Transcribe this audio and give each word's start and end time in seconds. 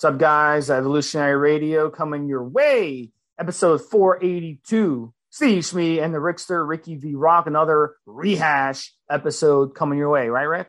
What's 0.00 0.14
up, 0.14 0.18
guys? 0.18 0.70
Evolutionary 0.70 1.36
Radio 1.36 1.90
coming 1.90 2.26
your 2.26 2.42
way. 2.42 3.10
Episode 3.38 3.82
482. 3.82 5.12
Steve 5.28 5.62
Smee 5.62 6.00
and 6.00 6.14
the 6.14 6.18
Rickster, 6.18 6.66
Ricky 6.66 6.96
V 6.96 7.16
Rock, 7.16 7.46
another 7.46 7.96
rehash 8.06 8.94
episode 9.10 9.74
coming 9.74 9.98
your 9.98 10.08
way, 10.08 10.30
right, 10.30 10.44
Rick? 10.44 10.68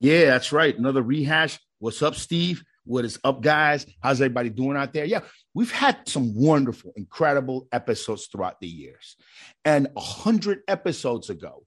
Yeah, 0.00 0.24
that's 0.24 0.52
right. 0.52 0.74
Another 0.74 1.02
rehash. 1.02 1.60
What's 1.80 2.00
up, 2.00 2.14
Steve? 2.14 2.64
What 2.86 3.04
is 3.04 3.18
up, 3.24 3.42
guys? 3.42 3.84
How's 4.00 4.22
everybody 4.22 4.48
doing 4.48 4.78
out 4.78 4.94
there? 4.94 5.04
Yeah, 5.04 5.20
we've 5.52 5.70
had 5.70 6.08
some 6.08 6.34
wonderful, 6.34 6.94
incredible 6.96 7.68
episodes 7.72 8.28
throughout 8.28 8.58
the 8.58 8.68
years. 8.68 9.16
And 9.66 9.88
100 9.92 10.60
episodes 10.66 11.28
ago, 11.28 11.66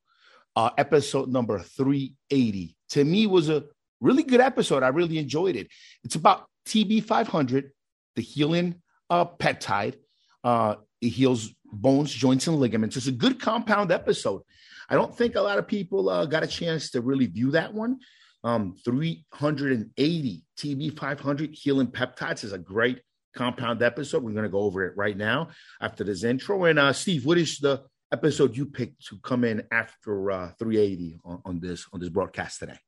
uh, 0.55 0.71
episode 0.75 1.29
number 1.29 1.59
380, 1.59 2.75
to 2.89 3.03
me 3.03 3.27
was 3.27 3.47
a 3.47 3.65
really 4.01 4.23
good 4.23 4.41
episode. 4.41 4.83
I 4.83 4.89
really 4.89 5.17
enjoyed 5.17 5.55
it. 5.55 5.67
It's 6.03 6.15
about 6.15 6.45
TB500, 6.67 7.69
the 8.15 8.21
healing 8.21 8.81
uh, 9.09 9.25
peptide. 9.25 9.95
Uh, 10.43 10.75
it 11.01 11.09
heals 11.09 11.53
bones, 11.65 12.11
joints, 12.11 12.47
and 12.47 12.57
ligaments. 12.57 12.97
It's 12.97 13.07
a 13.07 13.11
good 13.11 13.39
compound 13.39 13.91
episode. 13.91 14.41
I 14.89 14.95
don't 14.95 15.15
think 15.15 15.35
a 15.35 15.41
lot 15.41 15.57
of 15.57 15.67
people 15.67 16.09
uh, 16.09 16.25
got 16.25 16.43
a 16.43 16.47
chance 16.47 16.91
to 16.91 17.01
really 17.01 17.25
view 17.25 17.51
that 17.51 17.73
one. 17.73 17.99
Um, 18.43 18.75
380 18.85 20.43
TB500 20.57 21.53
healing 21.53 21.87
peptides 21.87 22.43
is 22.43 22.53
a 22.53 22.57
great 22.57 23.01
compound 23.35 23.81
episode. 23.81 24.23
We're 24.23 24.31
going 24.31 24.43
to 24.43 24.49
go 24.49 24.59
over 24.59 24.85
it 24.85 24.95
right 24.95 25.17
now 25.17 25.49
after 25.81 26.03
this 26.03 26.23
intro. 26.23 26.63
And 26.65 26.79
uh, 26.79 26.93
Steve, 26.93 27.25
what 27.25 27.37
is 27.37 27.57
the 27.57 27.83
episode 28.11 28.55
you 28.55 28.65
picked 28.65 29.05
to 29.07 29.17
come 29.19 29.43
in 29.43 29.63
after 29.71 30.31
uh, 30.31 30.51
380 30.59 31.19
on, 31.25 31.41
on 31.45 31.59
this 31.59 31.85
on 31.91 31.99
this 31.99 32.09
broadcast 32.09 32.59
today? 32.59 32.79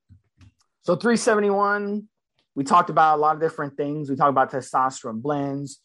So 0.83 0.95
371, 0.95 2.07
we 2.55 2.63
talked 2.63 2.89
about 2.89 3.17
a 3.17 3.21
lot 3.21 3.35
of 3.35 3.41
different 3.41 3.77
things. 3.77 4.09
We 4.09 4.15
talked 4.15 4.29
about 4.29 4.51
testosterone 4.51 5.21
blends. 5.21 5.81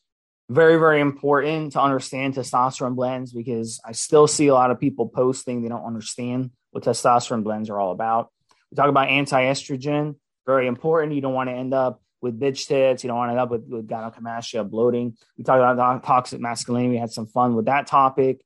Very, 0.48 0.76
very 0.76 1.00
important 1.00 1.72
to 1.72 1.80
understand 1.80 2.34
testosterone 2.34 2.94
blends 2.94 3.32
because 3.32 3.80
I 3.84 3.92
still 3.92 4.26
see 4.26 4.48
a 4.48 4.54
lot 4.54 4.70
of 4.70 4.78
people 4.78 5.08
posting 5.08 5.62
they 5.62 5.68
don't 5.68 5.84
understand 5.84 6.50
what 6.70 6.84
testosterone 6.84 7.42
blends 7.42 7.70
are 7.70 7.78
all 7.78 7.92
about. 7.92 8.30
We 8.70 8.76
talk 8.76 8.88
about 8.88 9.08
anti-estrogen, 9.08 10.16
very 10.46 10.66
important. 10.66 11.14
You 11.14 11.20
don't 11.20 11.32
want 11.32 11.48
to 11.48 11.54
end 11.54 11.72
up 11.72 12.02
with 12.20 12.40
bitch 12.40 12.66
tits. 12.66 13.04
You 13.04 13.08
don't 13.08 13.16
want 13.16 13.28
to 13.28 13.32
end 13.32 13.40
up 13.40 13.50
with, 13.50 13.66
with 13.68 13.88
gynecomastia, 13.88 14.68
bloating. 14.68 15.16
We 15.38 15.44
talked 15.44 15.60
about 15.60 16.02
toxic 16.04 16.40
masculinity. 16.40 16.90
We 16.90 16.98
had 16.98 17.10
some 17.10 17.26
fun 17.26 17.54
with 17.54 17.66
that 17.66 17.86
topic. 17.86 18.40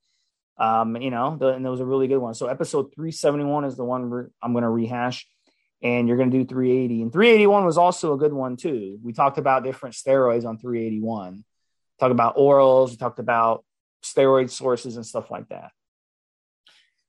Um, 0.58 0.96
you 0.96 1.10
know, 1.10 1.38
and 1.40 1.64
it 1.64 1.68
was 1.68 1.80
a 1.80 1.86
really 1.86 2.08
good 2.08 2.18
one. 2.18 2.34
So 2.34 2.48
episode 2.48 2.92
371 2.94 3.64
is 3.64 3.76
the 3.76 3.84
one 3.84 4.30
I'm 4.42 4.52
going 4.52 4.62
to 4.62 4.68
rehash 4.68 5.26
and 5.82 6.08
you're 6.08 6.16
going 6.16 6.30
to 6.30 6.38
do 6.38 6.44
380. 6.44 7.02
And 7.02 7.12
381 7.12 7.64
was 7.64 7.78
also 7.78 8.14
a 8.14 8.18
good 8.18 8.32
one 8.32 8.56
too. 8.56 8.98
We 9.02 9.12
talked 9.12 9.38
about 9.38 9.64
different 9.64 9.94
steroids 9.94 10.44
on 10.44 10.58
381. 10.58 11.44
Talked 12.00 12.12
about 12.12 12.36
orals. 12.36 12.90
We 12.90 12.96
talked 12.96 13.18
about 13.18 13.64
steroid 14.02 14.50
sources 14.50 14.96
and 14.96 15.06
stuff 15.06 15.30
like 15.30 15.48
that. 15.48 15.70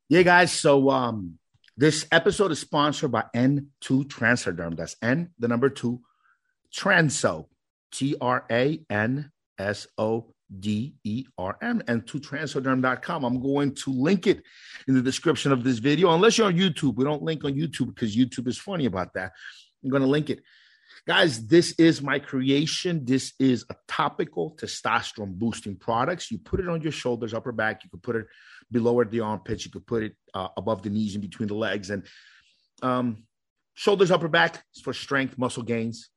Yeah, 0.07 0.23
guys. 0.23 0.51
So 0.51 0.89
um, 0.89 1.39
this 1.77 2.07
episode 2.11 2.51
is 2.51 2.59
sponsored 2.59 3.11
by 3.11 3.25
N2 3.35 4.05
Transderm. 4.05 4.75
That's 4.75 4.95
N, 5.01 5.29
the 5.37 5.47
number 5.47 5.69
two, 5.69 6.01
Transo, 6.75 7.47
T 7.91 8.15
R 8.19 8.45
A 8.49 8.81
N 8.89 9.31
S 9.57 9.87
O 9.97 10.33
D 10.57 10.95
E 11.03 11.25
R 11.37 11.57
M, 11.61 11.81
n2transderm.com. 11.81 13.23
I'm 13.23 13.41
going 13.41 13.75
to 13.75 13.91
link 13.91 14.27
it 14.27 14.43
in 14.87 14.95
the 14.95 15.01
description 15.01 15.51
of 15.51 15.63
this 15.63 15.79
video. 15.79 16.13
Unless 16.13 16.37
you're 16.37 16.47
on 16.47 16.57
YouTube, 16.57 16.95
we 16.95 17.03
don't 17.03 17.23
link 17.23 17.43
on 17.43 17.53
YouTube 17.53 17.93
because 17.93 18.15
YouTube 18.15 18.47
is 18.47 18.57
funny 18.57 18.85
about 18.85 19.13
that. 19.13 19.31
I'm 19.83 19.89
going 19.89 20.01
to 20.01 20.07
link 20.07 20.29
it. 20.29 20.41
Guys, 21.05 21.47
this 21.47 21.73
is 21.73 22.01
my 22.01 22.19
creation. 22.19 23.05
This 23.05 23.33
is 23.39 23.65
a 23.69 23.75
topical 23.87 24.55
testosterone 24.55 25.33
boosting 25.33 25.75
products. 25.75 26.29
You 26.31 26.37
put 26.37 26.59
it 26.59 26.67
on 26.67 26.81
your 26.81 26.91
shoulders, 26.91 27.33
upper 27.33 27.51
back. 27.51 27.83
You 27.83 27.89
could 27.89 28.03
put 28.03 28.15
it 28.15 28.27
below 28.71 29.03
the 29.03 29.21
armpits. 29.21 29.65
You 29.65 29.71
could 29.71 29.87
put 29.87 30.03
it 30.03 30.15
uh, 30.33 30.49
above 30.57 30.83
the 30.83 30.89
knees 30.89 31.15
and 31.15 31.21
between 31.21 31.47
the 31.47 31.55
legs. 31.55 31.89
And 31.89 32.05
um, 32.81 33.23
shoulders, 33.75 34.11
upper 34.11 34.27
back 34.27 34.63
is 34.75 34.81
for 34.81 34.93
strength, 34.93 35.37
muscle 35.37 35.63
gains. 35.63 36.09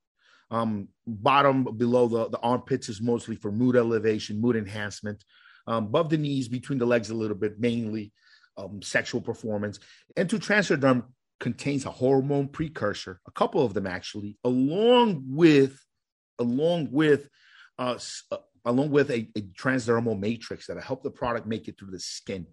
Um, 0.52 0.88
bottom 1.06 1.64
below 1.64 2.06
the, 2.08 2.28
the 2.28 2.38
armpits 2.40 2.90
is 2.90 3.00
mostly 3.00 3.36
for 3.36 3.50
mood 3.50 3.74
elevation, 3.74 4.40
mood 4.40 4.54
enhancement. 4.54 5.24
Um, 5.66 5.86
above 5.86 6.10
the 6.10 6.18
knees, 6.18 6.46
between 6.46 6.78
the 6.78 6.86
legs 6.86 7.08
a 7.08 7.14
little 7.14 7.36
bit, 7.36 7.58
mainly 7.58 8.12
um, 8.58 8.82
sexual 8.82 9.22
performance. 9.22 9.78
N2 10.16 10.38
Transderm 10.38 11.04
contains 11.40 11.86
a 11.86 11.90
hormone 11.90 12.48
precursor, 12.48 13.20
a 13.26 13.30
couple 13.30 13.64
of 13.64 13.72
them 13.72 13.86
actually, 13.86 14.36
along 14.44 15.24
with 15.26 15.80
along 16.38 16.88
with 16.90 17.30
uh, 17.78 17.98
uh, 18.30 18.36
along 18.66 18.90
with 18.90 19.10
a, 19.10 19.28
a 19.36 19.40
transdermal 19.40 20.19
matrix 20.19 20.66
that 20.66 20.82
help 20.82 21.02
the 21.02 21.10
product 21.10 21.46
make 21.46 21.66
it 21.66 21.78
through 21.78 21.90
the 21.92 22.00
skin. 22.00 22.46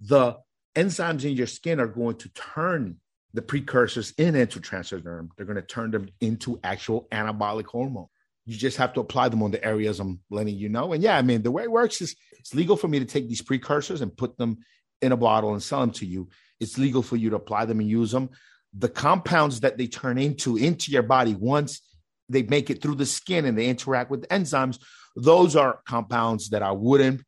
The 0.00 0.36
enzymes 0.74 1.24
in 1.24 1.32
your 1.32 1.46
skin 1.46 1.80
are 1.80 1.86
going 1.86 2.16
to 2.18 2.28
turn 2.30 2.98
the 3.34 3.42
precursors 3.42 4.12
in 4.18 4.34
N2 4.34 4.60
Transderm. 4.60 5.28
They're 5.36 5.46
going 5.46 5.56
to 5.56 5.62
turn 5.62 5.90
them 5.90 6.08
into 6.20 6.60
actual 6.62 7.08
anabolic 7.10 7.66
hormone. 7.66 8.06
You 8.44 8.56
just 8.56 8.76
have 8.76 8.92
to 8.94 9.00
apply 9.00 9.28
them 9.28 9.42
on 9.42 9.52
the 9.52 9.64
areas 9.64 10.00
I'm 10.00 10.20
letting 10.30 10.56
you 10.56 10.68
know. 10.68 10.92
And 10.92 11.02
yeah, 11.02 11.16
I 11.16 11.22
mean, 11.22 11.42
the 11.42 11.50
way 11.50 11.62
it 11.62 11.70
works 11.70 12.00
is 12.00 12.16
it's 12.38 12.54
legal 12.54 12.76
for 12.76 12.88
me 12.88 12.98
to 12.98 13.04
take 13.04 13.28
these 13.28 13.42
precursors 13.42 14.00
and 14.00 14.16
put 14.16 14.36
them 14.36 14.58
in 15.00 15.12
a 15.12 15.16
bottle 15.16 15.52
and 15.52 15.62
sell 15.62 15.80
them 15.80 15.92
to 15.92 16.06
you. 16.06 16.28
It's 16.60 16.78
legal 16.78 17.02
for 17.02 17.16
you 17.16 17.30
to 17.30 17.36
apply 17.36 17.64
them 17.66 17.80
and 17.80 17.88
use 17.88 18.10
them. 18.10 18.30
The 18.74 18.88
compounds 18.88 19.60
that 19.60 19.78
they 19.78 19.86
turn 19.86 20.18
into 20.18 20.56
into 20.56 20.90
your 20.90 21.02
body 21.02 21.34
once 21.34 21.82
they 22.28 22.42
make 22.42 22.70
it 22.70 22.80
through 22.80 22.94
the 22.94 23.06
skin 23.06 23.44
and 23.44 23.56
they 23.56 23.68
interact 23.68 24.10
with 24.10 24.22
the 24.22 24.28
enzymes, 24.28 24.78
those 25.14 25.54
are 25.54 25.80
compounds 25.86 26.50
that 26.50 26.62
I 26.62 26.72
wouldn't, 26.72 27.22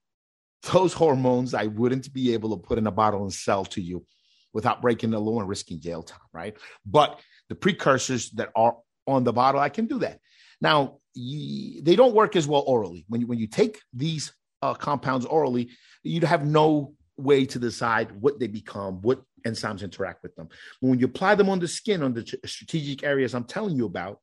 those 0.72 0.94
hormones 0.94 1.54
I 1.54 1.66
wouldn't 1.66 2.12
be 2.12 2.32
able 2.32 2.56
to 2.56 2.62
put 2.62 2.78
in 2.78 2.86
a 2.86 2.92
bottle 2.92 3.22
and 3.22 3.32
sell 3.32 3.64
to 3.66 3.80
you 3.80 4.04
without 4.54 4.80
breaking 4.80 5.10
the 5.10 5.18
law 5.18 5.40
and 5.40 5.48
risking 5.48 5.80
jail 5.80 6.02
time, 6.02 6.20
right? 6.32 6.56
But 6.86 7.20
the 7.50 7.54
precursors 7.54 8.30
that 8.30 8.50
are 8.56 8.76
on 9.06 9.24
the 9.24 9.32
bottle, 9.32 9.60
I 9.60 9.68
can 9.68 9.86
do 9.86 9.98
that. 9.98 10.20
Now, 10.60 10.98
they 11.14 11.96
don't 11.96 12.14
work 12.14 12.36
as 12.36 12.46
well 12.46 12.64
orally. 12.66 13.04
When 13.08 13.20
you 13.20 13.26
when 13.26 13.38
you 13.38 13.46
take 13.46 13.80
these 13.92 14.32
uh, 14.62 14.74
compounds 14.74 15.26
orally, 15.26 15.70
you 16.02 16.20
have 16.22 16.46
no 16.46 16.94
way 17.16 17.44
to 17.46 17.58
decide 17.58 18.10
what 18.12 18.40
they 18.40 18.46
become, 18.46 19.00
what 19.02 19.22
enzymes 19.46 19.82
interact 19.82 20.22
with 20.22 20.34
them. 20.36 20.48
When 20.80 20.98
you 20.98 21.06
apply 21.06 21.34
them 21.34 21.50
on 21.50 21.60
the 21.60 21.68
skin, 21.68 22.02
on 22.02 22.14
the 22.14 22.26
strategic 22.46 23.04
areas 23.04 23.34
I'm 23.34 23.44
telling 23.44 23.76
you 23.76 23.86
about, 23.86 24.20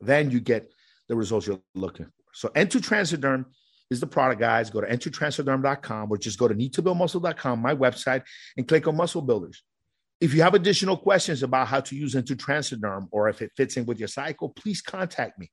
then 0.00 0.30
you 0.30 0.40
get 0.40 0.70
the 1.08 1.16
results 1.16 1.46
you're 1.46 1.60
looking 1.74 2.06
for. 2.06 2.12
So 2.32 2.48
N2 2.48 2.80
Transderm 2.80 3.46
is 3.90 4.00
the 4.00 4.06
product, 4.06 4.40
guys. 4.40 4.70
Go 4.70 4.80
to 4.80 4.86
n2transderm.com 4.86 6.10
or 6.10 6.18
just 6.18 6.38
go 6.38 6.48
to 6.48 6.54
needtobuildmuscle.com, 6.54 7.58
my 7.60 7.74
website, 7.74 8.22
and 8.56 8.66
click 8.66 8.86
on 8.88 8.96
Muscle 8.96 9.22
Builders. 9.22 9.62
If 10.20 10.34
you 10.34 10.42
have 10.42 10.54
additional 10.54 10.96
questions 10.96 11.42
about 11.42 11.68
how 11.68 11.80
to 11.80 11.94
use 11.94 12.14
N2 12.14 12.36
Transderm 12.36 13.08
or 13.10 13.28
if 13.28 13.42
it 13.42 13.52
fits 13.56 13.76
in 13.76 13.84
with 13.84 13.98
your 13.98 14.08
cycle, 14.08 14.48
please 14.48 14.80
contact 14.80 15.38
me. 15.38 15.50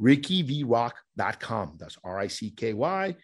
RickyVRock.com. 0.00 1.76
That's 1.78 1.98
R 2.04 2.18
I 2.18 2.28
C 2.28 2.50
K 2.50 2.72
Y 2.72 3.16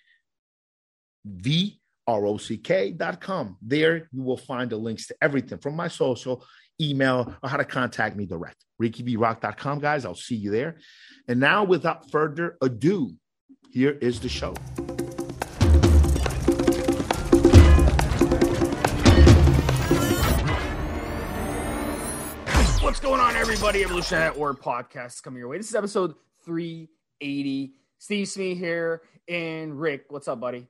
V 1.24 1.80
R 2.06 2.26
O 2.26 2.36
C 2.36 2.56
K.com. 2.56 3.56
There 3.62 4.08
you 4.10 4.22
will 4.22 4.36
find 4.36 4.70
the 4.70 4.76
links 4.76 5.06
to 5.08 5.16
everything 5.22 5.58
from 5.58 5.76
my 5.76 5.88
social, 5.88 6.44
email, 6.80 7.34
or 7.42 7.48
how 7.48 7.58
to 7.58 7.64
contact 7.64 8.16
me 8.16 8.26
direct. 8.26 8.56
RickyVRock.com, 8.80 9.78
guys. 9.78 10.04
I'll 10.04 10.14
see 10.14 10.34
you 10.34 10.50
there. 10.50 10.78
And 11.28 11.38
now, 11.38 11.62
without 11.64 12.10
further 12.10 12.56
ado, 12.60 13.14
here 13.72 13.96
is 14.02 14.20
the 14.20 14.28
show. 14.28 14.52
What's 22.82 23.00
going 23.00 23.20
on, 23.20 23.34
everybody? 23.36 23.82
Evolution 23.82 24.18
Network 24.18 24.62
podcast 24.62 25.22
coming 25.22 25.38
your 25.38 25.48
way. 25.48 25.56
This 25.56 25.70
is 25.70 25.74
episode 25.74 26.14
380. 26.44 27.72
Steve 27.96 28.28
Smee 28.28 28.54
here, 28.54 29.02
and 29.26 29.80
Rick. 29.80 30.06
What's 30.08 30.28
up, 30.28 30.38
buddy? 30.40 30.66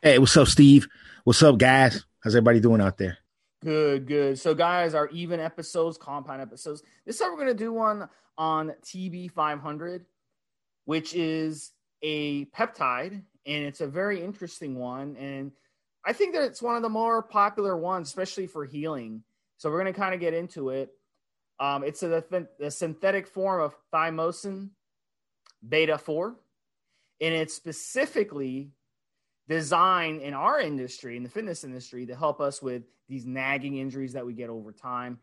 Hey, 0.00 0.18
what's 0.18 0.36
up, 0.36 0.46
Steve? 0.48 0.88
What's 1.24 1.42
up, 1.42 1.58
guys? 1.58 2.06
How's 2.20 2.34
everybody 2.34 2.60
doing 2.60 2.80
out 2.80 2.96
there? 2.96 3.18
Good, 3.62 4.06
good. 4.06 4.38
So, 4.38 4.54
guys, 4.54 4.94
our 4.94 5.08
even 5.08 5.40
episodes, 5.40 5.98
compound 5.98 6.40
episodes. 6.40 6.82
This 7.04 7.18
time 7.18 7.32
we're 7.32 7.36
going 7.36 7.48
to 7.48 7.54
do 7.54 7.72
one 7.72 8.08
on 8.38 8.72
TB500, 8.82 10.06
which 10.86 11.14
is 11.14 11.72
a 12.02 12.46
peptide, 12.46 13.12
and 13.46 13.64
it's 13.64 13.80
a 13.80 13.86
very 13.86 14.22
interesting 14.22 14.76
one. 14.76 15.16
And 15.16 15.52
I 16.04 16.12
think 16.12 16.34
that 16.34 16.44
it's 16.44 16.62
one 16.62 16.76
of 16.76 16.82
the 16.82 16.88
more 16.88 17.22
popular 17.22 17.76
ones, 17.76 18.08
especially 18.08 18.46
for 18.46 18.64
healing. 18.64 19.22
So 19.58 19.70
we're 19.70 19.82
going 19.82 19.92
to 19.92 19.98
kind 19.98 20.14
of 20.14 20.20
get 20.20 20.34
into 20.34 20.70
it. 20.70 20.90
Um, 21.58 21.84
it's 21.84 22.02
a, 22.02 22.24
a, 22.60 22.70
synthetic 22.70 23.26
form 23.26 23.60
of 23.60 23.76
thymosin 23.92 24.70
beta 25.68 25.98
4, 25.98 26.34
and 27.20 27.34
it's 27.34 27.52
specifically 27.52 28.70
designed 29.46 30.22
in 30.22 30.32
our 30.32 30.58
industry, 30.58 31.18
in 31.18 31.22
the 31.22 31.28
fitness 31.28 31.64
industry, 31.64 32.06
to 32.06 32.16
help 32.16 32.40
us 32.40 32.62
with 32.62 32.84
these 33.10 33.26
nagging 33.26 33.76
injuries 33.76 34.14
that 34.14 34.24
we 34.24 34.32
get 34.32 34.48
over 34.48 34.72
time 34.72 35.18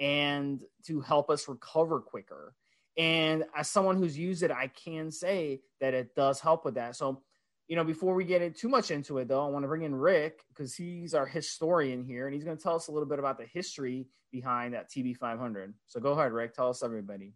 and 0.00 0.60
to 0.86 1.00
help 1.02 1.28
us 1.28 1.46
recover 1.46 2.00
quicker. 2.00 2.54
And 2.96 3.44
as 3.56 3.70
someone 3.70 3.96
who's 3.96 4.18
used 4.18 4.42
it, 4.42 4.50
I 4.50 4.68
can 4.68 5.10
say 5.10 5.60
that 5.80 5.94
it 5.94 6.14
does 6.14 6.40
help 6.40 6.64
with 6.64 6.74
that. 6.74 6.96
So, 6.96 7.22
you 7.68 7.76
know, 7.76 7.84
before 7.84 8.14
we 8.14 8.24
get 8.24 8.42
into 8.42 8.58
too 8.58 8.68
much 8.68 8.90
into 8.90 9.18
it, 9.18 9.28
though, 9.28 9.44
I 9.44 9.48
want 9.48 9.62
to 9.62 9.68
bring 9.68 9.82
in 9.82 9.94
Rick 9.94 10.40
because 10.48 10.74
he's 10.74 11.14
our 11.14 11.26
historian 11.26 12.04
here, 12.04 12.26
and 12.26 12.34
he's 12.34 12.44
going 12.44 12.56
to 12.56 12.62
tell 12.62 12.76
us 12.76 12.88
a 12.88 12.92
little 12.92 13.08
bit 13.08 13.18
about 13.18 13.38
the 13.38 13.46
history 13.46 14.06
behind 14.30 14.74
that 14.74 14.90
TB500. 14.90 15.72
So 15.86 16.00
go 16.00 16.12
ahead, 16.12 16.32
Rick. 16.32 16.54
Tell 16.54 16.68
us 16.68 16.82
everybody. 16.82 17.34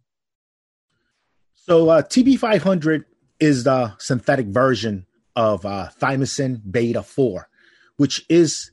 So 1.55 1.89
uh, 1.89 2.01
TB500 2.01 3.05
is 3.39 3.63
the 3.63 3.93
synthetic 3.99 4.47
version 4.47 5.05
of 5.35 5.65
uh, 5.65 5.89
thymosin 5.99 6.61
beta 6.69 7.03
4, 7.03 7.49
which 7.97 8.25
is 8.29 8.71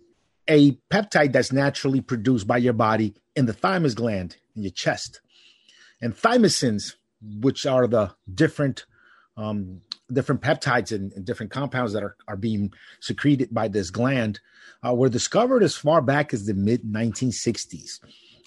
a 0.48 0.72
peptide 0.92 1.32
that's 1.32 1.52
naturally 1.52 2.00
produced 2.00 2.46
by 2.46 2.58
your 2.58 2.72
body 2.72 3.14
in 3.36 3.46
the 3.46 3.52
thymus 3.52 3.94
gland 3.94 4.36
in 4.54 4.62
your 4.62 4.72
chest. 4.72 5.20
And 6.00 6.14
thymosins, 6.14 6.94
which 7.40 7.66
are 7.66 7.86
the 7.86 8.14
different 8.32 8.84
um, 9.36 9.80
different 10.12 10.42
peptides 10.42 10.92
and, 10.92 11.12
and, 11.12 11.24
different 11.24 11.50
compounds 11.50 11.92
that 11.92 12.04
are, 12.04 12.14
are 12.28 12.36
being 12.36 12.72
secreted 13.00 13.52
by 13.52 13.66
this 13.66 13.90
gland, 13.90 14.38
uh, 14.86 14.94
were 14.94 15.08
discovered 15.08 15.64
as 15.64 15.74
far 15.74 16.00
back 16.00 16.32
as 16.32 16.46
the 16.46 16.54
mid 16.54 16.82
1960s. 16.84 17.98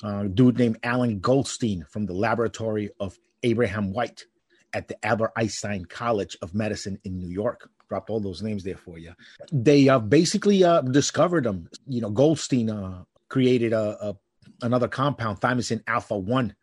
Uh, 0.04 0.24
a 0.26 0.30
dude 0.30 0.60
named 0.60 0.78
Alan 0.84 1.20
Goldstein 1.20 1.86
from 1.90 2.06
the 2.06 2.14
laboratory 2.14 2.90
of 3.00 3.18
Abraham 3.44 3.92
White 3.92 4.26
at 4.74 4.88
the 4.88 5.06
Albert 5.06 5.32
Einstein 5.36 5.86
College 5.86 6.38
of 6.42 6.54
Medicine 6.54 7.00
in 7.04 7.18
New 7.18 7.30
York. 7.30 7.70
Dropped 7.90 8.10
all 8.10 8.20
those 8.20 8.44
names 8.44 8.64
there 8.64 8.78
for 8.78 9.00
you. 9.00 9.14
They 9.52 9.90
uh, 9.90 10.00
basically 10.00 10.64
uh, 10.64 10.82
discovered 10.82 11.46
them. 11.46 11.70
You 11.88 12.02
know, 12.02 12.10
Goldstein 12.10 12.70
uh, 12.70 13.04
created 13.30 13.74
a, 13.74 13.98
a, 14.10 14.16
another 14.62 14.88
compound, 14.88 15.40
thymosin 15.40 15.82
alpha 15.88 16.18
1, 16.18 16.54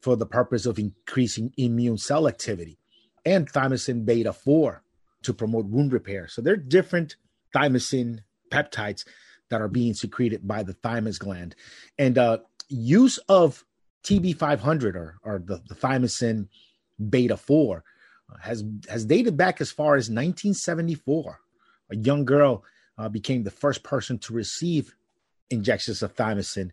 for 0.00 0.16
the 0.16 0.26
purpose 0.26 0.66
of 0.66 0.78
increasing 0.78 1.52
immune 1.56 1.98
cell 1.98 2.26
activity, 2.26 2.78
and 3.24 3.50
thymosin 3.50 4.04
beta 4.04 4.32
4 4.32 4.82
to 5.22 5.34
promote 5.34 5.66
wound 5.66 5.92
repair. 5.92 6.26
So 6.28 6.40
they're 6.40 6.56
different 6.56 7.16
thymosin 7.54 8.20
peptides 8.50 9.04
that 9.50 9.60
are 9.60 9.68
being 9.68 9.94
secreted 9.94 10.46
by 10.46 10.62
the 10.62 10.72
thymus 10.72 11.18
gland. 11.18 11.54
And 11.98 12.16
uh, 12.16 12.38
use 12.68 13.18
of 13.28 13.64
TB500 14.04 14.94
or, 14.94 15.18
or 15.22 15.42
the, 15.44 15.60
the 15.68 15.74
thymosin 15.74 16.48
beta 17.08 17.36
4 17.36 17.84
uh, 18.32 18.38
has 18.40 18.64
has 18.88 19.04
dated 19.04 19.36
back 19.36 19.60
as 19.60 19.70
far 19.70 19.96
as 19.96 20.08
1974. 20.08 21.40
A 21.90 21.96
young 21.96 22.24
girl 22.24 22.64
uh, 22.96 23.08
became 23.08 23.42
the 23.42 23.50
first 23.50 23.82
person 23.82 24.18
to 24.18 24.32
receive 24.32 24.94
injections 25.50 26.02
of 26.02 26.14
thymosin 26.14 26.70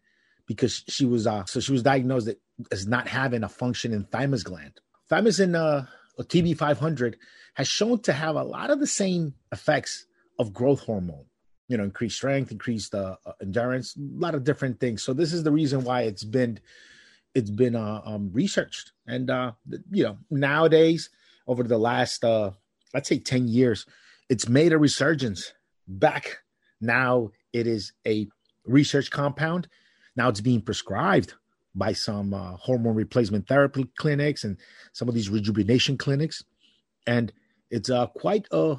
because 0.47 0.83
she 0.87 1.05
was 1.05 1.27
uh, 1.27 1.45
so 1.45 1.59
she 1.59 1.71
was 1.71 1.83
diagnosed 1.83 2.29
as 2.71 2.87
not 2.87 3.07
having 3.07 3.43
a 3.43 3.49
functioning 3.49 4.07
thymus 4.11 4.43
gland. 4.43 4.79
Thymosin 5.11 5.55
uh, 5.55 5.85
TB500 6.23 7.15
has 7.53 7.67
shown 7.67 7.99
to 8.01 8.13
have 8.13 8.35
a 8.35 8.43
lot 8.43 8.69
of 8.69 8.79
the 8.79 8.87
same 8.87 9.33
effects 9.51 10.05
of 10.39 10.53
growth 10.53 10.81
hormone. 10.81 11.25
You 11.67 11.77
know, 11.77 11.83
increased 11.83 12.15
strength, 12.15 12.51
increased 12.51 12.95
uh, 12.95 13.17
uh 13.25 13.33
endurance, 13.41 13.95
a 13.95 13.99
lot 13.99 14.35
of 14.35 14.45
different 14.45 14.79
things. 14.79 15.03
So 15.03 15.13
this 15.13 15.33
is 15.33 15.43
the 15.43 15.51
reason 15.51 15.83
why 15.83 16.03
it's 16.03 16.23
been 16.23 16.59
it's 17.35 17.49
been 17.49 17.75
uh, 17.75 18.01
um, 18.05 18.31
researched, 18.31 18.93
and 19.05 19.29
uh, 19.29 19.51
you 19.91 20.03
know 20.03 20.17
nowadays 20.29 21.09
over 21.45 21.63
the 21.63 21.77
last 21.77 22.23
uh, 22.23 22.51
let's 22.93 23.09
say 23.09 23.19
ten 23.19 23.49
years, 23.49 23.85
it's 24.29 24.47
made 24.47 24.71
a 24.71 24.77
resurgence. 24.77 25.53
Back 25.89 26.39
now, 26.79 27.31
it 27.53 27.67
is 27.67 27.91
a 28.05 28.27
research 28.65 29.11
compound. 29.11 29.67
Now 30.17 30.29
it's 30.29 30.41
being 30.41 30.61
prescribed 30.61 31.35
by 31.75 31.93
some 31.93 32.33
uh, 32.33 32.57
hormone 32.57 32.95
replacement 32.95 33.47
therapy 33.47 33.87
clinics 33.97 34.43
and 34.43 34.57
some 34.91 35.07
of 35.07 35.13
these 35.13 35.29
rejuvenation 35.29 35.97
clinics, 35.97 36.43
and 37.05 37.31
it's 37.69 37.89
uh, 37.89 38.07
quite 38.07 38.47
a 38.51 38.77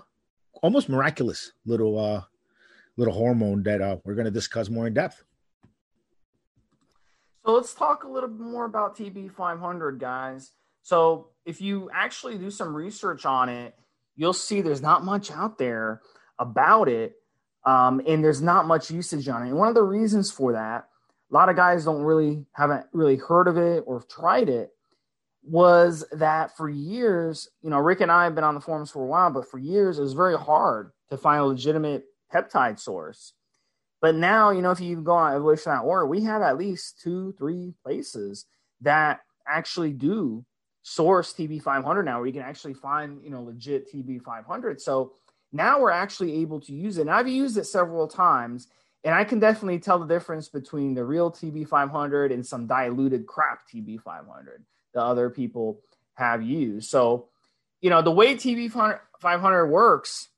almost 0.63 0.89
miraculous 0.89 1.53
little 1.65 1.99
uh, 1.99 2.23
little 2.97 3.15
hormone 3.15 3.63
that 3.63 3.81
uh, 3.81 3.97
we're 4.05 4.15
going 4.15 4.25
to 4.25 4.31
discuss 4.33 4.69
more 4.69 4.89
in 4.89 4.95
depth. 4.95 5.23
So 7.47 7.53
let's 7.53 7.73
talk 7.73 8.05
a 8.05 8.09
little 8.09 8.29
bit 8.29 8.45
more 8.45 8.67
about 8.67 8.99
TB500, 8.99 9.99
guys. 9.99 10.53
So 10.83 11.29
if 11.47 11.61
you 11.61 11.89
actually 11.95 12.37
do 12.37 12.51
some 12.51 12.75
research 12.75 13.25
on 13.25 13.49
it, 13.49 13.75
you'll 14.17 14.33
see 14.33 14.61
there's 14.61 14.83
not 14.83 15.05
much 15.05 15.31
out 15.31 15.57
there 15.57 16.03
about 16.39 16.89
it, 16.89 17.15
um, 17.65 18.03
and 18.07 18.23
there's 18.23 18.43
not 18.43 18.67
much 18.67 18.91
usage 18.91 19.29
on 19.29 19.43
it. 19.43 19.51
And 19.51 19.57
one 19.57 19.69
of 19.69 19.75
the 19.75 19.83
reasons 19.83 20.31
for 20.31 20.53
that, 20.53 20.89
a 21.31 21.35
lot 21.35 21.49
of 21.49 21.57
guys 21.57 21.85
don't 21.85 22.03
really 22.03 22.45
haven't 22.53 22.87
really 22.93 23.17
heard 23.17 23.49
of 23.49 23.57
it 23.57 23.85
or 23.87 24.03
tried 24.03 24.49
it, 24.49 24.71
was 25.43 26.05
that 26.13 26.57
for 26.57 26.69
years, 26.69 27.49
you 27.63 27.71
know, 27.71 27.79
Rick 27.79 28.01
and 28.01 28.13
I 28.13 28.25
have 28.25 28.35
been 28.35 28.45
on 28.45 28.55
the 28.55 28.61
forums 28.61 28.91
for 28.91 29.03
a 29.03 29.07
while, 29.07 29.31
but 29.31 29.49
for 29.49 29.59
years 29.59 29.99
it 29.99 30.03
was 30.03 30.13
very 30.13 30.37
hard 30.37 30.93
to 31.11 31.17
find 31.17 31.41
a 31.41 31.45
legitimate 31.45 32.05
peptide 32.33 32.79
source. 32.79 33.33
But 34.01 34.15
now, 34.15 34.51
you 34.51 34.63
know, 34.63 34.71
if 34.71 34.81
you 34.81 34.97
go 35.01 35.13
on 35.13 35.35
evolution.org, 35.35 36.09
we 36.09 36.23
have 36.23 36.43
at 36.43 36.59
least 36.59 37.01
two, 37.01 37.35
three 37.39 37.75
places 37.83 38.47
that 38.83 39.21
actually 39.47 39.93
do 39.93 40.45
source 40.83 41.33
TB500 41.35 42.05
now, 42.05 42.19
where 42.19 42.27
you 42.27 42.33
can 42.33 42.43
actually 42.43 42.75
find, 42.75 43.23
you 43.25 43.31
know, 43.31 43.43
legit 43.43 43.93
TB500. 43.93 44.81
So 44.81 45.15
now 45.53 45.81
we're 45.81 45.91
actually 45.91 46.41
able 46.41 46.61
to 46.61 46.73
use 46.73 46.99
it. 46.99 47.03
And 47.03 47.11
I've 47.11 47.29
used 47.29 47.57
it 47.57 47.65
several 47.65 48.07
times, 48.07 48.69
and 49.05 49.15
I 49.15 49.25
can 49.25 49.39
definitely 49.39 49.79
tell 49.79 49.99
the 49.99 50.07
difference 50.07 50.49
between 50.49 50.95
the 50.95 51.05
real 51.05 51.31
TB500 51.31 52.33
and 52.33 52.45
some 52.45 52.67
diluted 52.67 53.27
crap 53.27 53.69
TB500 53.69 54.63
that 54.95 55.03
other 55.03 55.31
people 55.31 55.81
have 56.15 56.43
used. 56.43 56.91
So, 56.91 57.29
you 57.81 57.91
know, 57.91 58.03
the 58.03 58.11
way 58.11 58.35
TB500 58.35 59.69
works, 59.69 60.29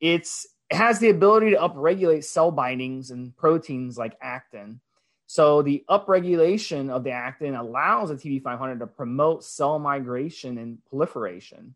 it's 0.00 0.46
it 0.70 0.76
has 0.76 0.98
the 0.98 1.10
ability 1.10 1.50
to 1.50 1.58
upregulate 1.58 2.24
cell 2.24 2.50
bindings 2.50 3.10
and 3.10 3.36
proteins 3.36 3.98
like 3.98 4.16
actin. 4.22 4.80
So 5.26 5.62
the 5.62 5.84
upregulation 5.88 6.90
of 6.90 7.04
the 7.04 7.10
actin 7.10 7.54
allows 7.54 8.08
the 8.08 8.16
TB500 8.16 8.78
to 8.78 8.86
promote 8.86 9.44
cell 9.44 9.78
migration 9.78 10.58
and 10.58 10.78
proliferation. 10.86 11.74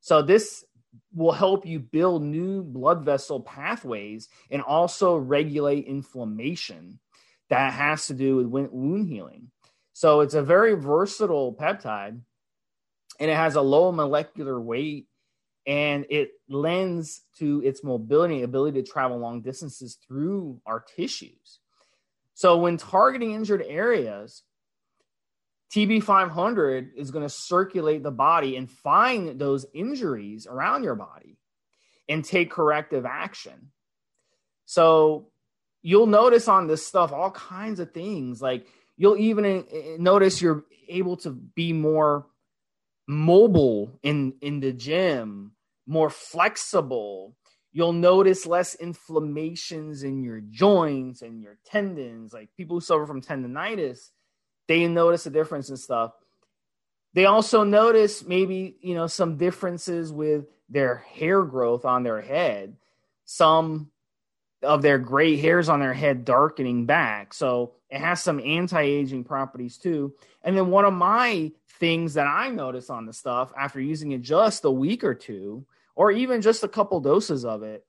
So 0.00 0.22
this 0.22 0.64
will 1.14 1.32
help 1.32 1.66
you 1.66 1.78
build 1.78 2.22
new 2.22 2.62
blood 2.62 3.04
vessel 3.04 3.40
pathways 3.40 4.28
and 4.50 4.62
also 4.62 5.16
regulate 5.16 5.86
inflammation 5.86 6.98
that 7.48 7.72
has 7.72 8.06
to 8.06 8.14
do 8.14 8.36
with 8.48 8.70
wound 8.70 9.08
healing. 9.08 9.50
So 9.92 10.20
it's 10.20 10.34
a 10.34 10.42
very 10.42 10.74
versatile 10.74 11.54
peptide 11.54 12.20
and 13.18 13.30
it 13.30 13.36
has 13.36 13.56
a 13.56 13.60
low 13.60 13.92
molecular 13.92 14.60
weight 14.60 15.06
and 15.66 16.06
it 16.08 16.30
lends 16.48 17.22
to 17.38 17.62
its 17.64 17.84
mobility, 17.84 18.42
ability 18.42 18.82
to 18.82 18.90
travel 18.90 19.18
long 19.18 19.42
distances 19.42 19.98
through 20.06 20.60
our 20.64 20.80
tissues. 20.80 21.58
So 22.34 22.56
when 22.56 22.78
targeting 22.78 23.32
injured 23.32 23.62
areas, 23.66 24.42
TB500 25.74 26.94
is 26.96 27.10
going 27.10 27.24
to 27.24 27.32
circulate 27.32 28.02
the 28.02 28.10
body 28.10 28.56
and 28.56 28.70
find 28.70 29.38
those 29.38 29.66
injuries 29.72 30.46
around 30.46 30.82
your 30.82 30.96
body 30.96 31.38
and 32.08 32.24
take 32.24 32.50
corrective 32.50 33.06
action. 33.06 33.70
So 34.66 35.28
you'll 35.82 36.06
notice 36.06 36.48
on 36.48 36.66
this 36.66 36.86
stuff 36.86 37.12
all 37.12 37.30
kinds 37.30 37.80
of 37.80 37.92
things. 37.92 38.42
Like 38.42 38.66
you'll 38.96 39.16
even 39.16 39.44
eh, 39.44 39.62
eh, 39.72 39.96
notice 39.98 40.42
you're 40.42 40.64
able 40.88 41.16
to 41.18 41.30
be 41.30 41.72
more 41.72 42.26
mobile 43.06 43.98
in 44.02 44.34
in 44.40 44.60
the 44.60 44.72
gym, 44.72 45.52
more 45.86 46.10
flexible. 46.10 47.36
You'll 47.72 47.92
notice 47.92 48.46
less 48.46 48.74
inflammations 48.74 50.02
in 50.02 50.24
your 50.24 50.40
joints 50.40 51.22
and 51.22 51.40
your 51.40 51.58
tendons. 51.64 52.32
Like 52.32 52.48
people 52.56 52.76
who 52.76 52.80
suffer 52.80 53.06
from 53.06 53.22
tendonitis, 53.22 54.10
they 54.68 54.86
notice 54.86 55.26
a 55.26 55.30
difference 55.30 55.70
in 55.70 55.76
stuff. 55.76 56.12
They 57.12 57.26
also 57.26 57.64
notice 57.64 58.24
maybe, 58.24 58.76
you 58.80 58.94
know, 58.94 59.06
some 59.06 59.36
differences 59.36 60.12
with 60.12 60.44
their 60.68 60.96
hair 60.96 61.42
growth 61.42 61.84
on 61.84 62.04
their 62.04 62.20
head. 62.20 62.76
Some 63.24 63.90
of 64.62 64.82
their 64.82 64.98
gray 64.98 65.36
hairs 65.36 65.68
on 65.68 65.80
their 65.80 65.94
head 65.94 66.24
darkening 66.24 66.86
back. 66.86 67.34
So 67.34 67.72
it 67.88 67.98
has 67.98 68.22
some 68.22 68.40
anti-aging 68.40 69.24
properties 69.24 69.78
too. 69.78 70.14
And 70.42 70.56
then 70.56 70.70
one 70.70 70.84
of 70.84 70.92
my 70.92 71.52
things 71.78 72.14
that 72.14 72.26
I 72.26 72.50
notice 72.50 72.90
on 72.90 73.06
the 73.06 73.12
stuff 73.12 73.52
after 73.58 73.80
using 73.80 74.12
it 74.12 74.20
just 74.20 74.64
a 74.64 74.70
week 74.70 75.02
or 75.02 75.14
two, 75.14 75.66
or 75.96 76.12
even 76.12 76.42
just 76.42 76.62
a 76.62 76.68
couple 76.68 77.00
doses 77.00 77.44
of 77.44 77.62
it, 77.62 77.84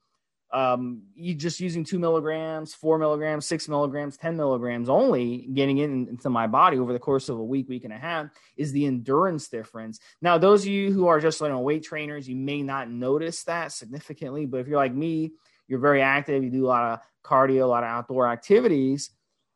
um, 0.54 1.04
you 1.16 1.34
just 1.34 1.60
using 1.60 1.84
two 1.84 1.98
milligrams, 1.98 2.74
four 2.74 2.98
milligrams, 2.98 3.46
six 3.46 3.70
milligrams, 3.70 4.18
10 4.18 4.36
milligrams 4.36 4.90
only, 4.90 5.48
getting 5.54 5.78
it 5.78 5.90
into 5.90 6.30
my 6.30 6.46
body 6.46 6.78
over 6.78 6.92
the 6.92 7.00
course 7.00 7.30
of 7.30 7.38
a 7.38 7.44
week, 7.44 7.70
week 7.70 7.86
and 7.86 7.94
a 7.94 7.98
half 7.98 8.28
is 8.58 8.72
the 8.74 8.86
endurance 8.86 9.48
difference. 9.48 10.00
Now, 10.22 10.38
those 10.38 10.64
of 10.64 10.68
you 10.68 10.92
who 10.92 11.08
are 11.08 11.22
just 11.22 11.40
you 11.40 11.48
know, 11.48 11.60
weight 11.60 11.84
trainers, 11.84 12.28
you 12.28 12.36
may 12.36 12.62
not 12.64 12.90
notice 12.90 13.44
that 13.44 13.72
significantly, 13.72 14.46
but 14.46 14.60
if 14.60 14.68
you're 14.68 14.78
like 14.78 14.94
me, 14.94 15.32
you're 15.68 15.80
very 15.80 16.02
active, 16.02 16.44
you 16.44 16.50
do 16.50 16.66
a 16.66 16.68
lot 16.68 16.94
of 16.94 17.00
cardio, 17.24 17.64
a 17.64 17.66
lot 17.66 17.84
of 17.84 17.90
outdoor 17.90 18.28
activities. 18.28 19.12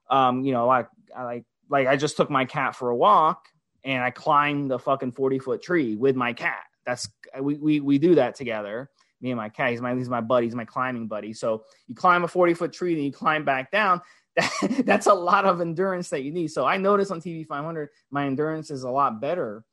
Um, 0.09 0.45
you 0.45 0.53
know, 0.53 0.65
like 0.65 0.87
I 1.15 1.23
like 1.23 1.45
like 1.69 1.87
I 1.87 1.97
just 1.97 2.15
took 2.15 2.29
my 2.29 2.45
cat 2.45 2.75
for 2.75 2.89
a 2.89 2.95
walk 2.95 3.47
and 3.83 4.01
I 4.01 4.11
climbed 4.11 4.71
the 4.71 4.79
fucking 4.79 5.11
40 5.11 5.39
foot 5.39 5.61
tree 5.61 5.95
with 5.95 6.15
my 6.15 6.31
cat. 6.31 6.63
That's 6.85 7.09
we, 7.41 7.55
we 7.55 7.79
we 7.81 7.97
do 7.97 8.15
that 8.15 8.35
together. 8.35 8.89
Me 9.21 9.31
and 9.31 9.37
my 9.37 9.49
cat. 9.49 9.71
He's 9.71 9.81
my 9.81 9.95
he's 9.95 10.09
my 10.09 10.21
buddy. 10.21 10.47
He's 10.47 10.55
my 10.55 10.65
climbing 10.65 11.07
buddy. 11.07 11.33
So 11.33 11.63
you 11.87 11.95
climb 11.95 12.23
a 12.23 12.27
40 12.27 12.53
foot 12.53 12.73
tree, 12.73 12.95
then 12.95 13.03
you 13.03 13.11
climb 13.11 13.45
back 13.45 13.71
down. 13.71 14.01
that's 14.83 15.07
a 15.07 15.13
lot 15.13 15.45
of 15.45 15.61
endurance 15.61 16.09
that 16.09 16.23
you 16.23 16.31
need. 16.31 16.49
So 16.49 16.65
I 16.65 16.77
notice 16.77 17.11
on 17.11 17.21
TB 17.21 17.47
500, 17.47 17.89
my 18.11 18.25
endurance 18.25 18.69
is 18.69 18.83
a 18.83 18.89
lot 18.89 19.21
better 19.21 19.63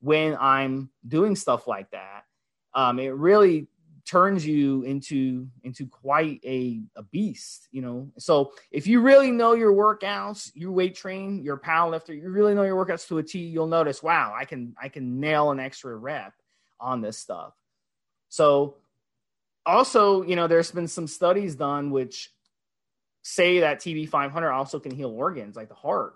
when 0.00 0.36
I'm 0.38 0.90
doing 1.06 1.34
stuff 1.34 1.66
like 1.66 1.90
that. 1.92 2.24
Um, 2.74 2.98
it 2.98 3.14
really 3.14 3.68
turns 4.04 4.44
you 4.44 4.82
into 4.82 5.46
into 5.62 5.86
quite 5.86 6.40
a, 6.44 6.80
a 6.96 7.02
beast 7.04 7.68
you 7.70 7.80
know 7.80 8.10
so 8.18 8.52
if 8.72 8.86
you 8.86 9.00
really 9.00 9.30
know 9.30 9.52
your 9.52 9.72
workouts 9.72 10.50
you 10.54 10.72
weight 10.72 10.94
train 10.94 11.40
your 11.42 11.56
power 11.56 11.88
lifter 11.88 12.12
you 12.12 12.28
really 12.28 12.54
know 12.54 12.64
your 12.64 12.84
workouts 12.84 13.06
to 13.06 13.18
a 13.18 13.22
t 13.22 13.38
you'll 13.38 13.66
notice 13.66 14.02
wow 14.02 14.34
i 14.36 14.44
can 14.44 14.74
i 14.80 14.88
can 14.88 15.20
nail 15.20 15.52
an 15.52 15.60
extra 15.60 15.94
rep 15.94 16.32
on 16.80 17.00
this 17.00 17.16
stuff 17.16 17.54
so 18.28 18.76
also 19.64 20.22
you 20.22 20.36
know 20.36 20.46
there's 20.46 20.70
been 20.70 20.88
some 20.88 21.06
studies 21.06 21.54
done 21.54 21.90
which 21.90 22.30
say 23.22 23.60
that 23.60 23.78
tb 23.78 24.08
500 24.08 24.50
also 24.50 24.80
can 24.80 24.90
heal 24.90 25.10
organs 25.10 25.54
like 25.54 25.68
the 25.68 25.74
heart 25.74 26.14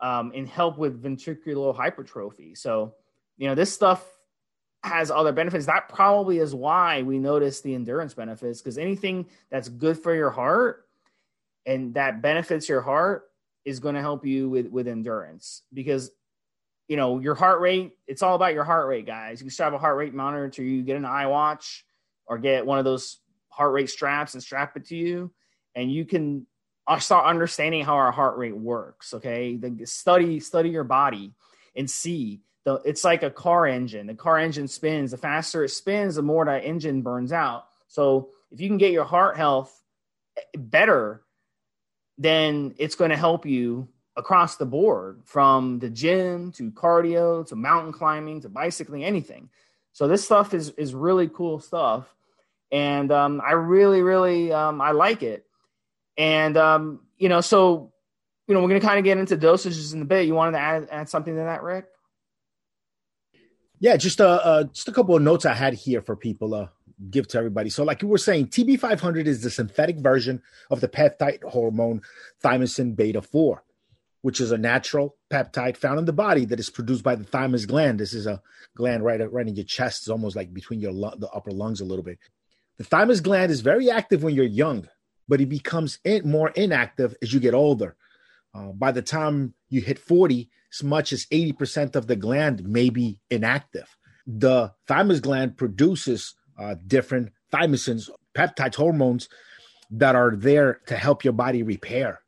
um, 0.00 0.32
and 0.34 0.48
help 0.48 0.78
with 0.78 1.02
ventricular 1.02 1.74
hypertrophy. 1.74 2.54
So 2.54 2.94
you 3.36 3.48
know 3.48 3.54
this 3.54 3.72
stuff 3.72 4.04
has 4.82 5.10
other 5.10 5.32
benefits. 5.32 5.66
That 5.66 5.88
probably 5.88 6.38
is 6.38 6.54
why 6.54 7.02
we 7.02 7.18
notice 7.18 7.62
the 7.62 7.74
endurance 7.74 8.14
benefits 8.14 8.60
because 8.60 8.78
anything 8.78 9.26
that's 9.50 9.68
good 9.68 9.98
for 9.98 10.14
your 10.14 10.30
heart 10.30 10.86
and 11.64 11.94
that 11.94 12.20
benefits 12.20 12.68
your 12.68 12.82
heart 12.82 13.24
is 13.64 13.80
going 13.80 13.94
to 13.94 14.02
help 14.02 14.26
you 14.26 14.48
with 14.48 14.66
with 14.66 14.88
endurance. 14.88 15.62
Because 15.72 16.10
you 16.86 16.96
know 16.96 17.18
your 17.18 17.34
heart 17.34 17.60
rate 17.60 17.92
it's 18.06 18.22
all 18.22 18.34
about 18.34 18.52
your 18.52 18.64
heart 18.64 18.88
rate 18.88 19.06
guys. 19.06 19.40
You 19.40 19.44
can 19.44 19.50
strap 19.50 19.72
a 19.72 19.78
heart 19.78 19.96
rate 19.96 20.12
monitor 20.12 20.50
to 20.50 20.62
you 20.62 20.82
get 20.82 20.96
an 20.96 21.04
iWatch 21.04 21.80
or 22.26 22.38
get 22.38 22.66
one 22.66 22.78
of 22.78 22.84
those 22.84 23.18
heart 23.48 23.72
rate 23.72 23.90
straps 23.90 24.34
and 24.34 24.42
strap 24.42 24.76
it 24.76 24.86
to 24.86 24.96
you 24.96 25.32
and 25.74 25.92
you 25.92 26.04
can 26.04 26.46
uh, 26.86 26.98
start 26.98 27.26
understanding 27.26 27.84
how 27.84 27.94
our 27.94 28.12
heart 28.12 28.36
rate 28.36 28.56
works 28.56 29.14
okay 29.14 29.56
the 29.56 29.86
study 29.86 30.40
study 30.40 30.70
your 30.70 30.84
body 30.84 31.32
and 31.76 31.90
see 31.90 32.40
the 32.64 32.80
it's 32.84 33.04
like 33.04 33.22
a 33.22 33.30
car 33.30 33.66
engine. 33.66 34.06
The 34.06 34.14
car 34.14 34.38
engine 34.38 34.68
spins. 34.68 35.10
The 35.10 35.18
faster 35.18 35.64
it 35.64 35.70
spins, 35.70 36.16
the 36.16 36.22
more 36.22 36.44
that 36.44 36.64
engine 36.64 37.02
burns 37.02 37.32
out. 37.32 37.66
So 37.88 38.30
if 38.50 38.60
you 38.60 38.68
can 38.68 38.78
get 38.78 38.92
your 38.92 39.04
heart 39.04 39.36
health 39.36 39.82
better, 40.56 41.22
then 42.18 42.74
it's 42.78 42.94
going 42.96 43.10
to 43.10 43.16
help 43.16 43.46
you 43.46 43.88
across 44.16 44.56
the 44.56 44.66
board 44.66 45.22
from 45.24 45.78
the 45.80 45.90
gym 45.90 46.52
to 46.52 46.70
cardio 46.70 47.46
to 47.48 47.56
mountain 47.56 47.92
climbing 47.92 48.40
to 48.42 48.48
bicycling, 48.48 49.04
anything. 49.04 49.50
So 49.92 50.08
this 50.08 50.24
stuff 50.24 50.54
is 50.54 50.70
is 50.70 50.94
really 50.94 51.28
cool 51.28 51.60
stuff, 51.60 52.13
and 52.74 53.12
um, 53.12 53.40
I 53.40 53.52
really, 53.52 54.02
really 54.02 54.52
um, 54.52 54.80
I 54.80 54.90
like 54.90 55.22
it. 55.22 55.46
And 56.18 56.56
um, 56.56 57.00
you 57.16 57.28
know, 57.28 57.40
so 57.40 57.92
you 58.48 58.54
know, 58.54 58.60
we're 58.60 58.68
to 58.74 58.80
kind 58.80 58.98
of 58.98 59.04
get 59.04 59.16
into 59.16 59.36
dosages 59.36 59.94
in 59.94 60.02
a 60.02 60.04
bit. 60.04 60.26
You 60.26 60.34
wanted 60.34 60.52
to 60.52 60.58
add, 60.58 60.88
add 60.90 61.08
something 61.08 61.34
to 61.34 61.42
that, 61.42 61.62
Rick? 61.62 61.86
Yeah, 63.78 63.96
just 63.96 64.18
a 64.18 64.28
uh, 64.28 64.40
uh, 64.44 64.64
just 64.64 64.88
a 64.88 64.92
couple 64.92 65.14
of 65.14 65.22
notes 65.22 65.46
I 65.46 65.54
had 65.54 65.74
here 65.74 66.00
for 66.00 66.16
people 66.16 66.50
to 66.50 66.70
give 67.10 67.28
to 67.28 67.38
everybody. 67.38 67.70
So, 67.70 67.84
like 67.84 68.02
you 68.02 68.08
were 68.08 68.18
saying, 68.18 68.48
TB500 68.48 69.26
is 69.26 69.42
the 69.42 69.50
synthetic 69.50 69.98
version 69.98 70.42
of 70.68 70.80
the 70.80 70.88
peptide 70.88 71.44
hormone 71.44 72.02
thymosin 72.42 72.96
beta 72.96 73.22
4, 73.22 73.62
which 74.22 74.40
is 74.40 74.50
a 74.50 74.58
natural 74.58 75.14
peptide 75.30 75.76
found 75.76 76.00
in 76.00 76.06
the 76.06 76.12
body 76.12 76.44
that 76.46 76.58
is 76.58 76.70
produced 76.70 77.04
by 77.04 77.14
the 77.14 77.24
thymus 77.24 77.66
gland. 77.66 78.00
This 78.00 78.14
is 78.14 78.26
a 78.26 78.42
gland 78.76 79.04
right 79.04 79.20
right 79.32 79.46
in 79.46 79.54
your 79.54 79.64
chest. 79.64 80.02
It's 80.02 80.08
almost 80.08 80.34
like 80.34 80.52
between 80.52 80.80
your 80.80 80.92
the 80.92 81.30
upper 81.32 81.52
lungs 81.52 81.80
a 81.80 81.84
little 81.84 82.04
bit. 82.04 82.18
The 82.78 82.84
thymus 82.84 83.20
gland 83.20 83.52
is 83.52 83.60
very 83.60 83.90
active 83.90 84.22
when 84.22 84.34
you're 84.34 84.44
young, 84.44 84.88
but 85.28 85.40
it 85.40 85.46
becomes 85.46 85.98
in, 86.04 86.28
more 86.28 86.50
inactive 86.50 87.14
as 87.22 87.32
you 87.32 87.40
get 87.40 87.54
older. 87.54 87.96
Uh, 88.54 88.72
by 88.72 88.92
the 88.92 89.02
time 89.02 89.54
you 89.68 89.80
hit 89.80 89.98
40, 89.98 90.50
as 90.72 90.82
much 90.82 91.12
as 91.12 91.26
80% 91.26 91.94
of 91.94 92.06
the 92.06 92.16
gland 92.16 92.64
may 92.64 92.90
be 92.90 93.18
inactive. 93.30 93.96
The 94.26 94.72
thymus 94.86 95.20
gland 95.20 95.56
produces 95.56 96.34
uh, 96.58 96.74
different 96.86 97.32
thymosins, 97.52 98.10
peptides, 98.34 98.74
hormones 98.74 99.28
that 99.90 100.16
are 100.16 100.34
there 100.34 100.80
to 100.86 100.96
help 100.96 101.24
your 101.24 101.32
body 101.32 101.62
repair. 101.62 102.20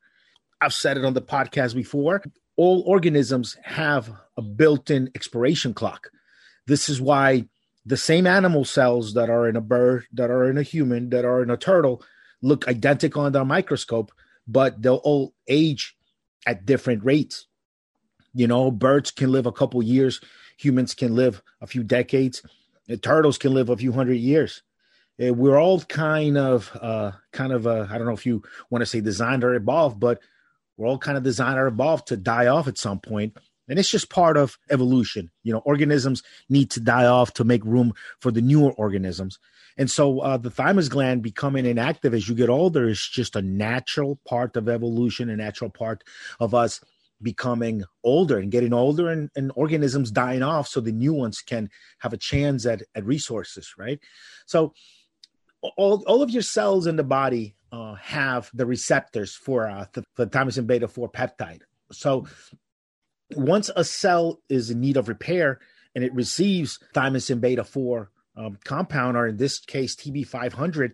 I've 0.60 0.74
said 0.74 0.96
it 0.96 1.04
on 1.04 1.14
the 1.14 1.22
podcast 1.22 1.74
before. 1.74 2.22
All 2.56 2.82
organisms 2.86 3.56
have 3.62 4.10
a 4.36 4.42
built 4.42 4.90
in 4.90 5.10
expiration 5.14 5.74
clock. 5.74 6.10
This 6.66 6.88
is 6.88 7.00
why 7.00 7.48
the 7.86 7.96
same 7.96 8.26
animal 8.26 8.64
cells 8.64 9.14
that 9.14 9.30
are 9.30 9.48
in 9.48 9.54
a 9.54 9.60
bird, 9.60 10.06
that 10.12 10.28
are 10.28 10.50
in 10.50 10.58
a 10.58 10.62
human, 10.62 11.10
that 11.10 11.24
are 11.24 11.42
in 11.42 11.50
a 11.50 11.56
turtle 11.56 12.02
look 12.42 12.66
identical 12.68 13.22
under 13.22 13.38
a 13.38 13.44
microscope, 13.44 14.12
but 14.46 14.82
they'll 14.82 14.96
all 14.96 15.32
age 15.48 15.96
at 16.46 16.66
different 16.66 17.04
rates. 17.04 17.46
You 18.34 18.48
know, 18.48 18.70
birds 18.70 19.10
can 19.10 19.30
live 19.30 19.46
a 19.46 19.52
couple 19.52 19.82
years, 19.82 20.20
humans 20.58 20.94
can 20.94 21.14
live 21.14 21.42
a 21.60 21.66
few 21.66 21.82
decades, 21.82 22.42
turtles 23.02 23.38
can 23.38 23.54
live 23.54 23.70
a 23.70 23.76
few 23.76 23.92
hundred 23.92 24.16
years. 24.16 24.62
We're 25.18 25.58
all 25.58 25.80
kind 25.80 26.36
of, 26.36 26.76
uh, 26.80 27.12
kind 27.32 27.52
of, 27.52 27.66
uh, 27.66 27.86
I 27.88 27.96
don't 27.96 28.06
know 28.06 28.12
if 28.12 28.26
you 28.26 28.42
want 28.68 28.82
to 28.82 28.86
say 28.86 29.00
designed 29.00 29.44
or 29.44 29.54
evolved, 29.54 29.98
but 29.98 30.20
we're 30.76 30.88
all 30.88 30.98
kind 30.98 31.16
of 31.16 31.24
designed 31.24 31.58
or 31.58 31.68
evolved 31.68 32.08
to 32.08 32.18
die 32.18 32.48
off 32.48 32.68
at 32.68 32.76
some 32.76 33.00
point 33.00 33.36
and 33.68 33.78
it's 33.78 33.90
just 33.90 34.10
part 34.10 34.36
of 34.36 34.58
evolution. 34.70 35.30
You 35.42 35.52
know 35.52 35.60
organisms 35.60 36.22
need 36.48 36.70
to 36.72 36.80
die 36.80 37.06
off 37.06 37.32
to 37.34 37.44
make 37.44 37.64
room 37.64 37.92
for 38.20 38.30
the 38.30 38.42
newer 38.42 38.72
organisms. 38.72 39.38
And 39.78 39.90
so 39.90 40.20
uh, 40.20 40.36
the 40.38 40.50
thymus 40.50 40.88
gland 40.88 41.22
becoming 41.22 41.66
inactive 41.66 42.14
as 42.14 42.28
you 42.28 42.34
get 42.34 42.48
older 42.48 42.88
is 42.88 43.06
just 43.06 43.36
a 43.36 43.42
natural 43.42 44.18
part 44.26 44.56
of 44.56 44.68
evolution 44.68 45.28
a 45.28 45.36
natural 45.36 45.70
part 45.70 46.02
of 46.40 46.54
us 46.54 46.80
becoming 47.22 47.82
older 48.04 48.38
and 48.38 48.50
getting 48.50 48.72
older 48.72 49.08
and, 49.08 49.30
and 49.36 49.50
organisms 49.54 50.10
dying 50.10 50.42
off 50.42 50.68
so 50.68 50.80
the 50.80 50.92
new 50.92 51.14
ones 51.14 51.40
can 51.40 51.70
have 51.98 52.12
a 52.12 52.18
chance 52.18 52.66
at, 52.66 52.82
at 52.94 53.04
resources 53.04 53.74
right? 53.78 54.00
So 54.46 54.72
all, 55.76 56.04
all 56.06 56.22
of 56.22 56.30
your 56.30 56.42
cells 56.42 56.86
in 56.86 56.96
the 56.96 57.04
body 57.04 57.54
uh, 57.72 57.94
have 57.94 58.50
the 58.54 58.66
receptors 58.66 59.34
for 59.34 59.68
uh, 59.68 59.86
the, 59.92 60.04
the 60.16 60.26
thymosin 60.26 60.66
beta 60.66 60.88
4 60.88 61.10
peptide. 61.10 61.62
So 61.92 62.26
once 63.34 63.70
a 63.76 63.84
cell 63.84 64.40
is 64.48 64.70
in 64.70 64.80
need 64.80 64.96
of 64.96 65.08
repair 65.08 65.60
and 65.94 66.04
it 66.04 66.14
receives 66.14 66.78
thymosin 66.94 67.40
beta 67.40 67.64
4 67.64 68.10
um, 68.36 68.58
compound 68.64 69.16
or 69.16 69.26
in 69.26 69.36
this 69.36 69.58
case 69.58 69.96
tb500 69.96 70.92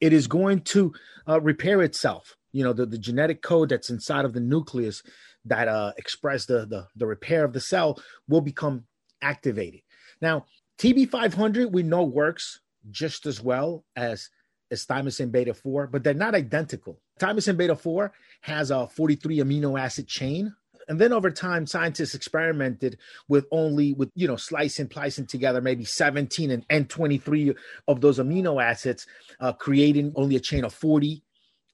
it 0.00 0.12
is 0.12 0.26
going 0.26 0.60
to 0.60 0.92
uh, 1.28 1.40
repair 1.40 1.80
itself 1.82 2.36
you 2.52 2.62
know 2.62 2.72
the, 2.72 2.86
the 2.86 2.98
genetic 2.98 3.42
code 3.42 3.70
that's 3.70 3.90
inside 3.90 4.24
of 4.24 4.32
the 4.32 4.40
nucleus 4.40 5.02
that 5.44 5.68
uh, 5.68 5.92
express 5.96 6.46
the, 6.46 6.66
the, 6.66 6.86
the 6.96 7.06
repair 7.06 7.44
of 7.44 7.52
the 7.52 7.60
cell 7.60 8.00
will 8.28 8.40
become 8.40 8.84
activated. 9.20 9.80
Now, 10.20 10.46
TB500 10.78 11.72
we 11.72 11.82
know 11.82 12.04
works 12.04 12.60
just 12.90 13.26
as 13.26 13.42
well 13.42 13.84
as 13.96 14.28
as 14.70 14.86
thymosin 14.86 15.30
beta 15.30 15.52
4, 15.52 15.88
but 15.88 16.02
they're 16.02 16.14
not 16.14 16.34
identical. 16.34 16.98
Thymosin 17.20 17.58
beta 17.58 17.76
4 17.76 18.10
has 18.40 18.70
a 18.70 18.88
43 18.88 19.38
amino 19.38 19.78
acid 19.78 20.08
chain. 20.08 20.54
And 20.88 21.00
then 21.00 21.12
over 21.12 21.30
time, 21.30 21.66
scientists 21.66 22.14
experimented 22.14 22.98
with 23.28 23.46
only 23.50 23.92
with 23.94 24.10
you 24.14 24.26
know 24.26 24.36
slicing, 24.36 24.86
splicing 24.86 25.26
together 25.26 25.60
maybe 25.60 25.84
17 25.84 26.50
and, 26.50 26.64
and 26.70 26.88
23 26.88 27.54
of 27.88 28.00
those 28.00 28.18
amino 28.18 28.62
acids, 28.62 29.06
uh, 29.40 29.52
creating 29.52 30.12
only 30.16 30.36
a 30.36 30.40
chain 30.40 30.64
of 30.64 30.74
40 30.74 31.22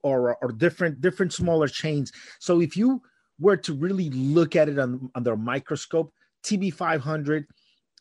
or 0.03 0.37
or 0.43 0.53
different 0.53 1.01
different 1.01 1.33
smaller 1.33 1.69
chains. 1.69 2.13
So 2.39 2.61
if 2.61 2.77
you 2.77 3.03
were 3.39 3.57
to 3.57 3.75
really 3.75 4.11
look 4.11 4.57
at 4.57 4.69
it 4.69 4.79
on, 4.79 5.11
under 5.15 5.33
a 5.33 5.37
microscope, 5.37 6.13
TB500 6.45 7.45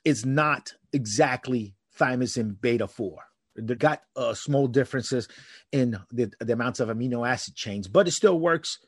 is 0.04 0.26
not 0.26 0.74
exactly 0.94 1.76
thymosin 2.00 2.60
beta 2.60 2.88
4. 2.88 3.18
They 3.58 3.76
got 3.76 4.04
uh, 4.16 4.34
small 4.34 4.68
differences 4.68 5.28
in 5.72 5.98
the, 6.12 6.32
the 6.40 6.54
amounts 6.54 6.80
of 6.80 6.90
amino 6.90 7.28
acid 7.28 7.56
chains, 7.56 7.88
but 7.88 8.08
it 8.08 8.12
still 8.12 8.40
works. 8.40 8.80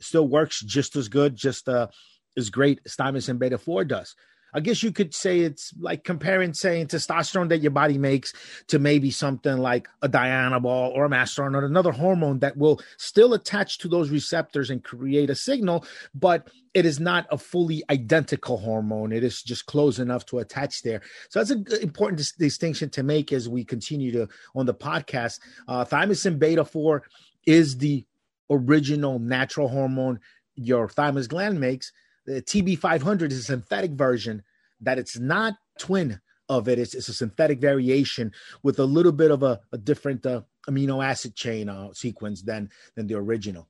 Still 0.00 0.28
works 0.28 0.60
just 0.60 0.96
as 0.96 1.08
good, 1.08 1.36
just 1.36 1.68
uh, 1.68 1.88
as 2.36 2.50
great 2.50 2.80
as 2.84 2.96
thymosin 2.96 3.38
beta 3.38 3.58
4 3.58 3.84
does. 3.84 4.14
I 4.54 4.60
guess 4.60 4.82
you 4.82 4.92
could 4.92 5.14
say 5.14 5.40
it's 5.40 5.74
like 5.78 6.04
comparing, 6.04 6.54
saying 6.54 6.86
testosterone 6.86 7.50
that 7.50 7.58
your 7.58 7.70
body 7.70 7.98
makes 7.98 8.32
to 8.68 8.78
maybe 8.78 9.10
something 9.10 9.58
like 9.58 9.88
a 10.02 10.08
Dianabol 10.08 10.94
or 10.94 11.04
a 11.04 11.08
Masteron 11.08 11.54
or 11.54 11.64
another 11.64 11.92
hormone 11.92 12.38
that 12.40 12.56
will 12.56 12.80
still 12.96 13.34
attach 13.34 13.78
to 13.78 13.88
those 13.88 14.10
receptors 14.10 14.70
and 14.70 14.82
create 14.82 15.30
a 15.30 15.34
signal, 15.34 15.84
but 16.14 16.48
it 16.74 16.86
is 16.86 16.98
not 16.98 17.26
a 17.30 17.38
fully 17.38 17.82
identical 17.90 18.56
hormone. 18.56 19.12
It 19.12 19.24
is 19.24 19.42
just 19.42 19.66
close 19.66 19.98
enough 19.98 20.24
to 20.26 20.38
attach 20.38 20.82
there. 20.82 21.02
So 21.28 21.40
that's 21.40 21.50
an 21.50 21.66
important 21.82 22.18
dis- 22.18 22.32
distinction 22.32 22.88
to 22.90 23.02
make 23.02 23.32
as 23.32 23.48
we 23.48 23.64
continue 23.64 24.12
to 24.12 24.28
on 24.54 24.66
the 24.66 24.74
podcast. 24.74 25.40
Uh, 25.66 25.84
thymosin 25.84 26.38
beta 26.38 26.64
4 26.64 27.02
is 27.46 27.76
the 27.76 28.04
original 28.50 29.18
natural 29.18 29.68
hormone 29.68 30.20
your 30.54 30.88
thymus 30.88 31.26
gland 31.26 31.60
makes 31.60 31.92
The 32.26 32.42
TB500 32.42 33.30
is 33.30 33.38
a 33.38 33.42
synthetic 33.42 33.92
version 33.92 34.42
that 34.80 34.98
it's 34.98 35.18
not 35.18 35.54
twin 35.78 36.20
of 36.48 36.68
it. 36.68 36.78
It's, 36.78 36.94
it's 36.94 37.08
a 37.08 37.14
synthetic 37.14 37.60
variation 37.60 38.32
with 38.62 38.78
a 38.78 38.84
little 38.84 39.12
bit 39.12 39.30
of 39.30 39.42
a, 39.42 39.60
a 39.72 39.78
different 39.78 40.24
uh, 40.26 40.42
amino 40.68 41.04
acid 41.04 41.34
chain 41.34 41.68
uh, 41.68 41.92
sequence 41.92 42.42
than 42.42 42.70
than 42.94 43.06
the 43.06 43.14
original. 43.14 43.68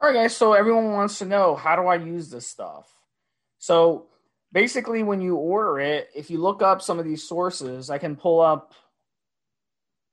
All 0.00 0.10
right, 0.10 0.22
guys. 0.22 0.36
So 0.36 0.52
everyone 0.52 0.92
wants 0.92 1.18
to 1.18 1.24
know 1.24 1.56
how 1.56 1.76
do 1.76 1.82
I 1.82 1.96
use 1.96 2.30
this 2.30 2.48
stuff? 2.48 2.92
So 3.58 4.06
basically, 4.52 5.02
when 5.02 5.20
you 5.20 5.36
order 5.36 5.80
it, 5.80 6.08
if 6.14 6.30
you 6.30 6.38
look 6.38 6.62
up 6.62 6.82
some 6.82 6.98
of 6.98 7.04
these 7.04 7.26
sources, 7.26 7.90
I 7.90 7.98
can 7.98 8.16
pull 8.16 8.40
up 8.40 8.74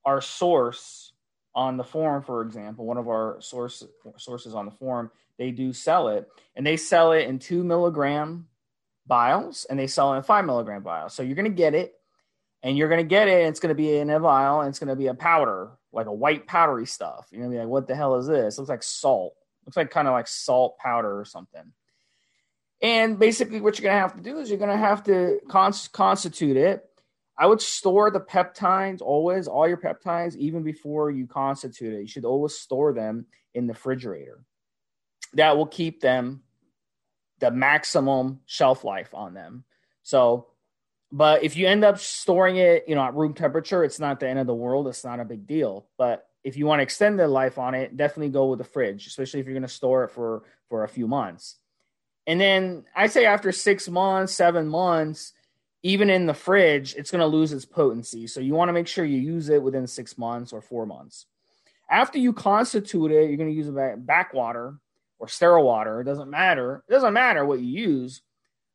our 0.06 0.22
source 0.22 1.12
on 1.55 1.77
the 1.77 1.83
forum, 1.83 2.24
for 2.24 2.41
example, 2.41 2.86
one 2.86 2.98
of 2.98 3.07
our 3.07 3.38
source 3.39 3.83
sources 4.17 4.55
on 4.55 4.65
the 4.65 4.72
forum, 4.72 5.12
they 5.38 5.51
do 5.51 5.74
sell 5.74 6.10
it, 6.10 6.27
and 6.55 6.65
they 6.65 6.77
sell 6.77 7.12
it 7.12 7.27
in 7.27 7.39
two 7.39 7.63
milligram 7.63 8.48
vials 9.07 9.65
and 9.65 9.77
they 9.77 9.88
sell 9.88 10.13
it 10.13 10.17
in 10.17 10.24
five 10.24 10.45
milligram 10.45 10.83
vials. 10.83 11.13
So 11.13 11.24
you're 11.24 11.36
going 11.36 11.45
to 11.45 11.51
get 11.51 11.74
it 11.74 11.93
and 12.62 12.77
you're 12.77 12.89
going 12.89 13.01
to 13.01 13.07
get 13.07 13.27
it. 13.27 13.41
And 13.41 13.50
it's 13.50 13.60
going 13.60 13.69
to 13.69 13.75
be 13.75 13.98
in 13.98 14.10
a 14.10 14.19
vial 14.19 14.62
and 14.62 14.69
it's 14.69 14.79
going 14.79 14.89
to 14.89 14.95
be 14.95 15.07
a 15.07 15.13
powder, 15.13 15.72
like 15.91 16.07
a 16.07 16.13
white 16.13 16.48
powdery 16.48 16.86
stuff. 16.86 17.27
You're 17.31 17.41
going 17.41 17.51
to 17.51 17.55
be 17.55 17.60
like, 17.60 17.69
what 17.69 17.88
the 17.88 17.95
hell 17.95 18.15
is 18.15 18.27
this? 18.27 18.57
It 18.57 18.62
looks 18.62 18.69
like 18.69 18.83
salt. 18.83 19.36
Looks 19.65 19.77
like 19.77 19.91
kind 19.91 20.07
of 20.07 20.13
like 20.13 20.27
salt 20.27 20.77
powder 20.77 21.19
or 21.19 21.25
something. 21.25 21.72
And 22.81 23.17
basically, 23.17 23.62
what 23.62 23.79
you're 23.79 23.89
going 23.89 23.95
to 23.95 24.01
have 24.01 24.15
to 24.17 24.22
do 24.22 24.39
is 24.39 24.50
you're 24.50 24.60
going 24.60 24.69
to 24.69 24.77
have 24.77 25.03
to 25.03 25.39
cons- 25.48 25.88
constitute 25.88 26.57
it. 26.57 26.83
I 27.38 27.48
would 27.48 27.62
store 27.62 28.12
the 28.12 28.20
peptides 28.20 29.02
always, 29.02 29.48
all 29.48 29.68
your 29.68 29.78
peptides, 29.78 30.36
even 30.36 30.63
before 30.63 31.10
you 31.10 31.25
constitute 31.25 31.94
it. 31.94 32.02
You 32.02 32.08
should 32.08 32.25
always 32.25 32.56
store 32.56 32.94
them 32.94 33.25
in 33.54 33.68
the 33.68 33.74
refrigerator. 33.74 34.44
That 35.34 35.58
will 35.58 35.66
keep 35.66 36.00
them 36.00 36.44
the 37.40 37.50
maximum 37.50 38.42
shelf 38.46 38.84
life 38.84 39.13
on 39.13 39.34
them. 39.34 39.63
So, 40.04 40.48
but 41.12 41.44
if 41.44 41.58
you 41.58 41.68
end 41.68 41.84
up 41.84 42.00
storing 42.00 42.58
it, 42.58 42.86
you 42.88 42.96
know, 42.96 43.02
at 43.02 43.16
room 43.16 43.34
temperature, 43.34 43.84
it's 43.84 44.00
not 44.00 44.20
the 44.20 44.28
end 44.28 44.40
of 44.40 44.48
the 44.48 44.54
world. 44.54 44.88
It's 44.88 45.04
not 45.04 45.20
a 45.20 45.25
big 45.25 45.48
deal. 45.48 45.88
But 45.98 46.28
if 46.44 46.56
you 46.56 46.66
want 46.66 46.80
to 46.80 46.84
extend 46.84 47.20
the 47.20 47.28
life 47.28 47.58
on 47.58 47.74
it, 47.74 47.98
definitely 47.98 48.30
go 48.30 48.48
with 48.48 48.60
the 48.60 48.66
fridge, 48.66 49.08
especially 49.08 49.40
if 49.40 49.46
you're 49.46 49.54
going 49.54 49.63
to 49.63 49.68
store 49.68 50.04
it 50.04 50.12
for 50.12 50.44
for 50.70 50.84
a 50.84 50.90
few 50.90 51.08
months. 51.08 51.58
And 52.25 52.40
then 52.40 52.86
I 52.96 53.08
say 53.08 53.25
after 53.25 53.52
six 53.52 53.90
months, 53.90 54.34
seven 54.34 54.68
months, 54.68 55.34
even 55.84 56.10
in 56.10 56.25
the 56.25 56.34
fridge, 56.34 56.96
it's 56.96 57.12
going 57.12 57.20
to 57.20 57.28
lose 57.28 57.52
its 57.52 57.66
potency. 57.66 58.25
So 58.25 58.40
you 58.40 58.54
want 58.54 58.70
to 58.70 58.74
make 58.74 58.88
sure 58.88 59.04
you 59.04 59.20
use 59.20 59.50
it 59.50 59.62
within 59.62 59.86
six 59.86 60.18
months 60.18 60.54
or 60.54 60.62
four 60.62 60.86
months. 60.86 61.25
After 61.90 62.18
you 62.18 62.32
constitute 62.32 63.12
it, 63.12 63.28
you're 63.28 63.38
going 63.38 63.50
to 63.50 63.56
use 63.56 63.70
bac 63.98 64.34
water 64.34 64.78
or 65.20 65.28
sterile 65.28 65.66
water. 65.66 66.00
It 66.00 66.06
doesn't 66.06 66.30
matter. 66.30 66.84
It 66.88 66.92
doesn't 66.92 67.13
matter 67.13 67.46
what 67.46 67.60
you 67.60 67.68
use. 67.68 68.22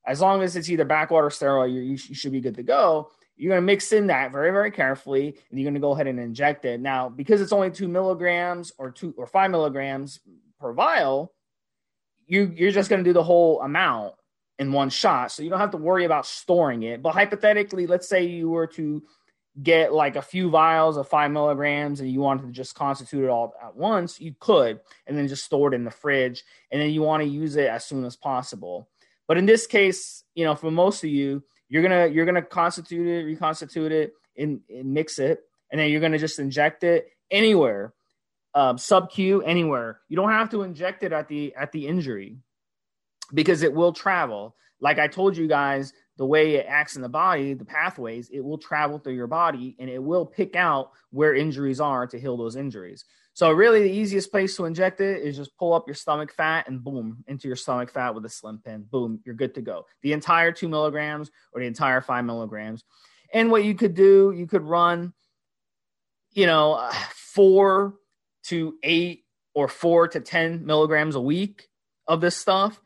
As 0.07 0.21
long 0.21 0.43
as 0.43 0.55
it's 0.55 0.69
either 0.69 0.85
bac 0.85 1.11
water 1.11 1.27
or 1.27 1.31
sterile, 1.31 1.67
you 1.67 1.97
should 1.97 2.33
be 2.33 2.41
good 2.41 2.55
to 2.57 2.63
go. 2.63 3.11
You're 3.37 3.51
going 3.51 3.63
to 3.63 3.67
mix 3.67 3.93
in 3.93 4.09
that 4.09 4.31
very, 4.31 4.51
very 4.51 4.71
carefully, 4.71 5.29
and 5.51 5.59
you're 5.59 5.65
going 5.65 5.75
to 5.75 5.81
go 5.81 5.93
ahead 5.93 6.09
and 6.09 6.21
inject 6.21 6.65
it. 6.65 6.81
Now, 6.81 7.09
because 7.09 7.41
it's 7.41 7.53
only 7.53 7.71
two 7.71 7.89
milligrams 7.89 8.73
or 8.79 8.91
two 8.91 9.15
or 9.17 9.27
five 9.27 9.51
milligrams 9.51 10.21
per 10.61 10.73
vial, 10.73 11.33
you 12.27 12.53
you're 12.55 12.73
just 12.73 12.91
going 12.91 13.03
to 13.03 13.09
do 13.09 13.15
the 13.15 13.23
whole 13.23 13.63
amount 13.63 14.15
in 14.59 14.73
one 14.73 14.91
shot, 14.91 15.31
so 15.31 15.43
you 15.43 15.51
don't 15.51 15.61
have 15.61 15.71
to 15.71 15.77
worry 15.77 16.05
about 16.05 16.27
storing 16.27 16.83
it. 16.83 17.01
But 17.01 17.15
hypothetically, 17.15 17.87
let's 17.87 18.09
say 18.09 18.25
you 18.25 18.49
were 18.51 18.67
to 18.69 19.03
get 19.63 19.93
like 19.93 20.17
a 20.17 20.23
few 20.23 20.51
vials 20.51 20.97
of 20.97 21.09
five 21.09 21.31
milligrams 21.31 22.01
and 22.01 22.11
you 22.11 22.21
wanted 22.21 22.47
to 22.47 22.53
just 22.53 22.75
constitute 22.75 23.25
it 23.25 23.31
all 23.31 23.55
at 23.63 23.77
once, 23.77 24.21
you 24.21 24.35
could, 24.39 24.81
and 25.07 25.17
then 25.17 25.29
just 25.29 25.45
store 25.45 25.73
it 25.73 25.77
in 25.77 25.85
the 25.85 25.91
fridge. 25.91 26.45
And 26.71 26.81
then 26.81 26.91
you 26.91 27.03
want 27.03 27.23
to 27.23 27.29
use 27.29 27.57
it 27.57 27.69
as 27.69 27.85
soon 27.85 28.05
as 28.05 28.17
possible. 28.17 28.89
But 29.27 29.39
in 29.39 29.47
this 29.47 29.67
case, 29.67 30.25
you 30.35 30.45
know, 30.45 30.55
for 30.55 30.71
most 30.71 31.05
of 31.05 31.11
you, 31.11 31.43
you're 31.69 31.83
gonna 31.83 32.07
you're 32.07 32.27
gonna 32.27 32.43
constitute 32.43 33.07
it, 33.07 33.25
reconstitute 33.27 33.93
it, 33.93 34.13
and, 34.37 34.61
and 34.71 34.95
mix 34.95 35.19
it, 35.19 35.41
and 35.71 35.79
then 35.79 35.91
you're 35.91 36.01
gonna 36.01 36.19
just 36.19 36.39
inject 36.39 36.83
it 36.83 37.09
anywhere, 37.31 37.93
um, 38.55 38.79
sub 38.79 39.11
Q 39.11 39.43
anywhere. 39.43 40.01
You 40.09 40.17
don't 40.17 40.31
have 40.31 40.51
to 40.51 40.63
inject 40.63 41.03
it 41.03 41.13
at 41.13 41.29
the 41.29 41.55
at 41.55 41.73
the 41.73 41.87
injury 41.87 42.39
because 43.33 43.63
it 43.63 43.73
will 43.73 43.93
travel. 43.93 44.57
Like 44.81 44.99
I 44.99 45.09
told 45.09 45.37
you 45.37 45.49
guys, 45.49 45.93
the 46.17 46.27
way 46.27 46.57
it 46.57 46.67
acts 46.69 46.97
in 46.97 47.03
the 47.03 47.09
body, 47.09 47.55
the 47.55 47.65
pathways, 47.65 48.29
it 48.31 48.41
will 48.41 48.59
travel 48.59 48.99
through 48.99 49.15
your 49.15 49.27
body 49.27 49.77
and 49.79 49.89
it 49.89 50.03
will 50.03 50.27
pick 50.27 50.57
out 50.57 50.91
where 51.11 51.35
injuries 51.35 51.81
are 51.81 52.07
to 52.07 52.19
heal 52.19 52.37
those 52.37 52.57
injuries. 52.57 53.05
So, 53.35 53.53
really, 53.53 53.85
the 53.85 53.93
easiest 53.93 54.33
place 54.33 54.57
to 54.57 54.65
inject 54.65 55.01
it 55.01 55.23
is 55.23 55.37
just 55.37 55.57
pull 55.57 55.73
up 55.73 55.87
your 55.87 55.95
stomach 55.95 56.33
fat 56.33 56.67
and 56.69 56.83
boom, 56.83 57.23
into 57.29 57.47
your 57.47 57.57
stomach 57.57 57.93
fat 57.93 58.13
with 58.13 58.25
a 58.25 58.29
slin 58.29 58.59
pin. 58.59 58.85
Boom, 58.91 59.21
you're 59.25 59.37
good 59.37 59.55
to 59.55 59.63
go. 59.63 59.87
The 60.03 60.13
entire 60.13 60.51
two 60.51 60.69
milligrams 60.69 61.31
or 61.53 61.61
the 61.61 61.69
entire 61.69 62.01
five 62.01 62.25
milligrams. 62.25 62.83
And 63.33 63.53
what 63.53 63.63
you 63.63 63.77
could 63.77 63.95
do, 63.95 64.35
you 64.37 64.49
could 64.49 64.63
run, 64.63 65.13
you 66.33 66.47
know, 66.47 66.91
four 67.13 67.95
to 68.47 68.75
eight 68.83 69.25
or 69.55 69.69
four 69.69 70.09
to 70.09 70.19
10 70.19 70.67
milligrams 70.67 71.15
a 71.15 71.21
week 71.21 71.69
of 72.09 72.21
this 72.21 72.37
stuff 72.37 72.81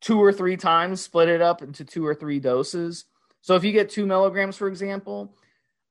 two 0.00 0.22
or 0.22 0.32
three 0.32 0.56
times, 0.56 1.00
split 1.00 1.28
it 1.28 1.42
up 1.42 1.62
into 1.62 1.84
two 1.84 2.06
or 2.06 2.14
three 2.14 2.40
doses. 2.40 3.04
So 3.40 3.54
if 3.54 3.64
you 3.64 3.72
get 3.72 3.90
two 3.90 4.06
milligrams, 4.06 4.56
for 4.56 4.68
example, 4.68 5.34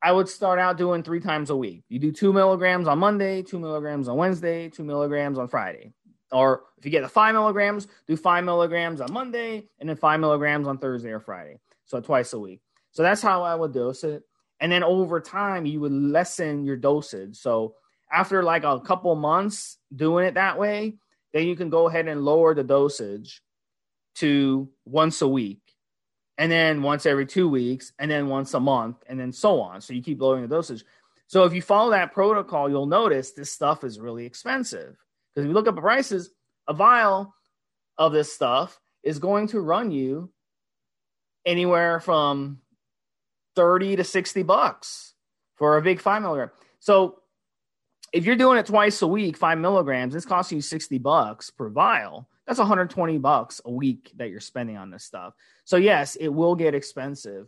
I 0.01 0.11
would 0.11 0.29
start 0.29 0.59
out 0.59 0.77
doing 0.77 1.03
three 1.03 1.19
times 1.19 1.49
a 1.49 1.55
week. 1.55 1.83
You 1.89 1.99
do 1.99 2.11
two 2.11 2.33
milligrams 2.33 2.87
on 2.87 2.99
Monday, 2.99 3.41
two 3.41 3.59
milligrams 3.59 4.07
on 4.07 4.17
Wednesday, 4.17 4.69
two 4.69 4.83
milligrams 4.83 5.39
on 5.39 5.47
Friday. 5.47 5.93
Or 6.31 6.63
if 6.77 6.85
you 6.85 6.91
get 6.91 7.01
the 7.01 7.09
five 7.09 7.33
milligrams, 7.33 7.87
do 8.07 8.17
five 8.17 8.43
milligrams 8.43 8.99
on 8.99 9.11
Monday 9.11 9.67
and 9.79 9.87
then 9.89 9.95
five 9.95 10.19
milligrams 10.19 10.67
on 10.67 10.77
Thursday 10.77 11.11
or 11.11 11.19
Friday. 11.19 11.59
So 11.85 12.01
twice 12.01 12.33
a 12.33 12.39
week. 12.39 12.61
So 12.91 13.03
that's 13.03 13.21
how 13.21 13.43
I 13.43 13.55
would 13.55 13.73
dose 13.73 14.03
it. 14.03 14.23
And 14.59 14.71
then 14.71 14.83
over 14.83 15.19
time, 15.19 15.65
you 15.65 15.79
would 15.81 15.91
lessen 15.91 16.65
your 16.65 16.77
dosage. 16.77 17.37
So 17.37 17.75
after 18.11 18.43
like 18.43 18.63
a 18.63 18.79
couple 18.79 19.13
months 19.15 19.77
doing 19.95 20.25
it 20.25 20.35
that 20.35 20.57
way, 20.57 20.97
then 21.33 21.47
you 21.47 21.55
can 21.55 21.69
go 21.69 21.87
ahead 21.87 22.07
and 22.07 22.23
lower 22.23 22.53
the 22.53 22.63
dosage 22.63 23.41
to 24.15 24.69
once 24.85 25.21
a 25.21 25.27
week 25.27 25.61
and 26.37 26.51
then 26.51 26.81
once 26.81 27.05
every 27.05 27.25
two 27.25 27.49
weeks 27.49 27.93
and 27.99 28.09
then 28.09 28.27
once 28.27 28.53
a 28.53 28.59
month 28.59 28.97
and 29.07 29.19
then 29.19 29.31
so 29.31 29.61
on. 29.61 29.81
So 29.81 29.93
you 29.93 30.01
keep 30.01 30.21
lowering 30.21 30.43
the 30.43 30.55
dosage. 30.55 30.83
So 31.27 31.43
if 31.43 31.53
you 31.53 31.61
follow 31.61 31.91
that 31.91 32.13
protocol, 32.13 32.69
you'll 32.69 32.85
notice 32.85 33.31
this 33.31 33.51
stuff 33.51 33.83
is 33.83 33.99
really 33.99 34.25
expensive. 34.25 34.97
Because 35.33 35.45
if 35.45 35.47
you 35.47 35.53
look 35.53 35.67
up 35.67 35.75
the 35.75 35.81
prices, 35.81 36.31
a 36.67 36.73
vial 36.73 37.33
of 37.97 38.11
this 38.11 38.33
stuff 38.33 38.79
is 39.03 39.19
going 39.19 39.47
to 39.47 39.61
run 39.61 39.91
you 39.91 40.31
anywhere 41.45 41.99
from 41.99 42.59
30 43.55 43.97
to 43.97 44.03
60 44.03 44.43
bucks 44.43 45.13
for 45.55 45.77
a 45.77 45.81
big 45.81 46.01
five 46.01 46.21
milligram. 46.21 46.51
So 46.79 47.19
if 48.11 48.25
you're 48.25 48.35
doing 48.35 48.57
it 48.57 48.65
twice 48.65 49.01
a 49.01 49.07
week, 49.07 49.37
five 49.37 49.57
milligrams, 49.57 50.15
it's 50.15 50.25
costing 50.25 50.57
you 50.57 50.61
60 50.61 50.97
bucks 50.99 51.49
per 51.49 51.69
vial 51.69 52.29
that's 52.47 52.59
120 52.59 53.17
bucks 53.17 53.61
a 53.65 53.71
week 53.71 54.11
that 54.17 54.29
you're 54.29 54.39
spending 54.39 54.77
on 54.77 54.89
this 54.89 55.03
stuff. 55.03 55.33
So 55.63 55.77
yes, 55.77 56.15
it 56.15 56.27
will 56.27 56.55
get 56.55 56.75
expensive. 56.75 57.47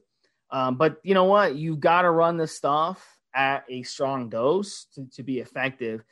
Um, 0.49 0.75
but 0.75 0.99
you 1.03 1.13
know 1.13 1.25
what? 1.25 1.55
You've 1.55 1.79
got 1.79 2.03
to 2.03 2.11
run 2.11 2.37
this 2.37 2.55
stuff 2.55 3.17
at 3.33 3.63
a 3.69 3.83
strong 3.83 4.29
dose 4.29 4.85
to, 4.95 5.05
to 5.13 5.23
be 5.23 5.39
effective. 5.39 6.03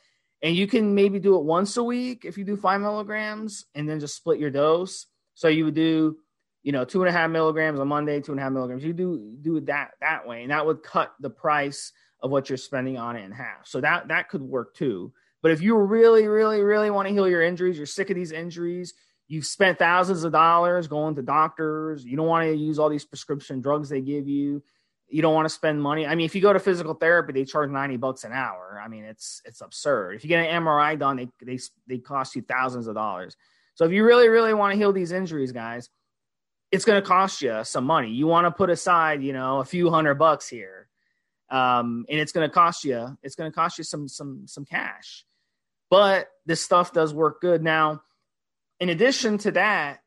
And 0.41 0.56
you 0.56 0.67
can 0.67 0.93
maybe 0.93 1.19
do 1.19 1.38
it 1.38 1.43
once 1.43 1.78
a 1.78 1.84
week 1.84 2.26
if 2.26 2.38
you 2.38 2.43
do 2.43 2.58
five 2.58 2.82
milligrams 2.82 3.65
and 3.74 3.89
then 3.89 4.00
just 4.00 4.15
split 4.15 4.39
your 4.39 4.52
dose. 4.52 5.08
So 5.34 5.48
you 5.48 5.65
would 5.65 5.74
do, 5.74 6.17
you 6.62 6.71
know, 6.71 6.86
two 6.86 7.02
and 7.02 7.10
a 7.10 7.12
half 7.12 7.32
milligrams 7.32 7.80
on 7.80 7.88
Monday, 7.88 8.19
two 8.21 8.32
and 8.32 8.39
a 8.39 8.43
half 8.43 8.52
milligrams. 8.52 8.84
You 8.84 8.93
do 8.93 9.36
do 9.41 9.58
it 9.58 9.65
that 9.67 9.91
that 10.02 10.28
way, 10.28 10.43
and 10.43 10.52
that 10.52 10.65
would 10.65 10.84
cut 10.84 11.13
the 11.19 11.30
price 11.30 11.91
of 12.21 12.32
what 12.32 12.50
you're 12.50 12.58
spending 12.58 12.98
on 12.98 13.15
it 13.15 13.24
in 13.24 13.32
half. 13.32 13.65
So 13.65 13.82
that 13.82 14.10
that 14.10 14.30
could 14.30 14.41
work 14.41 14.76
too. 14.76 15.13
But 15.45 15.51
if 15.51 15.62
you 15.62 15.77
really, 15.77 16.27
really, 16.27 16.63
really 16.63 16.89
want 16.89 17.08
to 17.08 17.13
heal 17.13 17.29
your 17.29 17.43
injuries, 17.43 17.77
you're 17.77 17.86
sick 17.86 18.10
of 18.10 18.15
these 18.15 18.31
injuries, 18.31 18.95
you've 19.27 19.45
spent 19.45 19.77
thousands 19.77 20.23
of 20.23 20.31
dollars 20.31 20.88
going 20.88 21.13
to 21.13 21.21
doctors, 21.21 22.03
you 22.03 22.17
don't 22.17 22.25
want 22.25 22.47
to 22.47 22.55
use 22.55 22.79
all 22.79 22.89
these 22.89 23.05
prescription 23.05 23.62
drugs 23.62 23.88
they 23.88 24.01
give 24.01 24.27
you, 24.27 24.63
you 25.08 25.21
don't 25.21 25.36
want 25.36 25.45
to 25.45 25.53
spend 25.53 25.79
money. 25.79 26.08
I 26.08 26.15
mean, 26.15 26.25
if 26.25 26.34
you 26.34 26.41
go 26.41 26.51
to 26.51 26.58
physical 26.58 26.95
therapy, 26.95 27.31
they 27.31 27.45
charge 27.45 27.69
90 27.69 27.97
bucks 27.97 28.23
an 28.23 28.31
hour. 28.31 28.81
I 28.84 28.88
mean, 28.88 29.03
it's 29.03 29.43
it's 29.45 29.62
absurd. 29.62 30.15
If 30.15 30.23
you 30.23 30.29
get 30.29 30.49
an 30.49 30.63
MRI 30.63 30.97
done, 30.97 31.15
they 31.15 31.29
they 31.43 31.60
they 31.86 31.99
cost 31.99 32.36
you 32.36 32.41
thousands 32.41 32.88
of 32.88 32.95
dollars. 32.95 33.38
So 33.75 33.86
if 33.86 33.91
you 33.91 34.03
really, 34.03 34.29
really 34.29 34.55
want 34.55 34.73
to 34.73 34.77
heal 34.79 34.93
these 34.93 35.12
injuries, 35.12 35.51
guys, 35.51 35.91
it's 36.71 36.86
going 36.86 36.99
to 36.99 37.08
cost 37.08 37.43
you 37.43 37.63
some 37.65 37.86
money. 37.86 38.10
You 38.10 38.25
want 38.25 38.45
to 38.45 38.51
put 38.51 38.71
aside, 38.71 39.21
you 39.21 39.34
know, 39.34 39.60
a 39.60 39.65
few 39.65 39.91
hundred 39.91 40.15
bucks 40.15 40.47
here, 40.47 40.89
um, 41.51 42.03
and 42.10 42.19
it's 42.19 42.31
going 42.31 42.49
to 42.49 42.51
cost 42.51 42.84
you. 42.84 43.15
It's 43.21 43.36
going 43.36 43.51
to 43.51 43.55
cost 43.55 43.77
you 43.77 43.84
some 43.84 44.08
some 44.08 44.47
some 44.47 44.65
cash 44.65 45.23
but 45.89 46.30
this 46.45 46.63
stuff 46.63 46.93
does 46.93 47.13
work 47.13 47.41
good. 47.41 47.63
Now, 47.63 48.02
in 48.80 48.89
addition 48.89 49.38
to 49.39 49.52
that, 49.52 50.02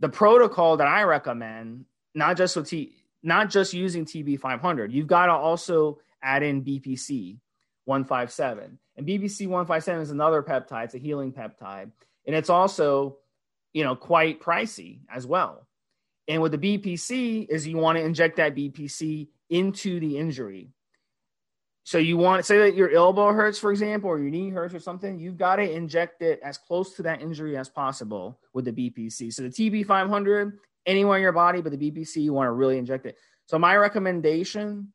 the 0.00 0.08
protocol 0.08 0.78
that 0.78 0.86
I 0.86 1.02
recommend, 1.02 1.84
not 2.14 2.36
just 2.36 2.56
with 2.56 2.68
T, 2.68 2.92
not 3.22 3.50
just 3.50 3.72
using 3.72 4.04
TB500, 4.04 4.92
you've 4.92 5.06
got 5.06 5.26
to 5.26 5.32
also 5.32 5.98
add 6.22 6.42
in 6.42 6.64
BPC 6.64 7.38
157. 7.84 8.78
And 8.96 9.06
BPC 9.06 9.46
157 9.48 10.02
is 10.02 10.10
another 10.10 10.42
peptide, 10.42 10.84
it's 10.84 10.94
a 10.94 10.98
healing 10.98 11.32
peptide. 11.32 11.90
And 12.26 12.34
it's 12.34 12.50
also 12.50 13.18
you 13.74 13.82
know, 13.82 13.96
quite 13.96 14.40
pricey 14.40 15.00
as 15.12 15.26
well. 15.26 15.66
And 16.26 16.40
with 16.40 16.52
the 16.52 16.58
BPC 16.58 17.46
is 17.50 17.66
you 17.66 17.76
want 17.76 17.98
to 17.98 18.04
inject 18.04 18.36
that 18.36 18.54
BPC 18.54 19.28
into 19.50 20.00
the 20.00 20.16
injury. 20.16 20.70
So 21.84 21.98
you 21.98 22.16
want 22.16 22.46
say 22.46 22.58
that 22.58 22.74
your 22.74 22.90
elbow 22.90 23.32
hurts, 23.32 23.58
for 23.58 23.70
example, 23.70 24.08
or 24.08 24.18
your 24.18 24.30
knee 24.30 24.48
hurts 24.48 24.74
or 24.74 24.80
something, 24.80 25.18
you've 25.18 25.36
got 25.36 25.56
to 25.56 25.70
inject 25.70 26.22
it 26.22 26.40
as 26.42 26.56
close 26.56 26.94
to 26.94 27.02
that 27.02 27.20
injury 27.20 27.58
as 27.58 27.68
possible 27.68 28.40
with 28.54 28.64
the 28.64 28.72
BPC. 28.72 29.32
So 29.32 29.42
the 29.42 29.50
TB500, 29.50 30.52
anywhere 30.86 31.18
in 31.18 31.22
your 31.22 31.32
body, 31.32 31.60
but 31.60 31.72
the 31.72 31.90
BPC, 31.90 32.16
you 32.16 32.32
want 32.32 32.48
to 32.48 32.52
really 32.52 32.78
inject 32.78 33.04
it. 33.04 33.16
So 33.46 33.58
my 33.58 33.76
recommendation 33.76 34.94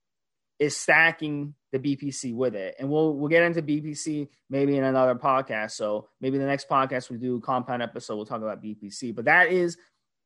is 0.58 0.76
stacking 0.76 1.54
the 1.72 1.80
BPC 1.80 2.34
with 2.34 2.56
it. 2.56 2.76
And 2.80 2.90
we'll 2.90 3.14
we'll 3.16 3.30
get 3.30 3.44
into 3.44 3.62
BPC 3.62 4.28
maybe 4.50 4.76
in 4.76 4.84
another 4.84 5.16
podcast. 5.16 5.72
So 5.72 6.10
maybe 6.20 6.38
the 6.38 6.46
next 6.46 6.68
podcast 6.68 7.10
we 7.10 7.18
do 7.18 7.36
a 7.36 7.42
compound 7.42 7.82
episode, 7.82 8.16
we'll 8.16 8.26
talk 8.26 8.42
about 8.42 8.64
BPC. 8.64 9.16
But 9.16 9.26
that 9.26 9.52
is 9.52 9.78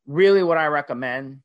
really 0.08 0.43
what 0.43 0.58
I 0.58 0.67
recommend 0.67 1.41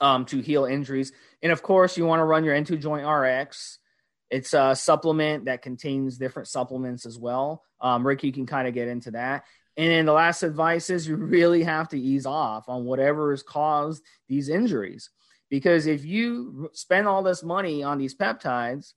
um, 0.00 0.26
to 0.26 0.40
heal 0.40 0.66
injuries. 0.66 1.12
And 1.42 1.52
of 1.52 1.62
course, 1.62 1.96
you 1.96 2.04
want 2.06 2.20
to 2.20 2.24
run 2.24 2.44
your 2.44 2.54
N2 2.54 2.80
joint 2.80 3.06
RX. 3.06 3.78
It's 4.30 4.54
a 4.54 4.74
supplement 4.74 5.44
that 5.44 5.62
contains 5.62 6.18
different 6.18 6.48
supplements 6.48 7.06
as 7.06 7.18
well. 7.18 7.62
Um, 7.80 8.06
Rick, 8.06 8.24
you 8.24 8.32
can 8.32 8.46
kind 8.46 8.66
of 8.66 8.74
get 8.74 8.88
into 8.88 9.12
that. 9.12 9.44
And 9.76 9.90
then 9.90 10.06
the 10.06 10.12
last 10.12 10.42
advice 10.42 10.88
is 10.90 11.06
you 11.06 11.16
really 11.16 11.62
have 11.62 11.88
to 11.90 12.00
ease 12.00 12.26
off 12.26 12.68
on 12.68 12.84
whatever 12.84 13.30
has 13.30 13.42
caused 13.42 14.02
these 14.28 14.48
injuries. 14.48 15.10
Because 15.50 15.86
if 15.86 16.04
you 16.04 16.70
spend 16.72 17.06
all 17.06 17.22
this 17.22 17.42
money 17.42 17.82
on 17.82 17.98
these 17.98 18.16
peptides 18.16 18.94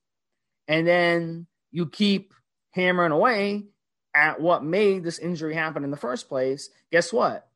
and 0.67 0.87
then 0.87 1.47
you 1.71 1.87
keep 1.87 2.33
hammering 2.71 3.11
away 3.11 3.65
at 4.15 4.41
what 4.41 4.63
made 4.63 5.03
this 5.03 5.19
injury 5.19 5.53
happen 5.53 5.83
in 5.83 5.91
the 5.91 5.97
first 5.97 6.27
place, 6.27 6.69
guess 6.91 7.13
what? 7.13 7.48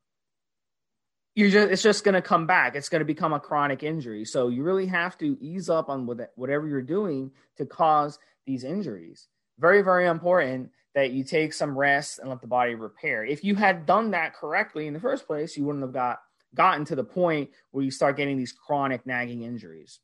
You're 1.35 1.49
just 1.49 1.71
it's 1.71 1.81
just 1.81 2.03
going 2.03 2.13
to 2.13 2.21
come 2.21 2.45
back. 2.45 2.75
It's 2.75 2.89
going 2.89 2.99
to 2.99 3.05
become 3.05 3.33
a 3.33 3.39
chronic 3.39 3.83
injury. 3.83 4.25
So 4.25 4.49
you 4.49 4.63
really 4.63 4.85
have 4.87 5.17
to 5.19 5.37
ease 5.41 5.69
up 5.69 5.89
on 5.89 6.07
whatever 6.35 6.67
you're 6.67 6.81
doing 6.81 7.31
to 7.57 7.65
cause 7.65 8.19
these 8.45 8.63
injuries. 8.63 9.27
Very 9.59 9.81
very 9.81 10.07
important 10.07 10.71
that 10.95 11.11
you 11.11 11.23
take 11.23 11.53
some 11.53 11.77
rest 11.77 12.19
and 12.19 12.29
let 12.29 12.41
the 12.41 12.47
body 12.47 12.75
repair. 12.75 13.25
If 13.25 13.43
you 13.43 13.55
had 13.55 13.85
done 13.85 14.11
that 14.11 14.35
correctly 14.35 14.85
in 14.87 14.93
the 14.93 14.99
first 14.99 15.25
place 15.25 15.57
you 15.57 15.65
wouldn't 15.65 15.83
have 15.83 15.93
got 15.93 16.19
gotten 16.53 16.85
to 16.85 16.95
the 16.95 17.03
point 17.03 17.49
where 17.71 17.83
you 17.83 17.89
start 17.89 18.15
getting 18.15 18.37
these 18.37 18.51
chronic 18.51 19.05
nagging 19.07 19.41
injuries. 19.41 19.99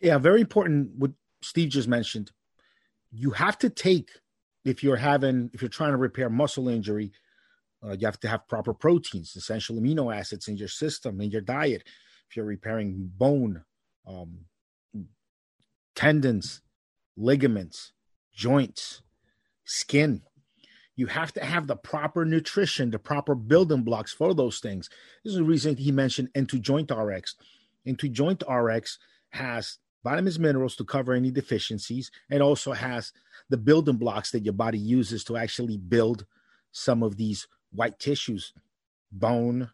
Yeah 0.00 0.18
very 0.18 0.40
important 0.40 0.90
what 0.96 1.12
steve 1.42 1.68
just 1.68 1.88
mentioned. 1.88 2.32
You 3.12 3.30
have 3.30 3.56
to 3.58 3.70
take 3.70 4.10
if 4.64 4.82
you're 4.82 4.96
having 4.96 5.50
if 5.54 5.62
you're 5.62 5.68
trying 5.68 5.92
to 5.92 5.96
repair 5.96 6.28
muscle 6.28 6.68
injury 6.68 7.12
uh, 7.84 7.92
you 7.98 8.06
have 8.06 8.20
to 8.20 8.28
have 8.28 8.48
proper 8.48 8.74
proteins, 8.74 9.36
essential 9.36 9.76
amino 9.76 10.14
acids 10.14 10.48
in 10.48 10.56
your 10.56 10.68
system, 10.68 11.20
in 11.20 11.30
your 11.30 11.40
diet. 11.40 11.82
If 12.28 12.36
you're 12.36 12.44
repairing 12.44 13.10
bone, 13.16 13.64
um, 14.06 14.46
tendons, 15.94 16.62
ligaments, 17.16 17.92
joints, 18.34 19.02
skin, 19.64 20.22
you 20.96 21.06
have 21.06 21.32
to 21.34 21.44
have 21.44 21.68
the 21.68 21.76
proper 21.76 22.24
nutrition, 22.24 22.90
the 22.90 22.98
proper 22.98 23.36
building 23.36 23.82
blocks 23.82 24.12
for 24.12 24.34
those 24.34 24.58
things. 24.58 24.90
This 25.24 25.32
is 25.32 25.38
the 25.38 25.44
reason 25.44 25.76
he 25.76 25.92
mentioned 25.92 26.30
N2 26.34 26.60
Joint 26.60 26.90
RX. 26.90 27.36
N2 27.86 28.10
Joint 28.10 28.42
RX 28.48 28.98
has 29.30 29.78
vitamins, 30.02 30.40
minerals 30.40 30.74
to 30.76 30.84
cover 30.84 31.12
any 31.12 31.30
deficiencies, 31.30 32.10
and 32.30 32.42
also 32.42 32.72
has 32.72 33.12
the 33.48 33.56
building 33.56 33.96
blocks 33.96 34.32
that 34.32 34.44
your 34.44 34.54
body 34.54 34.78
uses 34.78 35.22
to 35.24 35.36
actually 35.36 35.76
build 35.76 36.26
some 36.72 37.02
of 37.02 37.16
these 37.16 37.46
white 37.72 37.98
tissues, 37.98 38.52
bone, 39.12 39.70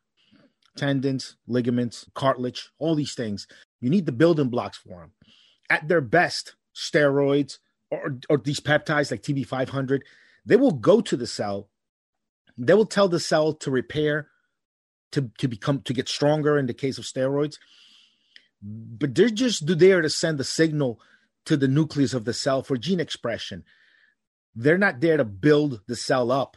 tendons, 0.77 1.37
ligaments, 1.47 2.07
cartilage, 2.15 2.71
all 2.79 2.95
these 2.95 3.15
things. 3.15 3.47
You 3.81 3.91
need 3.91 4.07
the 4.07 4.13
building 4.13 4.49
blocks 4.49 4.79
for 4.79 5.01
them. 5.01 5.13
At 5.71 5.89
their 5.89 6.01
best, 6.01 6.55
steroids 6.75 7.59
or, 7.91 8.19
or 8.29 8.39
these 8.39 8.61
peptides 8.61 9.11
like 9.11 9.23
TB500, 9.23 10.01
they 10.45 10.57
will 10.57 10.73
go 10.73 11.01
to 11.01 11.17
the 11.17 11.27
cell. 11.27 11.69
They 12.57 12.75
will 12.75 12.87
tell 12.87 13.09
the 13.09 13.21
cell 13.21 13.53
to 13.55 13.71
repair, 13.71 14.29
to, 15.13 15.31
to 15.39 15.49
become, 15.49 15.83
to 15.83 15.93
get 15.93 16.09
stronger 16.09 16.59
in 16.59 16.67
the 16.67 16.75
case 16.75 16.99
of 16.99 17.05
steroids. 17.05 17.59
But 18.63 19.15
they're 19.15 19.29
just 19.29 19.67
there 19.79 20.01
to 20.01 20.11
send 20.11 20.39
the 20.39 20.45
signal 20.45 21.01
to 21.47 21.57
the 21.57 21.69
nucleus 21.69 22.15
of 22.15 22.25
the 22.25 22.33
cell 22.33 22.63
for 22.63 22.77
gene 22.77 23.01
expression. 23.01 23.65
They're 24.55 24.79
not 24.79 25.01
there 25.01 25.17
to 25.17 25.25
build 25.25 25.81
the 25.87 25.97
cell 25.97 26.31
up 26.31 26.57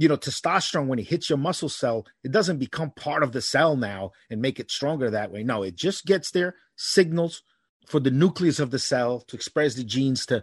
you 0.00 0.08
know, 0.08 0.16
testosterone, 0.16 0.86
when 0.86 0.98
it 0.98 1.08
hits 1.08 1.28
your 1.28 1.36
muscle 1.36 1.68
cell, 1.68 2.06
it 2.24 2.32
doesn't 2.32 2.56
become 2.56 2.90
part 2.90 3.22
of 3.22 3.32
the 3.32 3.42
cell 3.42 3.76
now 3.76 4.12
and 4.30 4.40
make 4.40 4.58
it 4.58 4.70
stronger 4.70 5.10
that 5.10 5.30
way. 5.30 5.42
No, 5.42 5.62
it 5.62 5.76
just 5.76 6.06
gets 6.06 6.30
there, 6.30 6.54
signals 6.74 7.42
for 7.86 8.00
the 8.00 8.10
nucleus 8.10 8.58
of 8.58 8.70
the 8.70 8.78
cell 8.78 9.20
to 9.20 9.36
express 9.36 9.74
the 9.74 9.84
genes 9.84 10.24
to 10.24 10.42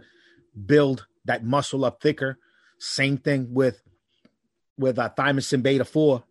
build 0.64 1.08
that 1.24 1.42
muscle 1.42 1.84
up 1.84 2.00
thicker. 2.00 2.38
Same 2.78 3.18
thing 3.18 3.48
with 3.50 3.82
with 4.78 4.96
uh, 4.96 5.10
thymosin 5.18 5.60
beta 5.60 5.84
4. 5.84 6.22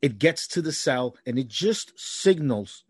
It 0.00 0.18
gets 0.18 0.48
to 0.48 0.62
the 0.62 0.72
cell 0.72 1.16
and 1.26 1.38
it 1.38 1.48
just 1.48 1.92
signals, 2.00 2.84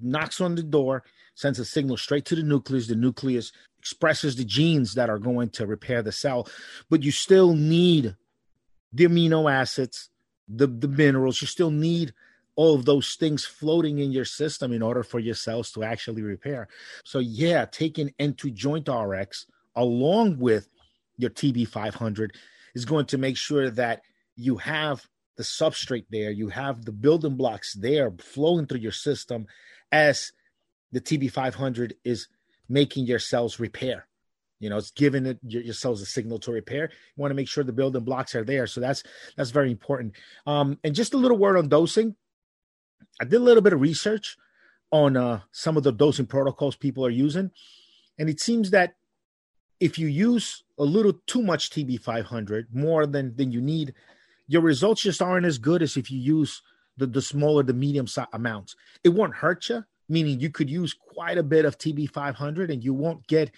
knocks 0.00 0.40
on 0.40 0.54
the 0.54 0.62
door, 0.62 1.04
sends 1.34 1.58
a 1.58 1.66
signal 1.66 1.98
straight 1.98 2.24
to 2.24 2.34
the 2.34 2.42
nucleus. 2.42 2.86
The 2.86 2.96
nucleus 2.96 3.52
expresses 3.78 4.36
the 4.36 4.44
genes 4.46 4.94
that 4.94 5.10
are 5.10 5.18
going 5.18 5.50
to 5.50 5.66
repair 5.66 6.00
the 6.00 6.12
cell. 6.12 6.48
But 6.88 7.02
you 7.02 7.10
still 7.10 7.52
need 7.52 8.16
the 8.92 9.04
amino 9.04 9.50
acids, 9.50 10.10
the, 10.48 10.66
the 10.66 10.88
minerals. 10.88 11.40
You 11.40 11.46
still 11.46 11.70
need 11.70 12.12
all 12.54 12.74
of 12.74 12.84
those 12.84 13.14
things 13.14 13.44
floating 13.44 13.98
in 13.98 14.12
your 14.12 14.24
system 14.24 14.72
in 14.72 14.82
order 14.82 15.02
for 15.02 15.18
your 15.18 15.34
cells 15.34 15.70
to 15.72 15.82
actually 15.82 16.22
repair. 16.22 16.68
So, 17.04 17.18
yeah, 17.18 17.64
taking 17.64 18.12
N2 18.20 18.52
Joint 18.52 18.88
RX 18.88 19.46
along 19.74 20.38
with 20.38 20.68
your 21.16 21.30
TB500 21.30 22.30
is 22.74 22.84
going 22.84 23.06
to 23.06 23.18
make 23.18 23.36
sure 23.36 23.70
that 23.70 24.02
you 24.36 24.56
have 24.56 25.06
the 25.36 25.42
substrate 25.42 26.06
there, 26.10 26.30
you 26.30 26.48
have 26.48 26.84
the 26.84 26.92
building 26.92 27.36
blocks 27.36 27.74
there 27.74 28.12
flowing 28.18 28.66
through 28.66 28.80
your 28.80 28.92
system 28.92 29.46
as 29.90 30.32
the 30.92 31.00
TB500 31.00 31.92
is 32.04 32.28
making 32.68 33.06
your 33.06 33.18
cells 33.18 33.58
repair. 33.58 34.06
You 34.62 34.70
know, 34.70 34.76
it's 34.76 34.92
giving 34.92 35.26
it 35.26 35.38
your, 35.42 35.74
cells 35.74 36.00
a 36.00 36.06
signal 36.06 36.38
to 36.38 36.52
repair. 36.52 36.84
You 36.84 37.20
want 37.20 37.32
to 37.32 37.34
make 37.34 37.48
sure 37.48 37.64
the 37.64 37.72
building 37.72 38.04
blocks 38.04 38.36
are 38.36 38.44
there. 38.44 38.68
So 38.68 38.80
that's 38.80 39.02
that's 39.36 39.50
very 39.50 39.72
important. 39.72 40.14
Um, 40.46 40.78
and 40.84 40.94
just 40.94 41.14
a 41.14 41.16
little 41.16 41.36
word 41.36 41.56
on 41.56 41.68
dosing. 41.68 42.14
I 43.20 43.24
did 43.24 43.40
a 43.40 43.44
little 43.44 43.62
bit 43.62 43.72
of 43.72 43.80
research 43.80 44.36
on 44.92 45.16
uh, 45.16 45.40
some 45.50 45.76
of 45.76 45.82
the 45.82 45.90
dosing 45.92 46.26
protocols 46.26 46.76
people 46.76 47.04
are 47.04 47.10
using, 47.10 47.50
and 48.18 48.30
it 48.30 48.40
seems 48.40 48.70
that 48.70 48.94
if 49.80 49.98
you 49.98 50.06
use 50.06 50.62
a 50.78 50.84
little 50.84 51.14
too 51.26 51.42
much 51.42 51.70
TB500, 51.70 52.66
more 52.72 53.04
than 53.06 53.34
than 53.34 53.50
you 53.50 53.60
need, 53.60 53.94
your 54.46 54.62
results 54.62 55.02
just 55.02 55.20
aren't 55.20 55.46
as 55.46 55.58
good 55.58 55.82
as 55.82 55.96
if 55.96 56.08
you 56.08 56.20
use 56.20 56.62
the, 56.96 57.06
the 57.06 57.22
smaller, 57.22 57.64
the 57.64 57.74
medium 57.74 58.06
size 58.06 58.26
amounts. 58.32 58.76
It 59.02 59.08
won't 59.08 59.34
hurt 59.34 59.68
you, 59.68 59.84
meaning 60.08 60.38
you 60.38 60.50
could 60.50 60.70
use 60.70 60.94
quite 60.94 61.38
a 61.38 61.42
bit 61.42 61.64
of 61.64 61.78
TB500 61.78 62.72
and 62.72 62.84
you 62.84 62.94
won't 62.94 63.26
get 63.26 63.50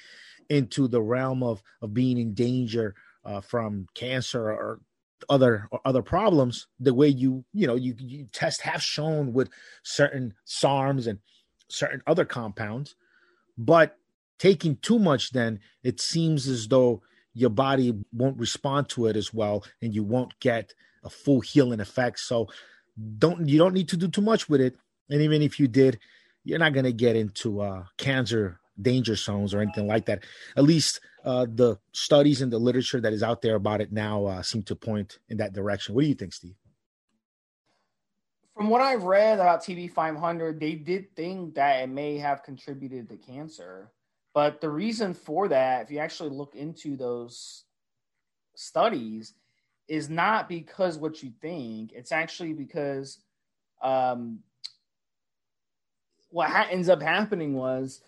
into 0.48 0.88
the 0.88 1.02
realm 1.02 1.42
of 1.42 1.62
of 1.82 1.94
being 1.94 2.18
in 2.18 2.34
danger 2.34 2.94
uh, 3.24 3.40
from 3.40 3.86
cancer 3.94 4.50
or 4.50 4.80
other 5.28 5.68
or 5.70 5.80
other 5.84 6.02
problems 6.02 6.66
the 6.78 6.92
way 6.92 7.08
you 7.08 7.44
you 7.52 7.66
know 7.66 7.76
you, 7.76 7.94
you 7.98 8.26
test 8.32 8.60
have 8.62 8.82
shown 8.82 9.32
with 9.32 9.48
certain 9.82 10.34
SARMs 10.46 11.06
and 11.06 11.18
certain 11.68 12.02
other 12.06 12.24
compounds. 12.24 12.94
But 13.56 13.96
taking 14.38 14.76
too 14.76 14.98
much 14.98 15.30
then 15.32 15.60
it 15.82 16.00
seems 16.00 16.46
as 16.48 16.68
though 16.68 17.02
your 17.32 17.50
body 17.50 17.94
won't 18.12 18.38
respond 18.38 18.88
to 18.88 19.06
it 19.06 19.16
as 19.16 19.32
well 19.32 19.64
and 19.80 19.94
you 19.94 20.02
won't 20.02 20.38
get 20.40 20.72
a 21.02 21.10
full 21.10 21.40
healing 21.40 21.80
effect. 21.80 22.18
So 22.20 22.48
don't 23.18 23.48
you 23.48 23.58
don't 23.58 23.74
need 23.74 23.88
to 23.88 23.96
do 23.96 24.08
too 24.08 24.22
much 24.22 24.48
with 24.48 24.60
it. 24.60 24.76
And 25.08 25.22
even 25.22 25.42
if 25.42 25.58
you 25.58 25.68
did 25.68 25.98
you're 26.44 26.58
not 26.58 26.74
going 26.74 26.84
to 26.84 26.92
get 26.92 27.16
into 27.16 27.60
uh, 27.60 27.84
cancer 27.96 28.60
danger 28.80 29.16
zones 29.16 29.54
or 29.54 29.60
anything 29.60 29.86
like 29.86 30.06
that. 30.06 30.24
At 30.56 30.64
least 30.64 31.00
uh, 31.24 31.46
the 31.48 31.78
studies 31.92 32.42
and 32.42 32.52
the 32.52 32.58
literature 32.58 33.00
that 33.00 33.12
is 33.12 33.22
out 33.22 33.42
there 33.42 33.54
about 33.54 33.80
it 33.80 33.92
now 33.92 34.26
uh, 34.26 34.42
seem 34.42 34.62
to 34.64 34.76
point 34.76 35.18
in 35.28 35.38
that 35.38 35.52
direction. 35.52 35.94
What 35.94 36.02
do 36.02 36.08
you 36.08 36.14
think, 36.14 36.32
Steve? 36.32 36.54
From 38.54 38.68
what 38.68 38.80
I've 38.80 39.02
read 39.02 39.40
about 39.40 39.64
TB500, 39.64 40.60
they 40.60 40.74
did 40.74 41.14
think 41.16 41.54
that 41.56 41.82
it 41.82 41.88
may 41.88 42.18
have 42.18 42.44
contributed 42.44 43.08
to 43.08 43.16
cancer. 43.16 43.90
But 44.32 44.60
the 44.60 44.70
reason 44.70 45.14
for 45.14 45.48
that, 45.48 45.82
if 45.82 45.90
you 45.90 45.98
actually 45.98 46.30
look 46.30 46.54
into 46.54 46.96
those 46.96 47.64
studies, 48.54 49.34
is 49.88 50.08
not 50.08 50.48
because 50.48 50.98
what 50.98 51.22
you 51.22 51.32
think. 51.40 51.92
It's 51.92 52.12
actually 52.12 52.52
because 52.52 53.18
um, 53.82 54.40
what 56.30 56.48
ha- 56.48 56.68
ends 56.70 56.88
up 56.88 57.02
happening 57.02 57.54
was 57.54 58.00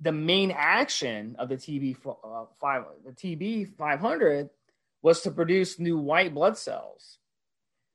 the 0.00 0.12
main 0.12 0.50
action 0.50 1.36
of 1.38 1.48
the 1.48 1.56
TB 1.56 1.96
uh, 2.06 2.44
five, 2.60 2.84
the 3.04 3.12
TB 3.12 3.76
500 3.76 4.50
was 5.02 5.22
to 5.22 5.30
produce 5.30 5.78
new 5.78 5.98
white 5.98 6.34
blood 6.34 6.58
cells. 6.58 7.18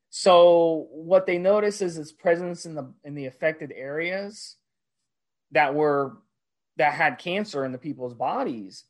So 0.09 0.87
what 0.91 1.25
they 1.25 1.37
notice 1.37 1.81
is 1.81 1.97
its 1.97 2.11
presence 2.11 2.65
in 2.65 2.75
the 2.75 2.93
in 3.03 3.15
the 3.15 3.25
affected 3.25 3.73
areas 3.75 4.55
that 5.51 5.75
were 5.75 6.17
that 6.77 6.93
had 6.93 7.17
cancer 7.17 7.65
in 7.65 7.71
the 7.71 7.77
people's 7.77 8.13
bodies. 8.13 8.85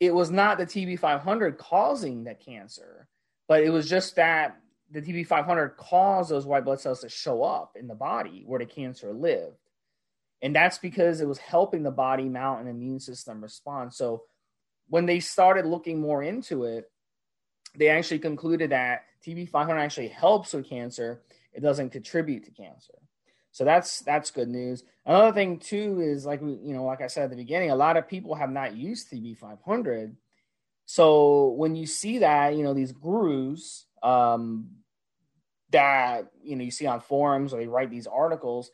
It 0.00 0.14
was 0.14 0.30
not 0.30 0.58
the 0.58 0.66
TB500 0.66 1.58
causing 1.58 2.24
that 2.24 2.44
cancer, 2.44 3.08
but 3.48 3.64
it 3.64 3.70
was 3.70 3.88
just 3.88 4.14
that 4.16 4.60
the 4.90 5.02
TB500 5.02 5.76
caused 5.76 6.30
those 6.30 6.46
white 6.46 6.64
blood 6.64 6.80
cells 6.80 7.00
to 7.00 7.08
show 7.08 7.42
up 7.42 7.76
in 7.78 7.88
the 7.88 7.94
body 7.94 8.44
where 8.46 8.60
the 8.60 8.66
cancer 8.66 9.12
lived. 9.12 9.56
And 10.42 10.54
that's 10.54 10.78
because 10.78 11.20
it 11.20 11.28
was 11.28 11.38
helping 11.38 11.82
the 11.82 11.90
body 11.90 12.28
mount 12.28 12.62
an 12.62 12.68
immune 12.68 13.00
system 13.00 13.42
response. 13.42 13.96
So 13.96 14.24
when 14.88 15.06
they 15.06 15.20
started 15.20 15.66
looking 15.66 16.00
more 16.00 16.22
into 16.22 16.64
it, 16.64 16.90
they 17.76 17.88
actually 17.88 18.20
concluded 18.20 18.70
that 18.70 19.04
TB500 19.26 19.78
actually 19.78 20.08
helps 20.08 20.52
with 20.52 20.68
cancer. 20.68 21.22
It 21.52 21.60
doesn't 21.60 21.90
contribute 21.90 22.44
to 22.44 22.50
cancer. 22.50 22.94
So 23.50 23.64
that's 23.64 24.00
that's 24.00 24.30
good 24.30 24.48
news. 24.48 24.84
Another 25.04 25.32
thing 25.32 25.58
too 25.58 26.00
is 26.00 26.24
like 26.24 26.40
you 26.40 26.74
know, 26.74 26.84
like 26.84 27.00
I 27.00 27.08
said 27.08 27.24
at 27.24 27.30
the 27.30 27.36
beginning, 27.36 27.70
a 27.70 27.76
lot 27.76 27.96
of 27.96 28.08
people 28.08 28.34
have 28.34 28.50
not 28.50 28.76
used 28.76 29.10
TB500. 29.10 30.14
So 30.84 31.48
when 31.48 31.74
you 31.74 31.86
see 31.86 32.18
that, 32.18 32.54
you 32.54 32.62
know, 32.62 32.72
these 32.72 32.92
gurus 32.92 33.86
um, 34.02 34.68
that 35.70 36.30
you 36.42 36.56
know 36.56 36.64
you 36.64 36.70
see 36.70 36.86
on 36.86 37.00
forums 37.00 37.52
or 37.52 37.58
they 37.58 37.66
write 37.66 37.90
these 37.90 38.06
articles, 38.06 38.70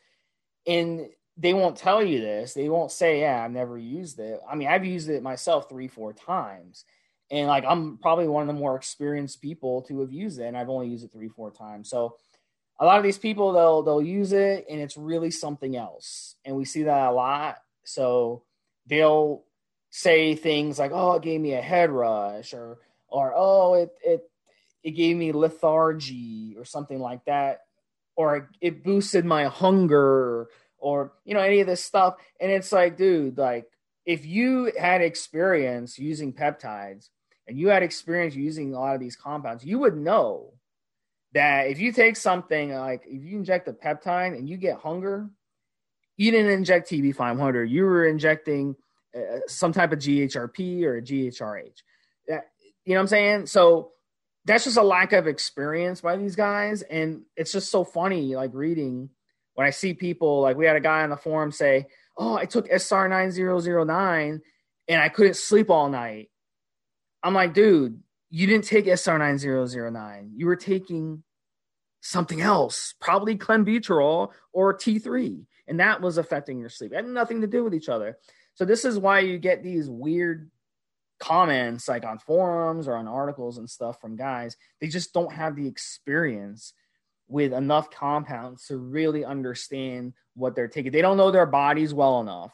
and 0.67 1.07
they 1.37 1.53
won't 1.53 1.77
tell 1.77 2.03
you 2.03 2.19
this. 2.21 2.53
They 2.53 2.69
won't 2.69 2.91
say, 2.91 3.21
"Yeah, 3.21 3.43
I've 3.43 3.51
never 3.51 3.77
used 3.77 4.19
it." 4.19 4.39
I 4.49 4.55
mean, 4.55 4.67
I've 4.67 4.85
used 4.85 5.09
it 5.09 5.21
myself 5.23 5.67
three, 5.69 5.87
four 5.87 6.13
times, 6.13 6.85
and 7.31 7.47
like 7.47 7.65
I'm 7.65 7.97
probably 7.97 8.27
one 8.27 8.43
of 8.43 8.47
the 8.47 8.59
more 8.59 8.75
experienced 8.75 9.41
people 9.41 9.81
to 9.83 10.01
have 10.01 10.13
used 10.13 10.39
it, 10.39 10.45
and 10.45 10.57
I've 10.57 10.69
only 10.69 10.87
used 10.87 11.03
it 11.05 11.11
three, 11.11 11.27
four 11.29 11.51
times. 11.51 11.89
So 11.89 12.17
a 12.79 12.85
lot 12.85 12.97
of 12.97 13.03
these 13.03 13.17
people 13.17 13.53
they'll 13.53 13.83
they'll 13.83 14.01
use 14.01 14.33
it, 14.33 14.65
and 14.69 14.79
it's 14.81 14.97
really 14.97 15.31
something 15.31 15.75
else, 15.75 16.35
and 16.45 16.55
we 16.55 16.65
see 16.65 16.83
that 16.83 17.09
a 17.09 17.13
lot. 17.13 17.57
So 17.83 18.43
they'll 18.87 19.43
say 19.91 20.35
things 20.35 20.79
like, 20.79 20.91
"Oh, 20.93 21.13
it 21.15 21.23
gave 21.23 21.41
me 21.41 21.53
a 21.53 21.61
head 21.61 21.91
rush," 21.91 22.53
or 22.53 22.79
or 23.09 23.33
"Oh, 23.35 23.75
it 23.75 23.91
it 24.05 24.21
it 24.83 24.91
gave 24.91 25.17
me 25.17 25.31
lethargy," 25.31 26.55
or 26.57 26.65
something 26.65 26.99
like 26.99 27.25
that, 27.25 27.61
or 28.15 28.49
it 28.61 28.83
boosted 28.83 29.25
my 29.25 29.45
hunger 29.45 30.49
or 30.85 31.13
you 31.25 31.33
know 31.33 31.41
any 31.41 31.61
of 31.61 31.67
this 31.67 31.83
stuff. 31.83 32.13
And 32.39 32.51
it's 32.51 32.71
like 32.71 32.95
dude 32.95 33.39
like 33.39 33.65
if 34.05 34.23
you 34.23 34.71
had 34.79 35.01
experience 35.01 35.97
using 35.97 36.31
peptides 36.31 37.09
and 37.47 37.57
you 37.57 37.69
had 37.69 37.81
experience 37.81 38.35
using 38.35 38.71
a 38.71 38.79
lot 38.79 38.93
of 38.93 39.01
these 39.01 39.15
compounds 39.15 39.65
you 39.65 39.79
would 39.79 39.97
know 39.97 40.53
that 41.33 41.67
if 41.67 41.79
you 41.79 41.91
take 41.91 42.15
something 42.15 42.71
like 42.71 43.01
if 43.07 43.23
you 43.23 43.35
inject 43.35 43.67
a 43.67 43.73
peptide 43.73 44.37
and 44.37 44.47
you 44.47 44.57
get 44.57 44.77
hunger 44.77 45.27
you 46.17 46.29
didn't 46.29 46.51
inject 46.51 46.89
tb500 46.89 47.67
you 47.67 47.83
were 47.83 48.05
injecting 48.05 48.75
uh, 49.17 49.39
some 49.47 49.73
type 49.73 49.91
of 49.91 49.97
ghrp 49.97 50.83
or 50.83 50.97
a 50.97 51.01
ghrh 51.01 51.81
that, 52.27 52.43
you 52.85 52.93
know 52.93 52.99
what 52.99 53.01
i'm 53.01 53.07
saying? 53.07 53.45
So 53.47 53.91
that's 54.45 54.65
just 54.65 54.77
a 54.77 54.83
lack 54.83 55.11
of 55.13 55.25
experience 55.25 56.01
by 56.01 56.17
these 56.17 56.35
guys. 56.35 56.83
And 56.83 57.23
it's 57.35 57.51
just 57.51 57.71
so 57.71 57.83
funny 57.83 58.35
like 58.35 58.51
reading 58.53 59.09
when 59.55 59.65
I 59.65 59.71
see 59.71 59.93
people 59.93 60.41
like 60.41 60.57
we 60.57 60.65
had 60.65 60.75
a 60.75 60.81
guy 60.81 61.01
on 61.01 61.09
the 61.09 61.17
forum 61.17 61.51
say, 61.51 61.87
"Oh, 62.17 62.35
I 62.35 62.45
took 62.45 62.69
SR 62.69 63.07
nine 63.09 63.31
zero 63.31 63.59
zero 63.59 63.83
nine 63.83 64.41
and 64.87 65.01
I 65.01 65.09
couldn't 65.09 65.35
sleep 65.35 65.69
all 65.69 65.89
night." 65.89 66.29
I'm 67.23 67.33
like, 67.33 67.53
dude, 67.53 68.01
you 68.29 68.45
didn't 68.45 68.65
take 68.65 68.85
SR 68.85 69.17
nine 69.17 69.37
zero 69.37 69.65
zero 69.65 69.89
nine. 69.89 70.31
You 70.35 70.45
were 70.45 70.55
taking 70.55 71.23
something 72.01 72.39
else, 72.39 72.93
probably 73.01 73.35
clenbuterol 73.35 74.31
or 74.53 74.77
T3, 74.77 75.45
and 75.67 75.79
that 75.79 76.01
was 76.01 76.17
affecting 76.17 76.59
your 76.59 76.69
sleep. 76.69 76.93
It 76.93 76.97
had 76.97 77.07
nothing 77.07 77.41
to 77.41 77.47
do 77.47 77.63
with 77.63 77.73
each 77.73 77.89
other. 77.89 78.17
So 78.53 78.63
this 78.63 78.85
is 78.85 78.99
why 78.99 79.19
you 79.19 79.37
get 79.37 79.63
these 79.63 79.89
weird 79.89 80.51
comments 81.19 81.87
like 81.87 82.05
on 82.05 82.19
forums 82.19 82.87
or 82.87 82.95
on 82.95 83.07
articles 83.07 83.57
and 83.57 83.69
stuff 83.69 83.99
from 83.99 84.15
guys. 84.15 84.57
They 84.79 84.87
just 84.87 85.13
don't 85.13 85.33
have 85.33 85.55
the 85.55 85.67
experience 85.67 86.73
with 87.27 87.53
enough 87.53 87.89
compounds 87.89 88.67
to 88.67 88.77
really 88.77 89.25
understand 89.25 90.13
what 90.35 90.55
they're 90.55 90.67
taking. 90.67 90.91
They 90.91 91.01
don't 91.01 91.17
know 91.17 91.31
their 91.31 91.45
bodies 91.45 91.93
well 91.93 92.19
enough. 92.21 92.53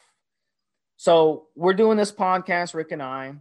So 0.97 1.47
we're 1.55 1.73
doing 1.73 1.97
this 1.97 2.11
podcast, 2.11 2.73
Rick 2.73 2.91
and 2.91 3.01
I, 3.01 3.33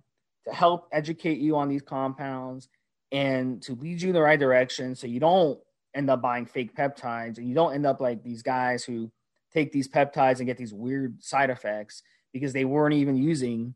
to 0.46 0.52
help 0.52 0.88
educate 0.92 1.38
you 1.38 1.56
on 1.56 1.68
these 1.68 1.82
compounds 1.82 2.68
and 3.12 3.60
to 3.62 3.74
lead 3.74 4.00
you 4.00 4.08
in 4.08 4.14
the 4.14 4.22
right 4.22 4.38
direction 4.38 4.94
so 4.94 5.06
you 5.06 5.20
don't 5.20 5.60
end 5.94 6.08
up 6.08 6.22
buying 6.22 6.46
fake 6.46 6.74
peptides 6.74 7.38
and 7.38 7.48
you 7.48 7.54
don't 7.54 7.74
end 7.74 7.86
up 7.86 8.00
like 8.00 8.22
these 8.22 8.42
guys 8.42 8.84
who 8.84 9.10
take 9.52 9.72
these 9.72 9.88
peptides 9.88 10.38
and 10.38 10.46
get 10.46 10.56
these 10.56 10.72
weird 10.72 11.22
side 11.22 11.50
effects 11.50 12.02
because 12.32 12.52
they 12.52 12.64
weren't 12.64 12.94
even 12.94 13.16
using 13.16 13.74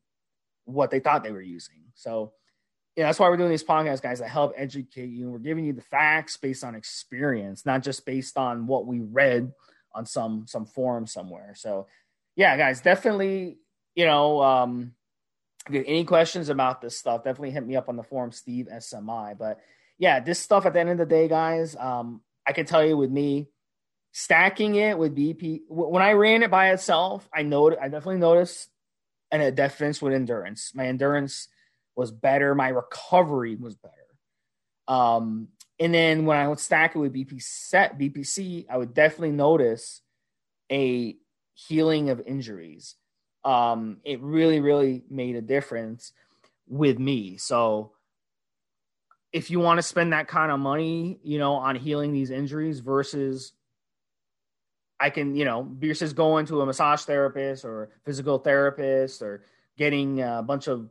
what 0.64 0.90
they 0.90 1.00
thought 1.00 1.24
they 1.24 1.32
were 1.32 1.42
using. 1.42 1.82
So 1.94 2.32
yeah, 2.96 3.06
that's 3.06 3.18
why 3.18 3.28
we're 3.28 3.36
doing 3.36 3.50
these 3.50 3.64
podcasts, 3.64 4.02
guys, 4.02 4.20
to 4.20 4.28
help 4.28 4.52
educate 4.56 5.10
you. 5.10 5.30
We're 5.30 5.38
giving 5.38 5.64
you 5.64 5.72
the 5.72 5.82
facts 5.82 6.36
based 6.36 6.62
on 6.62 6.74
experience, 6.74 7.66
not 7.66 7.82
just 7.82 8.06
based 8.06 8.36
on 8.36 8.66
what 8.66 8.86
we 8.86 9.00
read 9.00 9.52
on 9.94 10.06
some 10.06 10.46
some 10.46 10.66
forum 10.66 11.06
somewhere. 11.06 11.54
So, 11.56 11.86
yeah, 12.36 12.56
guys, 12.56 12.80
definitely, 12.80 13.58
you 13.94 14.06
know, 14.06 14.42
um, 14.42 14.92
any 15.68 16.04
questions 16.04 16.50
about 16.50 16.80
this 16.80 16.96
stuff, 16.96 17.24
definitely 17.24 17.50
hit 17.50 17.66
me 17.66 17.76
up 17.76 17.88
on 17.88 17.96
the 17.96 18.02
forum, 18.02 18.30
Steve 18.30 18.68
SMI. 18.72 19.36
But 19.36 19.60
yeah, 19.98 20.20
this 20.20 20.38
stuff 20.38 20.66
at 20.66 20.72
the 20.72 20.80
end 20.80 20.90
of 20.90 20.98
the 20.98 21.06
day, 21.06 21.26
guys, 21.28 21.74
um, 21.76 22.20
I 22.46 22.52
can 22.52 22.66
tell 22.66 22.84
you 22.84 22.96
with 22.96 23.10
me, 23.10 23.48
stacking 24.12 24.76
it 24.76 24.98
with 24.98 25.16
BP, 25.16 25.62
when 25.68 26.02
I 26.02 26.12
ran 26.12 26.42
it 26.42 26.50
by 26.50 26.70
itself, 26.70 27.28
I 27.34 27.42
know 27.42 27.70
I 27.70 27.88
definitely 27.88 28.18
noticed 28.18 28.68
and 29.30 29.42
a 29.42 29.50
difference 29.50 30.00
with 30.00 30.12
endurance. 30.12 30.72
My 30.74 30.86
endurance 30.86 31.48
was 31.96 32.10
better. 32.10 32.54
My 32.54 32.68
recovery 32.68 33.56
was 33.56 33.74
better. 33.74 33.94
Um, 34.86 35.48
and 35.78 35.92
then 35.92 36.24
when 36.26 36.36
I 36.36 36.48
would 36.48 36.60
stack 36.60 36.94
it 36.94 36.98
with 36.98 37.14
BP 37.14 37.42
set 37.42 37.98
BPC, 37.98 38.66
I 38.70 38.76
would 38.76 38.94
definitely 38.94 39.32
notice 39.32 40.02
a 40.70 41.16
healing 41.54 42.10
of 42.10 42.20
injuries. 42.26 42.96
Um, 43.44 43.98
it 44.04 44.20
really, 44.20 44.60
really 44.60 45.04
made 45.10 45.36
a 45.36 45.42
difference 45.42 46.12
with 46.66 46.98
me. 46.98 47.36
So 47.36 47.92
if 49.32 49.50
you 49.50 49.58
want 49.58 49.78
to 49.78 49.82
spend 49.82 50.12
that 50.12 50.28
kind 50.28 50.52
of 50.52 50.60
money, 50.60 51.18
you 51.22 51.38
know, 51.38 51.54
on 51.54 51.76
healing 51.76 52.12
these 52.12 52.30
injuries 52.30 52.80
versus 52.80 53.52
I 55.00 55.10
can, 55.10 55.34
you 55.34 55.44
know, 55.44 55.68
versus 55.78 56.12
going 56.12 56.46
to 56.46 56.60
a 56.60 56.66
massage 56.66 57.02
therapist 57.02 57.64
or 57.64 57.90
physical 58.04 58.38
therapist 58.38 59.22
or 59.22 59.44
getting 59.76 60.22
a 60.22 60.42
bunch 60.42 60.68
of 60.68 60.88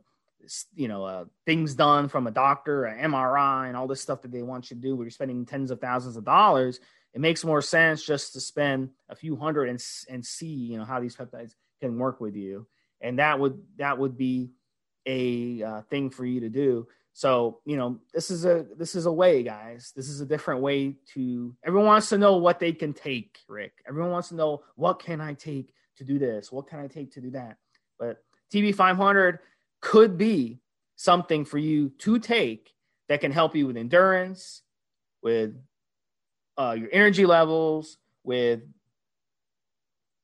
you 0.74 0.88
know 0.88 1.04
uh, 1.04 1.24
things 1.46 1.74
done 1.74 2.08
from 2.08 2.26
a 2.26 2.30
doctor, 2.30 2.84
an 2.84 3.10
MRI, 3.10 3.68
and 3.68 3.76
all 3.76 3.86
this 3.86 4.00
stuff 4.00 4.22
that 4.22 4.32
they 4.32 4.42
want 4.42 4.70
you 4.70 4.76
to 4.76 4.82
do, 4.82 4.96
where 4.96 5.04
you're 5.04 5.10
spending 5.10 5.44
tens 5.46 5.70
of 5.70 5.80
thousands 5.80 6.16
of 6.16 6.24
dollars. 6.24 6.80
It 7.12 7.20
makes 7.20 7.44
more 7.44 7.62
sense 7.62 8.04
just 8.04 8.32
to 8.32 8.40
spend 8.40 8.90
a 9.08 9.14
few 9.14 9.36
hundred 9.36 9.68
and 9.68 9.82
and 10.08 10.24
see 10.24 10.46
you 10.46 10.78
know 10.78 10.84
how 10.84 11.00
these 11.00 11.16
peptides 11.16 11.54
can 11.80 11.98
work 11.98 12.20
with 12.20 12.36
you, 12.36 12.66
and 13.00 13.18
that 13.18 13.38
would 13.38 13.62
that 13.76 13.98
would 13.98 14.16
be 14.16 14.50
a 15.06 15.62
uh, 15.62 15.82
thing 15.82 16.10
for 16.10 16.24
you 16.24 16.40
to 16.40 16.48
do. 16.48 16.86
So 17.12 17.60
you 17.64 17.76
know 17.76 18.00
this 18.12 18.30
is 18.30 18.44
a 18.44 18.66
this 18.76 18.94
is 18.94 19.06
a 19.06 19.12
way, 19.12 19.42
guys. 19.42 19.92
This 19.94 20.08
is 20.08 20.20
a 20.20 20.26
different 20.26 20.60
way 20.60 20.96
to. 21.14 21.54
Everyone 21.64 21.86
wants 21.86 22.08
to 22.08 22.18
know 22.18 22.36
what 22.36 22.58
they 22.58 22.72
can 22.72 22.92
take, 22.92 23.38
Rick. 23.48 23.72
Everyone 23.88 24.10
wants 24.10 24.28
to 24.30 24.34
know 24.34 24.62
what 24.74 24.98
can 24.98 25.20
I 25.20 25.34
take 25.34 25.72
to 25.96 26.04
do 26.04 26.18
this? 26.18 26.50
What 26.50 26.66
can 26.66 26.80
I 26.80 26.88
take 26.88 27.12
to 27.12 27.20
do 27.20 27.30
that? 27.30 27.56
But 27.98 28.24
TB 28.52 28.74
500 28.74 29.38
could 29.84 30.16
be 30.16 30.58
something 30.96 31.44
for 31.44 31.58
you 31.58 31.90
to 31.90 32.18
take 32.18 32.74
that 33.08 33.20
can 33.20 33.30
help 33.30 33.54
you 33.54 33.66
with 33.66 33.76
endurance, 33.76 34.62
with 35.22 35.54
uh, 36.56 36.74
your 36.76 36.88
energy 36.90 37.26
levels, 37.26 37.98
with 38.24 38.62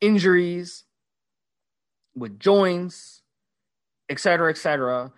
injuries, 0.00 0.84
with 2.16 2.40
joints, 2.40 3.22
et 4.08 4.18
cetera, 4.18 4.50
et 4.50 4.56
cetera. 4.56 5.12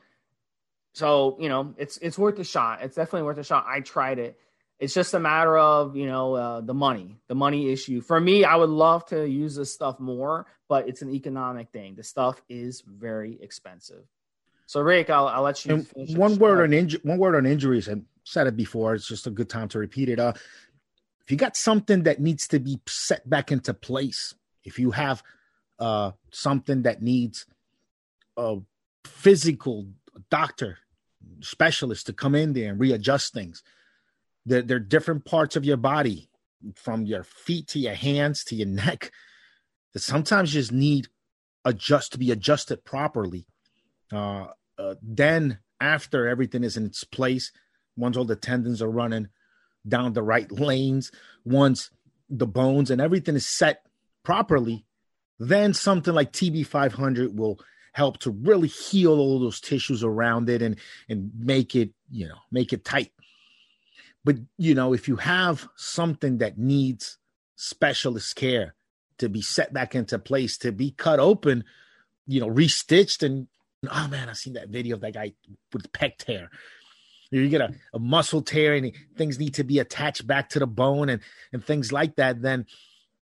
So, 0.94 1.36
you 1.38 1.48
know, 1.48 1.74
it's 1.78 1.96
it's 1.98 2.18
worth 2.18 2.38
a 2.40 2.44
shot. 2.44 2.82
It's 2.82 2.96
definitely 2.96 3.22
worth 3.22 3.38
a 3.38 3.44
shot. 3.44 3.64
I 3.66 3.80
tried 3.80 4.18
it. 4.18 4.36
It's 4.80 4.92
just 4.92 5.14
a 5.14 5.20
matter 5.20 5.56
of, 5.56 5.96
you 5.96 6.06
know, 6.06 6.34
uh, 6.34 6.60
the 6.60 6.74
money, 6.74 7.20
the 7.28 7.36
money 7.36 7.70
issue. 7.70 8.00
For 8.00 8.20
me, 8.20 8.44
I 8.44 8.56
would 8.56 8.70
love 8.70 9.06
to 9.06 9.24
use 9.24 9.54
this 9.54 9.72
stuff 9.72 10.00
more, 10.00 10.46
but 10.68 10.88
it's 10.88 11.02
an 11.02 11.10
economic 11.10 11.70
thing. 11.70 11.94
The 11.94 12.02
stuff 12.02 12.42
is 12.48 12.82
very 12.84 13.38
expensive. 13.40 14.04
So 14.72 14.80
Rick, 14.80 15.10
I'll, 15.10 15.28
I'll 15.28 15.42
let 15.42 15.66
you. 15.66 15.86
one 15.94 16.38
word 16.38 16.62
on 16.62 16.70
inju- 16.70 17.04
one 17.04 17.18
word 17.18 17.34
on 17.34 17.44
injuries, 17.44 17.88
and 17.88 18.06
said 18.24 18.46
it 18.46 18.56
before. 18.56 18.94
It's 18.94 19.06
just 19.06 19.26
a 19.26 19.30
good 19.30 19.50
time 19.50 19.68
to 19.68 19.78
repeat 19.78 20.08
it. 20.08 20.18
Uh, 20.18 20.32
if 21.20 21.30
you 21.30 21.36
got 21.36 21.58
something 21.58 22.04
that 22.04 22.22
needs 22.22 22.48
to 22.48 22.58
be 22.58 22.80
set 22.86 23.28
back 23.28 23.52
into 23.52 23.74
place, 23.74 24.34
if 24.64 24.78
you 24.78 24.90
have 24.92 25.22
uh, 25.78 26.12
something 26.30 26.84
that 26.84 27.02
needs 27.02 27.44
a 28.38 28.60
physical 29.04 29.88
doctor 30.30 30.78
specialist 31.40 32.06
to 32.06 32.14
come 32.14 32.34
in 32.34 32.54
there 32.54 32.70
and 32.70 32.80
readjust 32.80 33.34
things, 33.34 33.62
They're, 34.46 34.62
they're 34.62 34.78
different 34.78 35.26
parts 35.26 35.54
of 35.54 35.66
your 35.66 35.76
body, 35.76 36.30
from 36.76 37.04
your 37.04 37.24
feet 37.24 37.66
to 37.68 37.78
your 37.78 37.92
hands 37.92 38.42
to 38.44 38.54
your 38.54 38.68
neck, 38.86 39.12
that 39.92 40.00
sometimes 40.00 40.50
just 40.50 40.72
need 40.72 41.08
adjust 41.62 42.12
to 42.12 42.18
be 42.18 42.30
adjusted 42.30 42.86
properly. 42.86 43.44
Uh, 44.10 44.46
uh, 44.78 44.94
then 45.02 45.58
after 45.80 46.28
everything 46.28 46.64
is 46.64 46.76
in 46.76 46.86
its 46.86 47.04
place, 47.04 47.52
once 47.96 48.16
all 48.16 48.24
the 48.24 48.36
tendons 48.36 48.80
are 48.80 48.90
running 48.90 49.28
down 49.86 50.12
the 50.12 50.22
right 50.22 50.50
lanes, 50.50 51.10
once 51.44 51.90
the 52.30 52.46
bones 52.46 52.90
and 52.90 53.00
everything 53.00 53.34
is 53.34 53.46
set 53.46 53.84
properly, 54.22 54.84
then 55.38 55.74
something 55.74 56.14
like 56.14 56.32
TB500 56.32 57.34
will 57.34 57.58
help 57.92 58.18
to 58.18 58.30
really 58.30 58.68
heal 58.68 59.18
all 59.18 59.38
those 59.38 59.60
tissues 59.60 60.02
around 60.02 60.48
it 60.48 60.62
and 60.62 60.76
and 61.08 61.30
make 61.38 61.76
it 61.76 61.90
you 62.10 62.26
know 62.26 62.38
make 62.50 62.72
it 62.72 62.84
tight. 62.84 63.12
But 64.24 64.36
you 64.56 64.74
know 64.74 64.94
if 64.94 65.08
you 65.08 65.16
have 65.16 65.68
something 65.76 66.38
that 66.38 66.58
needs 66.58 67.18
specialist 67.56 68.34
care 68.36 68.74
to 69.18 69.28
be 69.28 69.42
set 69.42 69.72
back 69.72 69.94
into 69.94 70.18
place 70.18 70.56
to 70.58 70.72
be 70.72 70.90
cut 70.90 71.20
open 71.20 71.64
you 72.26 72.40
know 72.40 72.48
restitched 72.48 73.22
and 73.22 73.46
oh 73.90 74.08
man 74.08 74.28
I've 74.28 74.36
seen 74.36 74.54
that 74.54 74.68
video 74.68 74.96
of 74.96 75.02
that 75.02 75.14
guy 75.14 75.32
with 75.72 75.90
pec 75.92 76.18
tear. 76.18 76.50
You 77.30 77.48
get 77.48 77.62
a, 77.62 77.74
a 77.94 77.98
muscle 77.98 78.42
tear 78.42 78.74
and 78.74 78.92
things 79.16 79.38
need 79.38 79.54
to 79.54 79.64
be 79.64 79.78
attached 79.78 80.26
back 80.26 80.50
to 80.50 80.58
the 80.58 80.66
bone 80.66 81.08
and 81.08 81.22
and 81.52 81.64
things 81.64 81.92
like 81.92 82.16
that 82.16 82.42
then 82.42 82.66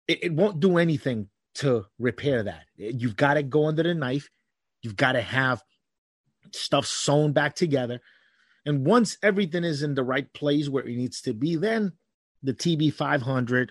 it, 0.08 0.24
it 0.24 0.34
won't 0.34 0.60
do 0.60 0.78
anything 0.78 1.30
to 1.56 1.86
repair 2.00 2.44
that. 2.44 2.66
You've 2.78 3.16
got 3.16 3.36
to 3.36 3.44
go 3.44 3.68
under 3.68 3.84
the 3.84 3.94
knife. 3.94 4.30
You've 4.82 4.96
got 4.96 5.14
to 5.14 5.22
have 5.22 5.62
stuff 6.52 6.86
sewn 6.86 7.34
back 7.34 7.56
together. 7.56 8.02
And 8.66 8.86
once 8.86 9.18
everything 9.24 9.64
is 9.64 9.84
in 9.84 9.96
the 9.96 10.04
right 10.04 10.32
place 10.34 10.70
where 10.70 10.86
it 10.86 10.96
needs 10.96 11.22
to 11.22 11.34
be, 11.34 11.56
then 11.56 11.94
the 12.44 12.54
TB500, 12.54 13.70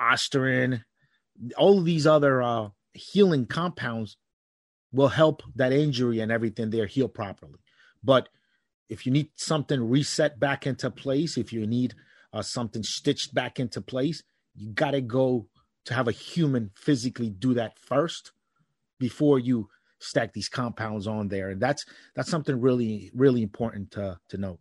Ostarine, 0.00 0.84
all 1.56 1.78
of 1.78 1.84
these 1.84 2.06
other 2.06 2.42
uh, 2.42 2.68
healing 2.92 3.46
compounds 3.46 4.16
will 4.94 5.08
help 5.08 5.42
that 5.56 5.72
injury 5.72 6.20
and 6.20 6.30
everything 6.30 6.70
there 6.70 6.86
heal 6.86 7.08
properly. 7.08 7.58
But 8.02 8.28
if 8.88 9.06
you 9.06 9.12
need 9.12 9.30
something 9.34 9.90
reset 9.90 10.38
back 10.38 10.66
into 10.66 10.90
place, 10.90 11.36
if 11.36 11.52
you 11.52 11.66
need 11.66 11.94
uh, 12.32 12.42
something 12.42 12.82
stitched 12.82 13.34
back 13.34 13.58
into 13.58 13.80
place, 13.80 14.22
you 14.54 14.70
got 14.70 14.92
to 14.92 15.00
go 15.00 15.48
to 15.86 15.94
have 15.94 16.08
a 16.08 16.12
human 16.12 16.70
physically 16.76 17.28
do 17.28 17.54
that 17.54 17.78
first 17.78 18.32
before 18.98 19.38
you 19.38 19.68
stack 19.98 20.32
these 20.32 20.48
compounds 20.48 21.06
on 21.06 21.28
there, 21.28 21.50
and 21.50 21.60
that's 21.60 21.84
that's 22.14 22.30
something 22.30 22.60
really 22.60 23.10
really 23.14 23.42
important 23.42 23.90
to 23.92 24.18
to 24.28 24.38
note. 24.38 24.60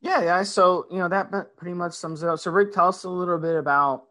Yeah, 0.00 0.22
yeah. 0.22 0.42
So 0.44 0.86
you 0.90 0.98
know 0.98 1.08
that 1.08 1.56
pretty 1.56 1.74
much 1.74 1.92
sums 1.92 2.22
it 2.22 2.28
up. 2.28 2.38
So 2.38 2.50
Rick, 2.50 2.72
tell 2.72 2.88
us 2.88 3.04
a 3.04 3.10
little 3.10 3.38
bit 3.38 3.56
about 3.56 4.04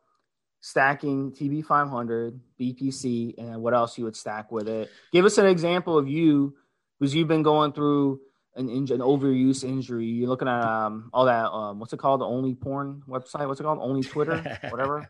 stacking 0.63 1.33
TB500, 1.33 2.39
BPC, 2.59 3.37
and 3.37 3.61
what 3.61 3.73
else 3.73 3.97
you 3.97 4.05
would 4.05 4.15
stack 4.15 4.49
with 4.49 4.69
it. 4.69 4.89
Give 5.11 5.25
us 5.25 5.37
an 5.37 5.45
example 5.45 5.97
of 5.97 6.07
you, 6.07 6.55
because 6.97 7.13
you've 7.13 7.27
been 7.27 7.43
going 7.43 7.73
through 7.73 8.21
an, 8.55 8.69
an 8.69 8.87
overuse 8.87 9.65
injury. 9.65 10.05
You're 10.05 10.29
looking 10.29 10.47
at 10.47 10.63
um, 10.63 11.09
all 11.13 11.25
that. 11.25 11.51
Um, 11.51 11.79
what's 11.79 11.91
it 11.91 11.99
called? 11.99 12.21
The 12.21 12.25
only 12.25 12.55
porn 12.55 13.03
website. 13.09 13.45
What's 13.45 13.59
it 13.59 13.63
called? 13.63 13.79
Only 13.81 14.03
Twitter, 14.03 14.57
whatever. 14.69 15.09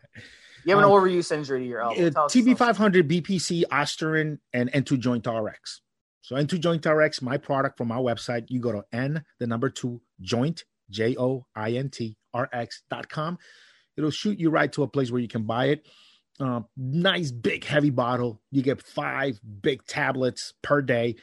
You 0.64 0.74
have 0.74 0.84
an 0.84 0.90
um, 0.90 0.90
overuse 0.90 1.30
injury 1.30 1.60
to 1.60 1.66
your 1.66 1.82
elbow. 1.82 2.04
Uh, 2.04 2.10
TB500, 2.10 3.02
BPC, 3.08 3.62
Ostarine, 3.70 4.38
and 4.52 4.72
N2 4.72 4.98
Joint 4.98 5.24
RX. 5.24 5.82
So 6.22 6.34
N2 6.34 6.58
Joint 6.58 6.84
RX, 6.84 7.22
my 7.22 7.36
product 7.36 7.78
from 7.78 7.92
our 7.92 8.00
website. 8.00 8.46
You 8.48 8.58
go 8.58 8.72
to 8.72 8.84
N, 8.92 9.24
the 9.38 9.46
number 9.46 9.70
two, 9.70 10.00
joint, 10.20 10.64
J 10.90 11.14
O 11.16 11.46
I 11.54 11.72
N 11.72 11.90
T 11.90 12.16
R 12.32 12.48
X.com. 12.52 13.38
It'll 13.96 14.10
shoot 14.10 14.38
you 14.38 14.50
right 14.50 14.72
to 14.72 14.82
a 14.82 14.88
place 14.88 15.10
where 15.10 15.20
you 15.20 15.28
can 15.28 15.44
buy 15.44 15.66
it. 15.66 15.86
Uh, 16.40 16.62
nice, 16.76 17.30
big, 17.30 17.64
heavy 17.64 17.90
bottle. 17.90 18.40
You 18.50 18.62
get 18.62 18.82
five 18.82 19.38
big 19.62 19.86
tablets 19.86 20.52
per 20.62 20.82
day 20.82 21.16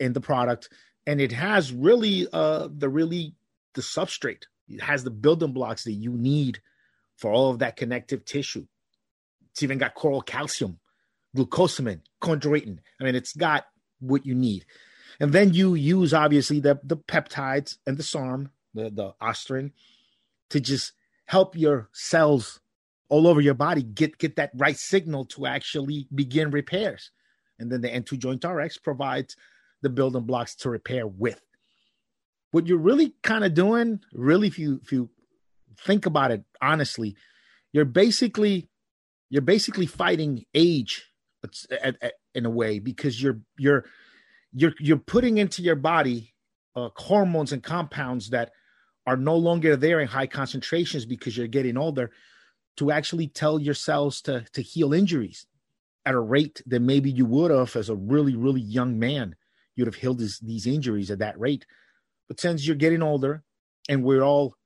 in 0.00 0.12
the 0.12 0.20
product. 0.20 0.68
And 1.06 1.20
it 1.20 1.32
has 1.32 1.72
really 1.72 2.26
uh, 2.32 2.68
the 2.70 2.88
really 2.88 3.34
the 3.74 3.82
substrate. 3.82 4.44
It 4.68 4.82
has 4.82 5.04
the 5.04 5.10
building 5.10 5.52
blocks 5.52 5.84
that 5.84 5.92
you 5.92 6.12
need– 6.12 6.60
for 7.16 7.30
all 7.30 7.50
of 7.50 7.60
that 7.60 7.76
connective 7.76 8.24
tissue. 8.24 8.66
It's 9.52 9.62
even 9.62 9.78
got 9.78 9.94
coral 9.94 10.22
calcium, 10.22 10.78
glucosamine, 11.36 12.00
chondroitin. 12.20 12.78
I 13.00 13.04
mean, 13.04 13.14
it's 13.14 13.34
got 13.34 13.66
what 14.00 14.26
you 14.26 14.34
need. 14.34 14.64
And 15.20 15.32
then 15.32 15.54
you 15.54 15.74
use 15.74 16.12
obviously 16.12 16.60
the, 16.60 16.80
the 16.82 16.96
peptides 16.96 17.78
and 17.86 17.96
the 17.96 18.02
SARM, 18.02 18.50
the, 18.74 18.90
the 18.90 19.14
Ostarine, 19.22 19.70
to 20.50 20.60
just 20.60 20.92
help 21.26 21.56
your 21.56 21.88
cells 21.92 22.60
all 23.08 23.26
over 23.26 23.40
your 23.40 23.54
body 23.54 23.82
get, 23.82 24.18
get 24.18 24.36
that 24.36 24.50
right 24.54 24.76
signal 24.76 25.24
to 25.26 25.46
actually 25.46 26.08
begin 26.14 26.50
repairs. 26.50 27.10
And 27.58 27.70
then 27.70 27.80
the 27.80 27.88
N2 27.88 28.18
Joint 28.18 28.44
RX 28.44 28.78
provides 28.78 29.36
the 29.82 29.90
building 29.90 30.24
blocks 30.24 30.56
to 30.56 30.70
repair 30.70 31.06
with. 31.06 31.40
What 32.50 32.66
you're 32.66 32.78
really 32.78 33.14
kind 33.22 33.44
of 33.44 33.54
doing, 33.54 34.00
really, 34.12 34.46
if 34.46 34.58
you 34.58 34.80
if 34.82 34.92
you 34.92 35.10
think 35.84 36.06
about 36.06 36.30
it 36.30 36.44
honestly, 36.60 37.16
you're 37.72 37.84
basically 37.84 38.68
you're 39.28 39.42
basically 39.42 39.86
fighting 39.86 40.44
age 40.54 41.04
in 42.34 42.46
a 42.46 42.50
way 42.50 42.78
because 42.78 43.20
you're 43.20 43.40
you're 43.58 43.84
you're 44.52 44.74
you're 44.78 44.96
putting 44.96 45.38
into 45.38 45.62
your 45.62 45.76
body 45.76 46.34
uh, 46.76 46.90
hormones 46.96 47.52
and 47.52 47.62
compounds 47.62 48.30
that 48.30 48.52
are 49.06 49.16
no 49.16 49.36
longer 49.36 49.76
there 49.76 50.00
in 50.00 50.08
high 50.08 50.26
concentrations 50.26 51.04
because 51.04 51.36
you're 51.36 51.46
getting 51.46 51.76
older 51.76 52.10
to 52.76 52.90
actually 52.90 53.28
tell 53.28 53.58
your 53.58 53.74
cells 53.74 54.20
to 54.22 54.44
to 54.52 54.62
heal 54.62 54.92
injuries 54.92 55.46
at 56.06 56.14
a 56.14 56.20
rate 56.20 56.62
that 56.66 56.80
maybe 56.80 57.10
you 57.10 57.24
would 57.26 57.50
have 57.50 57.74
as 57.76 57.88
a 57.88 57.94
really 57.94 58.36
really 58.36 58.60
young 58.60 58.98
man 58.98 59.34
you'd 59.76 59.86
have 59.86 59.94
healed 59.94 60.18
this, 60.18 60.38
these 60.38 60.66
injuries 60.66 61.10
at 61.10 61.18
that 61.18 61.38
rate. 61.38 61.66
But 62.28 62.40
since 62.40 62.66
you're 62.66 62.76
getting 62.76 63.02
older 63.02 63.42
and 63.88 64.02
we're 64.02 64.22
all 64.22 64.56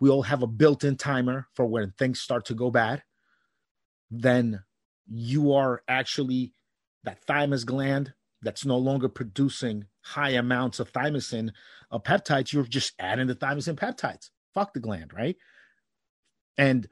we 0.00 0.10
all 0.10 0.22
have 0.22 0.42
a 0.42 0.48
built-in 0.48 0.96
timer 0.96 1.46
for 1.54 1.64
when 1.66 1.92
things 1.92 2.20
start 2.20 2.46
to 2.46 2.54
go 2.54 2.70
bad 2.70 3.02
then 4.10 4.62
you 5.08 5.52
are 5.52 5.82
actually 5.88 6.52
that 7.04 7.22
thymus 7.24 7.64
gland 7.64 8.12
that's 8.42 8.64
no 8.64 8.76
longer 8.76 9.08
producing 9.08 9.86
high 10.02 10.30
amounts 10.30 10.80
of 10.80 10.92
thymosin 10.92 11.50
uh, 11.90 11.98
peptides 11.98 12.52
you're 12.52 12.64
just 12.64 12.92
adding 12.98 13.26
the 13.26 13.34
thymosin 13.34 13.76
peptides. 13.76 14.30
Fuck 14.54 14.74
the 14.74 14.80
gland 14.80 15.12
right? 15.14 15.36
And 16.58 16.86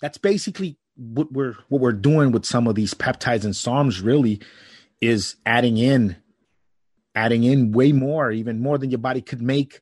that's 0.00 0.18
basically 0.18 0.78
what 0.96 1.32
we're 1.32 1.56
what 1.68 1.80
we're 1.80 1.92
doing 1.92 2.32
with 2.32 2.44
some 2.44 2.66
of 2.66 2.74
these 2.74 2.94
peptides 2.94 3.44
and 3.44 3.54
SARMs 3.54 4.04
really 4.04 4.40
is 5.00 5.36
adding 5.46 5.78
in 5.78 6.16
adding 7.14 7.44
in 7.44 7.72
way 7.72 7.92
more 7.92 8.30
even 8.30 8.60
more 8.60 8.78
than 8.78 8.90
your 8.90 8.98
body 8.98 9.20
could 9.20 9.42
make 9.42 9.80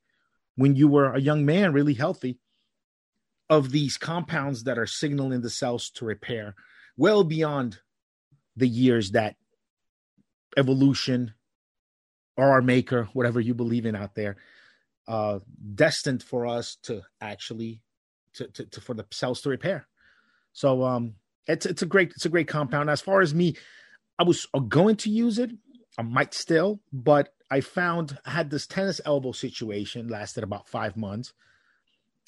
when 0.56 0.74
you 0.74 0.88
were 0.88 1.14
a 1.14 1.20
young 1.20 1.46
man, 1.46 1.72
really 1.72 1.94
healthy, 1.94 2.40
of 3.48 3.70
these 3.70 3.96
compounds 3.96 4.64
that 4.64 4.76
are 4.76 4.86
signaling 4.86 5.40
the 5.40 5.50
cells 5.50 5.88
to 5.88 6.04
repair 6.04 6.54
well 6.96 7.22
beyond 7.22 7.78
the 8.56 8.66
years 8.66 9.12
that 9.12 9.36
evolution 10.58 11.32
or 12.36 12.50
our 12.50 12.62
maker, 12.62 13.08
whatever 13.12 13.40
you 13.40 13.54
believe 13.54 13.86
in 13.86 13.96
out 13.96 14.14
there, 14.14 14.36
uh, 15.06 15.38
destined 15.74 16.22
for 16.22 16.46
us 16.46 16.76
to 16.82 17.02
actually 17.20 17.82
to, 18.34 18.46
to, 18.48 18.66
to 18.66 18.80
for 18.80 18.94
the 18.94 19.06
cells 19.10 19.40
to 19.42 19.48
repair. 19.48 19.86
So 20.52 20.84
um, 20.84 21.14
it's 21.46 21.66
it's 21.66 21.82
a 21.82 21.86
great 21.86 22.10
it's 22.10 22.26
a 22.26 22.30
great 22.30 22.48
compound. 22.48 22.90
As 22.90 23.00
far 23.00 23.20
as 23.20 23.34
me, 23.34 23.56
I 24.18 24.24
was 24.24 24.46
going 24.68 24.96
to 24.96 25.10
use 25.10 25.38
it. 25.38 25.50
I 25.98 26.02
might 26.02 26.34
still, 26.34 26.80
but 26.92 27.30
I 27.50 27.60
found 27.60 28.18
I 28.26 28.30
had 28.30 28.50
this 28.50 28.66
tennis 28.66 29.00
elbow 29.04 29.32
situation 29.32 30.08
lasted 30.08 30.44
about 30.44 30.68
five 30.68 30.96
months. 30.96 31.32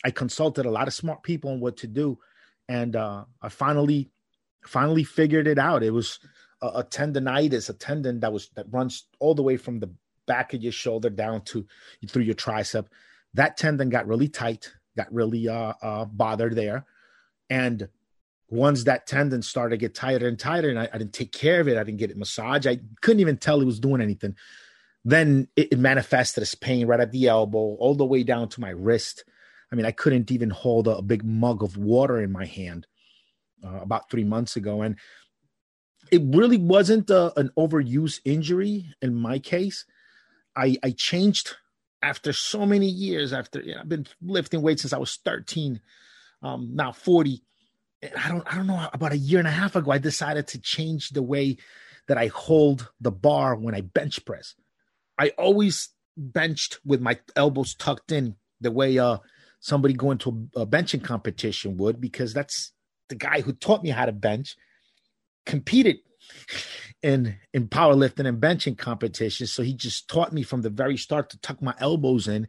I 0.04 0.10
consulted 0.10 0.64
a 0.64 0.70
lot 0.70 0.88
of 0.88 0.94
smart 0.94 1.22
people 1.22 1.50
on 1.50 1.60
what 1.60 1.76
to 1.78 1.86
do, 1.86 2.18
and 2.68 2.96
uh, 2.96 3.24
I 3.42 3.48
finally 3.48 4.10
finally 4.64 5.04
figured 5.04 5.46
it 5.46 5.58
out. 5.58 5.82
It 5.82 5.92
was 5.92 6.18
a, 6.62 6.66
a, 6.66 6.84
tendonitis, 6.84 7.70
a 7.70 7.72
tendon 7.72 8.20
that 8.20 8.32
was 8.32 8.48
that 8.54 8.66
runs 8.70 9.04
all 9.18 9.34
the 9.34 9.42
way 9.42 9.56
from 9.56 9.80
the 9.80 9.90
back 10.26 10.54
of 10.54 10.62
your 10.62 10.72
shoulder 10.72 11.10
down 11.10 11.42
to 11.42 11.66
through 12.08 12.22
your 12.22 12.34
tricep. 12.34 12.86
That 13.34 13.56
tendon 13.56 13.88
got 13.90 14.06
really 14.06 14.28
tight, 14.28 14.72
got 14.96 15.12
really 15.12 15.48
uh, 15.48 15.74
uh, 15.82 16.04
bothered 16.04 16.56
there, 16.56 16.86
and 17.48 17.88
once 18.48 18.84
that 18.84 19.06
tendon 19.06 19.42
started 19.42 19.76
to 19.76 19.80
get 19.80 19.94
tighter 19.94 20.26
and 20.26 20.38
tighter, 20.38 20.70
and 20.70 20.78
I, 20.78 20.88
I 20.92 20.98
didn't 20.98 21.12
take 21.12 21.32
care 21.32 21.60
of 21.60 21.68
it, 21.68 21.78
I 21.78 21.84
didn't 21.84 21.98
get 21.98 22.10
it 22.10 22.16
massaged. 22.16 22.66
I 22.66 22.80
couldn't 23.00 23.20
even 23.20 23.36
tell 23.36 23.60
it 23.60 23.64
was 23.64 23.78
doing 23.78 24.00
anything 24.00 24.34
then 25.04 25.48
it, 25.56 25.72
it 25.72 25.78
manifested 25.78 26.42
as 26.42 26.54
pain 26.54 26.86
right 26.86 27.00
at 27.00 27.12
the 27.12 27.28
elbow, 27.28 27.58
all 27.76 27.94
the 27.94 28.04
way 28.04 28.22
down 28.22 28.48
to 28.50 28.60
my 28.60 28.70
wrist. 28.70 29.24
I 29.72 29.76
mean, 29.76 29.86
I 29.86 29.92
couldn't 29.92 30.30
even 30.30 30.50
hold 30.50 30.88
a, 30.88 30.98
a 30.98 31.02
big 31.02 31.24
mug 31.24 31.62
of 31.62 31.76
water 31.76 32.20
in 32.20 32.32
my 32.32 32.44
hand 32.44 32.86
uh, 33.64 33.80
about 33.80 34.10
three 34.10 34.24
months 34.24 34.56
ago. 34.56 34.82
And 34.82 34.96
it 36.10 36.22
really 36.24 36.56
wasn't 36.56 37.10
a, 37.10 37.38
an 37.38 37.50
overuse 37.56 38.20
injury 38.24 38.86
in 39.00 39.14
my 39.14 39.38
case. 39.38 39.84
I, 40.56 40.76
I 40.82 40.90
changed 40.90 41.56
after 42.02 42.32
so 42.32 42.66
many 42.66 42.86
years, 42.86 43.32
after 43.32 43.60
you 43.60 43.74
know, 43.74 43.80
I've 43.80 43.88
been 43.88 44.06
lifting 44.22 44.62
weights 44.62 44.82
since 44.82 44.92
I 44.92 44.98
was 44.98 45.18
13, 45.24 45.80
um, 46.42 46.70
now 46.74 46.92
40. 46.92 47.42
I 48.02 48.28
don't 48.28 48.52
I 48.52 48.56
don't 48.56 48.66
know 48.66 48.88
about 48.92 49.12
a 49.12 49.18
year 49.18 49.38
and 49.38 49.48
a 49.48 49.52
half 49.52 49.76
ago, 49.76 49.90
I 49.90 49.98
decided 49.98 50.46
to 50.48 50.60
change 50.60 51.10
the 51.10 51.22
way 51.22 51.58
that 52.08 52.16
I 52.16 52.28
hold 52.28 52.90
the 53.00 53.10
bar 53.10 53.54
when 53.54 53.74
I 53.74 53.82
bench 53.82 54.24
press. 54.24 54.54
I 55.18 55.30
always 55.36 55.90
benched 56.16 56.78
with 56.84 57.00
my 57.00 57.18
elbows 57.36 57.74
tucked 57.74 58.10
in 58.10 58.36
the 58.60 58.70
way 58.70 58.98
uh 58.98 59.18
somebody 59.60 59.92
going 59.92 60.16
to 60.18 60.48
a 60.56 60.66
benching 60.66 61.04
competition 61.04 61.76
would, 61.76 62.00
because 62.00 62.32
that's 62.32 62.72
the 63.10 63.14
guy 63.14 63.42
who 63.42 63.52
taught 63.52 63.82
me 63.82 63.90
how 63.90 64.06
to 64.06 64.12
bench 64.12 64.56
competed 65.46 65.98
in 67.02 67.36
in 67.52 67.68
powerlifting 67.68 68.26
and 68.26 68.40
benching 68.40 68.76
competitions. 68.76 69.52
So 69.52 69.62
he 69.62 69.74
just 69.74 70.08
taught 70.08 70.32
me 70.32 70.42
from 70.42 70.62
the 70.62 70.70
very 70.70 70.96
start 70.96 71.30
to 71.30 71.40
tuck 71.40 71.62
my 71.62 71.74
elbows 71.78 72.28
in. 72.28 72.48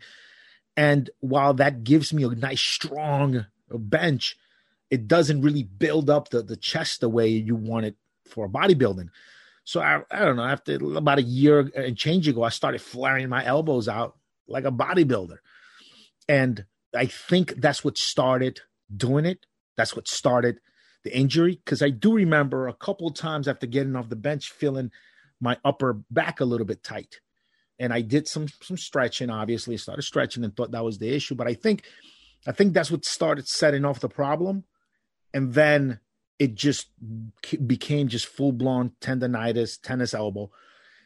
And 0.77 1.09
while 1.19 1.53
that 1.55 1.83
gives 1.83 2.13
me 2.13 2.23
a 2.23 2.29
nice 2.29 2.61
strong 2.61 3.45
bench, 3.69 4.37
it 4.89 5.07
doesn't 5.07 5.41
really 5.41 5.63
build 5.63 6.09
up 6.09 6.29
the, 6.29 6.41
the 6.41 6.57
chest 6.57 7.01
the 7.01 7.09
way 7.09 7.27
you 7.27 7.55
want 7.55 7.85
it 7.85 7.95
for 8.25 8.49
bodybuilding. 8.49 9.09
So 9.63 9.79
I, 9.81 10.01
I 10.09 10.19
don't 10.19 10.37
know, 10.37 10.43
after 10.43 10.75
about 10.95 11.19
a 11.19 11.23
year 11.23 11.69
and 11.75 11.97
change 11.97 12.27
ago, 12.27 12.43
I 12.43 12.49
started 12.49 12.81
flaring 12.81 13.29
my 13.29 13.45
elbows 13.45 13.87
out 13.87 14.17
like 14.47 14.65
a 14.65 14.71
bodybuilder. 14.71 15.37
And 16.27 16.65
I 16.95 17.05
think 17.05 17.55
that's 17.57 17.83
what 17.83 17.97
started 17.97 18.61
doing 18.95 19.25
it. 19.25 19.45
That's 19.77 19.95
what 19.95 20.07
started 20.07 20.59
the 21.03 21.15
injury 21.15 21.59
because 21.63 21.81
I 21.81 21.89
do 21.89 22.13
remember 22.13 22.67
a 22.67 22.73
couple 22.73 23.09
times 23.11 23.47
after 23.47 23.67
getting 23.67 23.95
off 23.95 24.09
the 24.09 24.15
bench 24.15 24.51
feeling 24.51 24.91
my 25.39 25.57
upper 25.65 25.93
back 26.11 26.39
a 26.39 26.45
little 26.45 26.65
bit 26.65 26.83
tight. 26.83 27.19
And 27.79 27.91
I 27.91 28.01
did 28.01 28.27
some 28.27 28.47
some 28.61 28.77
stretching, 28.77 29.29
obviously, 29.29 29.75
started 29.77 30.03
stretching 30.03 30.43
and 30.43 30.55
thought 30.55 30.71
that 30.71 30.83
was 30.83 30.99
the 30.99 31.13
issue. 31.13 31.33
But 31.33 31.47
I 31.47 31.55
think 31.55 31.83
I 32.45 32.51
think 32.51 32.73
that's 32.73 32.91
what 32.91 33.05
started 33.05 33.47
setting 33.47 33.85
off 33.85 33.99
the 33.99 34.09
problem. 34.09 34.65
And 35.33 35.53
then 35.53 35.99
it 36.37 36.53
just 36.55 36.89
became 37.65 38.07
just 38.07 38.27
full 38.27 38.51
blown 38.51 38.91
tendonitis, 39.01 39.81
tennis 39.81 40.13
elbow. 40.13 40.51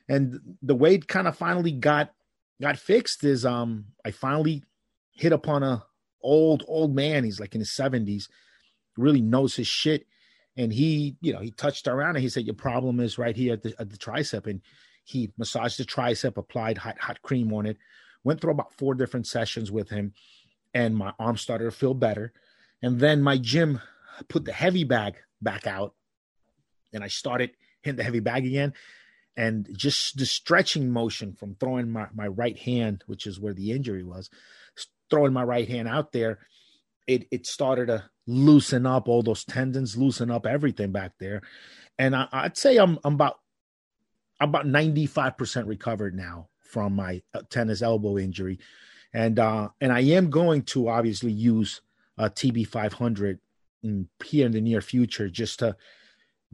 And 0.09 0.57
the 0.61 0.75
way 0.75 0.95
it 0.95 1.07
kind 1.07 1.27
of 1.27 1.37
finally 1.37 1.71
got 1.71 2.11
got 2.61 2.77
fixed 2.77 3.23
is 3.23 3.45
um 3.45 3.85
I 4.03 4.11
finally 4.11 4.63
hit 5.11 5.31
upon 5.31 5.63
a 5.63 5.85
old 6.21 6.65
old 6.67 6.93
man. 6.93 7.23
He's 7.23 7.39
like 7.39 7.55
in 7.55 7.61
his 7.61 7.71
70s 7.71 8.27
really 8.97 9.21
knows 9.21 9.55
his 9.55 9.67
shit. 9.67 10.07
And 10.57 10.71
he, 10.71 11.17
you 11.21 11.33
know, 11.33 11.39
he 11.39 11.51
touched 11.51 11.87
around 11.87 12.15
and 12.15 12.23
he 12.23 12.29
said, 12.29 12.45
Your 12.45 12.55
problem 12.55 12.99
is 12.99 13.17
right 13.17 13.35
here 13.35 13.53
at 13.53 13.63
the, 13.63 13.75
at 13.79 13.89
the 13.89 13.97
tricep. 13.97 14.47
And 14.47 14.61
he 15.03 15.31
massaged 15.37 15.79
the 15.79 15.85
tricep, 15.85 16.37
applied 16.37 16.77
hot, 16.77 16.99
hot 16.99 17.21
cream 17.21 17.53
on 17.53 17.65
it, 17.65 17.77
went 18.23 18.41
through 18.41 18.51
about 18.51 18.73
four 18.73 18.95
different 18.95 19.27
sessions 19.27 19.71
with 19.71 19.89
him. 19.89 20.13
And 20.73 20.95
my 20.95 21.13
arm 21.19 21.37
started 21.37 21.65
to 21.65 21.71
feel 21.71 21.93
better. 21.93 22.33
And 22.81 22.99
then 22.99 23.21
my 23.21 23.37
gym 23.37 23.81
put 24.29 24.45
the 24.45 24.53
heavy 24.53 24.83
bag 24.83 25.15
back 25.41 25.67
out. 25.67 25.93
And 26.93 27.03
I 27.03 27.07
started 27.07 27.51
hitting 27.81 27.97
the 27.97 28.03
heavy 28.03 28.19
bag 28.19 28.45
again. 28.45 28.73
And 29.37 29.67
just 29.75 30.17
the 30.17 30.25
stretching 30.25 30.89
motion 30.89 31.33
from 31.33 31.55
throwing 31.55 31.91
my, 31.91 32.07
my 32.13 32.27
right 32.27 32.57
hand, 32.57 33.03
which 33.05 33.27
is 33.27 33.39
where 33.39 33.53
the 33.53 33.71
injury 33.71 34.03
was, 34.03 34.29
throwing 35.09 35.33
my 35.33 35.43
right 35.43 35.67
hand 35.67 35.87
out 35.87 36.13
there, 36.13 36.39
it 37.07 37.27
it 37.31 37.45
started 37.45 37.87
to 37.87 38.03
loosen 38.27 38.85
up 38.85 39.07
all 39.07 39.21
those 39.21 39.43
tendons, 39.43 39.97
loosen 39.97 40.31
up 40.31 40.45
everything 40.45 40.91
back 40.91 41.11
there. 41.19 41.41
And 41.97 42.15
I, 42.15 42.27
would 42.43 42.57
say 42.57 42.77
I'm 42.77 42.99
I'm 43.03 43.13
about 43.13 43.39
I'm 44.39 44.49
about 44.49 44.65
95% 44.65 45.67
recovered 45.67 46.15
now 46.15 46.49
from 46.59 46.93
my 46.93 47.21
uh, 47.33 47.41
tennis 47.49 47.81
elbow 47.81 48.17
injury. 48.17 48.59
And 49.13 49.39
uh 49.39 49.69
and 49.79 49.91
I 49.91 50.01
am 50.01 50.29
going 50.29 50.63
to 50.63 50.89
obviously 50.89 51.31
use 51.31 51.81
a 52.17 52.29
TB 52.29 52.67
500 52.67 53.39
in, 53.83 54.07
here 54.23 54.45
in 54.45 54.51
the 54.51 54.61
near 54.61 54.81
future 54.81 55.29
just 55.29 55.59
to 55.59 55.75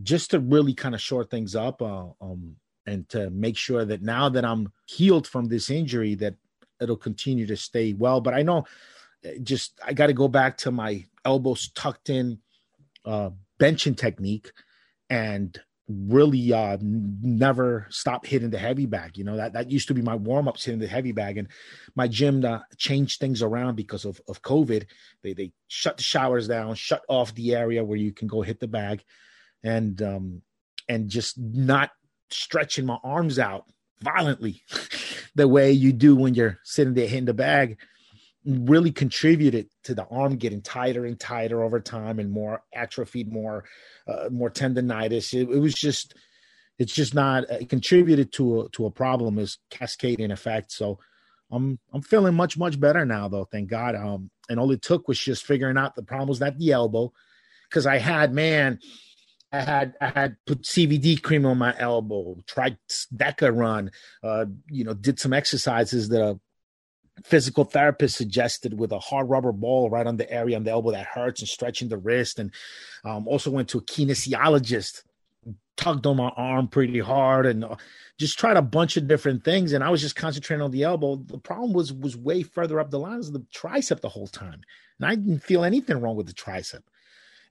just 0.02 0.32
to 0.32 0.40
really 0.40 0.74
kind 0.74 0.96
of 0.96 1.02
short 1.02 1.30
things 1.30 1.56
up 1.56 1.82
uh, 1.82 2.08
um 2.20 2.56
and 2.86 3.08
to 3.10 3.30
make 3.30 3.58
sure 3.58 3.86
that 3.86 4.02
now 4.02 4.30
that 4.30 4.44
I'm 4.44 4.72
healed 4.86 5.28
from 5.28 5.48
this 5.48 5.70
injury 5.70 6.16
that 6.16 6.36
it'll 6.82 6.98
continue 6.98 7.46
to 7.46 7.56
stay 7.56 7.94
well. 7.94 8.22
But 8.22 8.34
I 8.34 8.42
know 8.42 8.66
just 9.44 9.80
I 9.86 9.94
got 9.94 10.08
to 10.08 10.14
go 10.14 10.28
back 10.28 10.58
to 10.58 10.72
my 10.72 11.06
elbows 11.26 11.70
tucked 11.70 12.10
in 12.10 12.40
uh, 13.06 13.32
benching 13.60 13.98
technique 13.98 14.52
and 15.10 15.58
really 15.88 16.54
uh, 16.54 16.78
never 16.82 17.86
stop 17.90 18.26
hitting 18.26 18.50
the 18.50 18.58
heavy 18.58 18.86
bag. 18.86 19.18
You 19.18 19.24
know 19.24 19.38
that 19.38 19.54
that 19.54 19.72
used 19.72 19.88
to 19.90 19.94
be 19.94 20.02
my 20.02 20.16
warm 20.16 20.48
ups 20.48 20.66
hitting 20.66 20.80
the 20.80 20.88
heavy 20.88 21.12
bag, 21.12 21.38
and 21.38 21.48
my 21.96 22.08
gym 22.08 22.44
uh, 22.46 22.60
changed 22.78 23.20
things 23.20 23.42
around 23.42 23.76
because 23.76 24.06
of 24.06 24.22
of 24.28 24.42
COVID. 24.42 24.86
They 25.24 25.34
they 25.34 25.52
shut 25.68 25.98
the 25.98 26.04
showers 26.04 26.48
down, 26.48 26.76
shut 26.76 27.04
off 27.08 27.36
the 27.36 27.56
area 27.56 27.84
where 27.84 27.98
you 27.98 28.14
can 28.14 28.28
go 28.28 28.42
hit 28.42 28.60
the 28.60 28.68
bag, 28.68 29.04
and 29.64 30.02
um 30.02 30.42
and 30.88 31.10
just 31.10 31.38
not 31.38 31.92
stretching 32.30 32.86
my 32.86 32.98
arms 33.04 33.40
out 33.40 33.66
violently 34.02 34.64
the 35.36 35.48
way 35.48 35.72
you 35.72 35.94
do 35.94 36.16
when 36.16 36.34
you're 36.34 36.60
sitting 36.64 36.94
there 36.94 37.08
hitting 37.08 37.26
the 37.26 37.34
bag 37.34 37.78
really 38.46 38.92
contributed 38.92 39.68
to 39.84 39.94
the 39.94 40.06
arm 40.06 40.38
getting 40.38 40.62
tighter 40.62 41.06
and 41.06 41.20
tighter 41.20 41.64
over 41.64 41.80
time 41.80 42.20
and 42.20 42.32
more 42.32 42.64
atrophied, 42.74 43.32
more 43.32 43.66
uh, 44.08 44.30
more 44.32 44.50
tendonitis. 44.50 45.34
It, 45.34 45.50
it, 45.50 45.60
was 45.60 45.74
just 45.74 46.16
it's 46.80 46.94
just 46.94 47.14
not 47.14 47.50
it 47.50 47.70
contributed 47.70 48.32
to 48.34 48.62
a 48.62 48.70
to 48.70 48.86
a 48.86 48.92
problem 48.92 49.38
is 49.38 49.60
cascading 49.70 50.32
effect. 50.32 50.72
So 50.72 51.00
I'm 51.52 51.80
I'm 51.94 52.02
feeling 52.02 52.34
much 52.34 52.58
much 52.58 52.80
better 52.80 53.06
now 53.06 53.28
though, 53.28 53.46
thank 53.46 53.70
God. 53.70 53.96
Um, 53.96 54.32
and 54.50 54.60
all 54.60 54.72
it 54.72 54.82
took 54.82 55.08
was 55.08 55.20
just 55.20 55.46
figuring 55.46 55.78
out 55.78 55.96
the 55.96 56.04
problem 56.04 56.30
was 56.30 56.40
not 56.40 56.58
the 56.58 56.72
elbow, 56.72 57.14
because 57.70 57.86
I 57.86 57.98
had 57.98 58.34
man. 58.34 58.80
I 59.54 59.60
had 59.60 59.96
I 60.00 60.08
had 60.08 60.38
put 60.48 60.62
CBD 60.62 61.22
cream 61.22 61.46
on 61.46 61.58
my 61.58 61.76
elbow, 61.78 62.38
tried 62.48 62.78
DECA 63.14 63.54
run, 63.54 63.92
uh, 64.24 64.46
you 64.70 64.86
know, 64.86 64.94
did 64.94 65.20
some 65.20 65.34
exercises 65.34 66.08
that 66.08 66.24
uh, 66.24 66.36
physical 67.24 67.64
therapist 67.64 68.18
suggested 68.18 68.78
with 68.78 68.92
a 68.92 69.00
hard 69.00 69.30
rubber 69.30 69.52
ball 69.52 69.90
right 69.90 70.08
on 70.08 70.18
the 70.18 70.32
area 70.32 70.56
on 70.56 70.64
the 70.64 70.72
elbow 70.72 70.92
that 70.92 71.06
hurts 71.06 71.42
and 71.42 71.50
stretching 71.50 71.90
the 71.90 71.98
wrist. 71.98 72.40
And 72.40 72.52
um, 73.04 73.28
also 73.28 73.52
went 73.52 73.70
to 73.70 73.80
a 73.80 73.82
kinesiologist 73.82 75.04
tugged 75.78 76.06
on 76.06 76.18
my 76.18 76.30
arm 76.36 76.68
pretty 76.68 77.00
hard 77.00 77.46
and 77.46 77.64
uh, 77.66 77.76
just 78.20 78.38
tried 78.38 78.58
a 78.58 78.62
bunch 78.62 78.98
of 78.98 79.08
different 79.08 79.44
things. 79.44 79.74
And 79.74 79.84
i 79.84 79.90
was 79.90 80.02
just 80.02 80.16
concentrating 80.16 80.62
on 80.62 80.72
the 80.72 80.84
elbow. 80.84 81.16
The 81.16 81.40
problem 81.40 81.74
was 81.74 81.92
was 81.92 82.16
way 82.16 82.44
further 82.44 82.80
up 82.80 82.92
the 82.92 83.00
lines 83.00 83.28
of 83.28 83.34
the 83.34 83.46
tricep 83.54 84.02
the 84.02 84.10
whole 84.10 84.28
time. 84.28 84.62
And 85.00 85.10
i 85.10 85.16
didn't 85.16 85.44
feel 85.44 85.64
anything 85.64 86.00
wrong 86.00 86.16
with 86.16 86.28
the 86.28 86.34
tricep. 86.34 86.84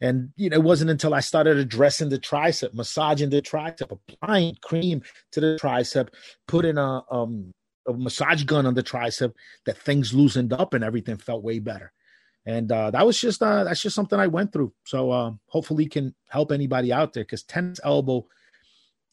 And 0.00 0.32
you 0.36 0.48
know 0.48 0.56
it 0.56 0.62
wasn't 0.62 0.90
until 0.90 1.12
i 1.12 1.20
started 1.20 1.56
addressing 1.56 2.08
the 2.08 2.18
tricep 2.18 2.72
massaging 2.72 3.30
the 3.30 3.42
tricep 3.42 3.90
applying 3.90 4.56
cream 4.62 5.02
to 5.32 5.40
the 5.40 5.58
tricep 5.60 6.08
putting 6.46 6.78
a 6.78 7.02
um 7.10 7.52
a 7.90 7.98
massage 7.98 8.44
gun 8.44 8.66
on 8.66 8.74
the 8.74 8.82
tricep 8.82 9.34
that 9.66 9.78
things 9.78 10.14
loosened 10.14 10.52
up 10.52 10.74
and 10.74 10.82
everything 10.82 11.16
felt 11.18 11.42
way 11.42 11.58
better. 11.58 11.92
And 12.46 12.72
uh, 12.72 12.90
that 12.90 13.06
was 13.06 13.20
just 13.20 13.42
uh, 13.42 13.64
that's 13.64 13.82
just 13.82 13.94
something 13.94 14.18
I 14.18 14.26
went 14.26 14.52
through. 14.52 14.72
So 14.84 15.10
uh, 15.10 15.32
hopefully 15.46 15.86
can 15.86 16.14
help 16.28 16.52
anybody 16.52 16.92
out 16.92 17.12
there 17.12 17.24
because 17.24 17.42
tennis 17.42 17.80
elbow, 17.84 18.26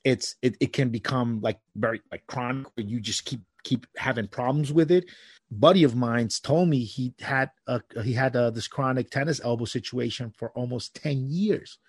it's 0.04 0.36
it, 0.42 0.56
it 0.60 0.74
can 0.74 0.90
become 0.90 1.42
like 1.42 1.60
very 1.76 2.02
like 2.12 2.26
chronic 2.28 2.68
where 2.76 2.86
you 2.86 3.02
just 3.02 3.26
keep 3.26 3.42
keep 3.64 3.86
having 3.98 4.28
problems 4.28 4.72
with 4.72 4.92
it. 4.92 5.06
Buddy 5.52 5.84
of 5.84 5.96
mine's 5.96 6.40
told 6.40 6.70
me 6.70 6.84
he 6.84 7.14
had 7.20 7.52
a, 7.68 7.82
he 8.04 8.14
had 8.14 8.36
a, 8.36 8.44
uh, 8.44 8.50
this 8.50 8.68
chronic 8.68 9.10
tennis 9.10 9.42
elbow 9.44 9.66
situation 9.66 10.32
for 10.38 10.52
almost 10.52 10.96
ten 10.96 11.30
years, 11.30 11.80